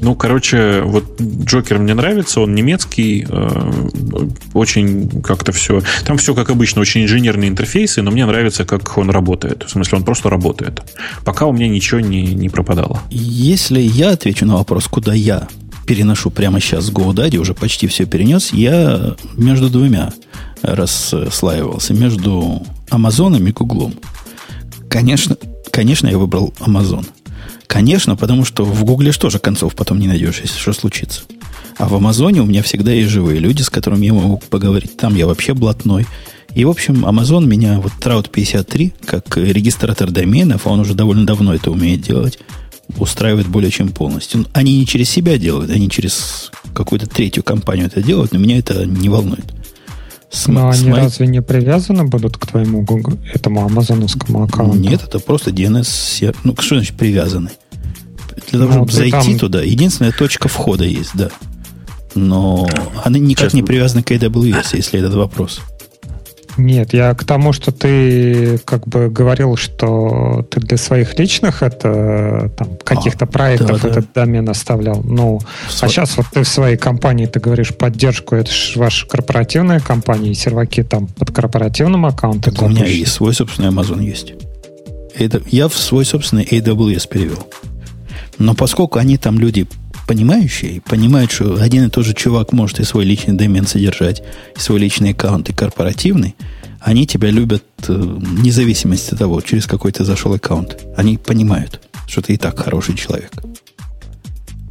Ну, 0.02 0.16
короче, 0.16 0.82
вот 0.82 1.22
Джокер 1.22 1.78
мне 1.78 1.94
нравится, 1.94 2.42
он 2.42 2.56
немецкий, 2.56 3.24
э, 3.30 3.72
очень 4.56 5.22
как-то 5.22 5.52
все. 5.52 5.84
Там 6.06 6.18
все, 6.18 6.34
как 6.34 6.50
обычно, 6.50 6.82
очень 6.82 7.04
инженерные 7.04 7.50
интерфейсы, 7.50 8.02
но 8.02 8.10
мне 8.10 8.26
нравится, 8.26 8.66
как 8.66 8.98
он 8.98 9.12
работает. 9.12 9.64
В 9.64 9.70
смысле, 9.70 10.00
он 10.00 10.04
просто 10.04 10.30
работает. 10.32 10.82
Пока 11.24 11.46
у 11.46 11.54
меня 11.54 11.68
ничего 11.68 12.00
не, 12.00 12.34
не 12.34 12.50
пропадало. 12.50 13.04
Если 13.12 13.80
я 13.80 14.12
отвечу 14.12 14.48
на 14.48 14.56
вопрос, 14.56 14.88
куда 14.88 15.14
я 15.14 15.48
переношу 15.86 16.32
прямо 16.32 16.60
сейчас 16.60 16.86
с 16.86 16.92
GoDaddy, 16.92 17.38
уже 17.38 17.54
почти 17.54 17.86
все 17.86 18.06
перенес, 18.06 18.54
я 18.54 19.16
между 19.38 19.70
двумя 19.70 20.14
расслаивался, 20.64 21.94
между 21.94 22.66
Амазоном 22.92 23.48
и 23.48 23.52
Гуглом. 23.52 23.96
Конечно, 24.90 25.38
конечно, 25.72 26.08
я 26.08 26.18
выбрал 26.18 26.54
Amazon. 26.60 27.06
Конечно, 27.66 28.18
потому 28.18 28.44
что 28.44 28.66
в 28.66 28.84
Гугле 28.84 29.14
тоже 29.14 29.40
концов 29.40 29.76
потом 29.76 30.00
не 30.00 30.08
найдешь, 30.08 30.42
если 30.42 30.60
что 30.60 30.74
случится. 30.74 31.22
А 31.78 31.88
в 31.88 31.96
Амазоне 31.96 32.42
у 32.42 32.46
меня 32.46 32.62
всегда 32.62 32.92
есть 32.92 33.10
живые 33.10 33.40
люди, 33.40 33.62
с 33.62 33.70
которыми 33.70 34.06
я 34.08 34.14
могу 34.14 34.42
поговорить. 34.50 34.98
Там 34.98 35.16
я 35.16 35.26
вообще 35.26 35.54
блатной. 35.54 36.06
И, 36.54 36.66
в 36.66 36.70
общем, 36.70 37.06
Amazon 37.06 37.46
меня, 37.46 37.80
вот 37.80 37.94
Trout 38.02 38.30
53, 38.30 38.94
как 39.06 39.38
регистратор 39.38 40.12
доменов, 40.12 40.68
а 40.68 40.72
он 40.72 40.82
уже 40.82 40.94
довольно 40.94 41.26
давно 41.26 41.56
это 41.56 41.72
умеет 41.72 42.02
делать, 42.02 42.40
устраивает 42.98 43.48
более 43.48 43.72
чем 43.72 43.88
полностью. 43.88 44.46
Они 44.52 44.78
не 44.78 44.86
через 44.86 45.10
себя 45.10 45.38
делают, 45.38 45.72
они 45.72 45.90
через 45.90 46.52
какую-то 46.74 47.08
третью 47.08 47.42
компанию 47.42 47.88
это 47.88 48.04
делают, 48.04 48.34
но 48.34 48.40
меня 48.40 48.58
это 48.58 48.86
не 48.86 49.08
волнует. 49.08 49.46
С, 50.32 50.48
Но 50.48 50.70
они 50.70 50.90
моей... 50.90 51.04
разве 51.04 51.28
не 51.28 51.42
привязаны 51.42 52.06
будут 52.06 52.38
к 52.38 52.46
твоему 52.46 52.84
Google, 52.84 53.18
этому 53.34 53.66
амазоновскому 53.66 54.44
аккаунту? 54.44 54.78
Нет, 54.78 55.04
это 55.04 55.20
просто 55.20 55.52
DNS. 55.52 56.36
Ну, 56.46 56.56
что 56.58 56.76
значит 56.76 56.96
привязанный? 56.96 57.52
Для 58.50 58.60
того, 58.60 58.72
ну, 58.72 58.74
чтобы 58.74 58.92
зайти 58.94 59.12
там... 59.12 59.40
туда, 59.40 59.62
единственная 59.62 60.14
точка 60.14 60.48
входа 60.48 60.86
есть, 60.86 61.12
да. 61.16 61.30
Но 62.16 62.68
она 63.04 63.20
никак 63.20 63.48
Сейчас... 63.48 63.54
не 63.56 63.64
привязана 63.64 64.04
к 64.04 64.12
AWS, 64.12 64.68
если 64.74 65.00
этот 65.00 65.14
вопрос. 65.16 65.60
Нет, 66.62 66.94
я 66.94 67.14
к 67.16 67.24
тому, 67.24 67.54
что 67.54 67.72
ты 67.72 68.60
как 68.66 68.88
бы 68.88 69.10
говорил, 69.10 69.56
что 69.56 70.46
ты 70.50 70.60
для 70.60 70.78
своих 70.78 71.18
личных 71.18 71.64
это 71.64 72.52
там 72.58 72.78
каких-то 72.84 73.26
а, 73.26 73.28
проектов 73.28 73.82
да, 73.82 73.90
этот 73.90 74.08
да. 74.14 74.22
домен 74.26 74.48
оставлял. 74.48 75.02
Ну, 75.04 75.40
Сво... 75.70 75.88
а 75.88 75.90
сейчас 75.90 76.18
вот 76.18 76.28
ты 76.32 76.44
в 76.44 76.48
своей 76.48 76.78
компании 76.78 77.26
ты 77.26 77.40
говоришь 77.40 77.76
поддержку, 77.76 78.36
это 78.36 78.52
же 78.52 78.80
ваша 78.80 79.08
корпоративная 79.08 79.80
компания, 79.80 80.32
и 80.32 80.34
серваки 80.34 80.84
там 80.84 81.08
под 81.08 81.32
корпоративным 81.32 82.06
аккаунтом. 82.06 82.54
Так 82.54 82.64
у 82.64 82.70
меня 82.70 82.86
и 82.86 83.04
свой 83.06 83.34
собственный 83.34 83.70
Amazon 83.70 84.04
есть. 84.04 84.34
Это, 85.16 85.42
я 85.48 85.68
в 85.68 85.78
свой 85.78 86.06
собственный 86.06 86.46
AWS 86.46 87.08
перевел. 87.10 87.48
Но 88.38 88.54
поскольку 88.54 89.00
они 89.00 89.18
там 89.18 89.40
люди 89.40 89.68
понимающие, 90.08 90.82
понимают, 90.82 91.32
что 91.32 91.62
один 91.62 91.86
и 91.86 91.90
тот 91.90 92.06
же 92.06 92.14
чувак 92.14 92.52
может 92.54 92.80
и 92.80 92.84
свой 92.84 93.06
личный 93.06 93.34
домен 93.34 93.68
содержать, 93.68 94.22
и 94.56 94.60
свой 94.60 94.80
личный 94.80 95.12
аккаунт, 95.12 95.50
и 95.50 95.54
корпоративный, 95.54 96.36
они 96.80 97.06
тебя 97.06 97.30
любят 97.30 97.64
э, 97.88 97.94
вне 97.94 98.52
зависимости 98.52 99.14
от 99.14 99.20
того, 99.20 99.40
через 99.42 99.68
какой 99.68 99.92
ты 99.92 100.04
зашел 100.04 100.34
аккаунт. 100.34 100.78
Они 100.98 101.18
понимают, 101.18 101.80
что 102.08 102.22
ты 102.22 102.34
и 102.34 102.38
так 102.38 102.60
хороший 102.60 102.96
человек. 102.96 103.32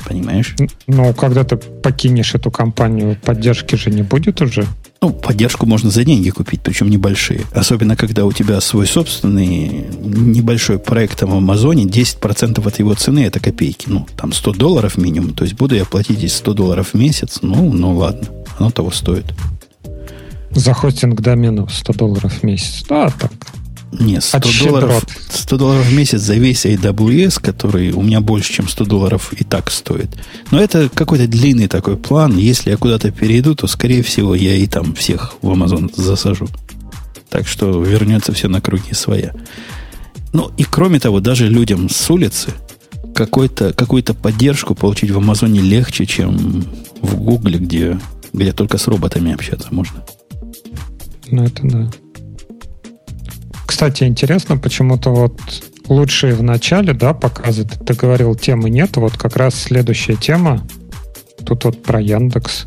Понимаешь? 0.07 0.57
Ну, 0.89 1.15
когда 1.15 1.45
ты 1.45 1.57
покинешь 1.57 2.35
эту 2.35 2.51
компанию, 2.51 3.17
поддержки 3.23 3.77
же 3.77 3.91
не 3.91 4.03
будет 4.03 4.43
уже. 4.43 4.67
Ну, 5.03 5.13
поддержку 5.13 5.65
можно 5.65 5.91
за 5.91 6.05
деньги 6.05 6.29
купить, 6.29 6.61
причем 6.61 6.91
небольшие. 6.91 7.47
Особенно, 7.55 7.97
когда 7.97 8.27
у 8.27 8.33
тебя 8.33 8.61
свой 8.61 8.87
собственный 8.87 9.87
небольшой 9.99 10.79
проект 10.79 11.23
в 11.23 11.35
Амазоне, 11.35 11.85
10% 11.85 12.69
от 12.69 12.79
его 12.79 12.95
цены 12.95 13.21
это 13.21 13.41
копейки. 13.41 13.87
Ну, 13.89 14.07
там 14.15 14.35
100 14.35 14.53
долларов 14.53 14.99
минимум. 14.99 15.33
То 15.33 15.45
есть 15.45 15.57
буду 15.57 15.75
я 15.75 15.87
платить 15.87 16.19
здесь 16.19 16.35
100 16.35 16.53
долларов 16.53 16.89
в 16.93 16.99
месяц. 16.99 17.39
Ну, 17.41 17.73
ну 17.73 17.97
ладно, 17.97 18.29
оно 18.59 18.71
того 18.71 18.91
стоит. 18.91 19.25
За 20.51 20.75
хостинг 20.75 21.19
домена 21.23 21.67
100 21.67 21.93
долларов 21.95 22.35
в 22.35 22.43
месяц. 22.43 22.85
Да, 22.87 23.09
так, 23.09 23.33
нет, 23.93 24.23
100 24.23 24.41
долларов, 24.65 25.05
100 25.31 25.57
долларов 25.57 25.87
в 25.87 25.93
месяц 25.93 26.21
за 26.21 26.35
весь 26.35 26.65
AWS, 26.65 27.41
который 27.43 27.91
у 27.93 28.03
меня 28.03 28.21
больше, 28.21 28.53
чем 28.53 28.69
100 28.69 28.85
долларов 28.85 29.33
и 29.33 29.43
так 29.43 29.71
стоит. 29.71 30.09
Но 30.51 30.61
это 30.61 30.89
какой-то 30.89 31.27
длинный 31.27 31.67
такой 31.67 31.97
план. 31.97 32.37
Если 32.37 32.71
я 32.71 32.77
куда-то 32.77 33.11
перейду, 33.11 33.55
то, 33.55 33.67
скорее 33.67 34.03
всего, 34.03 34.35
я 34.35 34.55
и 34.55 34.67
там 34.67 34.95
всех 34.95 35.35
в 35.43 35.51
Amazon 35.51 35.91
засажу. 35.95 36.47
Так 37.31 37.49
что 37.49 37.83
вернется 37.83 38.33
все 38.33 38.49
на 38.49 38.61
круги 38.61 38.93
своя. 38.93 39.35
Ну, 40.33 40.53
и 40.57 40.63
кроме 40.63 41.01
того, 41.01 41.21
даже 41.21 41.49
людям 41.49 41.89
с 41.89 42.11
улицы 42.11 42.53
какую-то 43.15 44.15
поддержку 44.15 44.75
получить 44.75 45.11
в 45.11 45.19
Амазоне 45.19 45.61
легче, 45.61 46.07
чем 46.07 46.65
в 47.03 47.17
Гугле, 47.17 47.59
где, 47.59 47.99
где 48.33 48.53
только 48.53 48.79
с 48.79 48.87
роботами 48.87 49.33
общаться 49.33 49.69
можно. 49.73 50.05
Ну, 51.29 51.45
это 51.45 51.63
да. 51.65 51.91
Кстати, 53.71 54.03
интересно, 54.03 54.57
почему-то 54.57 55.11
вот 55.11 55.41
лучшие 55.87 56.35
в 56.35 56.43
начале, 56.43 56.93
да, 56.93 57.15
показывают. 57.15 57.79
Ты 57.87 57.95
говорил, 57.95 58.35
темы 58.35 58.69
нет. 58.69 58.97
Вот 58.97 59.17
как 59.17 59.37
раз 59.37 59.55
следующая 59.55 60.17
тема. 60.17 60.67
Тут 61.47 61.67
вот 61.67 61.81
про 61.81 62.01
Яндекс. 62.01 62.67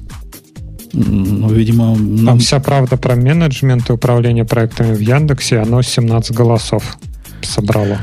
Ну, 0.93 1.49
видимо... 1.49 1.97
Нам... 1.97 2.25
Там 2.25 2.39
вся 2.39 2.61
правда 2.61 2.95
про 2.95 3.17
менеджмент 3.17 3.89
и 3.89 3.91
управление 3.91 4.45
проектами 4.45 4.95
в 4.95 4.99
Яндексе. 5.01 5.59
Оно 5.59 5.81
17 5.81 6.33
голосов 6.33 6.97
собрало. 7.41 7.99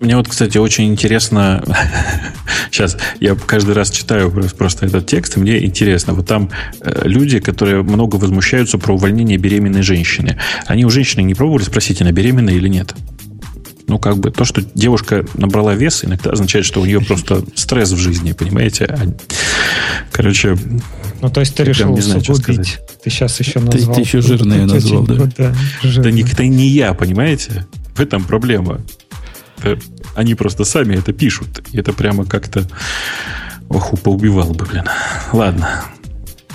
Мне 0.00 0.16
вот, 0.16 0.28
кстати, 0.28 0.56
очень 0.56 0.86
интересно... 0.86 1.62
Сейчас 2.70 2.96
я 3.20 3.34
каждый 3.34 3.74
раз 3.74 3.90
читаю 3.90 4.30
просто 4.56 4.86
этот 4.86 5.06
текст, 5.06 5.36
и 5.36 5.40
мне 5.40 5.64
интересно. 5.64 6.14
Вот 6.14 6.26
там 6.26 6.50
э, 6.80 7.02
люди, 7.04 7.38
которые 7.38 7.82
много 7.82 8.16
возмущаются 8.16 8.78
про 8.78 8.94
увольнение 8.94 9.36
беременной 9.36 9.82
женщины. 9.82 10.38
Они 10.66 10.86
у 10.86 10.90
женщины 10.90 11.22
не 11.22 11.34
пробовали 11.34 11.64
спросить, 11.64 12.00
она 12.00 12.12
беременна 12.12 12.50
или 12.50 12.68
нет? 12.68 12.94
Ну, 13.88 13.98
как 13.98 14.18
бы 14.18 14.30
то, 14.30 14.44
что 14.44 14.62
девушка 14.74 15.26
набрала 15.34 15.74
вес, 15.74 16.04
иногда 16.04 16.30
означает, 16.30 16.64
что 16.64 16.80
у 16.80 16.86
нее 16.86 17.00
просто 17.00 17.44
стресс 17.54 17.90
в 17.90 17.98
жизни, 17.98 18.32
понимаете? 18.32 18.84
А, 18.86 19.00
короче... 20.12 20.56
Ну, 21.20 21.28
то 21.28 21.40
есть 21.40 21.54
ты 21.56 21.64
решил 21.64 21.92
не 21.92 22.00
знаю, 22.00 22.20
усугубить. 22.20 22.78
Ты 23.04 23.10
сейчас 23.10 23.38
еще 23.40 23.58
назвал. 23.58 23.94
Ты, 23.94 24.00
ты 24.00 24.00
еще 24.00 24.20
жирные 24.22 24.64
назвал, 24.64 25.02
да? 25.02 25.28
Да, 25.36 25.54
да 25.82 26.10
не, 26.10 26.22
это 26.22 26.46
не 26.46 26.68
я, 26.68 26.94
понимаете? 26.94 27.66
В 27.94 28.00
этом 28.00 28.24
проблема. 28.24 28.80
Это, 29.62 29.80
они 30.14 30.34
просто 30.34 30.64
сами 30.64 30.96
это 30.96 31.12
пишут. 31.12 31.62
И 31.72 31.78
это 31.78 31.92
прямо 31.92 32.24
как-то... 32.24 32.66
Ох, 33.68 33.98
поубивал 34.00 34.52
бы, 34.52 34.64
блин. 34.64 34.84
Ладно. 35.32 35.84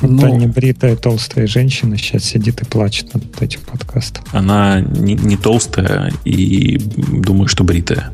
Но... 0.01 0.07
Ну, 0.07 0.21
Та 0.21 0.29
небритая 0.31 0.95
толстая 0.95 1.47
женщина 1.47 1.97
сейчас 1.97 2.25
сидит 2.25 2.61
и 2.61 2.65
плачет 2.65 3.13
над 3.13 3.41
этим 3.41 3.61
подкастом. 3.61 4.25
Она 4.31 4.81
не, 4.81 5.13
не 5.15 5.37
толстая 5.37 6.11
и 6.25 6.77
думаю, 6.77 7.47
что 7.47 7.63
бритая. 7.63 8.11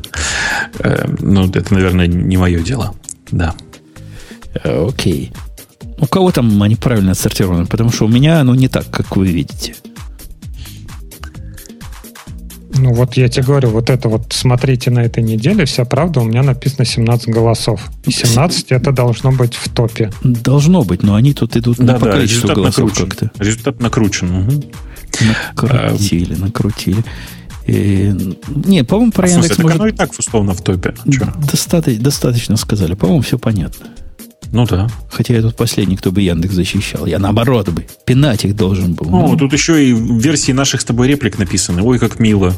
Э, 0.80 1.08
ну, 1.20 1.50
это, 1.50 1.74
наверное, 1.74 2.08
не 2.08 2.38
мое 2.38 2.60
дело. 2.60 2.94
Да. 3.32 3.56
Э, 4.64 4.88
окей. 4.88 5.32
У 5.98 6.06
кого 6.06 6.32
там 6.32 6.62
они 6.62 6.76
правильно 6.76 7.12
отсортированы? 7.12 7.66
Потому 7.66 7.92
что 7.92 8.06
у 8.06 8.10
меня 8.10 8.42
оно 8.42 8.56
не 8.56 8.68
так, 8.68 8.90
как 8.90 9.16
вы 9.16 9.28
видите. 9.28 9.76
Ну 12.82 12.94
вот 12.94 13.14
я 13.16 13.30
тебе 13.30 13.44
говорю, 13.44 13.70
вот 13.70 13.92
это 13.92 14.10
вот 14.10 14.34
смотрите 14.34 14.90
на 14.90 15.04
этой 15.04 15.22
неделе, 15.22 15.66
вся 15.66 15.86
правда, 15.86 16.22
у 16.22 16.24
меня 16.24 16.42
написано 16.42 16.84
17 16.84 17.30
голосов. 17.30 17.92
И 18.06 18.12
17 18.12 18.72
это 18.72 18.92
должно 18.92 19.32
быть 19.32 19.54
в 19.54 19.70
топе. 19.70 20.12
Должно 20.24 20.84
быть, 20.84 21.04
но 21.04 21.14
они 21.14 21.34
тут 21.34 21.56
идут 21.56 21.78
да, 21.78 22.00
по 22.00 22.06
да, 22.06 22.12
голосов 22.14 22.58
накручен. 22.66 23.10
как-то. 23.10 23.32
Результат 23.38 23.80
накручен. 23.80 24.36
Угу. 24.36 24.64
Накрутили, 25.56 26.34
накрутили. 26.34 27.04
И, 27.68 28.12
не, 28.48 28.84
по-моему, 28.84 29.12
про 29.12 29.28
а 29.28 29.30
Яндекс 29.30 29.48
смысле, 29.56 29.64
может... 29.64 29.80
оно 29.80 29.88
и 29.88 29.92
так 29.92 30.12
условно 30.18 30.54
в 30.54 30.64
топе. 30.64 30.96
Достаточно, 31.06 32.04
достаточно 32.04 32.58
сказали. 32.58 32.96
По-моему, 32.96 33.22
все 33.22 33.38
понятно. 33.38 33.86
Ну 34.52 34.66
да. 34.66 34.88
Хотя 35.10 35.34
я 35.34 35.42
тут 35.42 35.56
последний, 35.56 35.96
кто 35.96 36.12
бы 36.12 36.22
Яндекс 36.22 36.54
защищал. 36.54 37.06
Я 37.06 37.20
наоборот 37.20 37.70
бы. 37.70 37.86
Пинать 38.06 38.44
их 38.44 38.56
должен 38.56 38.94
был. 38.94 39.08
О, 39.08 39.30
ну, 39.30 39.38
тут 39.38 39.54
еще 39.54 39.84
и 39.84 39.94
версии 39.94 40.52
наших 40.52 40.82
с 40.82 40.86
тобой 40.86 41.08
реплик 41.08 41.40
написаны. 41.40 41.82
Ой, 41.82 42.00
как 42.00 42.20
мило. 42.20 42.54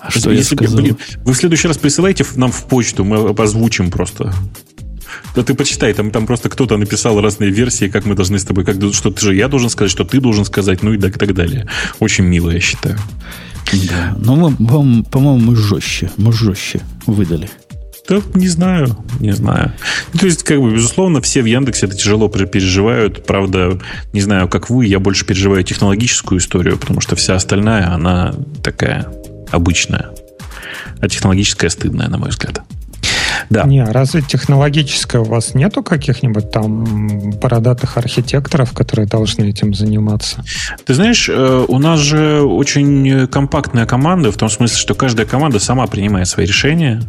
А 0.00 0.10
что 0.10 0.30
Если, 0.30 0.54
я 0.54 0.60
сказал? 0.60 0.80
Блин, 0.80 0.96
вы 1.24 1.32
в 1.32 1.36
следующий 1.36 1.68
раз 1.68 1.78
присылайте 1.78 2.24
нам 2.36 2.50
в 2.50 2.64
почту, 2.64 3.04
мы 3.04 3.30
озвучим 3.30 3.90
просто. 3.90 4.32
Да 5.34 5.42
ты 5.42 5.54
почитай, 5.54 5.92
там, 5.92 6.10
там 6.10 6.26
просто 6.26 6.48
кто-то 6.48 6.76
написал 6.76 7.20
разные 7.20 7.50
версии, 7.50 7.88
как 7.88 8.04
мы 8.04 8.14
должны 8.14 8.38
с 8.38 8.44
тобой, 8.44 8.64
как, 8.64 8.76
что 8.92 9.10
ты 9.10 9.20
же 9.20 9.34
я 9.34 9.48
должен 9.48 9.70
сказать, 9.70 9.90
что 9.90 10.04
ты 10.04 10.20
должен 10.20 10.44
сказать, 10.44 10.82
ну 10.82 10.92
и 10.92 10.98
так, 10.98 11.18
так 11.18 11.34
далее. 11.34 11.68
Очень 12.00 12.24
мило, 12.24 12.50
я 12.50 12.60
считаю. 12.60 12.98
Да. 13.88 14.14
Но 14.18 14.34
мы, 14.36 15.04
по-моему, 15.04 15.38
мы 15.38 15.56
жестче, 15.56 16.10
мы 16.16 16.32
жестче 16.32 16.80
выдали. 17.06 17.48
Да, 18.08 18.20
не 18.34 18.48
знаю, 18.48 18.96
не 19.20 19.32
знаю. 19.32 19.72
Ну, 20.12 20.20
то 20.20 20.26
есть, 20.26 20.42
как 20.42 20.60
бы, 20.60 20.72
безусловно, 20.72 21.20
все 21.20 21.40
в 21.42 21.46
Яндексе 21.46 21.86
это 21.86 21.96
тяжело 21.96 22.28
переживают. 22.28 23.24
Правда, 23.24 23.80
не 24.12 24.20
знаю, 24.20 24.48
как 24.48 24.70
вы, 24.70 24.86
я 24.86 24.98
больше 24.98 25.24
переживаю 25.24 25.62
технологическую 25.62 26.40
историю, 26.40 26.78
потому 26.78 27.00
что 27.00 27.14
вся 27.14 27.36
остальная, 27.36 27.92
она 27.92 28.34
такая 28.62 29.06
обычная. 29.50 30.10
А 31.00 31.08
технологическая 31.08 31.68
стыдная, 31.68 32.08
на 32.08 32.18
мой 32.18 32.30
взгляд. 32.30 32.62
Да. 33.50 33.64
Не, 33.64 33.82
а 33.82 33.92
разве 33.92 34.22
технологическая 34.22 35.20
у 35.20 35.24
вас 35.24 35.54
нету 35.54 35.82
каких-нибудь 35.82 36.50
там 36.50 37.30
бородатых 37.32 37.96
архитекторов, 37.96 38.72
которые 38.72 39.06
должны 39.06 39.50
этим 39.50 39.74
заниматься? 39.74 40.44
Ты 40.84 40.94
знаешь, 40.94 41.28
э, 41.28 41.64
у 41.68 41.78
нас 41.78 42.00
же 42.00 42.42
очень 42.42 43.26
компактная 43.28 43.86
команда, 43.86 44.32
в 44.32 44.36
том 44.36 44.48
смысле, 44.48 44.76
что 44.76 44.94
каждая 44.94 45.26
команда 45.26 45.58
сама 45.58 45.86
принимает 45.86 46.28
свои 46.28 46.46
решения 46.46 47.02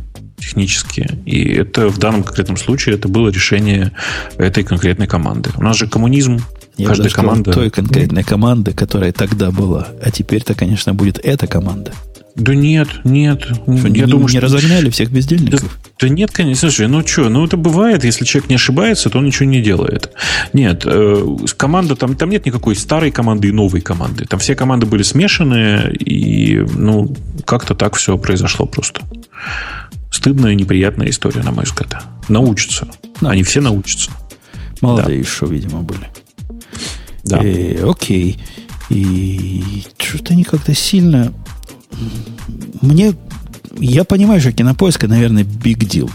технически. 0.43 1.09
И 1.25 1.53
это 1.53 1.87
в 1.89 1.97
данном 1.97 2.23
конкретном 2.23 2.57
случае 2.57 2.95
это 2.95 3.07
было 3.07 3.29
решение 3.29 3.91
этой 4.37 4.63
конкретной 4.63 5.07
команды. 5.07 5.51
У 5.55 5.63
нас 5.63 5.77
же 5.77 5.87
коммунизм, 5.87 6.39
я 6.77 6.87
каждая 6.87 7.09
команда... 7.09 7.51
той 7.51 7.69
конкретной 7.69 8.23
команды, 8.23 8.73
которая 8.73 9.11
тогда 9.11 9.51
была. 9.51 9.87
А 10.01 10.11
теперь-то, 10.11 10.53
конечно, 10.53 10.93
будет 10.93 11.19
эта 11.23 11.47
команда. 11.47 11.93
Да 12.35 12.55
нет, 12.55 12.87
нет. 13.03 13.43
Что, 13.43 13.63
я 13.67 13.89
не, 13.89 14.05
думаю, 14.07 14.23
не 14.23 14.37
что... 14.37 14.41
разогнали 14.41 14.89
всех 14.89 15.11
бездельников? 15.11 15.61
Да, 15.61 15.67
да 15.99 16.09
нет, 16.09 16.31
конечно. 16.31 16.69
Слушай, 16.69 16.87
ну 16.87 17.05
что, 17.05 17.29
ну 17.29 17.45
это 17.45 17.57
бывает, 17.57 18.03
если 18.03 18.25
человек 18.25 18.49
не 18.49 18.55
ошибается, 18.55 19.11
то 19.11 19.19
он 19.19 19.25
ничего 19.25 19.45
не 19.45 19.61
делает. 19.61 20.09
Нет, 20.51 20.81
э, 20.85 21.25
команда, 21.57 21.95
там, 21.95 22.15
там 22.15 22.31
нет 22.31 22.47
никакой 22.47 22.75
старой 22.75 23.11
команды 23.11 23.49
и 23.49 23.51
новой 23.51 23.81
команды. 23.81 24.25
Там 24.25 24.39
все 24.39 24.55
команды 24.55 24.87
были 24.87 25.03
смешаны, 25.03 25.93
и 25.93 26.65
ну, 26.75 27.15
как-то 27.45 27.75
так 27.75 27.95
все 27.95 28.17
произошло 28.17 28.65
просто 28.65 29.01
стыдная, 30.14 30.56
неприятная 30.56 31.10
история, 31.10 31.41
на 31.41 31.52
мой 31.52 31.65
взгляд. 31.65 32.06
Научатся. 32.30 32.88
Да. 33.19 33.31
Они 33.31 33.44
все 33.44 33.61
научатся. 33.61 34.11
Молодые 34.81 35.22
да. 35.22 35.27
еще, 35.27 35.45
видимо, 35.48 35.81
были. 35.81 36.07
Да. 37.23 37.40
Э, 37.44 37.90
окей. 37.90 38.40
И 38.90 39.84
что-то 39.98 40.34
они 40.34 40.44
как-то 40.44 40.73
сильно... 40.76 41.34
Мне... 42.81 43.15
Я 43.80 44.03
понимаю, 44.03 44.40
что 44.40 44.52
кинопоиска, 44.52 45.07
наверное, 45.07 45.44
big 45.44 45.80
deal. 45.80 46.11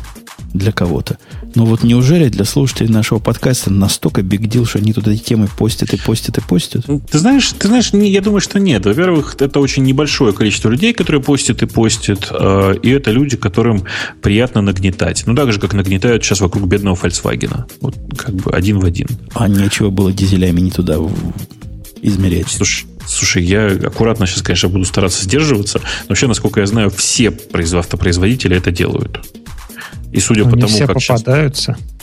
Для 0.55 0.73
кого-то. 0.73 1.19
Но 1.55 1.65
вот 1.65 1.83
неужели 1.83 2.29
для 2.29 2.45
слушателей 2.45 2.91
нашего 2.91 3.19
подкаста 3.19 3.71
настолько 3.71 4.23
бигдил, 4.23 4.67
что 4.67 4.79
они 4.79 4.93
туда 4.93 5.13
эти 5.13 5.23
темы 5.23 5.49
постят 5.59 5.93
и 5.93 5.97
постят 5.97 6.39
и 6.39 6.41
постят? 6.41 6.85
Ты 6.87 7.19
знаешь, 7.19 7.53
ты 7.59 7.69
знаешь, 7.69 7.91
я 7.93 8.21
думаю, 8.21 8.41
что 8.41 8.59
нет. 8.59 8.87
Во-первых, 8.87 9.37
это 9.41 9.61
очень 9.61 9.85
небольшое 9.85 10.33
количество 10.33 10.71
людей, 10.71 10.93
которые 10.93 11.23
постят 11.23 11.63
и 11.63 11.67
постят, 11.67 12.29
э, 12.31 12.75
и 12.83 12.91
это 12.91 13.11
люди, 13.11 13.37
которым 13.37 13.85
приятно 14.23 14.63
нагнетать. 14.63 15.25
Ну, 15.27 15.35
так 15.35 15.53
же, 15.53 15.61
как 15.61 15.75
нагнетают 15.75 16.25
сейчас 16.25 16.41
вокруг 16.41 16.67
бедного 16.67 16.97
Volkswagen. 16.97 17.65
Вот 17.81 17.97
как 18.17 18.35
бы 18.35 18.51
один 18.53 18.79
в 18.79 18.85
один. 18.85 19.09
А 19.35 19.49
нечего 19.49 19.91
было 19.91 20.13
дизелями 20.13 20.61
не 20.61 20.71
туда 20.71 20.97
измерять. 22.03 22.49
Слушай, 22.49 22.87
Слушай, 23.09 23.43
я 23.45 23.69
аккуратно 23.69 24.27
сейчас, 24.27 24.43
конечно, 24.43 24.69
буду 24.69 24.85
стараться 24.85 25.25
сдерживаться, 25.25 25.79
но 25.79 26.11
вообще, 26.11 26.27
насколько 26.27 26.61
я 26.61 26.67
знаю, 26.67 26.91
все 26.91 27.33
автопроизводители 27.55 28.55
это 28.55 28.71
делают. 28.71 29.21
И 30.13 30.21
судя 30.21 30.43
Они 30.43 30.51
по 30.51 30.57
тому, 30.57 30.69
все 30.69 30.87
как 30.87 30.97
попадаются. 30.97 31.77
Сейчас... 31.79 31.99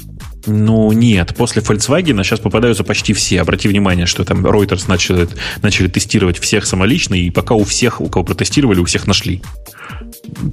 Ну, 0.48 0.91
нет. 0.91 1.36
После 1.36 1.61
Volkswagen 1.61 2.23
сейчас 2.23 2.40
попадаются 2.40 2.84
почти 2.84 3.14
все. 3.14 3.41
Обрати 3.41 3.68
внимание, 3.68 4.06
что 4.06 4.23
там 4.23 4.45
Reuters 4.45 4.86
начали, 4.88 5.27
начали 5.61 5.88
тестировать 5.88 6.38
всех 6.40 6.65
самолично, 6.65 7.15
и 7.15 7.30
пока 7.32 7.56
у 7.56 7.64
всех, 7.64 8.02
у 8.02 8.07
кого 8.07 8.23
протестировали, 8.23 8.80
у 8.80 8.86
всех 8.86 9.07
нашли. 9.07 9.41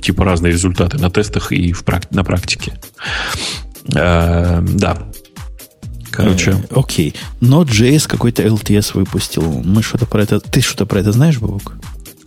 Типа 0.00 0.24
разные 0.24 0.52
результаты 0.52 0.98
на 0.98 1.10
тестах 1.10 1.52
и 1.52 1.72
в 1.72 1.84
практи- 1.84 2.14
на 2.14 2.24
практике. 2.24 2.78
Э, 3.94 4.62
да. 4.62 4.98
Короче. 6.10 6.52
Э, 6.52 6.74
окей. 6.74 7.14
Node.js 7.40 8.08
какой-то 8.08 8.42
LTS 8.42 8.92
выпустил. 8.94 9.62
Мы 9.64 9.82
что-то 9.82 10.06
про 10.06 10.22
это... 10.22 10.40
Ты 10.40 10.60
что-то 10.60 10.86
про 10.86 11.00
это 11.00 11.12
знаешь, 11.12 11.38
Бабук? 11.38 11.74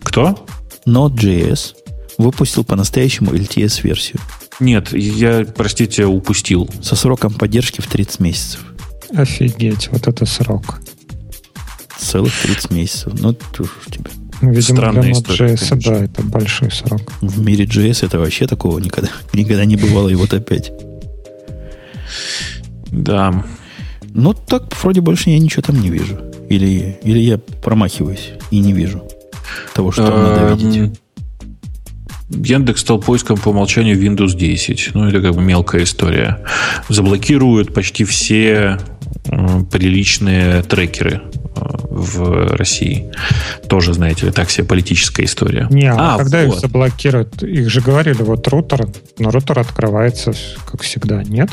Кто? 0.04 0.46
Node.js 0.88 1.76
выпустил 2.18 2.64
по-настоящему 2.64 3.32
LTS-версию. 3.32 4.20
Нет, 4.60 4.94
я, 4.94 5.46
простите, 5.46 6.06
упустил. 6.06 6.70
Со 6.82 6.96
сроком 6.96 7.34
поддержки 7.34 7.82
в 7.82 7.88
30 7.88 8.20
месяцев. 8.20 8.62
Офигеть, 9.14 9.90
вот 9.92 10.08
это 10.08 10.26
срок. 10.26 10.80
Целых 11.98 12.34
30 12.42 12.72
месяцев. 12.72 13.14
Ну, 13.20 13.36
что 13.54 13.64
ж 13.64 13.70
тебе. 13.92 14.12
Ну, 14.42 14.52
видимо, 14.52 14.78
Странная 14.78 15.02
для 15.02 15.12
Node.js, 15.14 15.82
да, 15.84 16.04
это 16.04 16.22
большой 16.24 16.72
срок. 16.72 17.02
В 17.22 17.42
мире 17.42 17.66
JS 17.66 18.06
это 18.06 18.20
вообще 18.20 18.48
такого 18.48 18.80
никогда, 18.80 19.10
никогда 19.34 19.66
не 19.66 19.76
бывало, 19.76 20.10
и 20.10 20.16
вот 20.16 20.34
опять. 20.34 20.72
Да. 22.88 23.46
Ну, 24.14 24.34
так 24.34 24.76
вроде 24.82 25.02
больше 25.02 25.30
я 25.30 25.40
ничего 25.40 25.62
там 25.62 25.80
не 25.82 25.90
вижу. 25.90 26.20
Или, 26.50 27.00
или 27.04 27.20
я 27.20 27.38
промахиваюсь 27.38 28.34
и 28.52 28.60
не 28.60 28.74
вижу 28.74 29.04
того, 29.74 29.92
что 29.92 30.06
там 30.06 30.24
надо 30.24 30.42
эм, 30.42 30.58
видеть. 30.58 31.00
Яндекс 32.30 32.82
стал 32.82 33.00
поиском 33.00 33.38
по 33.38 33.50
умолчанию 33.50 34.00
Windows 34.00 34.36
10. 34.36 34.92
Ну, 34.94 35.08
это 35.08 35.22
как 35.22 35.36
бы 35.36 35.42
мелкая 35.42 35.84
история. 35.84 36.44
Заблокируют 36.90 37.74
почти 37.74 38.04
все 38.04 38.80
приличные 39.72 40.62
трекеры 40.64 41.22
э, 41.22 41.60
в 41.90 42.56
России. 42.56 43.12
Тоже, 43.68 43.94
знаете 43.94 44.28
ли, 44.28 44.32
так 44.32 44.50
себе 44.50 44.66
политическая 44.66 45.24
история. 45.24 45.68
Не, 45.70 45.92
а, 45.92 46.16
а 46.16 46.18
когда 46.18 46.46
вот. 46.46 46.56
их 46.56 46.62
заблокируют? 46.62 47.44
Их 47.44 47.70
же 47.70 47.82
говорили, 47.82 48.22
вот 48.22 48.48
рутер, 48.48 48.88
но 49.20 49.32
рутер 49.32 49.60
открывается, 49.60 50.34
как 50.70 50.82
всегда, 50.82 51.24
нет? 51.24 51.50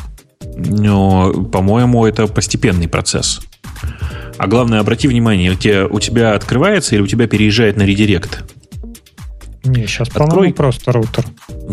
Но, 0.57 1.32
по-моему, 1.32 2.05
это 2.07 2.27
постепенный 2.27 2.89
процесс. 2.89 3.40
А 4.39 4.47
главное, 4.47 4.81
обрати 4.81 5.09
внимание, 5.09 5.53
у 5.53 5.55
тебя, 5.55 5.86
у 5.86 6.01
тебя 6.01 6.35
открывается 6.35 6.94
или 6.94 7.03
у 7.03 7.07
тебя 7.07 7.27
переезжает 7.27 7.77
на 7.77 7.82
редирект? 7.82 8.44
Не, 9.65 9.87
сейчас, 9.87 10.09
по-моему, 10.09 10.55
просто 10.55 10.91
роутер. 10.91 11.25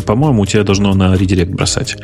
По-моему, 0.06 0.42
у 0.42 0.46
тебя 0.46 0.62
должно 0.62 0.94
на 0.94 1.16
редирект 1.16 1.50
бросать. 1.50 1.96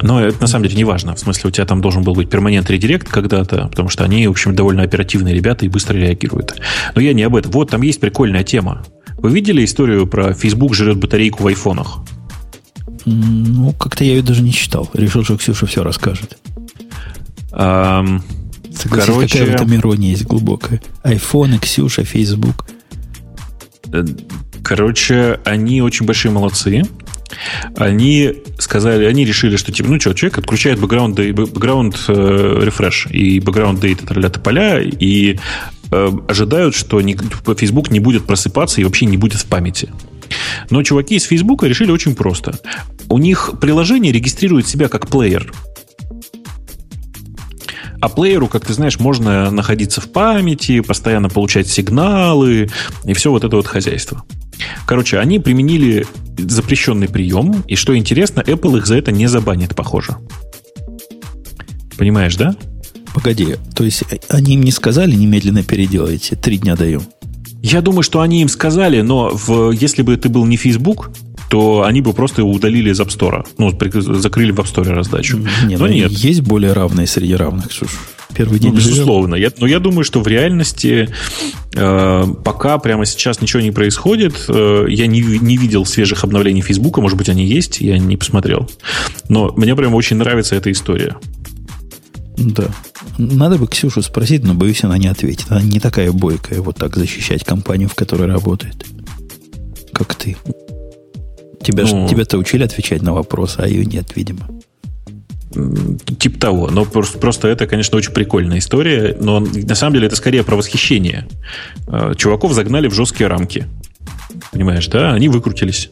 Но 0.00 0.20
это 0.20 0.40
на 0.40 0.46
самом 0.46 0.64
деле 0.64 0.76
не 0.76 0.84
важно. 0.84 1.14
В 1.14 1.18
смысле, 1.18 1.48
у 1.48 1.50
тебя 1.50 1.66
там 1.66 1.82
должен 1.82 2.02
был 2.02 2.14
быть 2.14 2.30
перманент 2.30 2.70
редирект 2.70 3.08
когда-то, 3.08 3.68
потому 3.68 3.90
что 3.90 4.04
они, 4.04 4.26
в 4.26 4.30
общем, 4.30 4.54
довольно 4.54 4.82
оперативные 4.82 5.34
ребята 5.34 5.66
и 5.66 5.68
быстро 5.68 5.96
реагируют. 5.96 6.58
Но 6.94 7.02
я 7.02 7.12
не 7.12 7.22
об 7.22 7.36
этом. 7.36 7.52
Вот, 7.52 7.70
там 7.70 7.82
есть 7.82 8.00
прикольная 8.00 8.44
тема. 8.44 8.82
Вы 9.18 9.30
видели 9.30 9.62
историю 9.62 10.06
про 10.06 10.32
Facebook 10.32 10.74
жрет 10.74 10.96
батарейку 10.96 11.42
в 11.42 11.46
айфонах? 11.48 11.98
Ну, 13.04 13.72
как-то 13.74 14.04
я 14.04 14.14
ее 14.14 14.22
даже 14.22 14.42
не 14.42 14.52
читал. 14.52 14.88
Решил, 14.94 15.22
что 15.22 15.36
Ксюша 15.36 15.66
все 15.66 15.82
расскажет. 15.82 16.38
Согласись, 17.50 19.06
короче... 19.06 19.38
какая 19.38 19.50
в 19.50 19.54
этом 19.54 19.74
ирония 19.74 20.10
есть 20.10 20.24
глубокая. 20.24 20.80
Айфоны, 21.02 21.58
Ксюша, 21.58 22.04
Facebook. 22.04 22.66
Короче, 24.64 25.40
они 25.44 25.82
очень 25.82 26.06
большие 26.06 26.32
молодцы. 26.32 26.82
Они 27.76 28.34
сказали, 28.58 29.04
они 29.04 29.24
решили, 29.24 29.56
что 29.56 29.72
типа, 29.72 29.88
ну 29.88 30.00
что, 30.00 30.14
человек 30.14 30.38
отключает 30.38 30.80
бэкграунд, 30.80 31.16
бэкграунд 31.16 31.96
э, 32.08 32.60
рефреш 32.62 33.06
и 33.10 33.40
бэкграунд 33.40 33.80
дейта 33.80 34.06
тролля 34.06 34.30
поля 34.30 34.80
и 34.80 35.38
э, 35.92 36.10
ожидают, 36.28 36.74
что 36.74 37.00
не, 37.00 37.16
Facebook 37.56 37.90
не 37.90 38.00
будет 38.00 38.26
просыпаться 38.26 38.80
и 38.80 38.84
вообще 38.84 39.06
не 39.06 39.16
будет 39.16 39.40
в 39.40 39.46
памяти. 39.46 39.90
Но 40.70 40.82
чуваки 40.82 41.16
из 41.16 41.24
Facebook 41.24 41.62
решили 41.64 41.90
очень 41.90 42.14
просто. 42.14 42.58
У 43.08 43.18
них 43.18 43.52
приложение 43.60 44.12
регистрирует 44.12 44.66
себя 44.66 44.88
как 44.88 45.08
плеер. 45.08 45.52
А 48.00 48.08
плееру, 48.08 48.48
как 48.48 48.64
ты 48.64 48.72
знаешь, 48.72 48.98
можно 48.98 49.50
находиться 49.50 50.00
в 50.00 50.10
памяти, 50.10 50.80
постоянно 50.80 51.28
получать 51.28 51.68
сигналы 51.68 52.70
и 53.04 53.12
все 53.12 53.30
вот 53.30 53.44
это 53.44 53.56
вот 53.56 53.66
хозяйство. 53.66 54.24
Короче, 54.86 55.18
они 55.18 55.38
применили 55.38 56.06
запрещенный 56.38 57.08
прием, 57.08 57.62
и 57.66 57.76
что 57.76 57.96
интересно, 57.96 58.40
Apple 58.40 58.78
их 58.78 58.86
за 58.86 58.96
это 58.96 59.12
не 59.12 59.26
забанит, 59.26 59.74
похоже. 59.74 60.16
Понимаешь, 61.98 62.36
да? 62.36 62.54
Погоди, 63.14 63.56
то 63.74 63.84
есть 63.84 64.04
они 64.28 64.54
им 64.54 64.62
не 64.62 64.70
сказали 64.70 65.14
немедленно 65.14 65.62
переделайте, 65.62 66.36
три 66.36 66.58
дня 66.58 66.76
даем? 66.76 67.02
Я 67.62 67.82
думаю, 67.82 68.02
что 68.02 68.22
они 68.22 68.40
им 68.40 68.48
сказали, 68.48 69.02
но 69.02 69.30
в, 69.34 69.72
если 69.72 70.00
бы 70.00 70.14
это 70.14 70.30
был 70.30 70.46
не 70.46 70.56
Facebook, 70.56 71.10
то 71.50 71.82
они 71.82 72.00
бы 72.00 72.12
просто 72.12 72.42
его 72.42 72.52
удалили 72.52 72.90
из 72.90 73.00
App 73.00 73.08
Store. 73.08 73.44
Ну, 73.58 73.70
закрыли 74.20 74.52
в 74.52 74.60
App 74.60 74.72
Store 74.72 74.88
раздачу. 74.88 75.38
Не, 75.66 75.76
но 75.76 75.86
ну, 75.86 75.92
нет. 75.92 76.12
Есть 76.12 76.42
более 76.42 76.72
равные 76.72 77.08
среди 77.08 77.34
равных. 77.34 77.72
Ж, 77.72 77.86
первый 78.32 78.60
день. 78.60 78.70
Ну, 78.70 78.76
безусловно. 78.76 79.34
Я, 79.34 79.50
но 79.58 79.66
я 79.66 79.80
думаю, 79.80 80.04
что 80.04 80.20
в 80.20 80.28
реальности 80.28 81.08
э, 81.74 82.24
пока 82.44 82.78
прямо 82.78 83.04
сейчас 83.04 83.40
ничего 83.40 83.62
не 83.62 83.72
происходит. 83.72 84.44
Э, 84.48 84.84
я 84.88 85.08
не, 85.08 85.22
не 85.22 85.56
видел 85.56 85.84
свежих 85.84 86.22
обновлений 86.22 86.60
Фейсбука. 86.60 87.00
Может 87.00 87.18
быть, 87.18 87.28
они 87.28 87.44
есть, 87.44 87.80
я 87.80 87.98
не 87.98 88.16
посмотрел. 88.16 88.70
Но 89.28 89.52
мне 89.56 89.74
прям 89.74 89.96
очень 89.96 90.18
нравится 90.18 90.54
эта 90.54 90.70
история. 90.70 91.16
Да. 92.36 92.68
Надо 93.18 93.58
бы 93.58 93.66
Ксюшу 93.66 94.02
спросить, 94.02 94.44
но 94.44 94.54
боюсь, 94.54 94.84
она 94.84 94.98
не 94.98 95.08
ответит. 95.08 95.46
Она 95.50 95.62
не 95.62 95.80
такая 95.80 96.12
бойкая 96.12 96.62
вот 96.62 96.76
так 96.76 96.96
защищать 96.96 97.42
компанию, 97.42 97.88
в 97.88 97.96
которой 97.96 98.28
работает, 98.28 98.86
как 99.92 100.14
ты. 100.14 100.36
Тебя, 101.70 101.84
ну, 101.84 102.08
тебя-то 102.08 102.38
учили 102.38 102.64
отвечать 102.64 103.02
на 103.02 103.12
вопросы, 103.12 103.60
а 103.60 103.68
ее 103.68 103.84
нет, 103.84 104.16
видимо. 104.16 104.48
Тип 106.18 106.38
того. 106.38 106.68
Но 106.70 106.84
просто, 106.84 107.18
просто 107.18 107.48
это, 107.48 107.66
конечно, 107.66 107.98
очень 107.98 108.12
прикольная 108.12 108.58
история. 108.58 109.16
Но 109.20 109.40
на 109.40 109.74
самом 109.74 109.94
деле 109.94 110.06
это 110.06 110.16
скорее 110.16 110.44
про 110.44 110.56
восхищение. 110.56 111.26
А, 111.88 112.14
чуваков 112.14 112.52
загнали 112.52 112.88
в 112.88 112.94
жесткие 112.94 113.28
рамки. 113.28 113.66
Понимаешь, 114.52 114.86
да? 114.86 115.12
Они 115.12 115.28
выкрутились. 115.28 115.90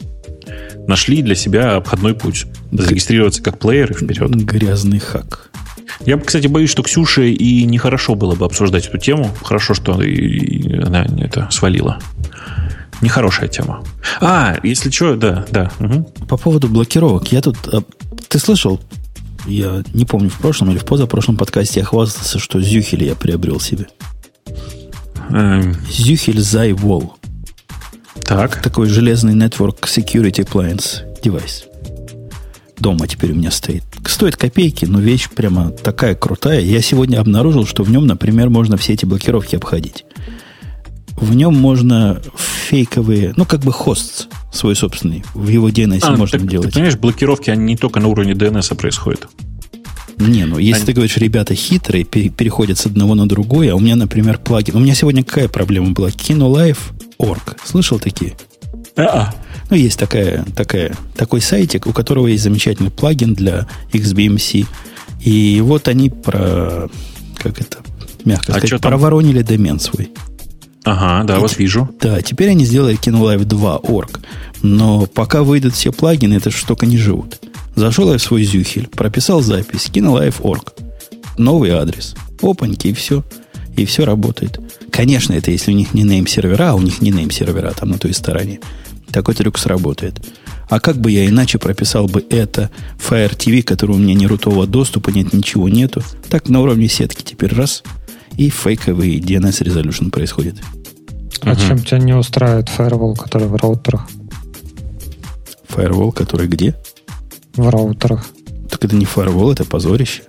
Нашли 0.87 1.21
для 1.21 1.35
себя 1.35 1.75
обходной 1.75 2.13
путь. 2.13 2.45
Зарегистрироваться 2.71 3.43
как 3.43 3.59
плеер 3.59 3.91
и 3.91 3.95
вперед. 3.95 4.31
Грязный 4.31 4.99
хак. 4.99 5.51
Я, 6.05 6.17
кстати, 6.17 6.47
боюсь, 6.47 6.69
что 6.69 6.83
Ксюше 6.83 7.31
и 7.31 7.65
нехорошо 7.65 8.15
было 8.15 8.35
бы 8.35 8.45
обсуждать 8.45 8.87
эту 8.87 8.97
тему. 8.97 9.29
Хорошо, 9.43 9.73
что 9.73 9.93
она 9.93 11.05
это 11.19 11.49
свалила. 11.51 11.99
Нехорошая 13.01 13.47
тема. 13.47 13.83
А, 14.19 14.57
если 14.63 14.89
что, 14.89 15.15
да, 15.15 15.45
да. 15.51 15.71
Угу. 15.79 16.25
По 16.27 16.37
поводу 16.37 16.67
блокировок. 16.67 17.31
Я 17.31 17.41
тут... 17.41 17.57
А, 17.71 17.81
ты 18.27 18.39
слышал, 18.39 18.79
я 19.47 19.83
не 19.93 20.05
помню, 20.05 20.29
в 20.29 20.37
прошлом 20.37 20.71
или 20.71 20.77
в 20.77 20.85
позапрошлом 20.85 21.37
подкасте 21.37 21.79
я 21.79 21.85
хвастался, 21.85 22.39
что 22.39 22.61
Зюхель 22.61 23.03
я 23.03 23.15
приобрел 23.15 23.59
себе. 23.59 23.87
Эм... 25.29 25.75
Зюхель 25.89 26.41
Зайвол. 26.41 27.15
Так. 28.25 28.61
Такой 28.61 28.87
железный 28.87 29.33
Network 29.33 29.81
Security 29.83 30.45
Appliance 30.45 31.21
девайс. 31.21 31.65
Дома 32.77 33.07
теперь 33.07 33.31
у 33.31 33.35
меня 33.35 33.51
стоит. 33.51 33.83
Стоит 34.05 34.37
копейки, 34.37 34.85
но 34.85 34.99
вещь 34.99 35.29
прямо 35.29 35.71
такая 35.71 36.15
крутая. 36.15 36.61
Я 36.61 36.81
сегодня 36.81 37.19
обнаружил, 37.19 37.65
что 37.65 37.83
в 37.83 37.91
нем, 37.91 38.07
например, 38.07 38.49
можно 38.49 38.77
все 38.77 38.93
эти 38.93 39.05
блокировки 39.05 39.55
обходить. 39.55 40.05
В 41.19 41.35
нем 41.35 41.55
можно 41.55 42.21
фейковые, 42.35 43.33
ну, 43.35 43.45
как 43.45 43.61
бы 43.61 43.71
хост 43.71 44.27
свой 44.51 44.75
собственный, 44.75 45.23
в 45.33 45.47
его 45.47 45.69
DNS 45.69 45.99
а, 46.01 46.15
можно 46.15 46.39
так, 46.39 46.47
делать. 46.47 46.67
Ты 46.67 46.73
понимаешь, 46.73 46.97
блокировки, 46.97 47.49
они 47.49 47.63
не 47.65 47.77
только 47.77 47.99
на 47.99 48.07
уровне 48.07 48.33
DNS 48.33 48.75
происходят. 48.75 49.27
Не, 50.17 50.45
ну 50.45 50.57
если 50.57 50.81
они... 50.81 50.85
ты 50.87 50.93
говоришь, 50.93 51.17
ребята 51.17 51.55
хитрые, 51.55 52.03
переходят 52.03 52.77
с 52.77 52.85
одного 52.85 53.15
на 53.15 53.27
другое, 53.27 53.71
а 53.71 53.75
у 53.75 53.79
меня, 53.79 53.95
например, 53.95 54.37
плагин. 54.37 54.75
У 54.75 54.79
меня 54.79 54.93
сегодня 54.93 55.23
какая 55.23 55.47
проблема 55.47 55.91
была? 55.91 56.11
Кинулайф.org. 56.11 57.57
Слышал 57.63 57.99
такие? 57.99 58.35
А-а. 58.95 59.33
Ну, 59.69 59.77
есть 59.77 59.97
такая, 59.99 60.45
такая, 60.55 60.93
такой 61.15 61.41
сайтик, 61.41 61.87
у 61.87 61.93
которого 61.93 62.27
есть 62.27 62.43
замечательный 62.43 62.91
плагин 62.91 63.33
для 63.33 63.67
XBMC. 63.93 64.65
И 65.21 65.61
вот 65.61 65.87
они 65.87 66.09
про, 66.09 66.89
как 67.37 67.61
это, 67.61 67.77
мягко 68.25 68.53
а 68.53 68.57
сказать, 68.57 68.81
проворонили 68.81 69.41
домен 69.41 69.79
свой. 69.79 70.11
Ага, 70.83 71.23
да, 71.25 71.37
и, 71.37 71.39
вот 71.39 71.57
вижу. 71.57 71.89
Да, 71.99 72.21
теперь 72.21 72.49
они 72.49 72.65
сделали 72.65 72.97
KinoLive 72.97 73.45
2 73.45 73.79
org. 73.83 74.19
Но 74.61 75.05
пока 75.05 75.43
выйдут 75.43 75.73
все 75.73 75.91
плагины, 75.91 76.35
это 76.35 76.51
штука 76.51 76.85
не 76.85 76.97
живут. 76.97 77.39
Зашел 77.75 78.11
я 78.11 78.17
в 78.17 78.21
свой 78.21 78.43
зюхель, 78.43 78.87
прописал 78.87 79.41
запись, 79.41 79.89
KinoLive 79.93 80.41
org. 80.41 80.73
Новый 81.37 81.71
адрес. 81.71 82.15
Опаньки, 82.41 82.87
и 82.87 82.93
все. 82.93 83.23
И 83.75 83.85
все 83.85 84.05
работает. 84.05 84.59
Конечно, 84.91 85.33
это 85.33 85.51
если 85.51 85.71
у 85.71 85.75
них 85.75 85.93
не 85.93 86.03
нейм-сервера, 86.03 86.71
а 86.71 86.75
у 86.75 86.81
них 86.81 87.01
не 87.01 87.11
нейм-сервера 87.11 87.71
там 87.71 87.89
на 87.89 87.97
той 87.97 88.13
стороне. 88.13 88.59
Такой 89.11 89.35
трюк 89.35 89.57
сработает. 89.57 90.21
А 90.69 90.79
как 90.79 90.97
бы 90.97 91.11
я 91.11 91.25
иначе 91.25 91.57
прописал 91.57 92.07
бы 92.07 92.23
это 92.29 92.69
Fire 92.97 93.35
TV, 93.35 93.63
который 93.63 93.95
у 93.95 93.99
меня 93.99 94.13
не 94.13 94.27
рутового 94.27 94.67
доступа, 94.67 95.09
нет, 95.09 95.33
ничего 95.33 95.67
нету. 95.67 96.03
Так 96.29 96.47
на 96.47 96.61
уровне 96.61 96.87
сетки 96.87 97.23
теперь 97.23 97.53
раз, 97.55 97.83
и 98.39 98.49
фейковый 98.49 99.19
DNS 99.19 99.65
resolution 99.65 100.11
происходит. 100.11 100.55
А 101.41 101.51
угу. 101.51 101.59
чем 101.59 101.77
тебя 101.79 101.97
не 101.99 102.13
устраивает 102.13 102.69
Firewall, 102.69 103.15
который 103.15 103.47
в 103.47 103.55
раутерах? 103.55 104.07
Firewall, 105.67 106.13
который 106.13 106.47
где? 106.47 106.73
В 107.55 107.69
раутерах. 107.69 108.25
Так 108.69 108.85
это 108.85 108.95
не 108.95 109.05
Firewall, 109.05 109.51
это 109.51 109.65
позорище. 109.65 110.23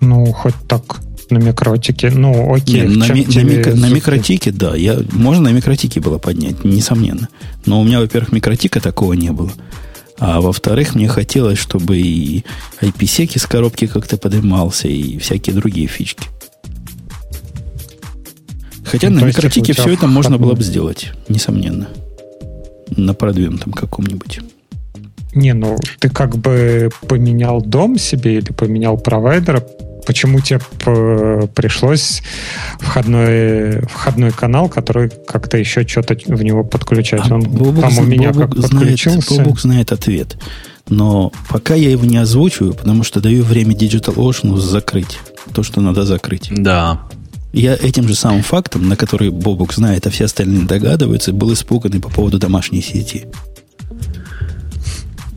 Ну, 0.00 0.26
хоть 0.26 0.54
так 0.68 1.00
на 1.30 1.38
микротике. 1.38 2.10
Ну, 2.10 2.54
окей. 2.54 2.82
Не, 2.82 2.96
на, 2.96 3.12
ми, 3.12 3.26
на, 3.26 3.42
микро, 3.42 3.74
на 3.74 3.88
микротике, 3.90 4.52
да. 4.52 4.76
Я, 4.76 5.00
можно 5.10 5.50
на 5.50 5.52
микротике 5.52 6.00
было 6.00 6.18
поднять, 6.18 6.64
несомненно. 6.64 7.28
Но 7.66 7.80
у 7.80 7.84
меня, 7.84 7.98
во-первых, 7.98 8.30
микротика 8.30 8.80
такого 8.80 9.14
не 9.14 9.32
было. 9.32 9.50
А 10.20 10.40
во-вторых, 10.40 10.94
мне 10.94 11.08
хотелось, 11.08 11.58
чтобы 11.58 11.98
и 11.98 12.44
IP-секи 12.80 13.38
с 13.38 13.46
коробки 13.46 13.88
как-то 13.88 14.16
поднимался, 14.18 14.86
и 14.86 15.18
всякие 15.18 15.56
другие 15.56 15.88
фички. 15.88 16.28
Хотя 18.90 19.10
ну, 19.10 19.20
на 19.20 19.24
микротике 19.26 19.72
все 19.72 19.90
это 19.90 20.06
можно 20.06 20.38
было 20.38 20.54
бы 20.54 20.62
сделать, 20.62 21.12
несомненно. 21.28 21.88
На 22.96 23.14
продвинутом 23.14 23.72
каком-нибудь. 23.72 24.40
Не, 25.34 25.52
ну 25.52 25.76
ты 25.98 26.08
как 26.08 26.38
бы 26.38 26.90
поменял 27.06 27.60
дом 27.60 27.98
себе 27.98 28.38
или 28.38 28.52
поменял 28.52 28.96
провайдера 28.96 29.62
почему 30.08 30.40
тебе 30.40 30.58
пришлось 31.54 32.22
входной, 32.80 33.82
входной 33.82 34.30
канал, 34.30 34.70
который 34.70 35.10
как-то 35.10 35.58
еще 35.58 35.86
что-то 35.86 36.16
в 36.24 36.42
него 36.42 36.64
подключать? 36.64 37.30
А 37.30 37.34
Он 37.34 37.42
Бобук, 37.42 37.82
там 37.82 37.98
у 37.98 38.02
меня 38.04 38.32
Бобук 38.32 38.54
как 38.54 38.62
подключился. 38.62 39.20
Знает, 39.20 39.42
Бобук 39.42 39.60
знает 39.60 39.92
ответ. 39.92 40.38
Но 40.88 41.30
пока 41.50 41.74
я 41.74 41.90
его 41.90 42.06
не 42.06 42.16
озвучиваю, 42.16 42.72
потому 42.72 43.04
что 43.04 43.20
даю 43.20 43.44
время 43.44 43.74
DigitalOcean 43.74 44.56
закрыть 44.56 45.18
то, 45.52 45.62
что 45.62 45.82
надо 45.82 46.06
закрыть. 46.06 46.48
Да. 46.56 47.02
Я 47.58 47.74
этим 47.74 48.06
же 48.06 48.14
самым 48.14 48.42
фактом, 48.42 48.88
на 48.88 48.94
который 48.94 49.30
Бобук 49.30 49.74
знает, 49.74 50.06
а 50.06 50.10
все 50.10 50.26
остальные 50.26 50.64
догадываются, 50.64 51.32
был 51.32 51.52
испуганный 51.52 51.98
по 51.98 52.08
поводу 52.08 52.38
домашней 52.38 52.80
сети. 52.80 53.26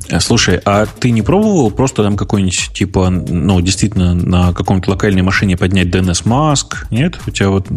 Э, 0.08 0.20
слушай, 0.20 0.60
а 0.64 0.86
ты 0.86 1.10
не 1.10 1.24
пробовал 1.24 1.72
просто 1.72 2.04
там 2.04 2.16
какой-нибудь, 2.18 2.70
типа, 2.76 3.10
ну, 3.10 3.60
действительно, 3.62 4.14
на 4.14 4.54
каком-то 4.54 4.92
локальной 4.92 5.24
машине 5.24 5.58
поднять 5.58 5.88
DNS 5.88 6.24
Mask? 6.26 6.86
Нет? 6.92 7.20
У 7.26 7.32
тебя 7.32 7.50
вот 7.50 7.68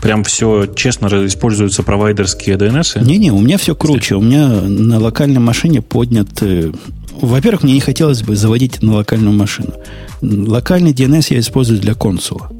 прям 0.00 0.24
все 0.24 0.66
честно 0.66 1.06
используются 1.24 1.84
провайдерские 1.84 2.56
DNS? 2.56 3.04
Не-не, 3.04 3.30
у 3.30 3.38
меня 3.38 3.56
все 3.56 3.76
круче. 3.76 4.16
У 4.16 4.20
меня 4.20 4.48
на 4.48 4.98
локальной 4.98 5.40
машине 5.40 5.80
поднят... 5.80 6.42
Э, 6.42 6.72
во-первых, 7.20 7.62
мне 7.62 7.74
не 7.74 7.80
хотелось 7.80 8.24
бы 8.24 8.34
заводить 8.34 8.82
на 8.82 8.94
локальную 8.94 9.32
машину. 9.32 9.74
Локальный 10.22 10.92
DNS 10.92 11.26
я 11.34 11.38
использую 11.38 11.78
для 11.78 11.94
консула. 11.94 12.50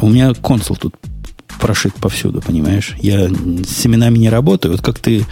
У 0.00 0.08
меня 0.08 0.34
консул 0.34 0.76
тут 0.76 0.94
прошит 1.60 1.94
повсюду, 1.94 2.40
понимаешь? 2.40 2.94
Я 3.00 3.28
с 3.28 3.68
семенами 3.68 4.18
не 4.18 4.30
работаю. 4.30 4.72
Вот 4.72 4.82
как 4.82 4.98
ты 4.98 5.24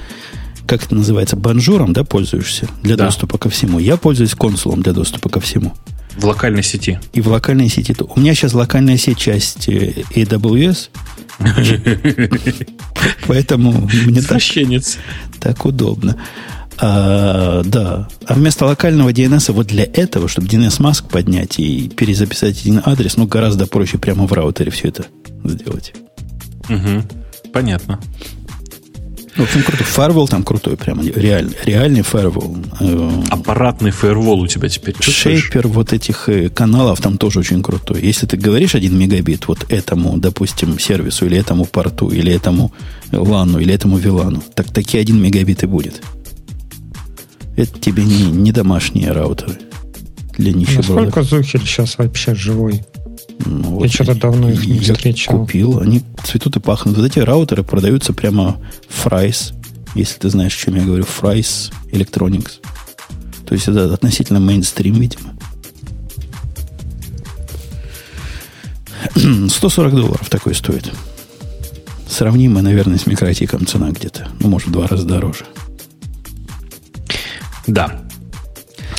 как 0.67 0.85
это 0.85 0.95
называется, 0.95 1.35
банжуром, 1.35 1.93
да, 1.93 2.05
пользуешься 2.05 2.69
для 2.85 2.97
да. 2.97 3.07
доступа 3.07 3.39
ко 3.39 3.51
всему. 3.51 3.81
Я 3.81 3.97
пользуюсь 3.97 4.37
консулом 4.37 4.83
для 4.83 4.93
доступа 4.93 5.29
ко 5.29 5.41
всему. 5.41 5.75
В 6.17 6.25
локальной 6.25 6.63
сети. 6.63 7.01
И 7.13 7.21
в 7.21 7.27
локальной 7.27 7.69
сети. 7.69 7.93
У 7.99 8.21
меня 8.21 8.35
сейчас 8.35 8.55
локальная 8.55 8.97
сеть 8.97 9.19
часть 9.19 9.69
э, 9.69 10.05
AWS. 10.15 10.91
Поэтому 13.27 13.89
мне 14.07 14.23
так, 14.23 14.41
так 15.41 15.65
удобно. 15.65 16.17
А, 16.79 17.63
да. 17.65 18.09
А 18.27 18.35
вместо 18.35 18.67
локального 18.67 19.11
DNS 19.11 19.53
вот 19.53 19.67
для 19.67 19.85
этого, 19.85 20.29
чтобы 20.29 20.49
DNS-маск 20.49 21.09
поднять 21.09 21.59
и 21.59 21.89
перезаписать 21.89 22.61
один 22.61 22.81
адрес, 22.85 23.17
ну, 23.17 23.27
гораздо 23.27 23.67
проще 23.67 23.99
прямо 23.99 24.27
в 24.27 24.33
раутере 24.33 24.71
все 24.71 24.89
это 24.89 25.07
сделать. 25.45 25.93
Угу. 26.69 27.53
Понятно. 27.53 28.01
В 29.37 29.43
общем, 29.43 29.63
крутой. 29.63 29.87
Фаервол 29.87 30.29
там 30.29 30.43
крутой, 30.43 30.77
прям 30.77 31.01
реальный, 31.03 31.57
реальный 31.65 32.03
фаервол. 32.03 32.59
Э, 32.81 33.23
Аппаратный 33.31 33.91
фаервол 33.91 34.41
у 34.41 34.47
тебя 34.47 34.69
теперь. 34.69 34.95
Шейпер 35.01 35.69
вот 35.69 35.93
этих 35.93 36.29
э, 36.29 36.49
каналов 36.49 37.01
там 37.01 37.17
тоже 37.17 37.39
очень 37.39 37.63
крутой. 37.63 38.01
Если 38.03 38.27
ты 38.27 38.37
говоришь 38.37 38.75
один 38.75 38.99
мегабит 38.99 39.47
вот 39.47 39.67
этому, 39.69 40.19
допустим, 40.19 40.79
сервису, 40.79 41.27
или 41.27 41.39
этому 41.39 41.65
порту, 41.65 42.11
или 42.11 42.33
этому 42.33 42.73
лану, 43.13 43.61
или 43.61 43.73
этому 43.73 43.99
вилану, 43.99 44.43
так 44.55 44.67
такие 44.73 45.01
один 45.01 45.23
мегабит 45.23 45.63
и 45.63 45.67
будет. 45.67 46.03
Это 47.61 47.79
тебе 47.79 48.05
не, 48.07 48.25
не 48.25 48.53
домашние 48.53 49.13
раутеры 49.13 49.59
для 50.39 50.55
нищебродов. 50.55 50.89
Насколько 50.89 51.23
Зухель 51.23 51.61
сейчас 51.61 51.99
вообще 51.99 52.35
живой? 52.35 52.83
Ну, 53.45 53.83
я 53.83 53.91
что-то 53.91 54.15
давно 54.15 54.49
их 54.49 54.67
не 54.67 54.79
встречал. 54.79 55.41
купил. 55.41 55.79
Они 55.79 56.01
цветут 56.25 56.57
и 56.57 56.61
пахнут. 56.61 56.97
Вот 56.97 57.05
эти 57.05 57.19
раутеры 57.19 57.63
продаются 57.63 58.15
прямо 58.15 58.59
Fry's. 58.89 59.53
Если 59.95 60.19
ты 60.19 60.31
знаешь, 60.31 60.57
о 60.57 60.65
чем 60.65 60.77
я 60.77 60.85
говорю. 60.85 61.05
Fry's 61.05 61.71
Electronics. 61.93 62.63
То 63.45 63.53
есть 63.53 63.69
это 63.69 63.93
относительно 63.93 64.41
мейнстрим, 64.41 64.95
видимо. 64.95 65.35
140 69.51 69.95
долларов 69.95 70.31
такой 70.31 70.55
стоит. 70.55 70.91
Сравнимая, 72.09 72.63
наверное, 72.63 72.97
с 72.97 73.05
микротиком 73.05 73.67
цена 73.67 73.91
где-то. 73.91 74.29
Ну, 74.41 74.49
может, 74.49 74.69
в 74.69 74.73
два 74.73 74.87
раза 74.87 75.05
дороже. 75.07 75.45
Да. 77.71 78.01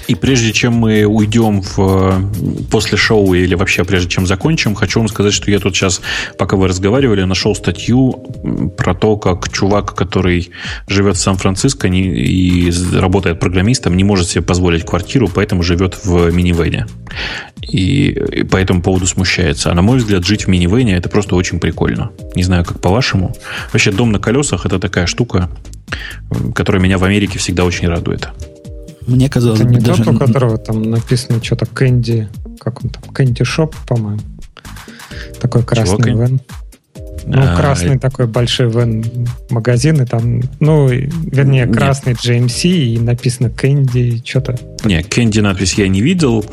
И 0.07 0.15
прежде 0.15 0.51
чем 0.51 0.73
мы 0.73 1.05
уйдем 1.05 1.61
в, 1.61 2.67
после 2.69 2.97
шоу 2.97 3.33
или 3.33 3.55
вообще 3.55 3.83
прежде 3.83 4.09
чем 4.09 4.25
закончим, 4.27 4.75
хочу 4.75 4.99
вам 4.99 5.07
сказать, 5.07 5.33
что 5.33 5.49
я 5.51 5.59
тут 5.59 5.75
сейчас, 5.75 6.01
пока 6.37 6.57
вы 6.57 6.67
разговаривали, 6.67 7.23
нашел 7.23 7.55
статью 7.55 8.11
про 8.77 8.93
то, 8.93 9.15
как 9.17 9.49
чувак, 9.51 9.93
который 9.95 10.51
живет 10.87 11.15
в 11.15 11.19
Сан-Франциско 11.21 11.87
и 11.87 12.71
работает 12.93 13.39
программистом, 13.39 13.95
не 13.95 14.03
может 14.03 14.27
себе 14.27 14.41
позволить 14.41 14.85
квартиру, 14.85 15.29
поэтому 15.33 15.63
живет 15.63 16.03
в 16.03 16.31
минивене. 16.31 16.87
И, 17.61 18.07
и 18.07 18.43
по 18.43 18.57
этому 18.57 18.81
поводу 18.81 19.07
смущается. 19.07 19.71
А 19.71 19.73
на 19.73 19.81
мой 19.81 19.99
взгляд, 19.99 20.25
жить 20.25 20.45
в 20.45 20.47
минивене 20.49 20.95
это 20.95 21.09
просто 21.09 21.35
очень 21.35 21.59
прикольно. 21.59 22.11
Не 22.35 22.43
знаю, 22.43 22.65
как 22.65 22.81
по-вашему. 22.81 23.35
Вообще, 23.71 23.91
дом 23.91 24.11
на 24.11 24.19
колесах 24.19 24.65
это 24.65 24.79
такая 24.79 25.05
штука, 25.05 25.49
которая 26.55 26.81
меня 26.81 26.97
в 26.97 27.03
Америке 27.03 27.39
всегда 27.39 27.65
очень 27.65 27.87
радует. 27.87 28.29
Мне 29.07 29.29
казалось 29.29 29.59
Это 29.59 29.69
не 29.69 29.79
даже... 29.79 30.03
тот, 30.03 30.15
у 30.15 30.19
которого 30.19 30.57
там 30.57 30.83
написано 30.83 31.43
что-то 31.43 31.65
Кэнди, 31.65 32.29
как 32.59 32.83
он 32.83 32.89
там, 32.89 33.03
Кэнди 33.13 33.43
Шоп, 33.43 33.75
по-моему. 33.87 34.21
Такой 35.39 35.63
красный 35.63 36.11
Чего, 36.11 36.23
вен. 36.23 36.41
Ну, 37.25 37.41
а, 37.41 37.55
красный 37.55 37.99
такой 37.99 38.25
большой 38.25 38.69
вен 38.69 39.05
магазин, 39.49 40.01
и 40.01 40.05
там, 40.05 40.41
ну, 40.59 40.87
вернее, 40.87 41.67
красный 41.67 42.13
Нет. 42.13 42.49
GMC, 42.49 42.67
и 42.69 42.99
написано 42.99 43.49
Кэнди, 43.49 44.23
что-то. 44.25 44.57
Не, 44.83 45.03
Кэнди 45.03 45.39
надпись 45.39 45.75
я 45.75 45.87
не 45.87 46.01
видел. 46.01 46.43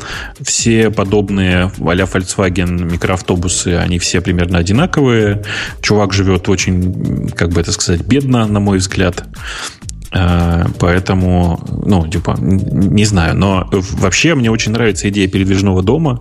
Все 0.41 0.91
подобные 0.91 1.71
а-ля 1.79 2.05
Volkswagen 2.05 2.91
микроавтобусы, 2.91 3.77
они 3.77 3.97
все 3.99 4.21
примерно 4.21 4.59
одинаковые. 4.59 5.43
Чувак 5.81 6.13
живет 6.13 6.49
очень, 6.49 7.29
как 7.35 7.49
бы 7.49 7.61
это 7.61 7.71
сказать, 7.71 8.01
бедно, 8.01 8.45
на 8.45 8.59
мой 8.59 8.77
взгляд. 8.77 9.23
Э, 10.11 10.65
поэтому, 10.79 11.59
ну, 11.85 12.07
типа, 12.07 12.35
не 12.39 13.05
знаю. 13.05 13.35
Но 13.37 13.69
вообще 13.71 14.35
мне 14.35 14.49
очень 14.51 14.71
нравится 14.71 15.09
идея 15.09 15.27
передвижного 15.27 15.83
дома. 15.83 16.19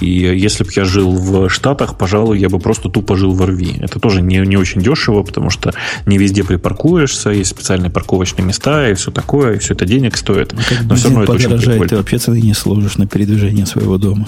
И 0.00 0.08
если 0.08 0.64
бы 0.64 0.70
я 0.74 0.84
жил 0.84 1.12
в 1.12 1.50
Штатах, 1.50 1.98
пожалуй, 1.98 2.38
я 2.38 2.48
бы 2.48 2.58
просто 2.58 2.88
тупо 2.88 3.16
жил 3.16 3.32
в 3.32 3.42
RV. 3.42 3.84
Это 3.84 4.00
тоже 4.00 4.22
не, 4.22 4.38
не 4.38 4.56
очень 4.56 4.80
дешево, 4.80 5.22
потому 5.22 5.50
что 5.50 5.74
не 6.06 6.16
везде 6.16 6.42
припаркуешься, 6.42 7.30
есть 7.30 7.50
специальные 7.50 7.90
парковочные 7.90 8.44
места 8.44 8.88
и 8.88 8.94
все 8.94 9.10
такое, 9.10 9.56
и 9.56 9.58
все 9.58 9.74
это 9.74 9.84
денег 9.84 10.16
стоит. 10.16 10.52
Как 10.52 10.82
Но 10.84 10.94
все 10.94 11.08
равно 11.08 11.24
это 11.24 11.32
очень 11.32 11.58
прикольно. 11.58 11.88
Ты 11.88 11.96
вообще 11.96 12.18
цены 12.18 12.40
не 12.40 12.54
сложишь 12.54 12.96
на 12.96 13.06
передвижение 13.06 13.66
своего 13.66 13.98
дома. 13.98 14.26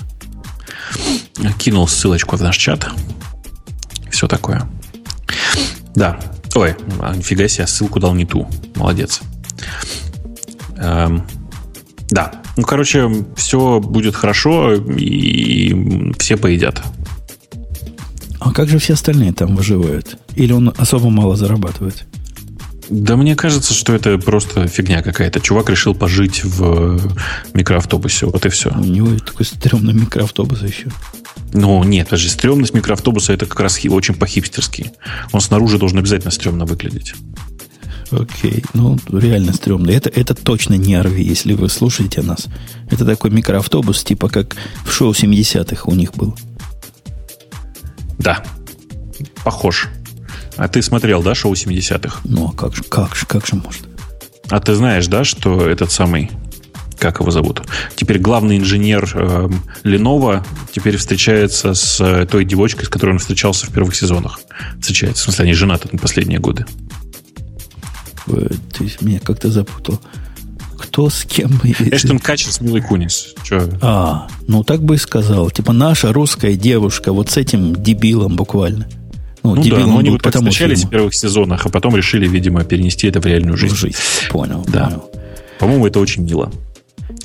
Кинул 1.59 1.89
ссылочку 1.89 2.37
в 2.37 2.43
наш 2.43 2.57
чат. 2.59 2.91
Все 4.11 4.29
такое. 4.29 4.69
Да, 5.95 6.21
Ой, 6.55 6.75
а, 7.01 7.15
нифига 7.17 7.49
себе, 7.49 7.67
ссылку 7.67 8.01
дал 8.01 8.15
не 8.15 8.27
ту. 8.27 8.49
Молодец. 8.75 9.21
Эм, 10.77 11.27
да. 12.11 12.33
Ну, 12.57 12.65
короче, 12.65 13.11
все 13.37 13.81
будет 13.81 14.15
хорошо, 14.15 14.75
и 14.75 16.13
все 16.19 16.37
поедят. 16.37 16.83
А 18.41 18.53
как 18.53 18.69
же 18.69 18.79
все 18.79 18.95
остальные 18.95 19.33
там 19.33 19.57
выживают? 19.57 20.19
Или 20.35 20.53
он 20.53 20.75
особо 20.77 21.09
мало 21.09 21.37
зарабатывает? 21.37 22.05
Да 22.91 23.17
мне 23.17 23.37
кажется, 23.37 23.73
что 23.73 23.95
это 23.95 24.19
просто 24.19 24.67
фигня 24.67 25.03
какая-то. 25.03 25.41
Чувак 25.41 25.71
решил 25.71 25.95
пожить 25.95 26.45
в 26.45 27.01
микроавтобусе. 27.55 28.27
Вот 28.27 28.45
и 28.45 28.49
все. 28.51 28.71
У 28.71 28.85
него 28.85 29.17
такой 29.19 29.47
стрёмный 29.47 29.95
микроавтобус 29.95 30.61
еще. 30.63 30.89
Ну, 31.53 31.85
нет, 31.85 32.09
даже 32.09 32.29
стрёмность 32.29 32.75
микроавтобуса 32.75 33.33
это 33.33 33.47
как 33.47 33.61
раз 33.61 33.79
очень 33.85 34.15
по-хипстерски. 34.15 34.93
Он 35.33 35.41
снаружи 35.41 35.79
должен 35.79 35.99
обязательно 35.99 36.31
стрёмно 36.31 36.65
выглядеть. 36.65 37.15
Окей, 38.11 38.65
ну 38.75 38.99
реально 39.11 39.53
стрёмно. 39.53 39.91
Это, 39.91 40.11
это 40.11 40.35
точно 40.35 40.75
не 40.75 40.95
RV, 40.95 41.19
если 41.21 41.55
вы 41.55 41.69
слушаете 41.69 42.23
нас. 42.23 42.47
Это 42.91 43.05
такой 43.07 43.31
микроавтобус, 43.31 44.05
типа 44.05 44.29
как 44.29 44.57
в 44.85 44.93
шоу 44.93 45.13
70-х 45.13 45.85
у 45.87 45.95
них 45.95 46.15
был. 46.15 46.37
Да, 48.19 48.45
похож. 49.45 49.89
А 50.57 50.69
ты 50.69 50.83
смотрел, 50.83 51.23
да, 51.23 51.35
шоу 51.35 51.55
70-х? 51.55 52.21
Ну, 52.25 52.49
а 52.49 52.53
как 52.53 52.77
же, 52.77 52.83
как 52.83 53.17
же, 53.17 53.27
как 53.27 53.47
же 53.47 53.57
может? 53.57 53.89
А 54.51 54.61
ты 54.61 54.75
знаешь, 54.75 55.07
да, 55.07 55.25
что 55.25 55.67
этот 55.67 55.91
самый, 55.91 56.31
как 57.03 57.19
его 57.19 57.33
зовут? 57.33 57.63
Теперь 57.97 58.21
главный 58.21 58.59
инженер 58.59 59.11
э, 59.13 59.49
Lenovo 59.83 60.47
теперь 60.71 60.97
встречается 60.97 61.75
с 61.75 62.01
э, 62.01 62.27
той 62.27 62.45
девочкой, 62.45 62.87
с 62.87 62.89
которой 62.89 63.11
он 63.11 63.19
встречался 63.19 63.67
в 63.67 63.73
первых 63.73 63.97
сезонах. 63.97 64.39
Встречается, 64.81 65.23
в 65.23 65.25
смысле, 65.25 65.43
они 65.47 65.55
женаты 65.55 65.89
на 65.91 65.99
последние 65.99 66.39
годы. 66.39 66.65
Ты 68.27 68.89
меня 69.01 69.19
как-то 69.19 69.51
запутал. 69.51 70.01
Кто 70.79 71.11
с 71.11 71.25
кем? 71.25 71.51
Эштон 71.65 72.21
Качер 72.21 72.53
с 72.53 72.61
Милой 72.61 72.83
Кунис. 72.83 73.35
Че? 73.43 73.69
А, 73.81 74.29
ну 74.47 74.63
так 74.63 74.85
бы 74.85 74.95
и 74.95 74.99
сказал. 74.99 75.51
Типа 75.51 75.73
наша 75.73 76.13
русская 76.13 76.55
девушка 76.55 77.13
вот 77.13 77.31
с 77.31 77.37
этим 77.37 77.75
дебилом 77.75 78.37
буквально. 78.37 78.87
Ну, 79.43 79.57
ну 79.57 79.63
да, 79.65 79.79
но 79.79 79.99
они 79.99 80.11
вот 80.11 80.23
так 80.23 80.37
встречались 80.37 80.79
фильму. 80.79 80.89
в 80.89 80.93
первых 80.93 81.15
сезонах, 81.15 81.67
а 81.67 81.69
потом 81.69 81.97
решили, 81.97 82.29
видимо, 82.29 82.63
перенести 82.63 83.09
это 83.09 83.21
в 83.21 83.27
реальную 83.27 83.57
жизнь. 83.57 83.75
В 83.75 83.79
жизнь, 83.79 83.97
понял. 84.31 84.65
Да. 84.69 84.85
Понял. 84.85 85.11
По-моему, 85.59 85.87
это 85.89 85.99
очень 85.99 86.23
мило. 86.23 86.53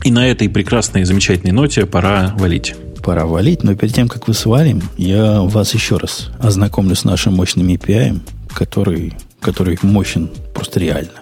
И 0.03 0.11
на 0.11 0.27
этой 0.27 0.49
прекрасной, 0.49 1.03
замечательной 1.03 1.51
ноте 1.51 1.85
пора 1.85 2.33
валить. 2.38 2.75
Пора 3.03 3.25
валить, 3.25 3.64
но 3.64 3.75
перед 3.75 3.93
тем, 3.93 4.07
как 4.07 4.27
вы 4.27 4.33
свалим, 4.33 4.82
я 4.98 5.41
вас 5.41 5.74
еще 5.74 5.98
раз 5.98 6.30
ознакомлю 6.40 6.95
с 6.95 7.03
нашим 7.03 7.33
мощным 7.33 7.67
API, 7.69 8.19
который, 8.53 9.14
который 9.40 9.77
мощен 9.82 10.30
просто 10.53 10.80
реально. 10.80 11.22